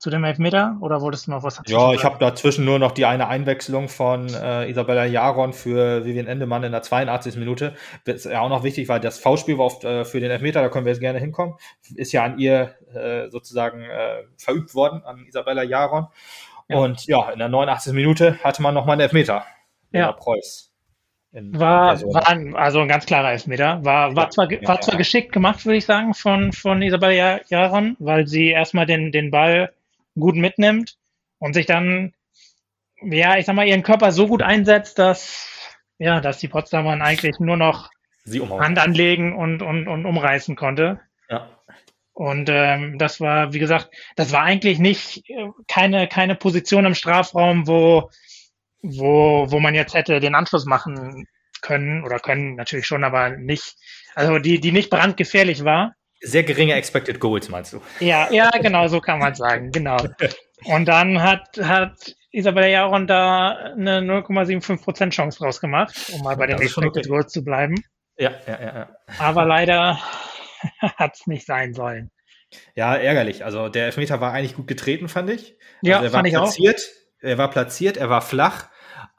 zu 0.00 0.08
dem 0.08 0.24
Elfmeter 0.24 0.78
oder 0.80 1.02
wolltest 1.02 1.26
du 1.26 1.30
noch 1.30 1.42
was 1.42 1.56
dazu 1.56 1.70
Ja, 1.70 1.92
ich 1.92 2.04
habe 2.04 2.18
dazwischen 2.18 2.64
nur 2.64 2.78
noch 2.78 2.92
die 2.92 3.04
eine 3.04 3.28
Einwechslung 3.28 3.90
von 3.90 4.32
äh, 4.32 4.70
Isabella 4.70 5.04
Jaron 5.04 5.52
für 5.52 6.06
Vivian 6.06 6.26
Endemann 6.26 6.64
in 6.64 6.72
der 6.72 6.80
82. 6.80 7.36
Minute. 7.36 7.74
Das 8.06 8.24
ist 8.24 8.24
ja 8.24 8.40
auch 8.40 8.48
noch 8.48 8.64
wichtig, 8.64 8.88
weil 8.88 8.98
das 8.98 9.18
V-Spiel 9.18 9.58
war 9.58 9.66
oft 9.66 9.84
äh, 9.84 10.06
für 10.06 10.18
den 10.18 10.30
Elfmeter, 10.30 10.62
da 10.62 10.70
können 10.70 10.86
wir 10.86 10.92
jetzt 10.92 11.02
gerne 11.02 11.18
hinkommen. 11.18 11.56
Ist 11.94 12.12
ja 12.12 12.24
an 12.24 12.38
ihr 12.38 12.76
äh, 12.94 13.28
sozusagen 13.28 13.82
äh, 13.82 14.22
verübt 14.38 14.74
worden, 14.74 15.02
an 15.04 15.26
Isabella 15.26 15.64
Jaron. 15.64 16.06
Ja. 16.68 16.78
Und 16.78 17.06
ja, 17.06 17.30
in 17.30 17.38
der 17.38 17.50
89. 17.50 17.92
Minute 17.92 18.38
hatte 18.42 18.62
man 18.62 18.72
nochmal 18.72 18.94
einen 18.94 19.02
Elfmeter. 19.02 19.44
Ja. 19.92 20.12
Preuß. 20.12 20.72
War, 21.32 22.00
war 22.00 22.26
ein, 22.26 22.56
also 22.56 22.80
ein 22.80 22.88
ganz 22.88 23.04
klarer 23.04 23.32
Elfmeter. 23.32 23.84
War, 23.84 24.16
war 24.16 24.30
zwar, 24.30 24.48
war 24.50 24.80
zwar 24.80 24.96
geschickt 24.96 25.32
gemacht, 25.32 25.64
würde 25.66 25.76
ich 25.76 25.84
sagen, 25.84 26.14
von, 26.14 26.52
von 26.52 26.80
Isabella 26.80 27.40
Jaron, 27.48 27.96
weil 27.98 28.26
sie 28.26 28.48
erstmal 28.48 28.86
den, 28.86 29.12
den 29.12 29.30
Ball 29.30 29.72
gut 30.18 30.36
mitnimmt 30.36 30.96
und 31.38 31.54
sich 31.54 31.66
dann, 31.66 32.14
ja, 33.02 33.36
ich 33.36 33.46
sag 33.46 33.54
mal, 33.54 33.66
ihren 33.66 33.82
Körper 33.82 34.12
so 34.12 34.26
gut 34.26 34.42
einsetzt, 34.42 34.98
dass, 34.98 35.48
ja, 35.98 36.20
dass 36.20 36.38
die 36.38 36.48
Potsdamern 36.48 37.02
eigentlich 37.02 37.38
nur 37.38 37.56
noch 37.56 37.90
Hand 38.60 38.78
anlegen 38.78 39.34
und, 39.34 39.62
und, 39.62 39.88
und 39.88 40.06
umreißen 40.06 40.56
konnte. 40.56 41.00
Ja. 41.28 41.50
Und 42.12 42.50
ähm, 42.50 42.98
das 42.98 43.20
war, 43.20 43.54
wie 43.54 43.58
gesagt, 43.58 43.90
das 44.16 44.32
war 44.32 44.42
eigentlich 44.42 44.78
nicht 44.78 45.28
äh, 45.30 45.48
keine, 45.68 46.06
keine 46.06 46.34
Position 46.34 46.84
im 46.84 46.94
Strafraum, 46.94 47.66
wo, 47.66 48.10
wo, 48.82 49.50
wo 49.50 49.60
man 49.60 49.74
jetzt 49.74 49.94
hätte 49.94 50.20
den 50.20 50.34
Anschluss 50.34 50.66
machen 50.66 51.26
können 51.62 52.04
oder 52.04 52.18
können 52.18 52.56
natürlich 52.56 52.86
schon, 52.86 53.04
aber 53.04 53.30
nicht, 53.30 53.76
also 54.14 54.38
die, 54.38 54.60
die 54.60 54.72
nicht 54.72 54.90
brandgefährlich 54.90 55.64
war. 55.64 55.94
Sehr 56.20 56.42
geringe 56.42 56.74
Expected 56.74 57.18
Goals, 57.18 57.48
meinst 57.48 57.72
du? 57.72 57.80
Ja, 58.00 58.30
ja, 58.30 58.50
genau, 58.50 58.88
so 58.88 59.00
kann 59.00 59.18
man 59.18 59.34
sagen, 59.34 59.70
genau. 59.70 59.96
Und 60.64 60.86
dann 60.86 61.22
hat, 61.22 61.58
hat 61.62 62.14
Isabella 62.30 62.66
Jaron 62.66 63.06
da 63.06 63.50
eine 63.50 64.00
0,75% 64.00 65.10
Chance 65.10 65.38
draus 65.38 65.60
gemacht, 65.60 66.10
um 66.12 66.22
mal 66.22 66.36
bei 66.36 66.46
den 66.46 66.60
Expected 66.60 66.98
okay. 67.04 67.08
Goals 67.08 67.32
zu 67.32 67.42
bleiben. 67.42 67.74
Ja, 68.18 68.32
ja, 68.46 68.60
ja. 68.60 68.74
ja. 68.74 68.88
Aber 69.18 69.44
leider 69.46 69.98
hat 70.80 71.14
es 71.14 71.26
nicht 71.26 71.46
sein 71.46 71.72
sollen. 71.74 72.10
Ja, 72.74 72.96
ärgerlich. 72.96 73.44
Also 73.44 73.68
der 73.68 73.86
Elfmeter 73.86 74.20
war 74.20 74.32
eigentlich 74.32 74.56
gut 74.56 74.66
getreten, 74.66 75.08
fand 75.08 75.30
ich. 75.30 75.56
Ja, 75.82 76.00
also 76.00 76.10
fand 76.10 76.28
ich 76.28 76.34
platziert, 76.34 76.80
auch. 76.80 77.22
Er 77.22 77.38
war 77.38 77.50
platziert, 77.50 77.96
er 77.96 78.10
war 78.10 78.22
flach, 78.22 78.68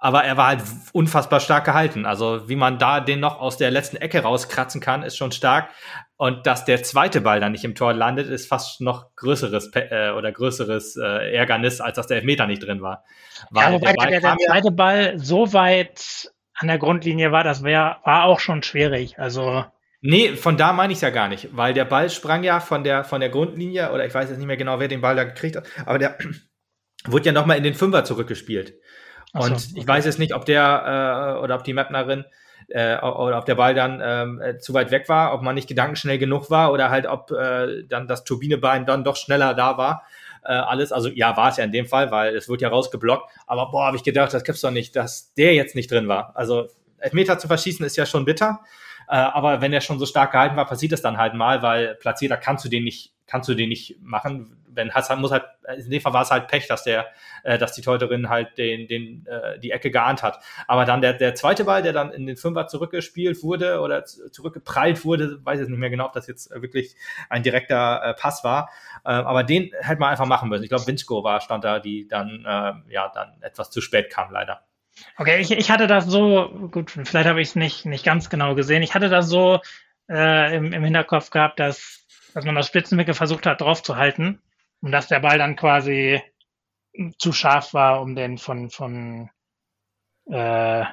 aber 0.03 0.23
er 0.23 0.35
war 0.35 0.47
halt 0.47 0.63
unfassbar 0.93 1.39
stark 1.39 1.63
gehalten. 1.63 2.07
Also 2.07 2.49
wie 2.49 2.55
man 2.55 2.79
da 2.79 2.99
den 2.99 3.19
noch 3.19 3.39
aus 3.39 3.57
der 3.57 3.69
letzten 3.69 3.97
Ecke 3.97 4.23
rauskratzen 4.23 4.81
kann, 4.81 5.03
ist 5.03 5.15
schon 5.15 5.31
stark. 5.31 5.69
Und 6.17 6.47
dass 6.47 6.65
der 6.65 6.81
zweite 6.81 7.21
Ball 7.21 7.39
dann 7.39 7.51
nicht 7.51 7.63
im 7.63 7.75
Tor 7.75 7.93
landet, 7.93 8.27
ist 8.27 8.47
fast 8.47 8.81
noch 8.81 9.15
größeres 9.15 9.71
äh, 9.75 10.09
oder 10.09 10.31
größeres 10.31 10.97
äh, 10.97 11.35
Ärgernis, 11.35 11.81
als 11.81 11.97
dass 11.97 12.07
der 12.07 12.17
Elfmeter 12.17 12.47
nicht 12.47 12.65
drin 12.65 12.81
war. 12.81 13.03
Weil 13.51 13.73
ja, 13.73 13.79
der, 13.79 13.93
der, 13.93 14.19
der 14.21 14.37
zweite 14.37 14.71
Ball 14.71 15.19
so 15.19 15.53
weit 15.53 16.31
an 16.55 16.67
der 16.67 16.79
Grundlinie 16.79 17.31
war, 17.31 17.43
das 17.43 17.63
wär, 17.63 17.97
war 18.03 18.25
auch 18.25 18.39
schon 18.39 18.63
schwierig. 18.63 19.19
Also 19.19 19.65
Nee, 20.03 20.35
von 20.35 20.57
da 20.57 20.73
meine 20.73 20.93
ich 20.93 20.97
es 20.97 21.03
ja 21.03 21.11
gar 21.11 21.27
nicht, 21.27 21.55
weil 21.55 21.75
der 21.75 21.85
Ball 21.85 22.09
sprang 22.09 22.43
ja 22.43 22.59
von 22.59 22.83
der, 22.83 23.03
von 23.03 23.21
der 23.21 23.29
Grundlinie, 23.29 23.91
oder 23.91 24.03
ich 24.03 24.13
weiß 24.15 24.29
jetzt 24.29 24.39
nicht 24.39 24.47
mehr 24.47 24.57
genau, 24.57 24.79
wer 24.79 24.87
den 24.87 25.01
Ball 25.01 25.15
da 25.15 25.25
gekriegt 25.25 25.57
hat, 25.57 25.67
aber 25.85 25.99
der 25.99 26.17
wurde 27.05 27.25
ja 27.25 27.31
nochmal 27.31 27.57
in 27.57 27.63
den 27.63 27.75
Fünfer 27.75 28.03
zurückgespielt. 28.03 28.73
So, 29.33 29.39
und 29.39 29.55
ich 29.55 29.77
okay. 29.77 29.87
weiß 29.87 30.05
jetzt 30.05 30.19
nicht, 30.19 30.33
ob 30.33 30.45
der 30.45 31.37
äh, 31.37 31.43
oder 31.43 31.55
ob 31.55 31.63
die 31.63 31.73
Mapnerin 31.73 32.25
äh, 32.69 32.97
oder 32.97 33.37
ob 33.37 33.45
der 33.45 33.55
Ball 33.55 33.73
dann 33.73 34.01
ähm, 34.03 34.41
äh, 34.41 34.57
zu 34.57 34.73
weit 34.73 34.91
weg 34.91 35.07
war, 35.09 35.33
ob 35.33 35.41
man 35.41 35.55
nicht 35.55 35.67
gedankenschnell 35.67 36.17
genug 36.17 36.49
war 36.49 36.71
oder 36.71 36.89
halt 36.89 37.05
ob 37.05 37.31
äh, 37.31 37.83
dann 37.87 38.07
das 38.07 38.23
Turbinebein 38.23 38.85
dann 38.85 39.03
doch 39.03 39.15
schneller 39.15 39.53
da 39.53 39.77
war. 39.77 40.03
Äh, 40.43 40.53
alles, 40.53 40.91
also 40.91 41.09
ja, 41.09 41.37
war 41.37 41.49
es 41.49 41.57
ja 41.57 41.63
in 41.63 41.71
dem 41.71 41.85
Fall, 41.85 42.11
weil 42.11 42.35
es 42.35 42.49
wird 42.49 42.61
ja 42.61 42.69
rausgeblockt. 42.69 43.31
Aber 43.45 43.69
boah, 43.71 43.85
habe 43.85 43.97
ich 43.97 44.03
gedacht, 44.03 44.33
das 44.33 44.43
gibt's 44.43 44.61
doch 44.61 44.71
nicht, 44.71 44.95
dass 44.95 45.33
der 45.35 45.53
jetzt 45.53 45.75
nicht 45.75 45.91
drin 45.91 46.07
war. 46.07 46.35
Also 46.35 46.67
Elfmeter 46.97 47.37
zu 47.37 47.47
verschießen 47.47 47.85
ist 47.85 47.95
ja 47.95 48.05
schon 48.05 48.25
bitter. 48.25 48.61
Äh, 49.07 49.15
aber 49.15 49.61
wenn 49.61 49.73
er 49.73 49.81
schon 49.81 49.99
so 49.99 50.05
stark 50.05 50.31
gehalten 50.31 50.55
war, 50.55 50.65
passiert 50.65 50.93
es 50.93 51.01
dann 51.01 51.17
halt 51.17 51.33
mal, 51.33 51.61
weil 51.61 51.95
Platzierter 51.95 52.37
kannst 52.37 52.65
du 52.65 52.69
den 52.69 52.83
nicht, 52.83 53.13
kannst 53.27 53.49
du 53.49 53.53
den 53.53 53.69
nicht 53.69 53.97
machen 54.01 54.57
wenn 54.73 54.93
Hassan 54.93 55.21
muss 55.21 55.31
halt, 55.31 55.43
in 55.77 55.89
dem 55.89 56.01
Fall 56.01 56.13
war 56.13 56.23
es 56.23 56.31
halt 56.31 56.47
Pech, 56.47 56.67
dass 56.67 56.83
der, 56.83 57.07
äh, 57.43 57.57
dass 57.57 57.73
die 57.73 57.81
Teuterin 57.81 58.29
halt 58.29 58.57
den, 58.57 58.87
den, 58.87 59.25
äh, 59.27 59.59
die 59.59 59.71
Ecke 59.71 59.91
geahnt 59.91 60.23
hat. 60.23 60.39
Aber 60.67 60.85
dann 60.85 61.01
der, 61.01 61.13
der 61.13 61.35
zweite 61.35 61.65
Ball, 61.65 61.81
der 61.81 61.93
dann 61.93 62.11
in 62.11 62.25
den 62.25 62.37
Fünfer 62.37 62.67
zurückgespielt 62.67 63.43
wurde 63.43 63.81
oder 63.81 64.05
zurückgeprallt 64.05 65.03
wurde, 65.05 65.43
weiß 65.43 65.61
ich 65.61 65.67
nicht 65.67 65.79
mehr 65.79 65.89
genau, 65.89 66.05
ob 66.05 66.13
das 66.13 66.27
jetzt 66.27 66.51
wirklich 66.51 66.95
ein 67.29 67.43
direkter 67.43 68.01
äh, 68.03 68.13
Pass 68.13 68.43
war. 68.43 68.69
Äh, 69.03 69.09
aber 69.09 69.43
den 69.43 69.71
hätte 69.79 69.99
man 69.99 70.09
einfach 70.09 70.25
machen 70.25 70.49
müssen. 70.49 70.63
Ich 70.63 70.69
glaube, 70.69 70.87
Winsko 70.87 71.23
war, 71.23 71.41
stand 71.41 71.63
da, 71.63 71.79
die 71.79 72.07
dann, 72.07 72.45
äh, 72.45 72.93
ja, 72.93 73.11
dann 73.13 73.41
etwas 73.41 73.71
zu 73.71 73.81
spät 73.81 74.09
kam, 74.09 74.31
leider. 74.31 74.61
Okay, 75.17 75.39
ich, 75.39 75.51
ich 75.51 75.71
hatte 75.71 75.87
das 75.87 76.05
so, 76.05 76.49
gut, 76.71 76.91
vielleicht 76.91 77.27
habe 77.27 77.41
ich 77.41 77.49
es 77.49 77.55
nicht, 77.55 77.85
nicht 77.85 78.05
ganz 78.05 78.29
genau 78.29 78.55
gesehen. 78.55 78.83
Ich 78.83 78.93
hatte 78.93 79.09
das 79.09 79.27
so 79.27 79.59
äh, 80.09 80.55
im, 80.55 80.73
im 80.73 80.83
Hinterkopf 80.83 81.29
gehabt, 81.29 81.59
dass, 81.59 82.05
dass 82.33 82.45
man 82.45 82.55
das 82.55 82.67
Spitzenwinkel 82.67 83.13
versucht 83.13 83.45
hat, 83.45 83.61
drauf 83.61 83.81
zu 83.81 83.97
halten 83.97 84.41
und 84.81 84.91
dass 84.91 85.07
der 85.07 85.19
Ball 85.19 85.37
dann 85.37 85.55
quasi 85.55 86.21
zu 87.17 87.31
scharf 87.31 87.73
war, 87.73 88.01
um 88.01 88.15
den 88.15 88.37
von, 88.37 88.69
von 88.69 89.29
äh, 90.29 90.83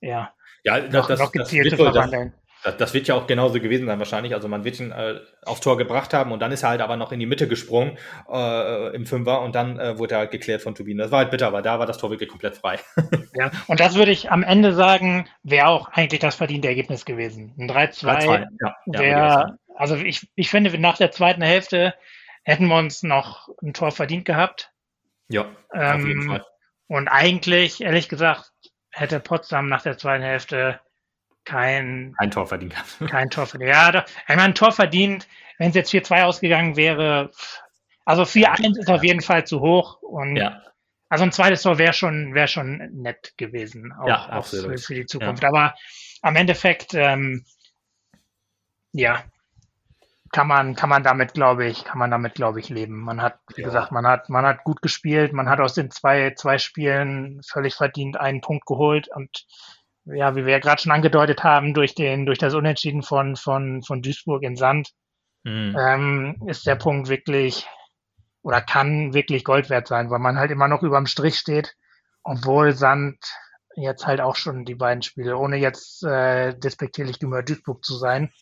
ja, 0.00 0.32
ja 0.64 0.78
noch, 0.90 1.08
das, 1.08 1.20
noch 1.20 1.32
gezielt 1.32 1.70
zu 1.70 1.76
verwandeln. 1.76 2.32
Das, 2.64 2.76
das, 2.76 2.94
wird 2.94 3.06
ja 3.06 3.14
auch 3.14 3.28
genauso 3.28 3.60
gewesen 3.60 3.86
sein 3.86 3.98
wahrscheinlich. 4.00 4.34
Also 4.34 4.48
man 4.48 4.64
wird 4.64 4.80
ihn 4.80 4.90
äh, 4.90 5.20
aufs 5.44 5.60
Tor 5.60 5.78
gebracht 5.78 6.12
haben 6.12 6.32
und 6.32 6.40
dann 6.40 6.50
ist 6.50 6.64
er 6.64 6.70
halt 6.70 6.80
aber 6.80 6.96
noch 6.96 7.12
in 7.12 7.20
die 7.20 7.26
Mitte 7.26 7.46
gesprungen 7.46 7.98
äh, 8.30 8.94
im 8.94 9.06
Fünfer 9.06 9.42
und 9.42 9.54
dann 9.54 9.78
äh, 9.78 9.96
wurde 9.98 10.16
er 10.16 10.18
halt 10.20 10.32
geklärt 10.32 10.62
von 10.62 10.74
Turbine. 10.74 11.02
Das 11.02 11.12
war 11.12 11.20
halt 11.20 11.30
bitter, 11.30 11.46
aber 11.46 11.62
da 11.62 11.78
war 11.78 11.86
das 11.86 11.98
Tor 11.98 12.10
wirklich 12.10 12.28
komplett 12.28 12.56
frei. 12.56 12.78
ja, 13.34 13.52
und 13.68 13.78
das 13.78 13.94
würde 13.94 14.10
ich 14.10 14.32
am 14.32 14.42
Ende 14.42 14.74
sagen, 14.74 15.28
wäre 15.44 15.68
auch 15.68 15.88
eigentlich 15.92 16.20
das 16.20 16.34
verdiente 16.34 16.68
Ergebnis 16.68 17.04
gewesen. 17.04 17.54
Ein 17.58 17.70
3-2 17.70 18.46
ja, 18.60 19.02
ja, 19.02 19.56
also 19.76 19.94
ich, 19.94 20.28
ich 20.34 20.50
finde, 20.50 20.76
nach 20.78 20.96
der 20.96 21.12
zweiten 21.12 21.42
Hälfte 21.42 21.94
hätten 22.42 22.66
wir 22.66 22.76
uns 22.76 23.02
noch 23.02 23.48
ein 23.62 23.74
Tor 23.74 23.92
verdient 23.92 24.24
gehabt. 24.24 24.72
Ja, 25.28 25.46
ähm, 25.72 26.00
auf 26.00 26.06
jeden 26.06 26.22
ähm, 26.22 26.28
Fall. 26.28 26.46
Und 26.86 27.08
eigentlich, 27.08 27.82
ehrlich 27.82 28.08
gesagt, 28.08 28.52
hätte 28.90 29.20
Potsdam 29.20 29.68
nach 29.68 29.82
der 29.82 29.98
zweiten 29.98 30.24
Hälfte 30.24 30.80
kein, 31.44 32.14
kein 32.18 32.30
Tor 32.30 32.46
verdient 32.46 32.72
gehabt. 32.72 32.98
Kein 33.10 33.30
Tor 33.30 33.46
verdient. 33.46 33.70
Ja, 33.70 33.90
doch, 33.90 34.04
meine, 34.28 34.42
ein 34.42 34.54
Tor 34.54 34.72
verdient, 34.72 35.26
wenn 35.56 35.70
es 35.70 35.74
jetzt 35.74 35.92
4-2 35.92 36.24
ausgegangen 36.24 36.76
wäre. 36.76 37.30
Also 38.04 38.22
4-1 38.22 38.78
ist 38.78 38.90
auf 38.90 39.02
jeden 39.02 39.22
Fall 39.22 39.46
zu 39.46 39.60
hoch. 39.60 40.02
Und 40.02 40.36
ja. 40.36 40.62
Also 41.10 41.24
ein 41.24 41.32
zweites 41.32 41.62
Tor 41.62 41.78
wäre 41.78 41.94
schon, 41.94 42.34
wäre 42.34 42.48
schon 42.48 42.76
nett 42.92 43.32
gewesen, 43.38 43.92
auch, 43.92 44.06
ja, 44.06 44.32
auch 44.32 44.44
für, 44.44 44.76
für, 44.76 44.94
die 44.94 45.06
Zukunft. 45.06 45.42
Ja. 45.42 45.48
Aber 45.48 45.74
am 46.20 46.36
Endeffekt, 46.36 46.92
ähm, 46.92 47.46
ja, 48.92 49.24
kann 50.32 50.46
man, 50.46 50.74
kann 50.74 50.88
man 50.88 51.02
damit, 51.02 51.34
glaube 51.34 51.66
ich, 51.66 51.84
kann 51.84 51.98
man 51.98 52.10
damit, 52.10 52.34
glaube 52.34 52.60
ich, 52.60 52.68
leben. 52.68 53.00
Man 53.00 53.22
hat, 53.22 53.38
wie 53.54 53.62
ja. 53.62 53.66
gesagt, 53.66 53.92
man 53.92 54.06
hat, 54.06 54.28
man 54.28 54.44
hat 54.44 54.64
gut 54.64 54.82
gespielt, 54.82 55.32
man 55.32 55.48
hat 55.48 55.60
aus 55.60 55.74
den 55.74 55.90
zwei, 55.90 56.34
zwei 56.36 56.58
Spielen 56.58 57.40
völlig 57.42 57.74
verdient 57.74 58.18
einen 58.18 58.40
Punkt 58.40 58.66
geholt 58.66 59.08
und 59.14 59.46
ja, 60.04 60.34
wie 60.36 60.44
wir 60.44 60.52
ja 60.52 60.58
gerade 60.58 60.80
schon 60.80 60.92
angedeutet 60.92 61.44
haben, 61.44 61.74
durch 61.74 61.94
den, 61.94 62.26
durch 62.26 62.38
das 62.38 62.54
Unentschieden 62.54 63.02
von, 63.02 63.36
von, 63.36 63.82
von 63.82 64.02
Duisburg 64.02 64.42
in 64.42 64.56
Sand, 64.56 64.92
mhm. 65.44 65.76
ähm, 65.78 66.42
ist 66.46 66.66
der 66.66 66.76
Punkt 66.76 67.08
wirklich 67.08 67.66
oder 68.42 68.60
kann 68.60 69.12
wirklich 69.12 69.44
Gold 69.44 69.68
wert 69.68 69.88
sein, 69.88 70.10
weil 70.10 70.20
man 70.20 70.38
halt 70.38 70.50
immer 70.50 70.68
noch 70.68 70.82
überm 70.82 71.06
Strich 71.06 71.36
steht, 71.36 71.76
obwohl 72.22 72.72
Sand 72.72 73.18
jetzt 73.76 74.06
halt 74.06 74.20
auch 74.20 74.36
schon 74.36 74.64
die 74.64 74.74
beiden 74.74 75.02
Spiele, 75.02 75.36
ohne 75.36 75.56
jetzt 75.56 76.02
äh, 76.04 76.54
despektierlich 76.54 77.18
gegenüber 77.18 77.42
Duisburg 77.42 77.84
zu 77.84 77.96
sein, 77.96 78.32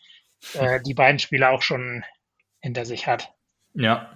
äh, 0.55 0.81
die 0.85 0.95
beiden 0.95 1.19
Spiele 1.19 1.51
auch 1.51 1.63
schon 1.63 2.05
hinter 2.61 2.85
sich 2.85 3.07
hat. 3.07 3.31
Ja. 3.75 4.13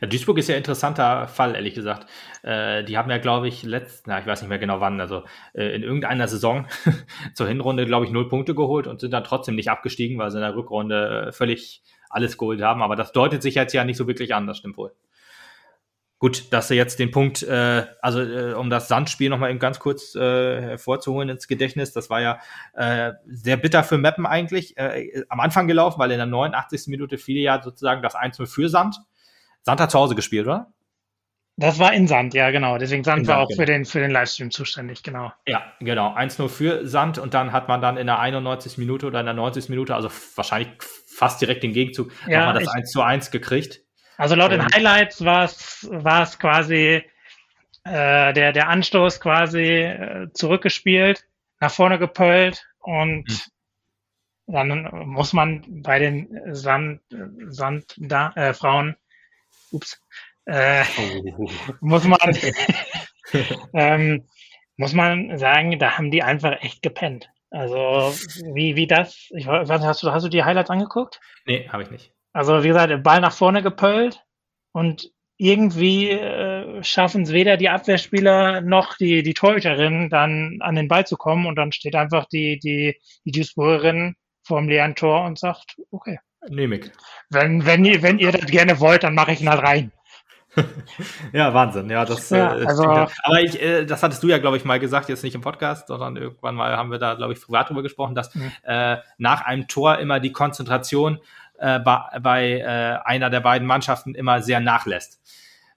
Ja, 0.00 0.06
Duisburg 0.06 0.38
ist 0.38 0.48
ja 0.48 0.54
ein 0.54 0.58
interessanter 0.58 1.26
Fall, 1.26 1.56
ehrlich 1.56 1.74
gesagt. 1.74 2.08
Äh, 2.42 2.84
die 2.84 2.96
haben 2.96 3.10
ja, 3.10 3.18
glaube 3.18 3.48
ich, 3.48 3.64
letzt, 3.64 4.06
na, 4.06 4.20
ich 4.20 4.26
weiß 4.26 4.42
nicht 4.42 4.48
mehr 4.48 4.60
genau 4.60 4.78
wann, 4.78 5.00
also 5.00 5.24
äh, 5.52 5.74
in 5.74 5.82
irgendeiner 5.82 6.28
Saison 6.28 6.68
zur 7.34 7.48
Hinrunde, 7.48 7.84
glaube 7.84 8.06
ich, 8.06 8.12
null 8.12 8.28
Punkte 8.28 8.54
geholt 8.54 8.86
und 8.86 9.00
sind 9.00 9.10
dann 9.10 9.24
trotzdem 9.24 9.56
nicht 9.56 9.70
abgestiegen, 9.70 10.16
weil 10.16 10.30
sie 10.30 10.36
in 10.36 10.44
der 10.44 10.54
Rückrunde 10.54 11.26
äh, 11.26 11.32
völlig 11.32 11.82
alles 12.08 12.38
geholt 12.38 12.62
haben. 12.62 12.82
Aber 12.82 12.94
das 12.94 13.10
deutet 13.10 13.42
sich 13.42 13.56
jetzt 13.56 13.72
ja 13.72 13.84
nicht 13.84 13.96
so 13.96 14.06
wirklich 14.06 14.32
an, 14.32 14.46
das 14.46 14.58
stimmt 14.58 14.76
wohl. 14.76 14.94
Gut, 16.24 16.50
dass 16.54 16.68
sie 16.68 16.74
jetzt 16.74 17.00
den 17.00 17.10
Punkt, 17.10 17.42
äh, 17.42 17.84
also 18.00 18.22
äh, 18.22 18.54
um 18.54 18.70
das 18.70 18.88
Sandspiel 18.88 19.28
nochmal 19.28 19.50
eben 19.50 19.58
ganz 19.58 19.78
kurz 19.78 20.14
äh, 20.14 20.58
hervorzuholen 20.58 21.28
ins 21.28 21.48
Gedächtnis, 21.48 21.92
das 21.92 22.08
war 22.08 22.22
ja 22.22 22.38
äh, 22.72 23.12
sehr 23.26 23.58
bitter 23.58 23.84
für 23.84 23.98
Meppen 23.98 24.24
eigentlich 24.24 24.74
äh, 24.78 25.22
am 25.28 25.40
Anfang 25.40 25.66
gelaufen, 25.66 25.98
weil 25.98 26.10
in 26.12 26.16
der 26.16 26.24
89. 26.24 26.86
Minute 26.86 27.18
fiel 27.18 27.42
ja 27.42 27.60
sozusagen 27.60 28.00
das 28.00 28.14
1-0 28.14 28.46
für 28.46 28.70
Sand. 28.70 28.96
Sand 29.60 29.82
hat 29.82 29.90
zu 29.90 29.98
Hause 29.98 30.14
gespielt, 30.14 30.46
oder? 30.46 30.72
Das 31.58 31.78
war 31.78 31.92
in 31.92 32.06
Sand, 32.06 32.32
ja, 32.32 32.50
genau. 32.50 32.78
Deswegen 32.78 33.04
Sand, 33.04 33.26
Sand 33.26 33.28
war 33.28 33.44
auch 33.44 33.48
genau. 33.48 33.60
für, 33.60 33.66
den, 33.66 33.84
für 33.84 34.00
den 34.00 34.10
Livestream 34.10 34.50
zuständig, 34.50 35.02
genau. 35.02 35.30
Ja, 35.46 35.74
genau. 35.80 36.16
1-0 36.16 36.48
für 36.48 36.88
Sand 36.88 37.18
und 37.18 37.34
dann 37.34 37.52
hat 37.52 37.68
man 37.68 37.82
dann 37.82 37.98
in 37.98 38.06
der 38.06 38.18
91. 38.18 38.78
Minute 38.78 39.08
oder 39.08 39.20
in 39.20 39.26
der 39.26 39.34
90. 39.34 39.68
Minute, 39.68 39.94
also 39.94 40.08
wahrscheinlich 40.36 40.70
fast 40.80 41.42
direkt 41.42 41.62
den 41.62 41.74
Gegenzug, 41.74 42.12
ja, 42.26 42.46
nochmal 42.46 42.64
das 42.64 42.72
1 42.72 42.90
zu 42.90 43.02
1 43.02 43.30
gekriegt. 43.30 43.83
Also 44.16 44.34
laut 44.34 44.52
den 44.52 44.64
Highlights 44.64 45.24
war 45.24 45.44
es 45.44 46.38
quasi 46.38 47.02
äh, 47.84 48.32
der, 48.32 48.52
der 48.52 48.68
Anstoß 48.68 49.20
quasi 49.20 49.62
äh, 49.62 50.28
zurückgespielt, 50.32 51.26
nach 51.60 51.70
vorne 51.70 51.98
gepölt 51.98 52.66
und 52.78 53.28
hm. 53.28 54.54
dann 54.54 54.90
muss 55.06 55.32
man 55.32 55.64
bei 55.82 55.98
den 55.98 56.54
Sand, 56.54 57.00
Sand 57.48 57.94
da, 57.98 58.32
äh, 58.36 58.54
Frauen, 58.54 58.96
ups, 59.70 60.00
äh, 60.46 60.84
oh. 61.36 61.50
muss 61.80 62.04
man 62.04 62.18
ähm, 63.74 64.26
muss 64.76 64.92
man 64.92 65.38
sagen, 65.38 65.78
da 65.78 65.96
haben 65.96 66.10
die 66.10 66.22
einfach 66.22 66.62
echt 66.62 66.82
gepennt. 66.82 67.30
Also 67.50 67.78
wie, 68.52 68.74
wie 68.74 68.86
das, 68.86 69.28
ich 69.36 69.46
weiß 69.46 69.68
hast 69.82 70.02
du, 70.02 70.10
hast 70.10 70.24
du 70.24 70.28
die 70.28 70.42
Highlights 70.42 70.70
angeguckt? 70.70 71.20
Nee, 71.46 71.68
habe 71.68 71.84
ich 71.84 71.90
nicht. 71.90 72.12
Also 72.34 72.62
wie 72.64 72.68
gesagt, 72.68 73.02
Ball 73.02 73.20
nach 73.20 73.32
vorne 73.32 73.62
gepölt 73.62 74.22
und 74.72 75.10
irgendwie 75.36 76.10
äh, 76.10 76.82
schaffen 76.82 77.22
es 77.22 77.32
weder 77.32 77.56
die 77.56 77.68
Abwehrspieler 77.68 78.60
noch 78.60 78.96
die, 78.96 79.22
die 79.22 79.34
Torhüterin 79.34 80.10
dann 80.10 80.58
an 80.60 80.74
den 80.74 80.88
Ball 80.88 81.06
zu 81.06 81.16
kommen 81.16 81.46
und 81.46 81.56
dann 81.56 81.72
steht 81.72 81.94
einfach 81.94 82.26
die, 82.26 82.58
die, 82.58 83.00
die 83.24 83.30
Duisburgerin 83.30 84.16
vorm 84.42 84.68
leeren 84.68 84.94
Tor 84.94 85.24
und 85.24 85.38
sagt, 85.38 85.76
okay. 85.90 86.18
Nehme 86.48 86.76
ich. 86.76 86.90
Wenn, 87.30 87.64
wenn, 87.64 87.84
ihr, 87.84 88.02
wenn 88.02 88.18
ihr 88.18 88.32
das 88.32 88.46
gerne 88.46 88.78
wollt, 88.78 89.04
dann 89.04 89.14
mache 89.14 89.32
ich 89.32 89.40
ihn 89.40 89.48
halt 89.48 89.62
rein. 89.62 89.92
ja, 91.32 91.52
Wahnsinn. 91.54 91.90
Ja, 91.90 92.04
das. 92.04 92.30
Ja, 92.30 92.56
äh, 92.56 92.66
also, 92.66 92.84
aber 92.84 93.40
ich, 93.42 93.60
äh, 93.60 93.86
das 93.86 94.02
hattest 94.02 94.22
du 94.22 94.28
ja, 94.28 94.38
glaube 94.38 94.56
ich, 94.56 94.64
mal 94.64 94.78
gesagt, 94.78 95.08
jetzt 95.08 95.24
nicht 95.24 95.34
im 95.34 95.40
Podcast, 95.40 95.88
sondern 95.88 96.16
irgendwann 96.16 96.54
mal 96.54 96.76
haben 96.76 96.90
wir 96.90 96.98
da, 96.98 97.14
glaube 97.14 97.32
ich, 97.32 97.40
privat 97.40 97.68
drüber 97.68 97.82
gesprochen, 97.82 98.14
dass 98.14 98.34
mhm. 98.34 98.52
äh, 98.62 98.98
nach 99.18 99.42
einem 99.42 99.68
Tor 99.68 99.98
immer 99.98 100.20
die 100.20 100.32
Konzentration 100.32 101.18
äh, 101.58 101.78
bei, 101.80 102.00
bei 102.20 102.50
äh, 102.58 102.98
einer 103.04 103.30
der 103.30 103.40
beiden 103.40 103.66
Mannschaften 103.66 104.14
immer 104.14 104.42
sehr 104.42 104.60
nachlässt. 104.60 105.20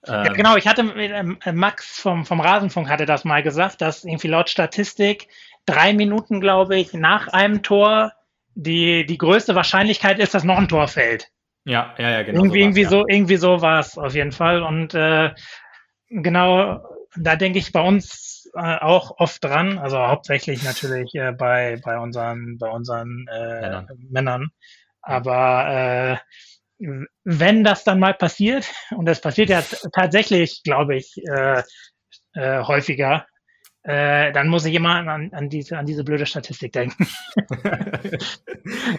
Ja, 0.05 0.25
ähm, 0.25 0.33
genau, 0.33 0.55
ich 0.55 0.67
hatte 0.67 0.81
äh, 0.81 1.51
Max 1.51 1.99
vom, 1.99 2.25
vom 2.25 2.39
Rasenfunk 2.39 2.89
hatte 2.89 3.05
das 3.05 3.25
mal 3.25 3.43
gesagt, 3.43 3.81
dass 3.81 4.03
irgendwie 4.03 4.27
laut 4.27 4.49
Statistik 4.49 5.27
drei 5.65 5.93
Minuten, 5.93 6.39
glaube 6.39 6.77
ich, 6.77 6.93
nach 6.93 7.27
einem 7.27 7.61
Tor 7.61 8.13
die, 8.55 9.05
die 9.05 9.17
größte 9.17 9.53
Wahrscheinlichkeit 9.53 10.19
ist, 10.19 10.33
dass 10.33 10.43
noch 10.43 10.57
ein 10.57 10.67
Tor 10.67 10.87
fällt. 10.87 11.29
Ja, 11.65 11.93
ja, 11.97 12.09
ja, 12.09 12.23
genau. 12.23 12.39
Irgendwie, 12.39 12.61
irgendwie, 12.61 12.83
ja. 12.83 12.89
so, 12.89 13.05
irgendwie 13.07 13.35
so 13.35 13.61
war 13.61 13.79
es 13.79 13.97
auf 13.97 14.15
jeden 14.15 14.31
Fall. 14.31 14.63
Und 14.63 14.93
äh, 14.93 15.31
genau, 16.09 16.81
da 17.15 17.35
denke 17.35 17.59
ich 17.59 17.71
bei 17.71 17.81
uns 17.81 18.49
äh, 18.55 18.77
auch 18.77 19.19
oft 19.19 19.43
dran, 19.43 19.77
also 19.77 19.97
hauptsächlich 19.97 20.63
natürlich 20.63 21.13
äh, 21.15 21.33
bei, 21.33 21.79
bei 21.83 21.99
unseren, 21.99 22.57
bei 22.57 22.69
unseren 22.69 23.27
äh, 23.31 23.61
Männern. 23.61 23.87
Männern. 24.09 24.51
Aber 25.07 26.19
äh, 26.79 26.87
wenn 27.23 27.63
das 27.63 27.83
dann 27.83 27.99
mal 27.99 28.13
passiert, 28.13 28.71
und 28.91 29.05
das 29.05 29.21
passiert 29.21 29.49
ja 29.49 29.63
tatsächlich, 29.93 30.61
glaube 30.63 30.97
ich, 30.97 31.15
äh, 31.27 31.63
äh, 32.33 32.63
häufiger, 32.63 33.25
äh, 33.83 34.33
dann 34.33 34.49
muss 34.49 34.65
ich 34.65 34.75
immer 34.75 34.95
an, 34.95 35.31
an, 35.31 35.49
diese, 35.49 35.77
an 35.77 35.85
diese 35.85 36.03
blöde 36.03 36.25
Statistik 36.25 36.73
denken. 36.73 37.07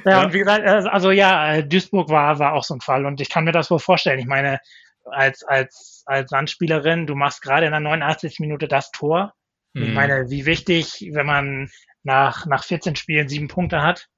ja, 0.06 0.24
und 0.24 0.32
wie 0.32 0.38
gesagt, 0.38 0.64
äh, 0.64 0.88
also 0.88 1.10
ja, 1.10 1.60
Duisburg 1.60 2.08
war, 2.08 2.38
war 2.38 2.54
auch 2.54 2.64
so 2.64 2.74
ein 2.74 2.80
Fall 2.80 3.04
und 3.04 3.20
ich 3.20 3.28
kann 3.28 3.44
mir 3.44 3.52
das 3.52 3.70
wohl 3.70 3.80
vorstellen. 3.80 4.18
Ich 4.18 4.26
meine, 4.26 4.60
als, 5.04 5.44
als, 5.44 6.04
als 6.06 6.30
Sandspielerin, 6.30 7.06
du 7.06 7.14
machst 7.14 7.42
gerade 7.42 7.66
in 7.66 7.72
der 7.72 7.80
89. 7.80 8.40
Minute 8.40 8.66
das 8.66 8.90
Tor. 8.92 9.34
Mhm. 9.74 9.82
Ich 9.82 9.92
meine, 9.92 10.30
wie 10.30 10.46
wichtig, 10.46 11.10
wenn 11.12 11.26
man 11.26 11.70
nach, 12.02 12.46
nach 12.46 12.64
14 12.64 12.96
Spielen 12.96 13.28
sieben 13.28 13.48
Punkte 13.48 13.82
hat, 13.82 14.08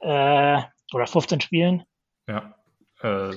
äh, 0.00 0.60
oder 0.94 1.06
15 1.06 1.40
Spielen. 1.40 1.84
Ja. 2.28 2.54
Äh, 3.02 3.30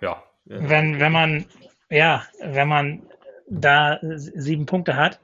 ja. 0.00 0.22
Wenn, 0.44 1.00
wenn 1.00 1.12
man, 1.12 1.46
ja, 1.90 2.24
wenn 2.40 2.68
man 2.68 3.06
da 3.48 3.98
sieben 4.02 4.66
Punkte 4.66 4.96
hat, 4.96 5.20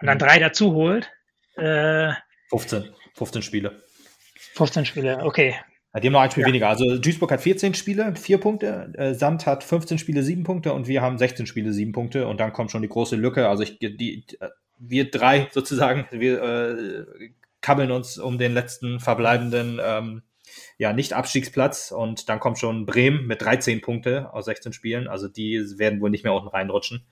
und 0.00 0.06
dann 0.06 0.16
mhm. 0.16 0.20
drei 0.20 0.38
dazu 0.38 0.72
holt. 0.74 1.10
Äh, 1.56 2.12
15, 2.48 2.90
15 3.14 3.42
Spiele. 3.42 3.82
15 4.54 4.84
Spiele, 4.86 5.18
okay. 5.24 5.54
Die 6.00 6.06
haben 6.06 6.12
noch 6.12 6.20
ein 6.20 6.30
Spiel 6.30 6.42
ja. 6.42 6.48
weniger. 6.48 6.68
Also 6.68 6.98
Duisburg 6.98 7.32
hat 7.32 7.40
14 7.40 7.74
Spiele, 7.74 8.14
4 8.14 8.38
Punkte. 8.38 8.92
Äh, 8.96 9.14
Sand 9.14 9.46
hat 9.46 9.64
15 9.64 9.98
Spiele, 9.98 10.22
7 10.22 10.44
Punkte 10.44 10.72
und 10.72 10.86
wir 10.86 11.02
haben 11.02 11.18
16 11.18 11.46
Spiele, 11.46 11.72
7 11.72 11.92
Punkte. 11.92 12.28
Und 12.28 12.38
dann 12.40 12.52
kommt 12.52 12.70
schon 12.70 12.82
die 12.82 12.88
große 12.88 13.16
Lücke. 13.16 13.48
Also 13.48 13.64
ich, 13.64 13.78
die, 13.78 14.24
wir 14.78 15.10
drei 15.10 15.48
sozusagen, 15.50 16.06
wir 16.12 16.42
äh, 16.42 17.30
kabbeln 17.60 17.90
uns 17.90 18.18
um 18.18 18.38
den 18.38 18.54
letzten 18.54 19.00
verbleibenden 19.00 19.80
ähm, 19.82 20.22
ja, 20.78 20.92
Nicht-Abstiegsplatz 20.92 21.92
und 21.92 22.28
dann 22.28 22.40
kommt 22.40 22.58
schon 22.58 22.86
Bremen 22.86 23.26
mit 23.26 23.42
13 23.42 23.80
Punkte 23.80 24.32
aus 24.32 24.46
16 24.46 24.72
Spielen. 24.72 25.08
Also 25.08 25.28
die 25.28 25.62
werden 25.78 26.00
wohl 26.00 26.10
nicht 26.10 26.24
mehr 26.24 26.34
unten 26.34 26.48
reinrutschen. 26.48 27.06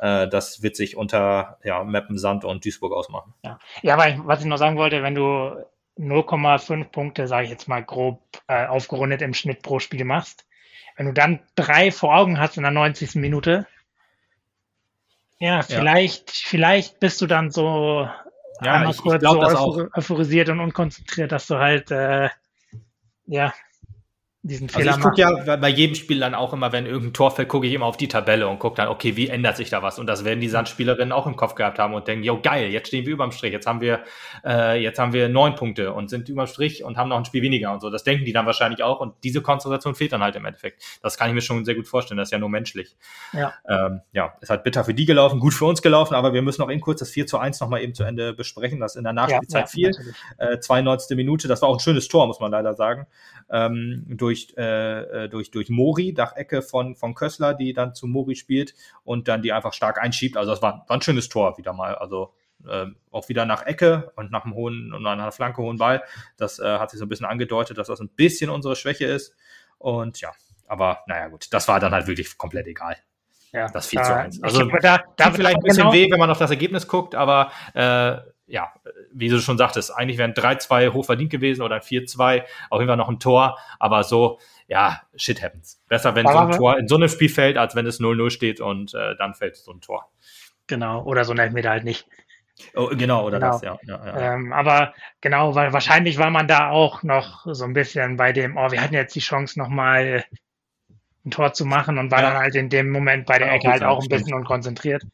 Äh, 0.00 0.28
das 0.28 0.62
wird 0.62 0.76
sich 0.76 0.96
unter 0.96 1.58
ja, 1.64 1.84
Meppen, 1.84 2.18
Sand 2.18 2.44
und 2.44 2.64
Duisburg 2.64 2.92
ausmachen. 2.92 3.34
Ja, 3.44 3.58
ja 3.82 3.94
aber 3.94 4.26
was 4.26 4.40
ich 4.40 4.46
noch 4.46 4.58
sagen 4.58 4.76
wollte, 4.76 5.02
wenn 5.02 5.14
du 5.14 5.64
0,5 5.98 6.84
Punkte, 6.90 7.28
sage 7.28 7.44
ich 7.44 7.50
jetzt 7.50 7.68
mal 7.68 7.84
grob 7.84 8.20
äh, 8.48 8.66
aufgerundet 8.66 9.22
im 9.22 9.34
Schnitt 9.34 9.62
pro 9.62 9.78
Spiel 9.78 10.04
machst, 10.04 10.46
wenn 10.96 11.06
du 11.06 11.12
dann 11.12 11.40
drei 11.54 11.90
vor 11.90 12.16
Augen 12.16 12.40
hast 12.40 12.56
in 12.56 12.62
der 12.62 12.72
90. 12.72 13.14
Minute, 13.16 13.66
ja, 15.38 15.62
vielleicht, 15.62 16.28
ja. 16.30 16.48
vielleicht 16.48 17.00
bist 17.00 17.20
du 17.20 17.26
dann 17.26 17.50
so 17.50 18.08
ja, 18.62 18.74
einmal 18.74 18.92
ich, 18.92 18.98
kurz 18.98 19.22
ich 19.22 19.28
glaub, 19.28 19.50
so 19.50 19.88
euphorisiert 19.94 20.48
und 20.48 20.60
unkonzentriert, 20.60 21.32
dass 21.32 21.46
du 21.48 21.58
halt 21.58 21.90
äh, 21.90 22.28
ja 23.26 23.52
diesen 24.44 24.66
also 24.68 24.80
Fehler 24.80 24.92
also 24.94 25.00
ich 25.00 25.04
gucke 25.04 25.46
ja 25.46 25.56
bei 25.56 25.68
jedem 25.68 25.94
Spiel 25.94 26.18
dann 26.18 26.34
auch 26.34 26.52
immer, 26.52 26.72
wenn 26.72 26.84
irgendein 26.84 27.12
Tor 27.12 27.30
fällt, 27.30 27.48
gucke 27.48 27.66
ich 27.68 27.74
immer 27.74 27.86
auf 27.86 27.96
die 27.96 28.08
Tabelle 28.08 28.48
und 28.48 28.58
gucke 28.58 28.74
dann, 28.74 28.88
okay, 28.88 29.16
wie 29.16 29.28
ändert 29.28 29.56
sich 29.56 29.70
da 29.70 29.82
was? 29.82 30.00
Und 30.00 30.08
das 30.08 30.24
werden 30.24 30.40
die 30.40 30.48
Sandspielerinnen 30.48 31.12
auch 31.12 31.28
im 31.28 31.36
Kopf 31.36 31.54
gehabt 31.54 31.78
haben 31.78 31.94
und 31.94 32.08
denken, 32.08 32.24
jo 32.24 32.40
geil, 32.42 32.70
jetzt 32.70 32.88
stehen 32.88 33.06
wir 33.06 33.12
überm 33.12 33.30
Strich, 33.30 33.52
jetzt 33.52 33.68
haben 33.68 33.80
wir, 33.80 34.00
äh, 34.44 34.82
jetzt 34.82 34.98
haben 34.98 35.12
wir 35.12 35.28
neun 35.28 35.54
Punkte 35.54 35.92
und 35.92 36.10
sind 36.10 36.28
überm 36.28 36.48
Strich 36.48 36.82
und 36.82 36.96
haben 36.96 37.08
noch 37.08 37.18
ein 37.18 37.24
Spiel 37.24 37.42
weniger 37.42 37.72
und 37.72 37.80
so. 37.80 37.88
Das 37.88 38.02
denken 38.02 38.24
die 38.24 38.32
dann 38.32 38.44
wahrscheinlich 38.44 38.82
auch 38.82 38.98
und 38.98 39.14
diese 39.22 39.42
Konzentration 39.42 39.94
fehlt 39.94 40.12
dann 40.12 40.22
halt 40.22 40.34
im 40.34 40.44
Endeffekt. 40.44 40.82
Das 41.02 41.16
kann 41.16 41.28
ich 41.28 41.34
mir 41.34 41.40
schon 41.40 41.64
sehr 41.64 41.76
gut 41.76 41.86
vorstellen, 41.86 42.18
das 42.18 42.28
ist 42.28 42.32
ja 42.32 42.38
nur 42.38 42.48
menschlich. 42.48 42.96
Ja, 43.32 43.54
ähm, 43.68 44.00
ja 44.12 44.34
ist 44.40 44.50
halt 44.50 44.64
bitter 44.64 44.82
für 44.82 44.94
die 44.94 45.04
gelaufen, 45.04 45.38
gut 45.38 45.54
für 45.54 45.66
uns 45.66 45.82
gelaufen, 45.82 46.14
aber 46.14 46.32
wir 46.34 46.42
müssen 46.42 46.62
noch 46.62 46.70
eben 46.70 46.80
kurz 46.80 46.98
das 46.98 47.10
4 47.10 47.28
zu 47.28 47.38
1 47.38 47.60
nochmal 47.60 47.80
eben 47.80 47.94
zu 47.94 48.02
Ende 48.02 48.32
besprechen, 48.32 48.80
das 48.80 48.96
in 48.96 49.04
der 49.04 49.12
Nachspielzeit 49.12 49.70
ja, 49.74 49.88
ja, 49.88 49.92
4, 50.38 50.52
äh, 50.54 50.58
92. 50.58 51.16
Minute, 51.16 51.46
das 51.46 51.62
war 51.62 51.68
auch 51.68 51.76
ein 51.76 51.80
schönes 51.80 52.08
Tor, 52.08 52.26
muss 52.26 52.40
man 52.40 52.50
leider 52.50 52.74
sagen, 52.74 53.06
ähm, 53.50 54.04
durch 54.08 54.31
äh, 54.56 55.24
äh, 55.24 55.28
durch, 55.28 55.50
durch 55.50 55.68
Mori, 55.68 56.12
Dachecke 56.14 56.62
von, 56.62 56.96
von 56.96 57.14
Kössler, 57.14 57.54
die 57.54 57.72
dann 57.72 57.94
zu 57.94 58.06
Mori 58.06 58.34
spielt 58.34 58.74
und 59.04 59.28
dann 59.28 59.42
die 59.42 59.52
einfach 59.52 59.72
stark 59.72 60.00
einschiebt. 60.00 60.36
Also 60.36 60.50
das 60.50 60.62
war, 60.62 60.84
war 60.88 60.96
ein 60.96 61.02
schönes 61.02 61.28
Tor 61.28 61.58
wieder 61.58 61.72
mal. 61.72 61.94
Also 61.94 62.34
äh, 62.66 62.86
auch 63.10 63.28
wieder 63.28 63.44
nach 63.44 63.64
Ecke 63.66 64.12
und 64.16 64.30
nach 64.30 64.44
einem 64.44 64.54
hohen 64.54 64.92
und 64.92 65.02
nach 65.02 65.12
einer 65.12 65.32
Flanke 65.32 65.62
hohen 65.62 65.78
Ball. 65.78 66.02
Das 66.36 66.58
äh, 66.58 66.78
hat 66.78 66.90
sich 66.90 66.98
so 66.98 67.06
ein 67.06 67.08
bisschen 67.08 67.26
angedeutet, 67.26 67.78
dass 67.78 67.88
das 67.88 68.00
ein 68.00 68.08
bisschen 68.08 68.50
unsere 68.50 68.76
Schwäche 68.76 69.06
ist. 69.06 69.34
Und 69.78 70.20
ja, 70.20 70.32
aber 70.66 71.00
naja, 71.06 71.28
gut, 71.28 71.52
das 71.52 71.68
war 71.68 71.80
dann 71.80 71.92
halt 71.92 72.06
wirklich 72.06 72.38
komplett 72.38 72.66
egal. 72.66 72.96
Ja, 73.52 73.68
das 73.68 73.86
4 73.88 74.02
zu 74.02 74.16
1. 74.16 74.42
Also 74.42 74.64
da, 74.80 75.02
da 75.16 75.30
vielleicht 75.30 75.56
ein 75.56 75.62
bisschen 75.62 75.82
genau 75.82 75.92
weh, 75.92 76.10
wenn 76.10 76.18
man 76.18 76.30
auf 76.30 76.38
das 76.38 76.50
Ergebnis 76.50 76.88
guckt, 76.88 77.14
aber 77.14 77.52
äh, 77.74 78.16
ja, 78.52 78.70
wie 79.10 79.30
du 79.30 79.40
schon 79.40 79.56
sagtest, 79.56 79.96
eigentlich 79.96 80.18
wären 80.18 80.34
3-2 80.34 80.92
hochverdient 80.92 81.30
gewesen 81.30 81.62
oder 81.62 81.78
4-2, 81.78 82.44
auf 82.68 82.80
jeden 82.80 82.88
Fall 82.88 82.98
noch 82.98 83.08
ein 83.08 83.18
Tor, 83.18 83.58
aber 83.78 84.04
so, 84.04 84.38
ja, 84.68 85.00
shit 85.16 85.42
happens. 85.42 85.80
Besser, 85.88 86.14
wenn 86.14 86.26
aber 86.26 86.38
so 86.38 86.52
ein 86.52 86.58
Tor 86.58 86.78
in 86.78 86.86
so 86.86 86.96
einem 86.96 87.08
Spiel 87.08 87.30
fällt, 87.30 87.56
als 87.56 87.74
wenn 87.74 87.86
es 87.86 87.98
0-0 87.98 88.28
steht 88.28 88.60
und 88.60 88.92
äh, 88.92 89.16
dann 89.16 89.32
fällt 89.32 89.56
so 89.56 89.72
ein 89.72 89.80
Tor. 89.80 90.12
Genau, 90.66 91.02
oder 91.02 91.24
so 91.24 91.32
ein 91.32 91.38
Elfmeter 91.38 91.70
halt 91.70 91.84
nicht. 91.84 92.06
Oh, 92.74 92.88
genau, 92.88 93.26
oder 93.26 93.40
genau. 93.40 93.52
das, 93.52 93.62
ja. 93.62 93.78
ja, 93.84 94.06
ja. 94.06 94.34
Ähm, 94.34 94.52
aber 94.52 94.92
genau, 95.22 95.54
weil 95.54 95.72
wahrscheinlich 95.72 96.18
war 96.18 96.30
man 96.30 96.46
da 96.46 96.68
auch 96.68 97.02
noch 97.02 97.46
so 97.46 97.64
ein 97.64 97.72
bisschen 97.72 98.18
bei 98.18 98.34
dem, 98.34 98.58
oh, 98.58 98.70
wir 98.70 98.82
hatten 98.82 98.94
jetzt 98.94 99.14
die 99.14 99.20
Chance 99.20 99.58
nochmal 99.58 100.24
ein 101.24 101.30
Tor 101.30 101.54
zu 101.54 101.64
machen 101.64 101.96
und 101.96 102.10
war 102.10 102.20
ja. 102.20 102.30
dann 102.30 102.38
halt 102.38 102.54
in 102.54 102.68
dem 102.68 102.90
Moment 102.90 103.24
bei 103.24 103.38
der 103.38 103.50
Ecke 103.50 103.68
halt 103.68 103.82
auch 103.82 104.02
ein 104.02 104.08
bisschen 104.08 104.34
unkonzentriert. 104.34 105.04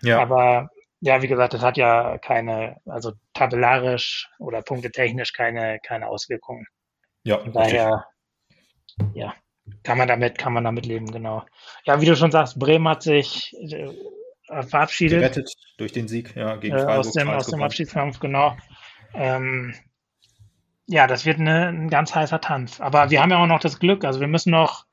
Ja. 0.00 0.18
Aber 0.18 0.70
ja, 1.00 1.22
wie 1.22 1.28
gesagt, 1.28 1.54
das 1.54 1.62
hat 1.62 1.76
ja 1.76 2.18
keine, 2.18 2.80
also 2.86 3.12
tabellarisch 3.34 4.28
oder 4.38 4.62
punktetechnisch 4.62 5.32
keine, 5.32 5.78
keine 5.80 6.08
Auswirkungen. 6.08 6.66
Ja, 7.24 7.38
Von 7.38 7.52
daher, 7.52 8.06
richtig. 8.98 9.16
ja, 9.16 9.34
kann 9.82 9.98
man 9.98 10.08
damit, 10.08 10.38
kann 10.38 10.52
man 10.52 10.64
damit 10.64 10.86
leben, 10.86 11.10
genau. 11.10 11.44
Ja, 11.84 12.00
wie 12.00 12.06
du 12.06 12.16
schon 12.16 12.30
sagst, 12.30 12.58
Bremen 12.58 12.88
hat 12.88 13.02
sich 13.02 13.54
äh, 13.60 13.92
verabschiedet. 14.62 15.20
Gerettet 15.20 15.52
durch 15.76 15.92
den 15.92 16.08
Sieg, 16.08 16.34
ja, 16.36 16.56
gegen 16.56 16.76
Freiburg. 16.76 16.94
Äh, 16.94 16.98
aus 16.98 17.12
dem, 17.12 17.30
aus 17.30 17.46
dem 17.48 17.62
Abschiedskampf, 17.62 18.20
genau. 18.20 18.56
Ähm, 19.14 19.74
ja, 20.86 21.06
das 21.06 21.26
wird 21.26 21.40
eine, 21.40 21.68
ein 21.68 21.90
ganz 21.90 22.14
heißer 22.14 22.40
Tanz. 22.40 22.80
Aber 22.80 23.10
wir 23.10 23.20
haben 23.20 23.30
ja 23.30 23.42
auch 23.42 23.46
noch 23.46 23.60
das 23.60 23.80
Glück, 23.80 24.04
also 24.04 24.20
wir 24.20 24.28
müssen 24.28 24.50
noch, 24.50 24.86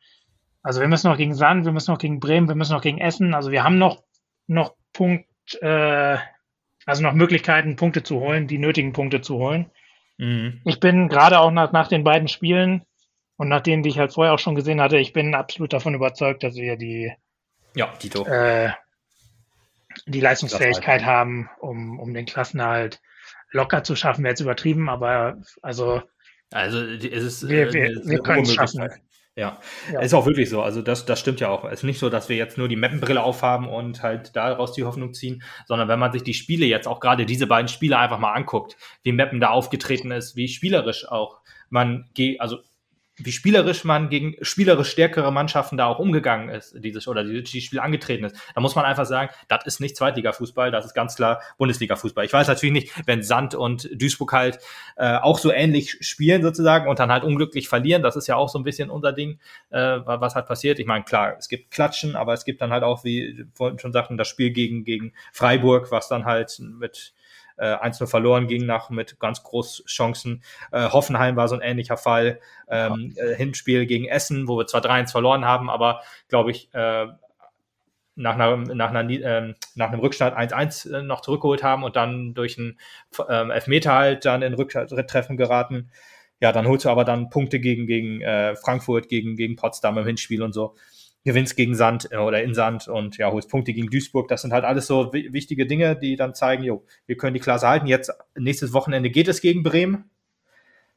also 0.64 0.82
wir 0.82 0.88
müssen 0.88 1.10
noch 1.10 1.18
gegen 1.18 1.36
Sand, 1.36 1.66
wir 1.66 1.72
müssen 1.72 1.92
noch 1.92 2.00
gegen 2.00 2.20
Bremen, 2.20 2.48
wir 2.48 2.56
müssen 2.56 2.74
noch 2.74 2.82
gegen 2.82 3.00
Essen, 3.00 3.34
also 3.34 3.52
wir 3.52 3.64
haben 3.64 3.78
noch, 3.78 4.04
noch 4.48 4.76
Punkt, 4.92 5.28
äh, 5.61 6.18
also 6.86 7.02
noch 7.02 7.14
Möglichkeiten, 7.14 7.76
Punkte 7.76 8.03
zu 8.03 8.20
holen, 8.20 8.48
die 8.48 8.57
nötigen 8.57 8.94
Punkte 8.94 9.22
zu 9.22 9.38
holen. 9.38 9.70
Mhm. 10.18 10.61
Ich 10.65 10.80
bin 10.80 11.10
gerade 11.10 11.40
auch 11.40 11.52
nach, 11.52 11.72
nach 11.72 11.88
den 11.88 12.03
beiden 12.03 12.28
Spielen 12.28 12.84
und 13.38 13.49
nach 13.49 13.61
denen, 13.61 13.84
die 13.84 13.90
ich 13.90 13.99
halt 13.99 14.14
vorher 14.14 14.34
auch 14.34 14.40
schon 14.40 14.56
gesehen 14.56 14.82
hatte, 14.82 14.98
ich 14.98 15.14
bin 15.14 15.36
absolut 15.36 15.74
davon 15.74 15.95
überzeugt, 15.95 16.44
dass 16.44 16.56
wir 16.56 16.78
die, 16.78 17.14
ja, 17.76 17.88
Tito. 17.99 18.26
Äh, 18.26 18.72
die 20.06 20.22
Leistungsfähigkeit 20.22 21.06
haben, 21.06 21.49
um, 21.60 21.99
um 21.99 22.14
den 22.14 22.26
Klassenerhalt 22.26 23.02
locker 23.52 23.84
zu 23.84 23.95
schaffen, 23.95 24.24
wäre 24.24 24.32
jetzt 24.32 24.41
übertrieben, 24.41 24.90
aber 24.90 25.38
also, 25.61 26.02
also 26.52 26.80
es 26.82 27.24
ist, 27.24 27.48
wir, 27.48 27.72
wir, 27.74 28.02
wir 28.03 28.20
können 28.20 28.44
es 28.44 28.53
schaffen. 28.53 28.90
Ja. 29.36 29.60
ja, 29.92 30.02
ist 30.02 30.14
auch 30.14 30.28
wirklich 30.28 30.50
so. 30.50 30.62
Also 30.62 30.84
das, 30.84 31.06
das 31.06 31.20
stimmt 31.20 31.40
ja 31.40 31.50
auch. 31.50 31.66
Es 31.66 31.80
ist 31.80 31.84
nicht 31.84 31.98
so, 31.98 32.10
dass 32.10 32.30
wir 32.30 32.36
jetzt 32.36 32.60
nur 32.60 32.68
die 32.68 32.76
Mappenbrille 32.76 33.24
aufhaben 33.24 33.68
und 33.68 34.04
halt 34.04 34.36
daraus 34.36 34.74
die 34.74 34.84
Hoffnung 34.84 35.14
ziehen, 35.14 35.42
sondern 35.66 35.88
wenn 35.88 35.98
man 35.98 36.12
sich 36.12 36.24
die 36.24 36.36
Spiele 36.36 36.68
jetzt 36.68 36.88
auch 36.88 37.00
gerade 37.00 37.26
diese 37.26 37.48
beiden 37.48 37.68
Spiele 37.68 37.98
einfach 37.98 38.20
mal 38.20 38.34
anguckt, 38.34 38.78
wie 39.02 39.12
Mappen 39.12 39.40
da 39.40 39.50
aufgetreten 39.50 40.12
ist, 40.12 40.36
wie 40.36 40.48
spielerisch 40.48 41.08
auch 41.10 41.42
man 41.70 42.10
geht, 42.14 42.40
also 42.42 42.60
wie 43.18 43.31
spielerisch 43.31 43.84
man 43.84 44.10
gegen 44.10 44.35
spielerisch 44.41 44.90
stärkere 44.90 45.31
Mannschaften 45.31 45.77
da 45.77 45.85
auch 45.85 45.99
umgegangen 45.99 46.49
ist, 46.49 46.76
dieses 46.84 47.07
oder 47.07 47.23
die, 47.23 47.44
die 47.44 47.61
Spiel 47.61 47.80
angetreten 47.80 48.23
ist. 48.23 48.35
Da 48.56 48.61
muss 48.61 48.76
man 48.76 48.85
einfach 48.85 49.06
sagen, 49.06 49.30
das 49.48 49.65
ist 49.65 49.80
nicht 49.80 49.95
Zweitliga-Fußball, 49.95 50.72
das 50.72 50.85
ist 50.85 50.95
ganz 50.95 51.15
klar 51.15 51.41
Bundesliga-Fußball. 51.60 52.26
Ich 52.26 52.34
weiß 52.34 52.48
natürlich 52.48 52.73
nicht, 52.73 53.07
wenn 53.07 53.22
Sand 53.22 53.53
und 53.53 53.88
Duisburg 53.94 54.34
halt 54.34 54.60
äh, 54.95 55.18
auch 55.18 55.38
so 55.38 55.52
ähnlich 55.52 55.98
spielen 56.02 56.41
sozusagen 56.41 56.90
und 56.90 56.98
dann 56.98 57.11
halt 57.11 57.23
unglücklich 57.23 57.69
verlieren, 57.69 58.02
das 58.02 58.15
ist 58.15 58.27
ja 58.27 58.35
auch 58.35 58.49
so 58.49 58.57
ein 58.57 58.64
bisschen 58.64 58.90
unser 58.90 59.14
Ding, 59.14 59.40
äh, 59.69 59.99
was 60.03 60.34
halt 60.34 60.48
passiert. 60.48 60.80
Ich 60.80 60.88
meine, 60.88 61.03
klar, 61.03 61.35
es 61.38 61.49
gibt 61.49 61.69
Klatschen, 61.69 62.15
aber 62.15 62.34
es 62.34 62.45
gibt 62.45 62.61
dann 62.61 62.72
halt 62.72 62.84
auch, 62.84 63.03
wie 63.03 63.45
vorhin 63.53 63.77
schon 63.77 63.94
sagten, 63.94 64.18
das 64.18 64.27
Spiel 64.27 64.49
gegen, 64.49 64.85
gegen 64.85 65.14
Freiburg, 65.31 65.91
was 65.91 66.07
dann 66.07 66.26
halt 66.26 66.60
mit 66.60 67.14
äh, 67.64 67.76
1-0 67.76 68.07
verloren 68.07 68.48
ging 68.48 68.65
nach 68.65 68.90
mit 68.90 69.19
ganz 69.19 69.44
groß 69.44 69.85
Chancen. 69.88 70.44
Äh, 70.72 70.90
Hoffenheim 70.90 71.35
war 71.35 71.48
so 71.48 71.56
ein 71.56 71.61
ähnlicher 71.61 71.98
Fall. 71.98 72.40
Ähm, 72.68 73.14
äh, 73.15 73.35
Hinspiel 73.35 73.85
gegen 73.85 74.06
Essen, 74.06 74.48
wo 74.48 74.57
wir 74.57 74.68
zwar 74.68 74.81
3-1 74.81 75.11
verloren 75.11 75.45
haben, 75.45 75.69
aber 75.69 76.02
glaube 76.27 76.52
ich, 76.52 76.73
äh, 76.73 77.07
nach, 78.15 78.35
einer, 78.35 78.57
nach, 78.57 78.90
einer, 78.90 79.10
ähm, 79.10 79.56
nach 79.76 79.88
einem 79.88 79.99
Rückstand 79.99 80.38
1-1 80.38 80.94
äh, 80.94 81.02
noch 81.02 81.22
zurückgeholt 81.22 81.64
haben 81.64 81.84
und 81.84 81.95
dann 81.95 82.34
durch 82.34 82.57
einen 82.57 82.77
ähm, 83.30 83.49
Elfmeter 83.49 83.94
halt 83.94 84.26
dann 84.26 84.41
in 84.41 84.53
Rücktreffen 84.53 85.38
geraten. 85.38 85.90
Ja, 86.40 86.52
dann 86.52 86.68
holst 86.68 86.85
du 86.85 86.90
aber 86.90 87.06
dann 87.06 87.30
Punkte 87.30 87.60
gegen, 87.60 87.88
gegen 87.88 88.22
äh, 88.22 88.56
Frankfurt, 88.56 89.07
gegen, 89.07 89.35
gegen 89.35 89.56
Potsdam 89.56 89.98
im 89.98 90.06
Hinspiel 90.06 90.44
und 90.44 90.53
so. 90.53 90.76
Gewinnst 91.24 91.56
gegen 91.56 91.76
Sand 91.76 92.10
äh, 92.12 92.18
oder 92.18 92.44
in 92.44 92.54
Sand 92.54 92.88
und 92.88 93.18
ja, 93.18 93.32
holst 93.32 93.50
Punkte 93.50 93.74
gegen 93.74 93.90
Duisburg. 93.90 94.28
Das 94.28 94.41
sind 94.41 94.54
halt 94.54 94.66
alles 94.66 94.88
so 94.88 95.14
wichtige 95.14 95.66
Dinge, 95.66 95.95
die 95.95 96.16
dann 96.16 96.34
zeigen, 96.34 96.64
jo, 96.64 96.86
wir 97.06 97.18
können 97.18 97.34
die 97.34 97.40
Klasse 97.40 97.68
halten. 97.68 97.88
Jetzt 97.88 98.12
nächstes 98.36 98.74
Wochenende 98.74 99.10
geht 99.10 99.28
es 99.28 99.41
gegen 99.41 99.64
Bremen. 99.64 100.10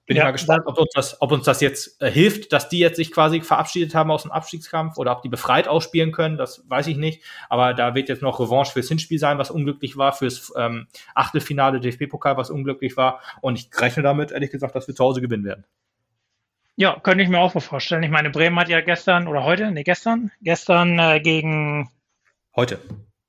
Bin 0.06 0.16
ja, 0.16 0.22
ich 0.22 0.26
mal 0.26 0.32
gespannt, 0.32 0.62
ob 0.66 0.78
uns, 0.78 0.90
das, 0.94 1.20
ob 1.20 1.32
uns 1.32 1.44
das 1.44 1.60
jetzt 1.60 2.00
äh, 2.00 2.08
hilft, 2.08 2.52
dass 2.52 2.68
die 2.68 2.78
jetzt 2.78 2.94
sich 2.94 3.10
quasi 3.10 3.40
verabschiedet 3.40 3.92
haben 3.96 4.12
aus 4.12 4.22
dem 4.22 4.30
Abstiegskampf 4.30 4.98
oder 4.98 5.10
ob 5.10 5.22
die 5.22 5.28
befreit 5.28 5.66
ausspielen 5.66 6.12
können, 6.12 6.36
das 6.36 6.64
weiß 6.68 6.86
ich 6.86 6.96
nicht. 6.96 7.24
Aber 7.48 7.74
da 7.74 7.96
wird 7.96 8.08
jetzt 8.08 8.22
noch 8.22 8.38
Revanche 8.38 8.72
fürs 8.72 8.86
Hinspiel 8.86 9.18
sein, 9.18 9.38
was 9.38 9.50
unglücklich 9.50 9.96
war, 9.96 10.12
fürs 10.12 10.52
ähm, 10.56 10.86
Achtelfinale 11.16 11.80
DFB-Pokal, 11.80 12.36
was 12.36 12.50
unglücklich 12.50 12.96
war. 12.96 13.20
Und 13.40 13.58
ich 13.58 13.68
rechne 13.80 14.04
damit, 14.04 14.30
ehrlich 14.30 14.52
gesagt, 14.52 14.76
dass 14.76 14.86
wir 14.86 14.94
zu 14.94 15.02
Hause 15.02 15.20
gewinnen 15.20 15.44
werden. 15.44 15.64
Ja, 16.76 17.00
könnte 17.00 17.24
ich 17.24 17.30
mir 17.30 17.38
auch 17.38 17.58
vorstellen. 17.60 18.02
Ich 18.02 18.10
meine, 18.10 18.30
Bremen 18.30 18.58
hat 18.58 18.68
ja 18.68 18.82
gestern 18.82 19.26
oder 19.28 19.44
heute, 19.44 19.70
nee, 19.70 19.82
gestern, 19.82 20.30
gestern 20.42 20.98
äh, 20.98 21.20
gegen. 21.20 21.90
Heute. 22.54 22.78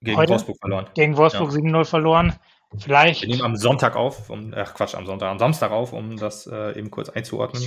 Gegen 0.02 0.18
heute? 0.18 0.32
Wolfsburg 0.32 0.58
verloren. 0.60 0.88
Gegen 0.94 1.16
Wolfsburg 1.16 1.52
ja. 1.54 1.58
7-0 1.58 1.86
verloren. 1.86 2.34
Vielleicht. 2.78 3.22
Wir 3.22 3.30
nehmen 3.30 3.44
am 3.44 3.56
Sonntag 3.56 3.96
auf, 3.96 4.30
um, 4.30 4.54
ach 4.56 4.74
Quatsch, 4.74 4.96
am 4.96 5.06
Sonntag, 5.06 5.30
am 5.30 5.40
Samstag 5.40 5.72
auf, 5.72 5.94
um 5.94 6.18
das 6.18 6.46
äh, 6.48 6.78
eben 6.78 6.92
kurz 6.92 7.08
einzuordnen, 7.08 7.64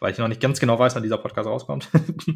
weil 0.00 0.12
ich 0.12 0.18
noch 0.18 0.28
nicht 0.28 0.40
ganz 0.40 0.58
genau 0.58 0.78
weiß, 0.78 0.94
wann 0.94 1.02
dieser 1.02 1.18
Podcast 1.18 1.46
rauskommt. 1.46 1.90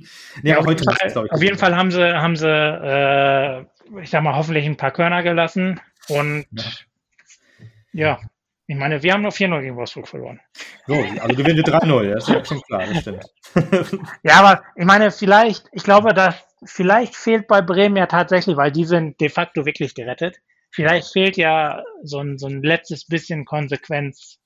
nee, 0.42 0.50
ja, 0.50 0.58
auf, 0.58 0.68
jeden 0.68 0.84
Fall, 0.84 1.06
ist, 1.06 1.16
ich, 1.16 1.32
auf 1.32 1.42
jeden 1.42 1.58
Fall 1.58 1.74
haben 1.74 1.90
sie, 1.90 2.14
haben 2.14 2.36
sie, 2.36 2.46
äh, 2.46 3.62
ich 4.02 4.10
sag 4.10 4.22
mal, 4.22 4.36
hoffentlich 4.36 4.66
ein 4.66 4.76
paar 4.76 4.90
Körner 4.90 5.22
gelassen 5.22 5.80
und 6.08 6.44
ja, 6.52 6.64
ja 7.92 8.20
ich 8.72 8.78
meine, 8.78 9.02
wir 9.02 9.12
haben 9.12 9.22
nur 9.22 9.32
4-0 9.32 9.60
gegen 9.60 9.76
Wolfsburg 9.76 10.08
verloren. 10.08 10.40
So, 10.86 10.94
also 10.94 11.34
gewinnen 11.34 11.58
wir 11.58 11.64
3-0, 11.64 12.12
das 12.14 12.28
ist 12.28 12.34
ja 12.34 12.44
schon 12.44 12.60
klar, 12.62 12.84
das 12.86 13.00
stimmt. 13.00 13.24
ja, 14.22 14.34
aber 14.40 14.62
ich 14.76 14.84
meine, 14.84 15.10
vielleicht, 15.10 15.68
ich 15.72 15.82
glaube, 15.82 16.14
dass 16.14 16.34
vielleicht 16.64 17.16
fehlt 17.16 17.48
bei 17.48 17.60
Bremen 17.60 17.96
ja 17.96 18.06
tatsächlich, 18.06 18.56
weil 18.56 18.72
die 18.72 18.84
sind 18.84 19.20
de 19.20 19.28
facto 19.28 19.66
wirklich 19.66 19.94
gerettet 19.94 20.40
vielleicht 20.72 21.12
fehlt 21.12 21.36
ja 21.36 21.84
so 22.02 22.18
ein, 22.18 22.38
so 22.38 22.48
ein 22.48 22.62
letztes 22.62 23.06
bisschen 23.06 23.44
Konsequenz. 23.44 24.38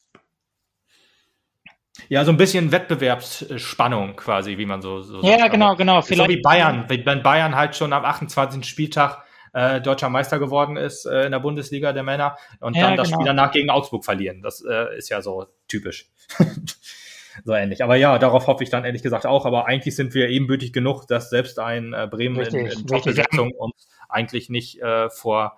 Ja, 2.09 2.25
so 2.25 2.31
ein 2.31 2.37
bisschen 2.37 2.73
Wettbewerbsspannung 2.73 4.17
quasi, 4.17 4.59
wie 4.59 4.67
man 4.67 4.83
so. 4.83 5.01
so 5.01 5.23
ja, 5.23 5.39
sagt. 5.39 5.53
genau, 5.53 5.77
genau. 5.77 6.03
Vielleicht 6.03 6.31
so 6.31 6.37
wie 6.37 6.43
Bayern, 6.43 6.85
wenn 6.89 7.23
Bayern 7.23 7.57
halt 7.57 7.75
schon 7.75 7.93
am 7.93 8.05
28. 8.05 8.65
Spieltag 8.67 9.25
äh, 9.57 9.81
deutscher 9.81 10.11
Meister 10.11 10.39
geworden 10.39 10.77
ist 10.77 11.07
äh, 11.07 11.25
in 11.25 11.33
der 11.33 11.41
Bundesliga 11.41 11.95
der 11.95 12.03
Männer 12.03 12.37
und 12.61 12.77
ja, 12.77 12.89
dann 12.89 12.97
das 12.97 13.09
genau. 13.09 13.21
Spiel 13.21 13.27
danach 13.27 13.53
gegen 13.53 13.71
Augsburg 13.71 14.05
verlieren. 14.05 14.43
Das 14.43 14.63
äh, 14.63 14.97
ist 14.99 15.09
ja 15.09 15.23
so 15.23 15.47
typisch. 15.67 16.11
so 17.45 17.55
ähnlich. 17.55 17.83
Aber 17.83 17.97
ja, 17.97 18.19
darauf 18.19 18.47
hoffe 18.49 18.65
ich 18.65 18.71
dann 18.71 18.85
ehrlich 18.85 19.03
gesagt 19.03 19.25
auch. 19.25 19.47
Aber 19.47 19.67
eigentlich 19.67 19.97
sind 19.97 20.13
wir 20.13 20.29
ebenbürtig 20.29 20.75
genug, 20.75 21.07
dass 21.07 21.31
selbst 21.31 21.59
ein 21.59 21.95
äh, 21.95 22.07
Bremen 22.11 22.37
richtig, 22.37 22.73
in, 22.73 22.81
in 22.81 22.87
Top-Besetzung 22.87 23.53
uns 23.53 23.89
eigentlich 24.11 24.51
nicht 24.51 24.83
äh, 24.83 25.09
vor 25.09 25.57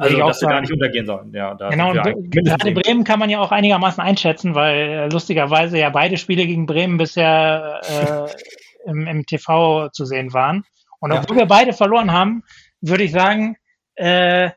also, 0.00 0.16
dass 0.16 0.40
wir 0.40 0.48
da 0.48 0.60
nicht 0.60 0.72
untergehen 0.72 1.06
sollen. 1.06 1.32
Ja, 1.32 1.54
genau, 1.54 1.92
gerade 1.92 2.70
Bremen 2.70 3.02
kann 3.02 3.18
man 3.18 3.30
ja 3.30 3.40
auch 3.40 3.50
einigermaßen 3.50 4.00
einschätzen, 4.00 4.54
weil 4.54 4.76
äh, 4.76 5.08
lustigerweise 5.08 5.76
ja 5.76 5.90
beide 5.90 6.16
Spiele 6.16 6.46
gegen 6.46 6.66
Bremen 6.66 6.98
bisher 6.98 7.80
äh, 7.84 8.88
im, 8.88 9.08
im, 9.08 9.26
TV 9.26 9.88
zu 9.88 10.04
sehen 10.04 10.32
waren. 10.32 10.64
Und 11.00 11.10
obwohl 11.10 11.36
ja. 11.36 11.42
wir 11.42 11.46
beide 11.46 11.72
verloren 11.72 12.12
haben, 12.12 12.44
würde 12.80 13.04
ich 13.04 13.12
sagen, 13.12 13.56
äh, 13.94 14.50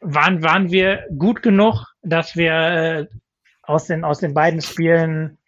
waren, 0.00 0.42
waren 0.42 0.70
wir 0.70 1.06
gut 1.16 1.42
genug, 1.42 1.86
dass 2.02 2.36
wir 2.36 2.52
äh, 2.52 3.06
aus, 3.62 3.86
den, 3.86 4.04
aus 4.04 4.20
den 4.20 4.34
beiden 4.34 4.62
Spielen 4.62 5.38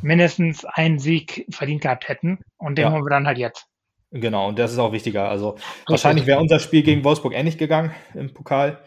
mindestens 0.00 0.64
einen 0.64 0.98
Sieg 0.98 1.46
verdient 1.50 1.82
gehabt 1.82 2.08
hätten. 2.08 2.38
Und 2.56 2.78
den 2.78 2.86
ja. 2.86 2.92
haben 2.92 3.04
wir 3.04 3.10
dann 3.10 3.26
halt 3.26 3.38
jetzt. 3.38 3.66
Genau, 4.10 4.48
und 4.48 4.58
das 4.58 4.72
ist 4.72 4.78
auch 4.78 4.92
wichtiger. 4.92 5.28
Also 5.28 5.50
Richtig. 5.52 5.84
wahrscheinlich 5.86 6.26
wäre 6.26 6.40
unser 6.40 6.58
Spiel 6.58 6.82
gegen 6.82 7.02
Wolfsburg 7.04 7.34
ähnlich 7.34 7.56
gegangen 7.56 7.92
im 8.14 8.34
Pokal. 8.34 8.82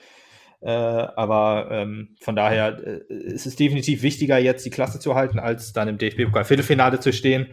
Äh, 0.61 0.69
aber 0.69 1.67
ähm, 1.72 2.15
von 2.22 2.35
daher 2.35 2.77
äh, 2.84 3.13
ist 3.13 3.45
es 3.45 3.55
definitiv 3.55 4.01
wichtiger, 4.01 4.38
jetzt 4.38 4.65
die 4.65 4.69
Klasse 4.69 4.99
zu 4.99 5.15
halten, 5.15 5.39
als 5.39 5.73
dann 5.73 5.88
im 5.88 5.97
DFB-Pokal-Viertelfinale 5.97 6.99
zu 6.99 7.11
stehen, 7.11 7.47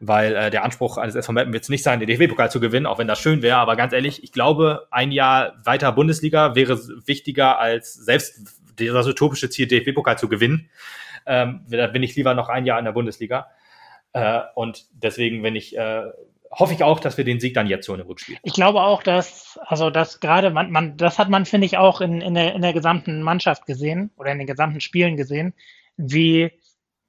weil 0.00 0.34
äh, 0.34 0.50
der 0.50 0.64
Anspruch 0.64 0.96
eines 0.98 1.14
SV 1.14 1.32
Meppen 1.32 1.52
wird 1.52 1.64
es 1.64 1.68
nicht 1.68 1.82
sein, 1.82 2.00
den 2.00 2.08
DFB-Pokal 2.08 2.50
zu 2.50 2.60
gewinnen, 2.60 2.86
auch 2.86 2.98
wenn 2.98 3.08
das 3.08 3.20
schön 3.20 3.42
wäre. 3.42 3.58
Aber 3.58 3.76
ganz 3.76 3.92
ehrlich, 3.92 4.22
ich 4.22 4.32
glaube, 4.32 4.86
ein 4.90 5.12
Jahr 5.12 5.54
weiter 5.64 5.92
Bundesliga 5.92 6.54
wäre 6.54 6.78
wichtiger 7.06 7.58
als 7.58 7.94
selbst 7.94 8.62
das 8.76 9.06
utopische 9.06 9.50
Ziel, 9.50 9.66
DFB-Pokal 9.66 10.18
zu 10.18 10.28
gewinnen. 10.28 10.70
Ähm, 11.26 11.66
da 11.68 11.88
bin 11.88 12.02
ich 12.02 12.14
lieber 12.16 12.34
noch 12.34 12.48
ein 12.48 12.64
Jahr 12.64 12.78
in 12.78 12.84
der 12.84 12.92
Bundesliga. 12.92 13.48
Äh, 14.12 14.40
und 14.54 14.86
deswegen, 14.92 15.42
wenn 15.42 15.56
ich 15.56 15.76
äh, 15.76 16.02
hoffe 16.50 16.74
ich 16.74 16.82
auch, 16.82 17.00
dass 17.00 17.16
wir 17.18 17.24
den 17.24 17.40
Sieg 17.40 17.54
dann 17.54 17.66
jetzt 17.66 17.86
so 17.86 17.92
in 17.92 17.98
dem 17.98 18.06
Rückspiel. 18.06 18.38
Ich 18.42 18.54
glaube 18.54 18.80
auch, 18.80 19.02
dass, 19.02 19.58
also 19.66 19.90
das 19.90 20.20
gerade, 20.20 20.50
man, 20.50 20.70
man, 20.70 20.96
das 20.96 21.18
hat 21.18 21.28
man, 21.28 21.44
finde 21.44 21.66
ich, 21.66 21.76
auch 21.76 22.00
in, 22.00 22.20
in, 22.20 22.34
der, 22.34 22.54
in 22.54 22.62
der 22.62 22.72
gesamten 22.72 23.22
Mannschaft 23.22 23.66
gesehen 23.66 24.10
oder 24.16 24.32
in 24.32 24.38
den 24.38 24.46
gesamten 24.46 24.80
Spielen 24.80 25.16
gesehen, 25.16 25.54
wie 25.96 26.50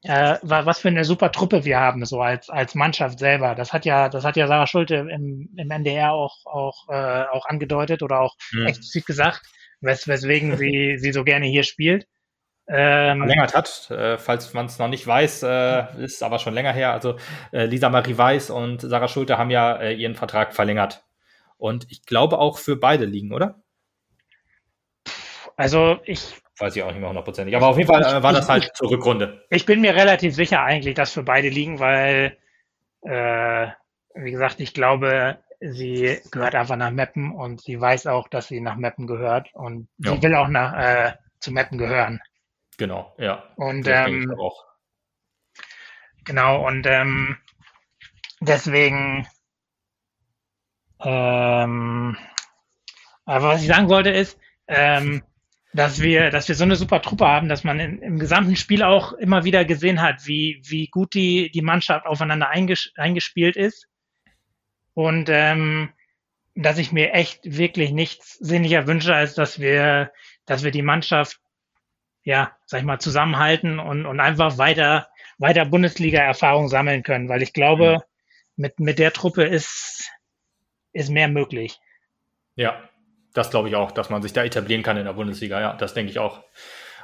äh, 0.04 0.38
was 0.42 0.80
für 0.80 0.88
eine 0.88 1.04
super 1.04 1.32
Truppe 1.32 1.66
wir 1.66 1.80
haben, 1.80 2.06
so 2.06 2.22
als, 2.22 2.50
als 2.50 2.76
Mannschaft 2.76 3.20
selber. 3.20 3.56
Das 3.56 3.74
hat 3.74 3.86
ja, 3.86 4.10
das 4.10 4.24
hat 4.24 4.38
ja 4.38 4.48
Sarah 4.48 4.68
Schulte 4.68 4.96
im, 4.96 5.50
im 5.56 5.72
NDR 5.72 6.14
auch, 6.14 6.46
auch, 6.46 6.88
äh, 6.90 7.26
auch 7.32 7.46
angedeutet 7.46 8.02
oder 8.02 8.22
auch 8.22 8.36
hm. 8.52 8.68
explizit 8.68 9.06
gesagt, 9.06 9.42
wes, 9.82 10.08
weswegen 10.08 10.58
sie, 10.58 10.98
sie 11.00 11.12
so 11.12 11.24
gerne 11.24 11.46
hier 11.46 11.64
spielt 11.64 12.08
ähm, 12.70 13.20
verlängert 13.20 13.56
hat. 13.56 13.92
Äh, 13.92 14.18
falls 14.18 14.54
man 14.54 14.68
es 14.68 14.78
noch 14.78 14.88
nicht 14.88 15.06
weiß, 15.06 15.44
äh, 15.44 16.04
ist 16.04 16.22
aber 16.22 16.40
schon 16.40 16.54
länger 16.54 16.72
her. 16.72 16.94
Also 16.94 17.18
äh, 17.52 17.66
Lisa 17.66 17.90
Marie 17.90 18.18
Weiß 18.18 18.52
und 18.52 18.82
Sarah 18.82 19.08
Schulte 19.08 19.38
haben 19.38 19.50
ja 19.50 19.76
äh, 19.78 19.94
ihren 19.94 20.16
Vertrag 20.16 20.54
verlängert. 20.54 21.04
Und 21.58 21.88
ich 21.90 22.06
glaube 22.06 22.38
auch 22.38 22.58
für 22.58 22.76
beide 22.76 23.06
liegen, 23.06 23.34
oder? 23.34 23.62
Also 25.58 26.00
ich. 26.06 26.36
Weiß 26.60 26.76
ich 26.76 26.84
auch 26.84 26.92
nicht 26.92 27.00
mehr 27.00 27.10
hundertprozentig. 27.10 27.56
Aber 27.56 27.68
auf 27.68 27.78
jeden 27.78 27.88
Fall 27.88 28.04
äh, 28.04 28.22
war 28.22 28.34
das 28.34 28.50
halt 28.50 28.72
zur 28.76 28.92
Rückrunde. 28.92 29.46
Ich 29.50 29.66
bin 29.66 29.80
mir 29.82 29.96
relativ 29.96 30.36
sicher 30.36 30.62
eigentlich, 30.62 30.94
dass 30.94 31.14
für 31.14 31.24
beide 31.24 31.48
liegen, 31.48 31.80
weil, 31.80 32.38
äh, 33.02 33.68
wie 34.14 34.32
gesagt, 34.32 34.60
ich 34.60 34.74
glaube, 34.74 35.40
sie 35.62 36.20
gehört 36.32 36.56
einfach 36.56 36.76
nach 36.76 36.92
Meppen 36.92 37.32
und 37.32 37.62
sie 37.62 37.80
weiß 37.80 38.08
auch, 38.08 38.28
dass 38.28 38.48
sie 38.48 38.62
nach 38.62 38.76
Meppen 38.76 39.08
gehört 39.08 39.54
und 39.54 39.88
ja. 39.98 40.14
sie 40.14 40.22
will 40.22 40.36
auch 40.36 40.48
nach, 40.50 40.78
äh, 40.78 41.14
zu 41.40 41.52
Meppen 41.52 41.78
gehören. 41.78 42.20
Genau, 42.78 43.14
ja. 43.18 43.44
Und 43.56 43.88
ähm, 43.88 44.34
genau, 46.24 46.66
und 46.66 46.86
ähm, 46.86 47.38
deswegen, 48.42 49.28
ähm, 51.02 52.18
aber 53.26 53.48
was 53.50 53.62
ich 53.62 53.68
sagen 53.68 53.90
wollte 53.90 54.10
ist, 54.10 54.38
ähm, 54.68 55.24
dass 55.74 56.02
wir, 56.02 56.32
dass 56.32 56.48
wir 56.48 56.56
so 56.56 56.64
eine 56.64 56.76
super 56.76 57.02
Truppe 57.02 57.28
haben, 57.28 57.50
dass 57.50 57.64
man 57.64 57.80
in, 57.80 58.02
im 58.02 58.20
gesamten 58.20 58.56
Spiel 58.56 58.84
auch 58.84 59.14
immer 59.14 59.44
wieder 59.44 59.66
gesehen 59.66 60.02
hat, 60.02 60.26
wie, 60.26 60.62
wie 60.66 60.88
gut 60.88 61.14
die, 61.14 61.52
die 61.52 61.62
Mannschaft 61.62 62.06
aufeinander 62.06 62.50
einges 62.50 62.92
eingespielt 62.96 63.56
ist. 63.56 63.88
Und 64.94 65.30
ähm, 65.30 65.94
dass 66.56 66.78
ich 66.78 66.92
mir 66.92 67.14
echt 67.14 67.42
wirklich 67.44 67.92
nichts 67.92 68.34
sinniger 68.40 68.88
wünsche, 68.88 69.14
als 69.14 69.36
dass 69.36 69.60
wir, 69.60 70.12
dass 70.46 70.64
wir 70.64 70.72
die 70.72 70.82
Mannschaft 70.82 71.40
ja, 72.24 72.56
sag 72.66 72.80
ich 72.80 72.86
mal, 72.86 73.00
zusammenhalten 73.00 73.80
und, 73.80 74.06
und 74.06 74.20
einfach 74.20 74.58
weiter, 74.58 75.10
weiter 75.38 75.66
Bundesliga-Erfahrung 75.66 76.68
sammeln 76.68 77.04
können, 77.04 77.30
weil 77.30 77.42
ich 77.42 77.54
glaube, 77.54 77.94
mhm. 78.56 78.64
mit, 78.64 78.80
mit 78.80 79.00
der 79.00 79.14
Truppe 79.14 79.44
ist, 79.44 80.12
ist 80.92 81.10
mehr 81.10 81.28
möglich. 81.28 81.80
Ja, 82.56 82.89
das 83.40 83.50
glaube 83.50 83.70
ich 83.70 83.76
auch, 83.76 83.92
dass 83.92 84.10
man 84.10 84.22
sich 84.22 84.34
da 84.34 84.44
etablieren 84.44 84.84
kann 84.84 84.98
in 84.98 85.06
der 85.06 85.14
Bundesliga. 85.14 85.62
Ja, 85.62 85.74
das 85.74 85.94
denke 85.94 86.12
ich 86.12 86.20
auch. 86.20 86.44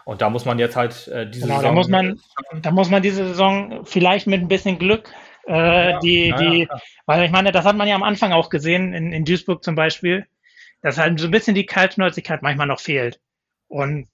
Und 0.04 0.22
da 0.22 0.30
muss 0.30 0.46
man 0.46 0.60
jetzt 0.60 0.76
halt 0.76 1.08
äh, 1.08 1.30
diese 1.30 1.48
genau, 1.48 1.56
Saison. 1.56 1.64
Da 1.64 1.72
muss 1.72 1.88
man, 1.88 2.20
da 2.62 2.72
muss 2.72 2.90
man 2.90 3.02
diese 3.02 3.26
Saison 3.26 3.86
vielleicht 3.86 4.28
mit 4.28 4.42
ein 4.42 4.48
bisschen 4.48 4.78
Glück, 4.78 5.10
äh, 5.48 5.92
ja, 5.92 6.00
die, 6.00 6.28
ja, 6.28 6.38
die, 6.38 6.68
ja, 6.70 6.80
weil 7.06 7.26
ich 7.26 7.32
meine, 7.32 7.52
das 7.52 7.66
hat 7.66 7.76
man 7.76 7.88
ja 7.88 7.96
am 7.96 8.04
Anfang 8.04 8.34
auch 8.34 8.50
gesehen, 8.50 8.94
in, 8.94 9.14
in 9.14 9.26
Duisburg 9.26 9.64
zum 9.64 9.76
Beispiel, 9.76 10.28
dass 10.82 10.98
halt 10.98 11.20
so 11.20 11.26
ein 11.26 11.32
bisschen 11.32 11.56
die 11.56 11.66
Kaltschnäuzigkeit 11.66 12.42
manchmal 12.44 12.68
noch 12.68 12.80
fehlt. 12.80 13.20
Und 13.68 14.08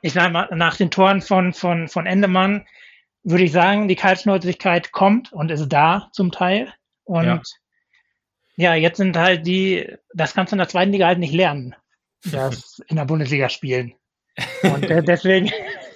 ich 0.00 0.12
sage 0.12 0.32
mal, 0.32 0.48
nach 0.52 0.76
den 0.76 0.90
Toren 0.90 1.20
von, 1.20 1.52
von, 1.52 1.88
von 1.88 2.06
Endemann 2.06 2.66
würde 3.22 3.44
ich 3.44 3.52
sagen, 3.52 3.88
die 3.88 3.96
Kaltschnäuzigkeit 3.96 4.92
kommt 4.92 5.32
und 5.32 5.50
ist 5.50 5.68
da 5.68 6.08
zum 6.12 6.32
Teil. 6.32 6.72
Und 7.04 7.42
ja. 8.56 8.74
jetzt 8.74 8.98
sind 8.98 9.16
halt 9.16 9.46
die, 9.46 9.96
das 10.14 10.34
kannst 10.34 10.52
du 10.52 10.54
in 10.54 10.58
der 10.58 10.68
zweiten 10.68 10.92
Liga 10.92 11.06
halt 11.06 11.18
nicht 11.18 11.34
lernen, 11.34 11.74
das 12.30 12.80
in 12.88 12.96
der 12.96 13.04
Bundesliga 13.04 13.48
spielen. 13.48 13.94
Und 14.62 14.88
deswegen, 15.08 15.50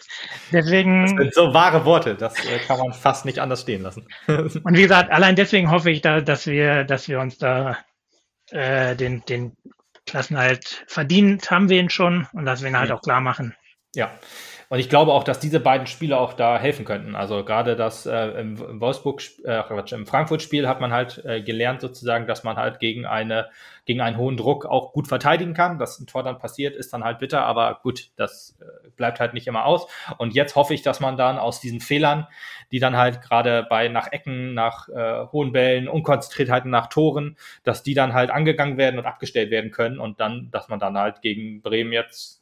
deswegen. 0.52 1.02
Das 1.02 1.10
sind 1.10 1.34
so 1.34 1.54
wahre 1.54 1.84
Worte, 1.84 2.14
das 2.14 2.34
äh, 2.44 2.58
kann 2.66 2.78
man 2.78 2.92
fast 2.92 3.24
nicht 3.24 3.38
anders 3.38 3.62
stehen 3.62 3.82
lassen. 3.82 4.06
und 4.26 4.76
wie 4.76 4.82
gesagt, 4.82 5.10
allein 5.10 5.36
deswegen 5.36 5.70
hoffe 5.70 5.90
ich 5.90 6.00
da, 6.00 6.20
dass 6.20 6.46
wir, 6.46 6.84
dass 6.84 7.08
wir 7.08 7.20
uns 7.20 7.38
da 7.38 7.78
äh, 8.50 8.96
den, 8.96 9.24
den 9.26 9.56
Klassenhalt 10.06 10.84
verdient 10.86 11.50
haben 11.50 11.68
wir 11.68 11.78
ihn 11.78 11.90
schon 11.90 12.26
und 12.32 12.44
das 12.44 12.62
wir 12.62 12.68
ihn 12.68 12.78
halt 12.78 12.90
auch 12.90 13.02
klar 13.02 13.20
machen. 13.20 13.54
Ja. 13.94 14.10
Und 14.72 14.78
ich 14.78 14.88
glaube 14.88 15.12
auch, 15.12 15.24
dass 15.24 15.40
diese 15.40 15.58
beiden 15.58 15.88
Spiele 15.88 16.16
auch 16.16 16.32
da 16.32 16.56
helfen 16.56 16.84
könnten. 16.84 17.16
Also 17.16 17.44
gerade 17.44 17.74
das 17.74 18.06
äh, 18.06 18.28
im 18.40 18.80
Wolfsburg, 18.80 19.20
äh, 19.44 19.64
im 19.92 20.06
Frankfurt-Spiel 20.06 20.68
hat 20.68 20.80
man 20.80 20.92
halt 20.92 21.24
äh, 21.24 21.42
gelernt 21.42 21.80
sozusagen, 21.80 22.28
dass 22.28 22.44
man 22.44 22.56
halt 22.56 22.78
gegen 22.78 23.04
eine 23.04 23.48
gegen 23.84 24.00
einen 24.00 24.16
hohen 24.16 24.36
Druck 24.36 24.66
auch 24.66 24.92
gut 24.92 25.08
verteidigen 25.08 25.54
kann. 25.54 25.80
Dass 25.80 25.98
ein 25.98 26.06
Tor 26.06 26.22
dann 26.22 26.38
passiert, 26.38 26.76
ist 26.76 26.92
dann 26.92 27.02
halt 27.02 27.18
bitter, 27.18 27.44
aber 27.44 27.80
gut, 27.82 28.10
das 28.14 28.56
äh, 28.60 28.90
bleibt 28.90 29.18
halt 29.18 29.34
nicht 29.34 29.48
immer 29.48 29.64
aus. 29.64 29.88
Und 30.18 30.34
jetzt 30.34 30.54
hoffe 30.54 30.72
ich, 30.72 30.82
dass 30.82 31.00
man 31.00 31.16
dann 31.16 31.40
aus 31.40 31.60
diesen 31.60 31.80
Fehlern, 31.80 32.28
die 32.70 32.78
dann 32.78 32.96
halt 32.96 33.22
gerade 33.22 33.66
bei 33.68 33.88
nach 33.88 34.12
Ecken, 34.12 34.54
nach 34.54 34.88
äh, 34.88 35.26
hohen 35.32 35.50
Bällen, 35.50 35.88
Unkonzentriertheiten 35.88 36.70
nach 36.70 36.86
Toren, 36.86 37.36
dass 37.64 37.82
die 37.82 37.94
dann 37.94 38.12
halt 38.12 38.30
angegangen 38.30 38.76
werden 38.76 39.00
und 39.00 39.06
abgestellt 39.06 39.50
werden 39.50 39.72
können 39.72 39.98
und 39.98 40.20
dann, 40.20 40.48
dass 40.52 40.68
man 40.68 40.78
dann 40.78 40.96
halt 40.96 41.22
gegen 41.22 41.60
Bremen 41.60 41.92
jetzt 41.92 42.39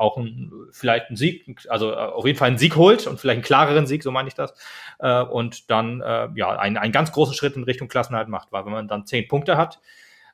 auch 0.00 0.16
ein, 0.16 0.50
vielleicht 0.72 1.08
einen 1.08 1.16
Sieg, 1.16 1.44
also 1.68 1.92
äh, 1.92 1.96
auf 1.96 2.26
jeden 2.26 2.38
Fall 2.38 2.48
einen 2.48 2.58
Sieg 2.58 2.76
holt 2.76 3.06
und 3.06 3.20
vielleicht 3.20 3.36
einen 3.36 3.44
klareren 3.44 3.86
Sieg, 3.86 4.02
so 4.02 4.10
meine 4.10 4.28
ich 4.28 4.34
das, 4.34 4.54
äh, 4.98 5.22
und 5.22 5.70
dann 5.70 6.00
äh, 6.00 6.28
ja 6.34 6.58
einen, 6.58 6.76
einen 6.76 6.92
ganz 6.92 7.12
großen 7.12 7.34
Schritt 7.34 7.56
in 7.56 7.64
Richtung 7.64 7.88
Klassenhalt 7.88 8.28
macht, 8.28 8.50
weil 8.50 8.64
wenn 8.64 8.72
man 8.72 8.88
dann 8.88 9.06
zehn 9.06 9.28
Punkte 9.28 9.56
hat, 9.56 9.80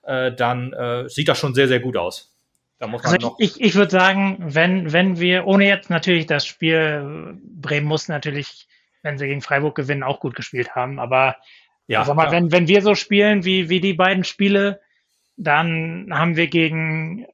äh, 0.04 0.32
dann 0.32 0.72
äh, 0.72 1.08
sieht 1.08 1.28
das 1.28 1.38
schon 1.38 1.54
sehr, 1.54 1.68
sehr 1.68 1.80
gut 1.80 1.96
aus. 1.96 2.32
Da 2.78 2.86
muss 2.86 3.02
man 3.02 3.14
also 3.14 3.28
noch 3.28 3.36
ich, 3.38 3.60
ich 3.60 3.74
würde 3.74 3.90
sagen, 3.90 4.36
wenn, 4.38 4.92
wenn 4.92 5.18
wir, 5.18 5.46
ohne 5.46 5.66
jetzt 5.66 5.90
natürlich 5.90 6.26
das 6.26 6.46
Spiel, 6.46 7.36
Bremen 7.42 7.86
muss 7.86 8.08
natürlich, 8.08 8.68
wenn 9.02 9.18
sie 9.18 9.26
gegen 9.26 9.42
Freiburg 9.42 9.74
gewinnen, 9.74 10.02
auch 10.02 10.20
gut 10.20 10.36
gespielt 10.36 10.74
haben, 10.74 11.00
aber 11.00 11.36
ja, 11.88 12.04
sag 12.04 12.16
mal, 12.16 12.32
wenn, 12.32 12.50
wenn 12.50 12.66
wir 12.66 12.82
so 12.82 12.94
spielen 12.94 13.44
wie, 13.44 13.68
wie 13.68 13.80
die 13.80 13.94
beiden 13.94 14.24
Spiele, 14.24 14.80
dann 15.36 16.08
haben 16.10 16.36
wir 16.36 16.48
gegen 16.48 17.26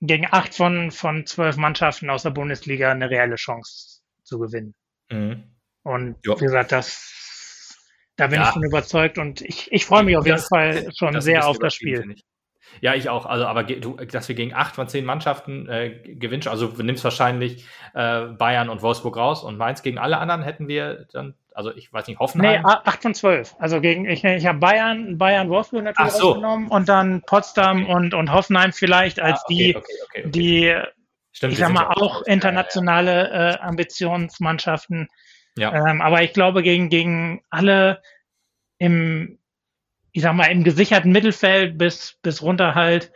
gegen 0.00 0.26
acht 0.30 0.54
von, 0.54 0.90
von 0.90 1.26
zwölf 1.26 1.56
Mannschaften 1.56 2.10
aus 2.10 2.22
der 2.22 2.30
Bundesliga 2.30 2.90
eine 2.90 3.10
reelle 3.10 3.36
Chance 3.36 4.02
zu 4.22 4.38
gewinnen. 4.38 4.74
Mhm. 5.10 5.44
Und 5.82 6.16
jo. 6.24 6.36
wie 6.40 6.44
gesagt, 6.44 6.72
das, 6.72 7.76
da 8.16 8.26
bin 8.26 8.40
ja. 8.40 8.48
ich 8.48 8.52
schon 8.54 8.64
überzeugt 8.64 9.18
und 9.18 9.40
ich, 9.42 9.70
ich 9.72 9.84
freue 9.84 10.02
mich 10.02 10.16
auf 10.16 10.24
jeden 10.24 10.38
das, 10.38 10.48
Fall 10.48 10.88
schon 10.96 11.20
sehr 11.20 11.46
auf 11.46 11.58
das 11.58 11.74
Spiel. 11.74 12.16
Ja, 12.80 12.94
ich 12.94 13.08
auch. 13.08 13.26
Also, 13.26 13.46
aber 13.46 13.62
du, 13.62 13.96
dass 13.96 14.28
wir 14.28 14.34
gegen 14.34 14.54
acht 14.54 14.74
von 14.74 14.88
zehn 14.88 15.04
Mannschaften 15.04 15.68
äh, 15.68 15.90
gewinnen, 16.16 16.46
also 16.48 16.68
du 16.68 16.82
nimmst 16.82 17.04
wahrscheinlich 17.04 17.66
äh, 17.94 18.26
Bayern 18.26 18.68
und 18.68 18.82
Wolfsburg 18.82 19.16
raus 19.16 19.44
und 19.44 19.58
Mainz 19.58 19.82
gegen 19.82 19.98
alle 19.98 20.18
anderen 20.18 20.42
hätten 20.42 20.66
wir 20.68 21.06
dann 21.12 21.34
also 21.54 21.72
ich 21.74 21.92
weiß 21.92 22.08
nicht, 22.08 22.18
Hoffenheim. 22.18 22.62
Nee, 22.62 22.68
8 22.68 23.02
von 23.02 23.14
12. 23.14 23.54
Also 23.58 23.80
gegen, 23.80 24.06
ich, 24.06 24.24
ich 24.24 24.46
habe 24.46 24.58
Bayern, 24.58 25.16
Bayern, 25.16 25.48
Wolfsburg 25.48 25.84
natürlich 25.84 26.12
so. 26.12 26.32
rausgenommen 26.32 26.68
und 26.68 26.88
dann 26.88 27.22
Potsdam 27.22 27.84
okay. 27.84 27.94
und, 27.94 28.14
und 28.14 28.32
Hoffenheim 28.32 28.72
vielleicht 28.72 29.20
als 29.20 29.38
ah, 29.38 29.44
okay, 29.46 29.54
die, 29.54 29.76
okay, 29.76 30.30
die 30.30 30.76
Stimmt, 31.32 31.52
ich 31.52 31.58
sag 31.58 31.72
mal, 31.72 31.88
auch 31.88 32.22
internationale 32.22 33.30
äh, 33.30 33.58
Ambitionsmannschaften. 33.60 35.08
Ja. 35.56 35.88
Ähm, 35.88 36.00
aber 36.00 36.22
ich 36.22 36.32
glaube, 36.32 36.62
gegen, 36.62 36.88
gegen 36.88 37.42
alle 37.50 38.02
im, 38.78 39.38
ich 40.12 40.22
sag 40.22 40.34
mal, 40.34 40.46
im 40.46 40.64
gesicherten 40.64 41.12
Mittelfeld 41.12 41.78
bis, 41.78 42.18
bis 42.22 42.42
runter 42.42 42.74
halt 42.74 43.12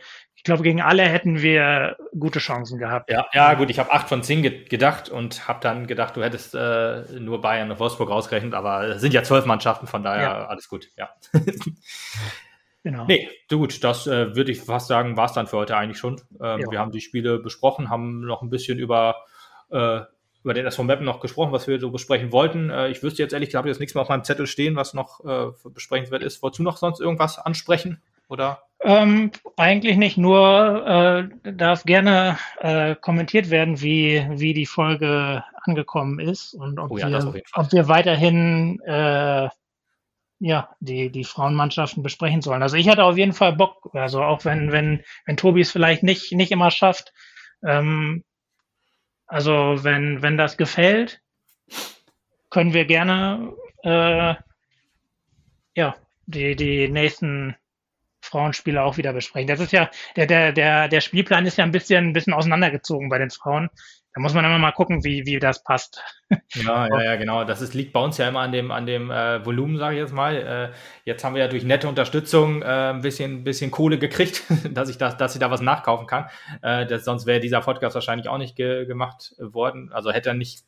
glaube, 0.48 0.62
gegen 0.62 0.80
alle 0.80 1.04
hätten 1.04 1.40
wir 1.42 1.96
gute 2.18 2.38
Chancen 2.38 2.78
gehabt. 2.78 3.10
Ja, 3.10 3.26
ja 3.32 3.54
gut, 3.54 3.70
ich 3.70 3.78
habe 3.78 3.92
acht 3.92 4.08
von 4.08 4.22
zehn 4.22 4.42
ge 4.42 4.64
gedacht 4.64 5.08
und 5.08 5.46
habe 5.46 5.60
dann 5.62 5.86
gedacht, 5.86 6.16
du 6.16 6.22
hättest 6.22 6.54
äh, 6.54 7.02
nur 7.20 7.40
Bayern 7.40 7.70
und 7.70 7.78
Wolfsburg 7.78 8.10
rausgerechnet, 8.10 8.54
aber 8.54 8.84
es 8.84 9.00
sind 9.00 9.14
ja 9.14 9.22
zwölf 9.22 9.44
Mannschaften, 9.44 9.86
von 9.86 10.02
daher 10.02 10.22
ja. 10.22 10.46
alles 10.46 10.68
gut, 10.68 10.88
ja. 10.96 11.10
genau. 12.82 13.04
Nee, 13.06 13.28
gut, 13.48 13.84
das 13.84 14.06
äh, 14.06 14.34
würde 14.34 14.50
ich 14.50 14.62
fast 14.62 14.88
sagen, 14.88 15.16
war 15.16 15.26
es 15.26 15.32
dann 15.32 15.46
für 15.46 15.58
heute 15.58 15.76
eigentlich 15.76 15.98
schon. 15.98 16.20
Ähm, 16.42 16.60
ja. 16.60 16.70
Wir 16.70 16.78
haben 16.78 16.92
die 16.92 17.02
Spiele 17.02 17.38
besprochen, 17.38 17.90
haben 17.90 18.20
noch 18.20 18.42
ein 18.42 18.50
bisschen 18.50 18.78
über, 18.78 19.16
äh, 19.70 20.00
über 20.42 20.54
den 20.54 20.66
SV 20.66 20.82
Mappen 20.84 21.04
noch 21.04 21.20
gesprochen, 21.20 21.52
was 21.52 21.68
wir 21.68 21.78
so 21.78 21.90
besprechen 21.90 22.32
wollten. 22.32 22.70
Äh, 22.70 22.88
ich 22.88 23.02
wüsste 23.02 23.22
jetzt 23.22 23.34
ehrlich 23.34 23.50
gesagt, 23.50 23.66
jetzt 23.66 23.80
nichts 23.80 23.94
mehr 23.94 24.02
auf 24.02 24.08
meinem 24.08 24.24
Zettel 24.24 24.46
stehen, 24.46 24.76
was 24.76 24.94
noch 24.94 25.24
äh, 25.24 25.52
besprechenswert 25.68 26.22
ist. 26.22 26.42
Wolltest 26.42 26.58
du 26.58 26.62
noch 26.62 26.78
sonst 26.78 27.00
irgendwas 27.00 27.38
ansprechen? 27.38 28.02
Oder? 28.28 28.62
Ähm, 28.80 29.32
eigentlich 29.56 29.96
nicht, 29.96 30.18
nur 30.18 30.86
äh, 30.86 31.52
darf 31.52 31.84
gerne 31.84 32.38
äh, 32.60 32.94
kommentiert 32.94 33.50
werden, 33.50 33.80
wie, 33.80 34.24
wie 34.30 34.54
die 34.54 34.66
Folge 34.66 35.42
angekommen 35.62 36.20
ist 36.20 36.54
und 36.54 36.78
ob, 36.78 36.92
oh 36.92 36.98
ja, 36.98 37.10
wir, 37.10 37.42
ob 37.54 37.72
wir 37.72 37.88
weiterhin 37.88 38.80
äh, 38.82 39.48
ja, 40.40 40.68
die, 40.78 41.10
die 41.10 41.24
Frauenmannschaften 41.24 42.02
besprechen 42.02 42.42
sollen. 42.42 42.62
Also 42.62 42.76
ich 42.76 42.88
hatte 42.88 43.04
auf 43.04 43.16
jeden 43.16 43.32
Fall 43.32 43.54
Bock, 43.54 43.90
also 43.94 44.22
auch 44.22 44.44
wenn, 44.44 44.70
wenn, 44.70 45.02
wenn 45.26 45.36
Tobi 45.36 45.62
es 45.62 45.72
vielleicht 45.72 46.04
nicht, 46.04 46.32
nicht 46.32 46.52
immer 46.52 46.70
schafft. 46.70 47.12
Ähm, 47.64 48.22
also 49.26 49.82
wenn, 49.82 50.22
wenn 50.22 50.36
das 50.36 50.56
gefällt, 50.56 51.20
können 52.50 52.72
wir 52.72 52.84
gerne 52.84 53.52
äh, 53.82 54.34
ja, 55.74 55.96
die, 56.26 56.54
die 56.54 56.88
nächsten 56.88 57.56
Frauenspiele 58.28 58.82
auch 58.82 58.96
wieder 58.96 59.12
besprechen. 59.12 59.48
Das 59.48 59.60
ist 59.60 59.72
ja, 59.72 59.90
der, 60.16 60.26
der, 60.26 60.52
der, 60.52 60.88
der 60.88 61.00
Spielplan 61.00 61.46
ist 61.46 61.58
ja 61.58 61.64
ein 61.64 61.72
bisschen, 61.72 62.08
ein 62.08 62.12
bisschen 62.12 62.34
auseinandergezogen 62.34 63.08
bei 63.08 63.18
den 63.18 63.30
Frauen. 63.30 63.70
Da 64.14 64.22
muss 64.22 64.34
man 64.34 64.44
immer 64.44 64.58
mal 64.58 64.72
gucken, 64.72 65.04
wie, 65.04 65.26
wie 65.26 65.38
das 65.38 65.62
passt. 65.62 66.02
Ja, 66.54 66.88
ja, 66.88 67.02
ja, 67.02 67.16
genau. 67.16 67.44
Das 67.44 67.60
ist, 67.60 67.74
liegt 67.74 67.92
bei 67.92 68.00
uns 68.00 68.18
ja 68.18 68.28
immer 68.28 68.40
an 68.40 68.52
dem, 68.52 68.70
an 68.70 68.84
dem 68.84 69.10
äh, 69.10 69.44
Volumen, 69.46 69.78
sage 69.78 69.94
ich 69.94 70.00
jetzt 70.00 70.12
mal. 70.12 70.34
Äh, 70.34 70.76
jetzt 71.04 71.22
haben 71.22 71.34
wir 71.34 71.42
ja 71.42 71.48
durch 71.48 71.62
nette 71.62 71.88
Unterstützung 71.88 72.62
äh, 72.62 72.64
ein 72.64 73.02
bisschen, 73.02 73.44
bisschen 73.44 73.70
Kohle 73.70 73.98
gekriegt, 73.98 74.42
dass 74.72 74.88
ich 74.88 74.98
das, 74.98 75.16
dass 75.18 75.34
ich 75.34 75.40
da 75.40 75.50
was 75.50 75.60
nachkaufen 75.60 76.06
kann. 76.06 76.26
Äh, 76.62 76.86
das, 76.86 77.04
sonst 77.04 77.26
wäre 77.26 77.38
dieser 77.38 77.60
Podcast 77.60 77.94
wahrscheinlich 77.94 78.28
auch 78.28 78.38
nicht 78.38 78.56
ge 78.56 78.86
gemacht 78.86 79.34
worden. 79.38 79.92
Also 79.92 80.10
hätte 80.10 80.30
er 80.30 80.34
nicht 80.34 80.64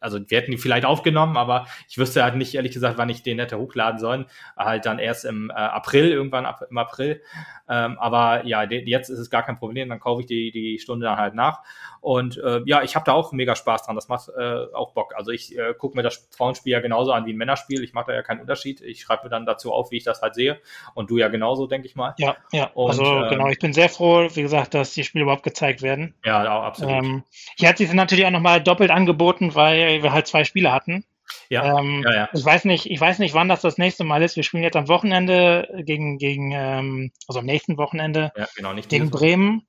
also 0.00 0.18
wir 0.26 0.38
hätten 0.38 0.50
die 0.50 0.58
vielleicht 0.58 0.84
aufgenommen, 0.84 1.36
aber 1.36 1.66
ich 1.88 1.98
wüsste 1.98 2.22
halt 2.22 2.36
nicht, 2.36 2.54
ehrlich 2.54 2.72
gesagt, 2.72 2.98
wann 2.98 3.08
ich 3.08 3.22
den 3.22 3.38
hätte 3.38 3.58
hochladen 3.58 3.98
sollen. 3.98 4.26
Halt 4.56 4.86
dann 4.86 4.98
erst 4.98 5.24
im 5.24 5.50
äh, 5.50 5.54
April, 5.54 6.10
irgendwann 6.10 6.46
ab, 6.46 6.62
im 6.68 6.78
April. 6.78 7.22
Ähm, 7.68 7.98
aber 7.98 8.46
ja, 8.46 8.62
jetzt 8.62 9.10
ist 9.10 9.18
es 9.18 9.30
gar 9.30 9.42
kein 9.42 9.58
Problem, 9.58 9.88
dann 9.88 10.00
kaufe 10.00 10.22
ich 10.22 10.26
die, 10.26 10.50
die 10.50 10.78
Stunde 10.78 11.06
dann 11.06 11.18
halt 11.18 11.34
nach. 11.34 11.62
Und 12.00 12.38
äh, 12.38 12.60
ja, 12.64 12.82
ich 12.82 12.94
habe 12.94 13.04
da 13.04 13.12
auch 13.12 13.32
mega 13.32 13.56
Spaß 13.56 13.84
dran. 13.84 13.96
Das 13.96 14.08
macht 14.08 14.28
äh, 14.28 14.66
auch 14.72 14.92
Bock. 14.92 15.14
Also 15.16 15.30
ich 15.32 15.56
äh, 15.58 15.74
gucke 15.76 15.96
mir 15.96 16.02
das 16.02 16.28
Frauenspiel 16.36 16.72
ja 16.72 16.80
genauso 16.80 17.12
an 17.12 17.26
wie 17.26 17.32
ein 17.32 17.36
Männerspiel. 17.36 17.82
Ich 17.82 17.92
mache 17.92 18.06
da 18.08 18.14
ja 18.14 18.22
keinen 18.22 18.40
Unterschied. 18.40 18.80
Ich 18.80 19.00
schreibe 19.00 19.24
mir 19.24 19.30
dann 19.30 19.46
dazu 19.46 19.72
auf, 19.72 19.90
wie 19.90 19.96
ich 19.96 20.04
das 20.04 20.22
halt 20.22 20.34
sehe. 20.34 20.60
Und 20.94 21.10
du 21.10 21.18
ja 21.18 21.28
genauso, 21.28 21.66
denke 21.66 21.86
ich 21.86 21.96
mal. 21.96 22.14
Ja, 22.18 22.36
ja. 22.52 22.70
Und, 22.74 22.90
also 22.90 23.04
ähm, 23.04 23.30
genau, 23.30 23.48
ich 23.48 23.58
bin 23.58 23.72
sehr 23.72 23.88
froh, 23.88 24.28
wie 24.32 24.42
gesagt, 24.42 24.74
dass 24.74 24.94
die 24.94 25.04
Spiele 25.04 25.24
überhaupt 25.24 25.42
gezeigt 25.42 25.82
werden. 25.82 26.14
Ja, 26.24 26.58
auch 26.58 26.62
absolut. 26.62 26.92
Ähm, 26.92 27.24
hier 27.56 27.68
hat 27.68 27.78
sich 27.78 27.92
natürlich 27.92 28.24
auch 28.24 28.30
nochmal 28.30 28.62
doppelt 28.62 28.90
angeboten, 28.90 29.54
weil 29.54 29.87
wir 30.02 30.12
halt 30.12 30.26
zwei 30.26 30.44
Spiele 30.44 30.72
hatten. 30.72 31.04
Ja, 31.50 31.78
ähm, 31.78 32.02
ja, 32.06 32.14
ja, 32.14 32.28
Ich 32.32 32.44
weiß 32.44 32.64
nicht, 32.64 32.90
ich 32.90 33.00
weiß 33.00 33.18
nicht, 33.18 33.34
wann 33.34 33.48
das 33.48 33.60
das 33.60 33.78
nächste 33.78 34.04
Mal 34.04 34.22
ist. 34.22 34.36
Wir 34.36 34.42
spielen 34.42 34.62
jetzt 34.62 34.76
am 34.76 34.88
Wochenende 34.88 35.68
gegen, 35.84 36.18
gegen 36.18 36.52
ähm, 36.52 37.12
also 37.26 37.40
am 37.40 37.46
nächsten 37.46 37.76
Wochenende 37.76 38.32
ja, 38.36 38.46
genau, 38.56 38.72
nicht 38.72 38.88
gegen 38.88 39.10
Bremen. 39.10 39.66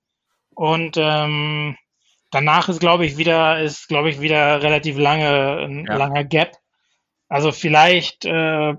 Und 0.56 0.98
ähm, 0.98 1.78
danach 2.32 2.70
ist, 2.70 2.80
glaube 2.80 3.06
ich, 3.06 3.18
wieder, 3.18 3.62
ist, 3.62 3.88
glaube 3.88 4.10
ich, 4.10 4.22
wieder 4.22 4.62
relativ 4.62 4.98
lange, 4.98 5.60
ein 5.66 5.86
ja. 5.86 5.96
langer 5.96 6.24
Gap. 6.24 6.58
Also 7.28 7.52
vielleicht 7.52 8.26
äh, 8.26 8.74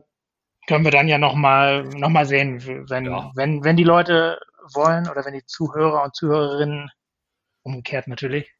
können 0.67 0.85
wir 0.85 0.91
dann 0.91 1.09
ja 1.09 1.19
nochmal 1.19 1.85
noch 1.85 2.11
mal 2.11 2.27
sehen, 2.27 2.63
wenn, 2.89 3.07
ja. 3.07 3.31
wenn, 3.35 3.65
wenn 3.65 3.77
die 3.77 3.85
Leute 3.85 4.39
wollen 4.75 5.09
oder 5.09 5.25
wenn 5.25 5.35
die 5.35 5.47
Zuhörer 5.47 6.05
und 6.05 6.15
Zuhörerinnen, 6.15 6.91
umgekehrt 7.63 8.09
natürlich, 8.09 8.53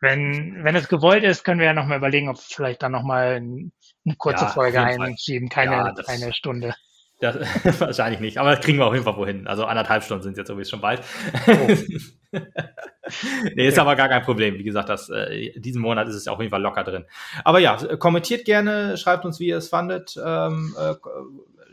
wenn, 0.00 0.64
wenn 0.64 0.76
es 0.76 0.88
gewollt 0.88 1.24
ist, 1.24 1.44
können 1.44 1.60
wir 1.60 1.66
ja 1.66 1.74
nochmal 1.74 1.98
überlegen, 1.98 2.28
ob 2.28 2.38
vielleicht 2.38 2.82
dann 2.82 2.92
nochmal 2.92 3.36
eine 3.36 4.16
kurze 4.16 4.44
ja, 4.44 4.50
Folge 4.50 4.80
einschieben, 4.80 5.48
keine, 5.48 5.72
ja, 5.72 5.92
das, 5.92 6.06
keine 6.06 6.32
Stunde. 6.32 6.74
Das, 7.22 7.36
wahrscheinlich 7.80 8.20
nicht, 8.20 8.38
aber 8.38 8.56
das 8.56 8.64
kriegen 8.64 8.78
wir 8.78 8.86
auf 8.86 8.94
jeden 8.94 9.04
Fall 9.04 9.16
wohin. 9.16 9.46
Also 9.46 9.64
anderthalb 9.64 10.02
Stunden 10.02 10.24
sind 10.24 10.36
jetzt 10.36 10.48
sowieso 10.48 10.70
schon 10.70 10.80
bald. 10.80 11.02
Oh. 11.46 11.68
nee, 13.54 13.68
ist 13.68 13.78
aber 13.78 13.94
gar 13.94 14.08
kein 14.08 14.22
Problem. 14.22 14.58
Wie 14.58 14.64
gesagt, 14.64 14.88
das, 14.88 15.08
äh, 15.08 15.52
diesen 15.60 15.80
Monat 15.82 16.08
ist 16.08 16.16
es 16.16 16.26
auf 16.26 16.40
jeden 16.40 16.50
Fall 16.50 16.60
locker 16.60 16.82
drin. 16.82 17.04
Aber 17.44 17.60
ja, 17.60 17.76
kommentiert 17.96 18.44
gerne, 18.44 18.96
schreibt 18.96 19.24
uns, 19.24 19.38
wie 19.38 19.46
ihr 19.46 19.58
es 19.58 19.68
fandet. 19.68 20.16
Ähm, 20.16 20.74
äh, 20.76 20.94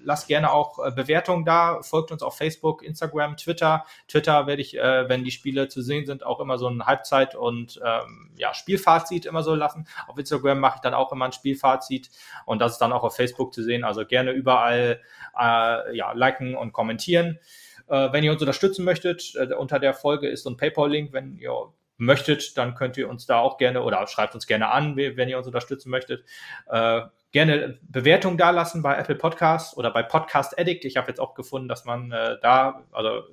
lasst 0.04 0.28
gerne 0.28 0.52
auch 0.52 0.80
äh, 0.86 0.92
Bewertungen 0.92 1.46
da, 1.46 1.82
folgt 1.82 2.12
uns 2.12 2.22
auf 2.22 2.38
Facebook, 2.38 2.84
Instagram, 2.84 3.38
Twitter. 3.38 3.86
Twitter 4.08 4.48
werde 4.48 4.62
ich, 4.62 4.78
äh, 4.78 5.08
wenn 5.10 5.24
die 5.24 5.32
Spiele 5.32 5.68
zu 5.68 5.82
sehen 5.82 6.06
sind, 6.06 6.26
auch 6.26 6.40
immer 6.40 6.58
so 6.58 6.68
ein 6.68 6.86
Halbzeit- 6.86 7.36
und 7.36 7.80
ähm, 7.84 8.32
ja, 8.36 8.54
Spielfazit 8.54 9.26
immer 9.26 9.44
so 9.44 9.56
lassen. 9.56 9.88
Auf 10.08 10.18
Instagram 10.18 10.60
mache 10.60 10.76
ich 10.78 10.82
dann 10.82 10.94
auch 10.94 11.12
immer 11.12 11.26
ein 11.26 11.32
Spielfazit 11.32 12.10
und 12.46 12.60
das 12.60 12.74
ist 12.74 12.80
dann 12.80 12.92
auch 12.92 13.04
auf 13.04 13.16
Facebook 13.16 13.54
zu 13.54 13.64
sehen. 13.64 13.84
Also 13.84 14.06
gerne 14.06 14.32
überall 14.32 15.02
äh, 15.40 15.96
ja, 15.96 16.12
liken 16.14 16.56
und 16.56 16.74
kommentieren. 16.74 17.40
Äh, 17.88 18.12
wenn 18.12 18.24
ihr 18.24 18.32
uns 18.32 18.42
unterstützen 18.42 18.86
möchtet, 18.86 19.34
äh, 19.36 19.54
unter 19.54 19.80
der 19.80 19.94
Folge 19.94 20.28
ist 20.28 20.44
so 20.44 20.50
ein 20.50 20.58
PayPal-Link, 20.58 21.12
wenn 21.12 21.36
ihr 21.36 21.74
möchtet, 22.00 22.58
dann 22.58 22.76
könnt 22.76 22.98
ihr 22.98 23.10
uns 23.10 23.26
da 23.26 23.40
auch 23.40 23.58
gerne 23.58 23.84
oder 23.84 24.06
schreibt 24.08 24.34
uns 24.34 24.48
gerne 24.48 24.72
an, 24.72 24.96
wenn 24.96 25.30
ihr 25.30 25.38
uns 25.38 25.48
unterstützen 25.48 25.90
möchtet. 25.90 26.24
Äh, 26.70 27.02
gerne 27.32 27.78
Bewertung 27.82 28.38
dalassen 28.38 28.82
bei 28.82 28.96
Apple 28.98 29.16
Podcast 29.16 29.78
oder 29.78 29.92
bei 29.92 30.02
Podcast 30.04 30.58
Addict. 30.58 30.86
Ich 30.86 30.98
habe 30.98 31.08
jetzt 31.08 31.20
auch 31.20 31.36
gefunden, 31.36 31.68
dass 31.68 31.86
man 31.86 32.12
äh, 32.12 32.38
da 32.42 32.84
also 32.92 33.24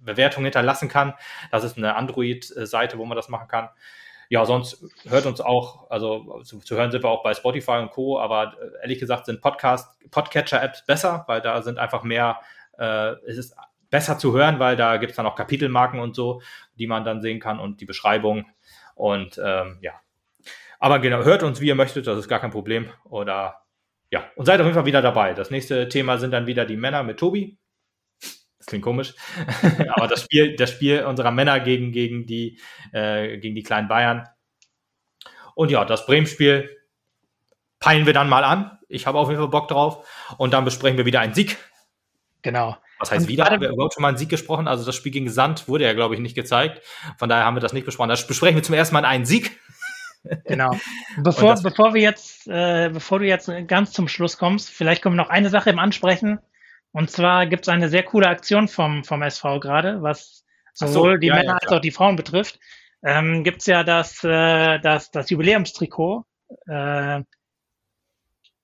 Bewertung 0.00 0.44
hinterlassen 0.44 0.88
kann. 0.88 1.14
Das 1.50 1.64
ist 1.64 1.76
eine 1.76 1.96
Android-Seite, 1.96 2.98
wo 2.98 3.04
man 3.04 3.16
das 3.16 3.28
machen 3.28 3.48
kann. 3.48 3.68
ja, 4.28 4.44
sonst 4.46 4.84
hört 5.08 5.26
uns 5.26 5.40
auch, 5.40 5.90
also 5.90 6.42
zu, 6.44 6.60
zu, 6.60 6.76
hören 6.76 6.92
sind 6.92 7.02
wir 7.02 7.10
auch 7.10 7.22
bei 7.22 7.34
Spotify 7.34 7.78
und 7.78 7.90
Co., 7.90 8.20
aber 8.20 8.54
äh, 8.60 8.82
ehrlich 8.82 9.00
gesagt 9.00 9.26
sind 9.26 9.40
Podcast, 9.40 9.98
Podcatcher-Apps 10.10 10.86
besser, 10.86 11.24
weil 11.26 11.40
da 11.40 11.62
sind 11.62 11.78
einfach 11.78 12.04
mehr, 12.04 12.40
äh, 12.78 13.12
es 13.26 13.38
ist 13.38 13.56
besser 13.90 14.18
zu 14.18 14.32
hören, 14.32 14.58
weil 14.58 14.76
da 14.76 14.96
gibt 14.96 15.10
es 15.10 15.16
dann 15.16 15.26
auch 15.26 15.36
Kapitelmarken 15.36 16.00
und 16.00 16.14
so, 16.14 16.42
die 16.78 16.86
man 16.86 17.04
dann 17.04 17.20
sehen 17.20 17.40
kann 17.40 17.58
und 17.58 17.80
die 17.80 17.86
Beschreibung. 17.86 18.46
Und 18.94 19.40
ähm, 19.44 19.78
ja. 19.82 20.00
Aber 20.78 20.98
genau, 20.98 21.24
hört 21.24 21.42
uns, 21.42 21.60
wie 21.60 21.66
ihr 21.66 21.74
möchtet, 21.74 22.06
das 22.06 22.18
ist 22.18 22.28
gar 22.28 22.40
kein 22.40 22.50
Problem. 22.50 22.90
Oder 23.04 23.60
ja, 24.10 24.24
und 24.34 24.46
seid 24.46 24.60
auf 24.60 24.66
jeden 24.66 24.74
Fall 24.74 24.86
wieder 24.86 25.02
dabei. 25.02 25.34
Das 25.34 25.50
nächste 25.50 25.88
Thema 25.88 26.18
sind 26.18 26.32
dann 26.32 26.46
wieder 26.46 26.64
die 26.64 26.76
Männer 26.76 27.02
mit 27.02 27.18
Tobi. 27.18 27.58
Das 28.58 28.66
klingt 28.66 28.84
komisch. 28.84 29.14
Aber 29.94 30.08
das 30.08 30.22
Spiel, 30.22 30.56
das 30.56 30.70
Spiel 30.70 31.04
unserer 31.04 31.30
Männer 31.30 31.60
gegen, 31.60 31.92
gegen, 31.92 32.26
die, 32.26 32.60
äh, 32.92 33.38
gegen 33.38 33.54
die 33.54 33.62
kleinen 33.62 33.88
Bayern. 33.88 34.28
Und 35.54 35.70
ja, 35.70 35.84
das 35.84 36.06
Bremen-Spiel 36.06 36.76
peilen 37.78 38.06
wir 38.06 38.12
dann 38.12 38.28
mal 38.28 38.44
an. 38.44 38.78
Ich 38.88 39.06
habe 39.06 39.18
auf 39.18 39.28
jeden 39.28 39.40
Fall 39.40 39.50
Bock 39.50 39.68
drauf. 39.68 40.06
Und 40.38 40.52
dann 40.52 40.64
besprechen 40.64 40.98
wir 40.98 41.06
wieder 41.06 41.20
einen 41.20 41.34
Sieg. 41.34 41.56
Genau. 42.42 42.76
Was 43.00 43.10
heißt 43.10 43.28
wieder? 43.28 43.46
Haben 43.46 43.62
wir 43.62 43.70
überhaupt 43.70 43.94
schon 43.94 44.02
mal 44.02 44.08
einen 44.08 44.18
Sieg 44.18 44.28
gesprochen? 44.28 44.68
Also 44.68 44.84
das 44.84 44.94
Spiel 44.94 45.10
gegen 45.10 45.30
Sand 45.30 45.68
wurde 45.68 45.84
ja, 45.84 45.94
glaube 45.94 46.14
ich, 46.14 46.20
nicht 46.20 46.34
gezeigt. 46.34 46.82
Von 47.18 47.28
daher 47.28 47.46
haben 47.46 47.56
wir 47.56 47.60
das 47.60 47.72
nicht 47.72 47.86
besprochen. 47.86 48.10
Das 48.10 48.26
besprechen 48.26 48.56
wir 48.56 48.62
zum 48.62 48.74
ersten 48.74 48.94
Mal 48.94 49.04
einen 49.04 49.26
Sieg. 49.26 49.58
Genau. 50.44 50.76
Bevor, 51.16 51.54
bevor 51.62 51.94
wir 51.94 52.02
jetzt, 52.02 52.46
äh, 52.46 52.90
bevor 52.92 53.20
du 53.20 53.24
jetzt 53.24 53.50
ganz 53.66 53.92
zum 53.92 54.06
Schluss 54.06 54.36
kommst, 54.36 54.68
vielleicht 54.68 55.00
kommen 55.02 55.16
wir 55.16 55.22
noch 55.22 55.30
eine 55.30 55.48
Sache 55.48 55.70
im 55.70 55.78
Ansprechen. 55.78 56.40
Und 56.92 57.10
zwar 57.10 57.46
gibt 57.46 57.64
es 57.64 57.70
eine 57.70 57.88
sehr 57.88 58.02
coole 58.02 58.28
Aktion 58.28 58.68
vom, 58.68 59.02
vom 59.02 59.22
SV 59.22 59.60
gerade, 59.60 60.02
was 60.02 60.44
sowohl 60.74 61.12
so, 61.12 61.16
die 61.16 61.28
ja, 61.28 61.36
Männer 61.36 61.52
ja, 61.52 61.58
als 61.62 61.72
auch 61.72 61.80
die 61.80 61.90
Frauen 61.90 62.16
betrifft. 62.16 62.58
Ähm, 63.02 63.44
gibt 63.44 63.60
es 63.60 63.66
ja 63.66 63.82
das, 63.82 64.22
äh, 64.22 64.78
das, 64.80 65.10
das 65.10 65.30
Jubiläumstrikot. 65.30 66.26
Äh, 66.66 67.22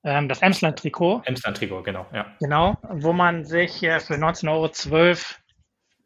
ähm, 0.07 0.29
das 0.29 0.41
Emsland-Trikot. 0.41 1.23
Emsland-Trikot, 1.25 1.83
genau, 1.83 2.07
ja. 2.13 2.27
Genau, 2.39 2.79
wo 2.89 3.13
man 3.13 3.45
sich 3.45 3.83
äh, 3.83 3.99
für 3.99 4.15
19,12 4.15 5.35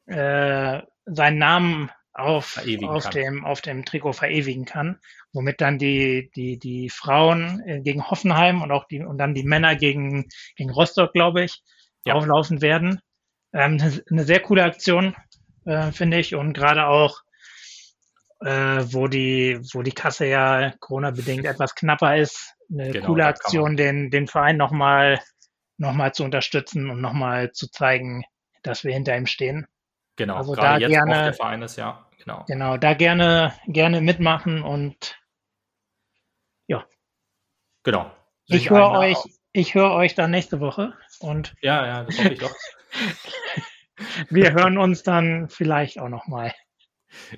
Euro 0.06 0.18
äh, 0.18 0.82
seinen 1.04 1.38
Namen 1.38 1.90
auf, 2.14 2.58
auf, 2.84 3.10
dem, 3.10 3.44
auf 3.44 3.60
dem 3.60 3.84
Trikot 3.84 4.14
verewigen 4.14 4.64
kann, 4.64 4.98
womit 5.34 5.60
dann 5.60 5.78
die, 5.78 6.30
die, 6.34 6.58
die 6.58 6.88
Frauen 6.88 7.62
äh, 7.66 7.80
gegen 7.82 8.10
Hoffenheim 8.10 8.62
und 8.62 8.72
auch 8.72 8.86
die, 8.86 9.02
und 9.02 9.18
dann 9.18 9.34
die 9.34 9.44
Männer 9.44 9.76
gegen, 9.76 10.28
gegen 10.56 10.70
Rostock, 10.70 11.12
glaube 11.12 11.44
ich, 11.44 11.62
ja. 12.06 12.14
auflaufen 12.14 12.62
werden. 12.62 13.00
Ähm, 13.52 14.02
eine 14.10 14.24
sehr 14.24 14.40
coole 14.40 14.64
Aktion, 14.64 15.14
äh, 15.66 15.92
finde 15.92 16.18
ich, 16.18 16.34
und 16.34 16.54
gerade 16.54 16.86
auch, 16.86 17.20
äh, 18.40 18.82
wo 18.92 19.08
die, 19.08 19.60
wo 19.74 19.82
die 19.82 19.92
Kasse 19.92 20.24
ja 20.24 20.72
Corona-bedingt 20.80 21.44
etwas 21.44 21.74
knapper 21.74 22.16
ist, 22.16 22.54
eine 22.72 22.90
genau, 22.90 23.06
coole 23.06 23.26
Aktion, 23.26 23.76
den, 23.76 24.10
den 24.10 24.26
Verein 24.26 24.56
nochmal 24.56 25.20
noch 25.80 25.92
mal 25.92 26.12
zu 26.12 26.24
unterstützen 26.24 26.90
und 26.90 27.00
nochmal 27.00 27.52
zu 27.52 27.70
zeigen, 27.70 28.24
dass 28.62 28.84
wir 28.84 28.92
hinter 28.92 29.16
ihm 29.16 29.26
stehen. 29.26 29.66
Genau, 30.16 30.36
also 30.36 30.54
da 30.54 30.76
jetzt 30.76 30.90
gerne, 30.90 31.24
der 31.24 31.34
Verein 31.34 31.62
ist, 31.62 31.76
ja. 31.76 32.06
Genau. 32.18 32.44
genau, 32.46 32.76
da 32.76 32.92
gerne, 32.92 33.54
gerne 33.66 34.02
mitmachen 34.02 34.62
und 34.62 35.18
ja. 36.66 36.84
Genau. 37.82 38.10
Ich 38.46 38.68
höre 38.68 38.90
euch, 38.90 39.16
ich 39.52 39.74
höre 39.74 39.92
euch 39.92 40.14
dann 40.14 40.30
nächste 40.30 40.60
Woche 40.60 40.92
und 41.20 41.54
ja, 41.62 41.86
ja, 41.86 42.04
das 42.04 42.18
hoffe 42.18 42.32
ich 42.34 42.40
doch. 42.40 42.54
wir 44.28 44.52
hören 44.52 44.76
uns 44.76 45.02
dann 45.02 45.48
vielleicht 45.48 45.98
auch 45.98 46.10
nochmal. 46.10 46.52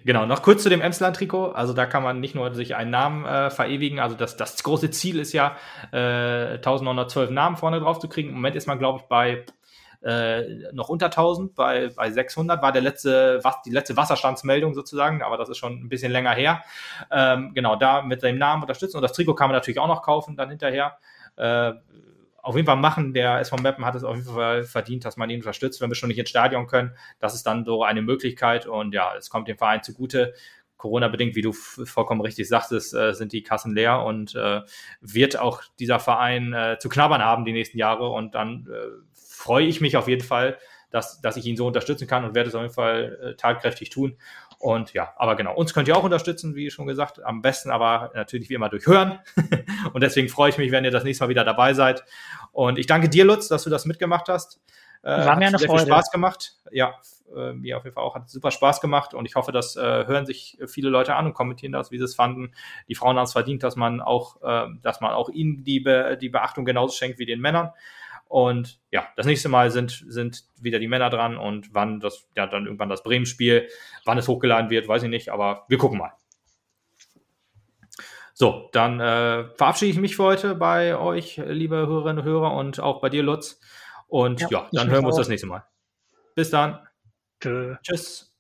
Genau, 0.05 0.27
noch 0.27 0.43
kurz 0.43 0.63
zu 0.63 0.69
dem 0.69 0.81
Emsland-Trikot. 0.81 1.53
Also 1.53 1.73
da 1.73 1.87
kann 1.87 2.03
man 2.03 2.21
nicht 2.21 2.35
nur 2.35 2.55
sich 2.55 2.77
einen 2.77 2.91
Namen 2.91 3.25
äh, 3.25 3.51
verewigen, 3.51 4.01
also 4.01 4.17
das, 4.17 4.37
das 4.37 4.63
große 4.63 4.91
Ziel 4.91 5.19
ist 5.19 5.33
ja, 5.33 5.57
äh, 5.93 6.55
1912 6.57 7.31
Namen 7.31 7.57
vorne 7.57 7.81
drauf 7.81 7.99
zu 7.99 8.09
kriegen. 8.09 8.31
Im 8.31 8.35
Moment 8.37 8.57
ist 8.57 8.67
man, 8.67 8.79
glaube 8.79 9.01
ich, 9.01 9.09
bei 9.09 9.45
äh, 10.03 10.73
noch 10.73 10.89
unter 10.89 11.07
1000, 11.07 11.55
bei, 11.55 11.91
bei 11.95 12.11
600 12.11 12.61
war 12.61 12.73
der 12.73 12.83
letzte, 12.83 13.41
was, 13.43 13.63
die 13.63 13.71
letzte 13.71 13.97
Wasserstandsmeldung 13.97 14.75
sozusagen, 14.75 15.23
aber 15.23 15.37
das 15.37 15.49
ist 15.49 15.59
schon 15.59 15.75
ein 15.75 15.89
bisschen 15.89 16.11
länger 16.11 16.33
her. 16.33 16.63
Ähm, 17.11 17.53
genau, 17.55 17.77
da 17.77 18.03
mit 18.03 18.21
seinem 18.21 18.39
Namen 18.39 18.63
unterstützen 18.63 18.97
und 18.97 19.03
das 19.03 19.13
Trikot 19.13 19.35
kann 19.35 19.49
man 19.49 19.57
natürlich 19.57 19.79
auch 19.79 19.89
noch 19.89 20.03
kaufen 20.03 20.37
dann 20.37 20.51
hinterher. 20.51 20.99
Äh, 21.37 21.73
auf 22.43 22.57
jeden 22.57 22.67
Fall 22.67 22.77
machen. 22.77 23.15
Der 23.15 23.39
SV 23.39 23.57
Meppen 23.57 23.85
hat 23.85 23.95
es 23.95 24.05
auf 24.05 24.17
jeden 24.17 24.29
Fall 24.29 24.65
verdient, 24.65 25.05
dass 25.05 25.17
man 25.17 25.31
ihn 25.31 25.41
unterstützt, 25.41 25.81
wenn 25.81 25.91
wir 25.91 25.95
schon 25.95 26.09
nicht 26.09 26.19
ins 26.19 26.29
Stadion 26.29 26.67
können. 26.67 26.95
Das 27.21 27.35
ist 27.35 27.45
dann 27.47 27.65
so 27.65 27.85
eine 27.85 28.03
Möglichkeit 28.03 28.67
und 28.67 28.93
ja, 28.93 29.15
es 29.17 29.31
kommt 29.31 29.49
dem 29.49 29.57
Verein 29.57 29.83
zugute. 29.83 30.35
Corona-bedingt, 30.77 31.37
wie 31.37 31.43
du 31.43 31.53
vollkommen 31.53 32.21
richtig 32.21 32.49
sagtest, 32.49 32.93
äh, 32.93 33.15
sind 33.15 33.33
die 33.33 33.45
Kassen 33.45 33.73
leer 33.73 34.03
und 34.03 34.35
äh, 34.35 34.63
wird 35.01 35.39
auch 35.39 35.63
dieser 35.79 36.01
Verein 36.01 36.53
äh, 36.53 36.77
zu 36.81 36.89
knabbern 36.89 37.23
haben 37.23 37.45
die 37.45 37.53
nächsten 37.53 37.79
Jahre 37.79 38.09
und 38.09 38.35
dann 38.35 38.67
äh, 38.69 38.89
freue 39.15 39.65
ich 39.65 39.81
mich 39.81 39.97
auf 39.97 40.09
jeden 40.09 40.25
Fall, 40.25 40.59
dass, 40.91 41.21
dass 41.21 41.37
ich 41.37 41.47
ihn 41.47 41.57
so 41.57 41.69
unterstützen 41.69 42.09
kann 42.09 42.25
und 42.25 42.35
werde 42.35 42.49
es 42.49 42.57
auf 42.57 42.63
jeden 42.63 42.75
Fall 42.75 43.17
äh, 43.23 43.37
tatkräftig 43.37 43.91
tun. 43.91 44.17
Und 44.63 44.93
ja, 44.93 45.13
aber 45.17 45.35
genau, 45.35 45.57
uns 45.57 45.75
könnt 45.75 45.89
ihr 45.89 45.97
auch 45.97 46.05
unterstützen, 46.05 46.55
wie 46.55 46.71
schon 46.71 46.87
gesagt. 46.87 47.21
Am 47.25 47.43
besten 47.43 47.73
aber 47.73 48.13
natürlich 48.15 48.49
wie 48.49 48.55
immer 48.55 48.69
durch 48.69 48.87
Hören. 48.87 49.19
und 49.93 50.03
deswegen 50.05 50.29
freue 50.29 50.51
ich 50.51 50.59
mich, 50.59 50.71
wenn 50.71 50.85
ihr 50.85 50.93
das 50.93 51.03
nächste 51.03 51.25
Mal 51.25 51.31
wieder 51.31 51.43
dabei 51.43 51.75
seid. 51.75 52.05
Und 52.53 52.79
ich 52.79 52.87
danke 52.87 53.09
dir, 53.09 53.25
Lutz, 53.25 53.49
dass 53.49 53.65
du 53.65 53.71
das 53.71 53.87
mitgemacht 53.87 54.29
hast. 54.29 54.61
Äh, 55.03 55.09
War 55.09 55.35
mir 55.35 55.49
eine 55.49 55.59
sehr 55.59 55.69
Freude. 55.69 55.83
Viel 55.83 55.93
Spaß 55.93 56.13
gemacht. 56.13 56.59
Ja, 56.71 56.95
äh, 57.37 57.55
mir 57.55 57.77
auf 57.77 57.83
jeden 57.83 57.95
Fall 57.95 58.05
auch. 58.05 58.15
Hat 58.15 58.31
super 58.31 58.53
Spaß 58.53 58.81
gemacht 58.81 59.15
und 59.15 59.27
ich 59.27 59.35
hoffe, 59.35 59.51
das 59.51 59.75
äh, 59.75 59.81
hören 60.07 60.27
sich 60.27 60.57
viele 60.69 60.91
Leute 60.91 61.17
an 61.17 61.27
und 61.27 61.35
kommentieren 61.35 61.73
das, 61.73 61.91
wie 61.91 61.99
sie 61.99 62.05
es 62.05 62.15
fanden. 62.15 62.53
Die 62.87 62.95
Frauen 62.95 63.17
haben 63.17 63.25
es 63.25 63.33
verdient, 63.33 63.65
dass 63.65 63.75
man 63.75 64.01
auch, 64.01 64.41
äh, 64.43 64.69
dass 64.81 65.01
man 65.01 65.13
auch 65.13 65.29
ihnen 65.29 65.65
die, 65.65 65.81
Be 65.81 66.17
die 66.21 66.29
Beachtung 66.29 66.65
genauso 66.65 66.97
schenkt 66.97 67.19
wie 67.19 67.27
den 67.27 67.41
Männern. 67.41 67.71
Und 68.33 68.81
ja, 68.91 69.07
das 69.15 69.27
nächste 69.27 69.51
Mal 69.51 69.71
sind, 69.71 70.07
sind 70.09 70.45
wieder 70.59 70.79
die 70.79 70.89
Männer 70.89 71.11
dran 71.11 71.37
und 71.37 71.75
wann 71.75 72.01
das, 72.01 72.27
ja, 72.35 72.47
dann 72.47 72.65
irgendwann 72.65 72.89
das 72.89 73.03
Bremen-Spiel, 73.03 73.69
wann 74.07 74.17
es 74.17 74.27
hochgeladen 74.27 74.71
wird, 74.71 74.89
weiß 74.89 75.03
ich 75.03 75.11
nicht, 75.11 75.29
aber 75.29 75.67
wir 75.69 75.77
gucken 75.77 75.99
mal. 75.99 76.13
So, 78.33 78.71
dann 78.73 79.01
äh, 79.01 79.55
verabschiede 79.55 79.91
ich 79.91 79.99
mich 79.99 80.17
für 80.17 80.23
heute 80.23 80.55
bei 80.55 80.97
euch, 80.97 81.43
liebe 81.45 81.77
Hörerinnen 81.77 82.21
und 82.21 82.25
Hörer, 82.25 82.55
und 82.55 82.81
auch 82.81 83.03
bei 83.03 83.11
dir, 83.11 83.23
Lutz. 83.23 83.61
Und 84.09 84.41
ja, 84.41 84.49
ja 84.51 84.69
dann 84.73 84.89
hören 84.89 85.03
wir 85.03 85.09
uns 85.09 85.19
das 85.19 85.29
nächste 85.29 85.47
Mal. 85.47 85.67
Bis 86.35 86.49
dann. 86.49 86.79
Tschö. 87.39 87.77
Tschüss. 87.83 88.32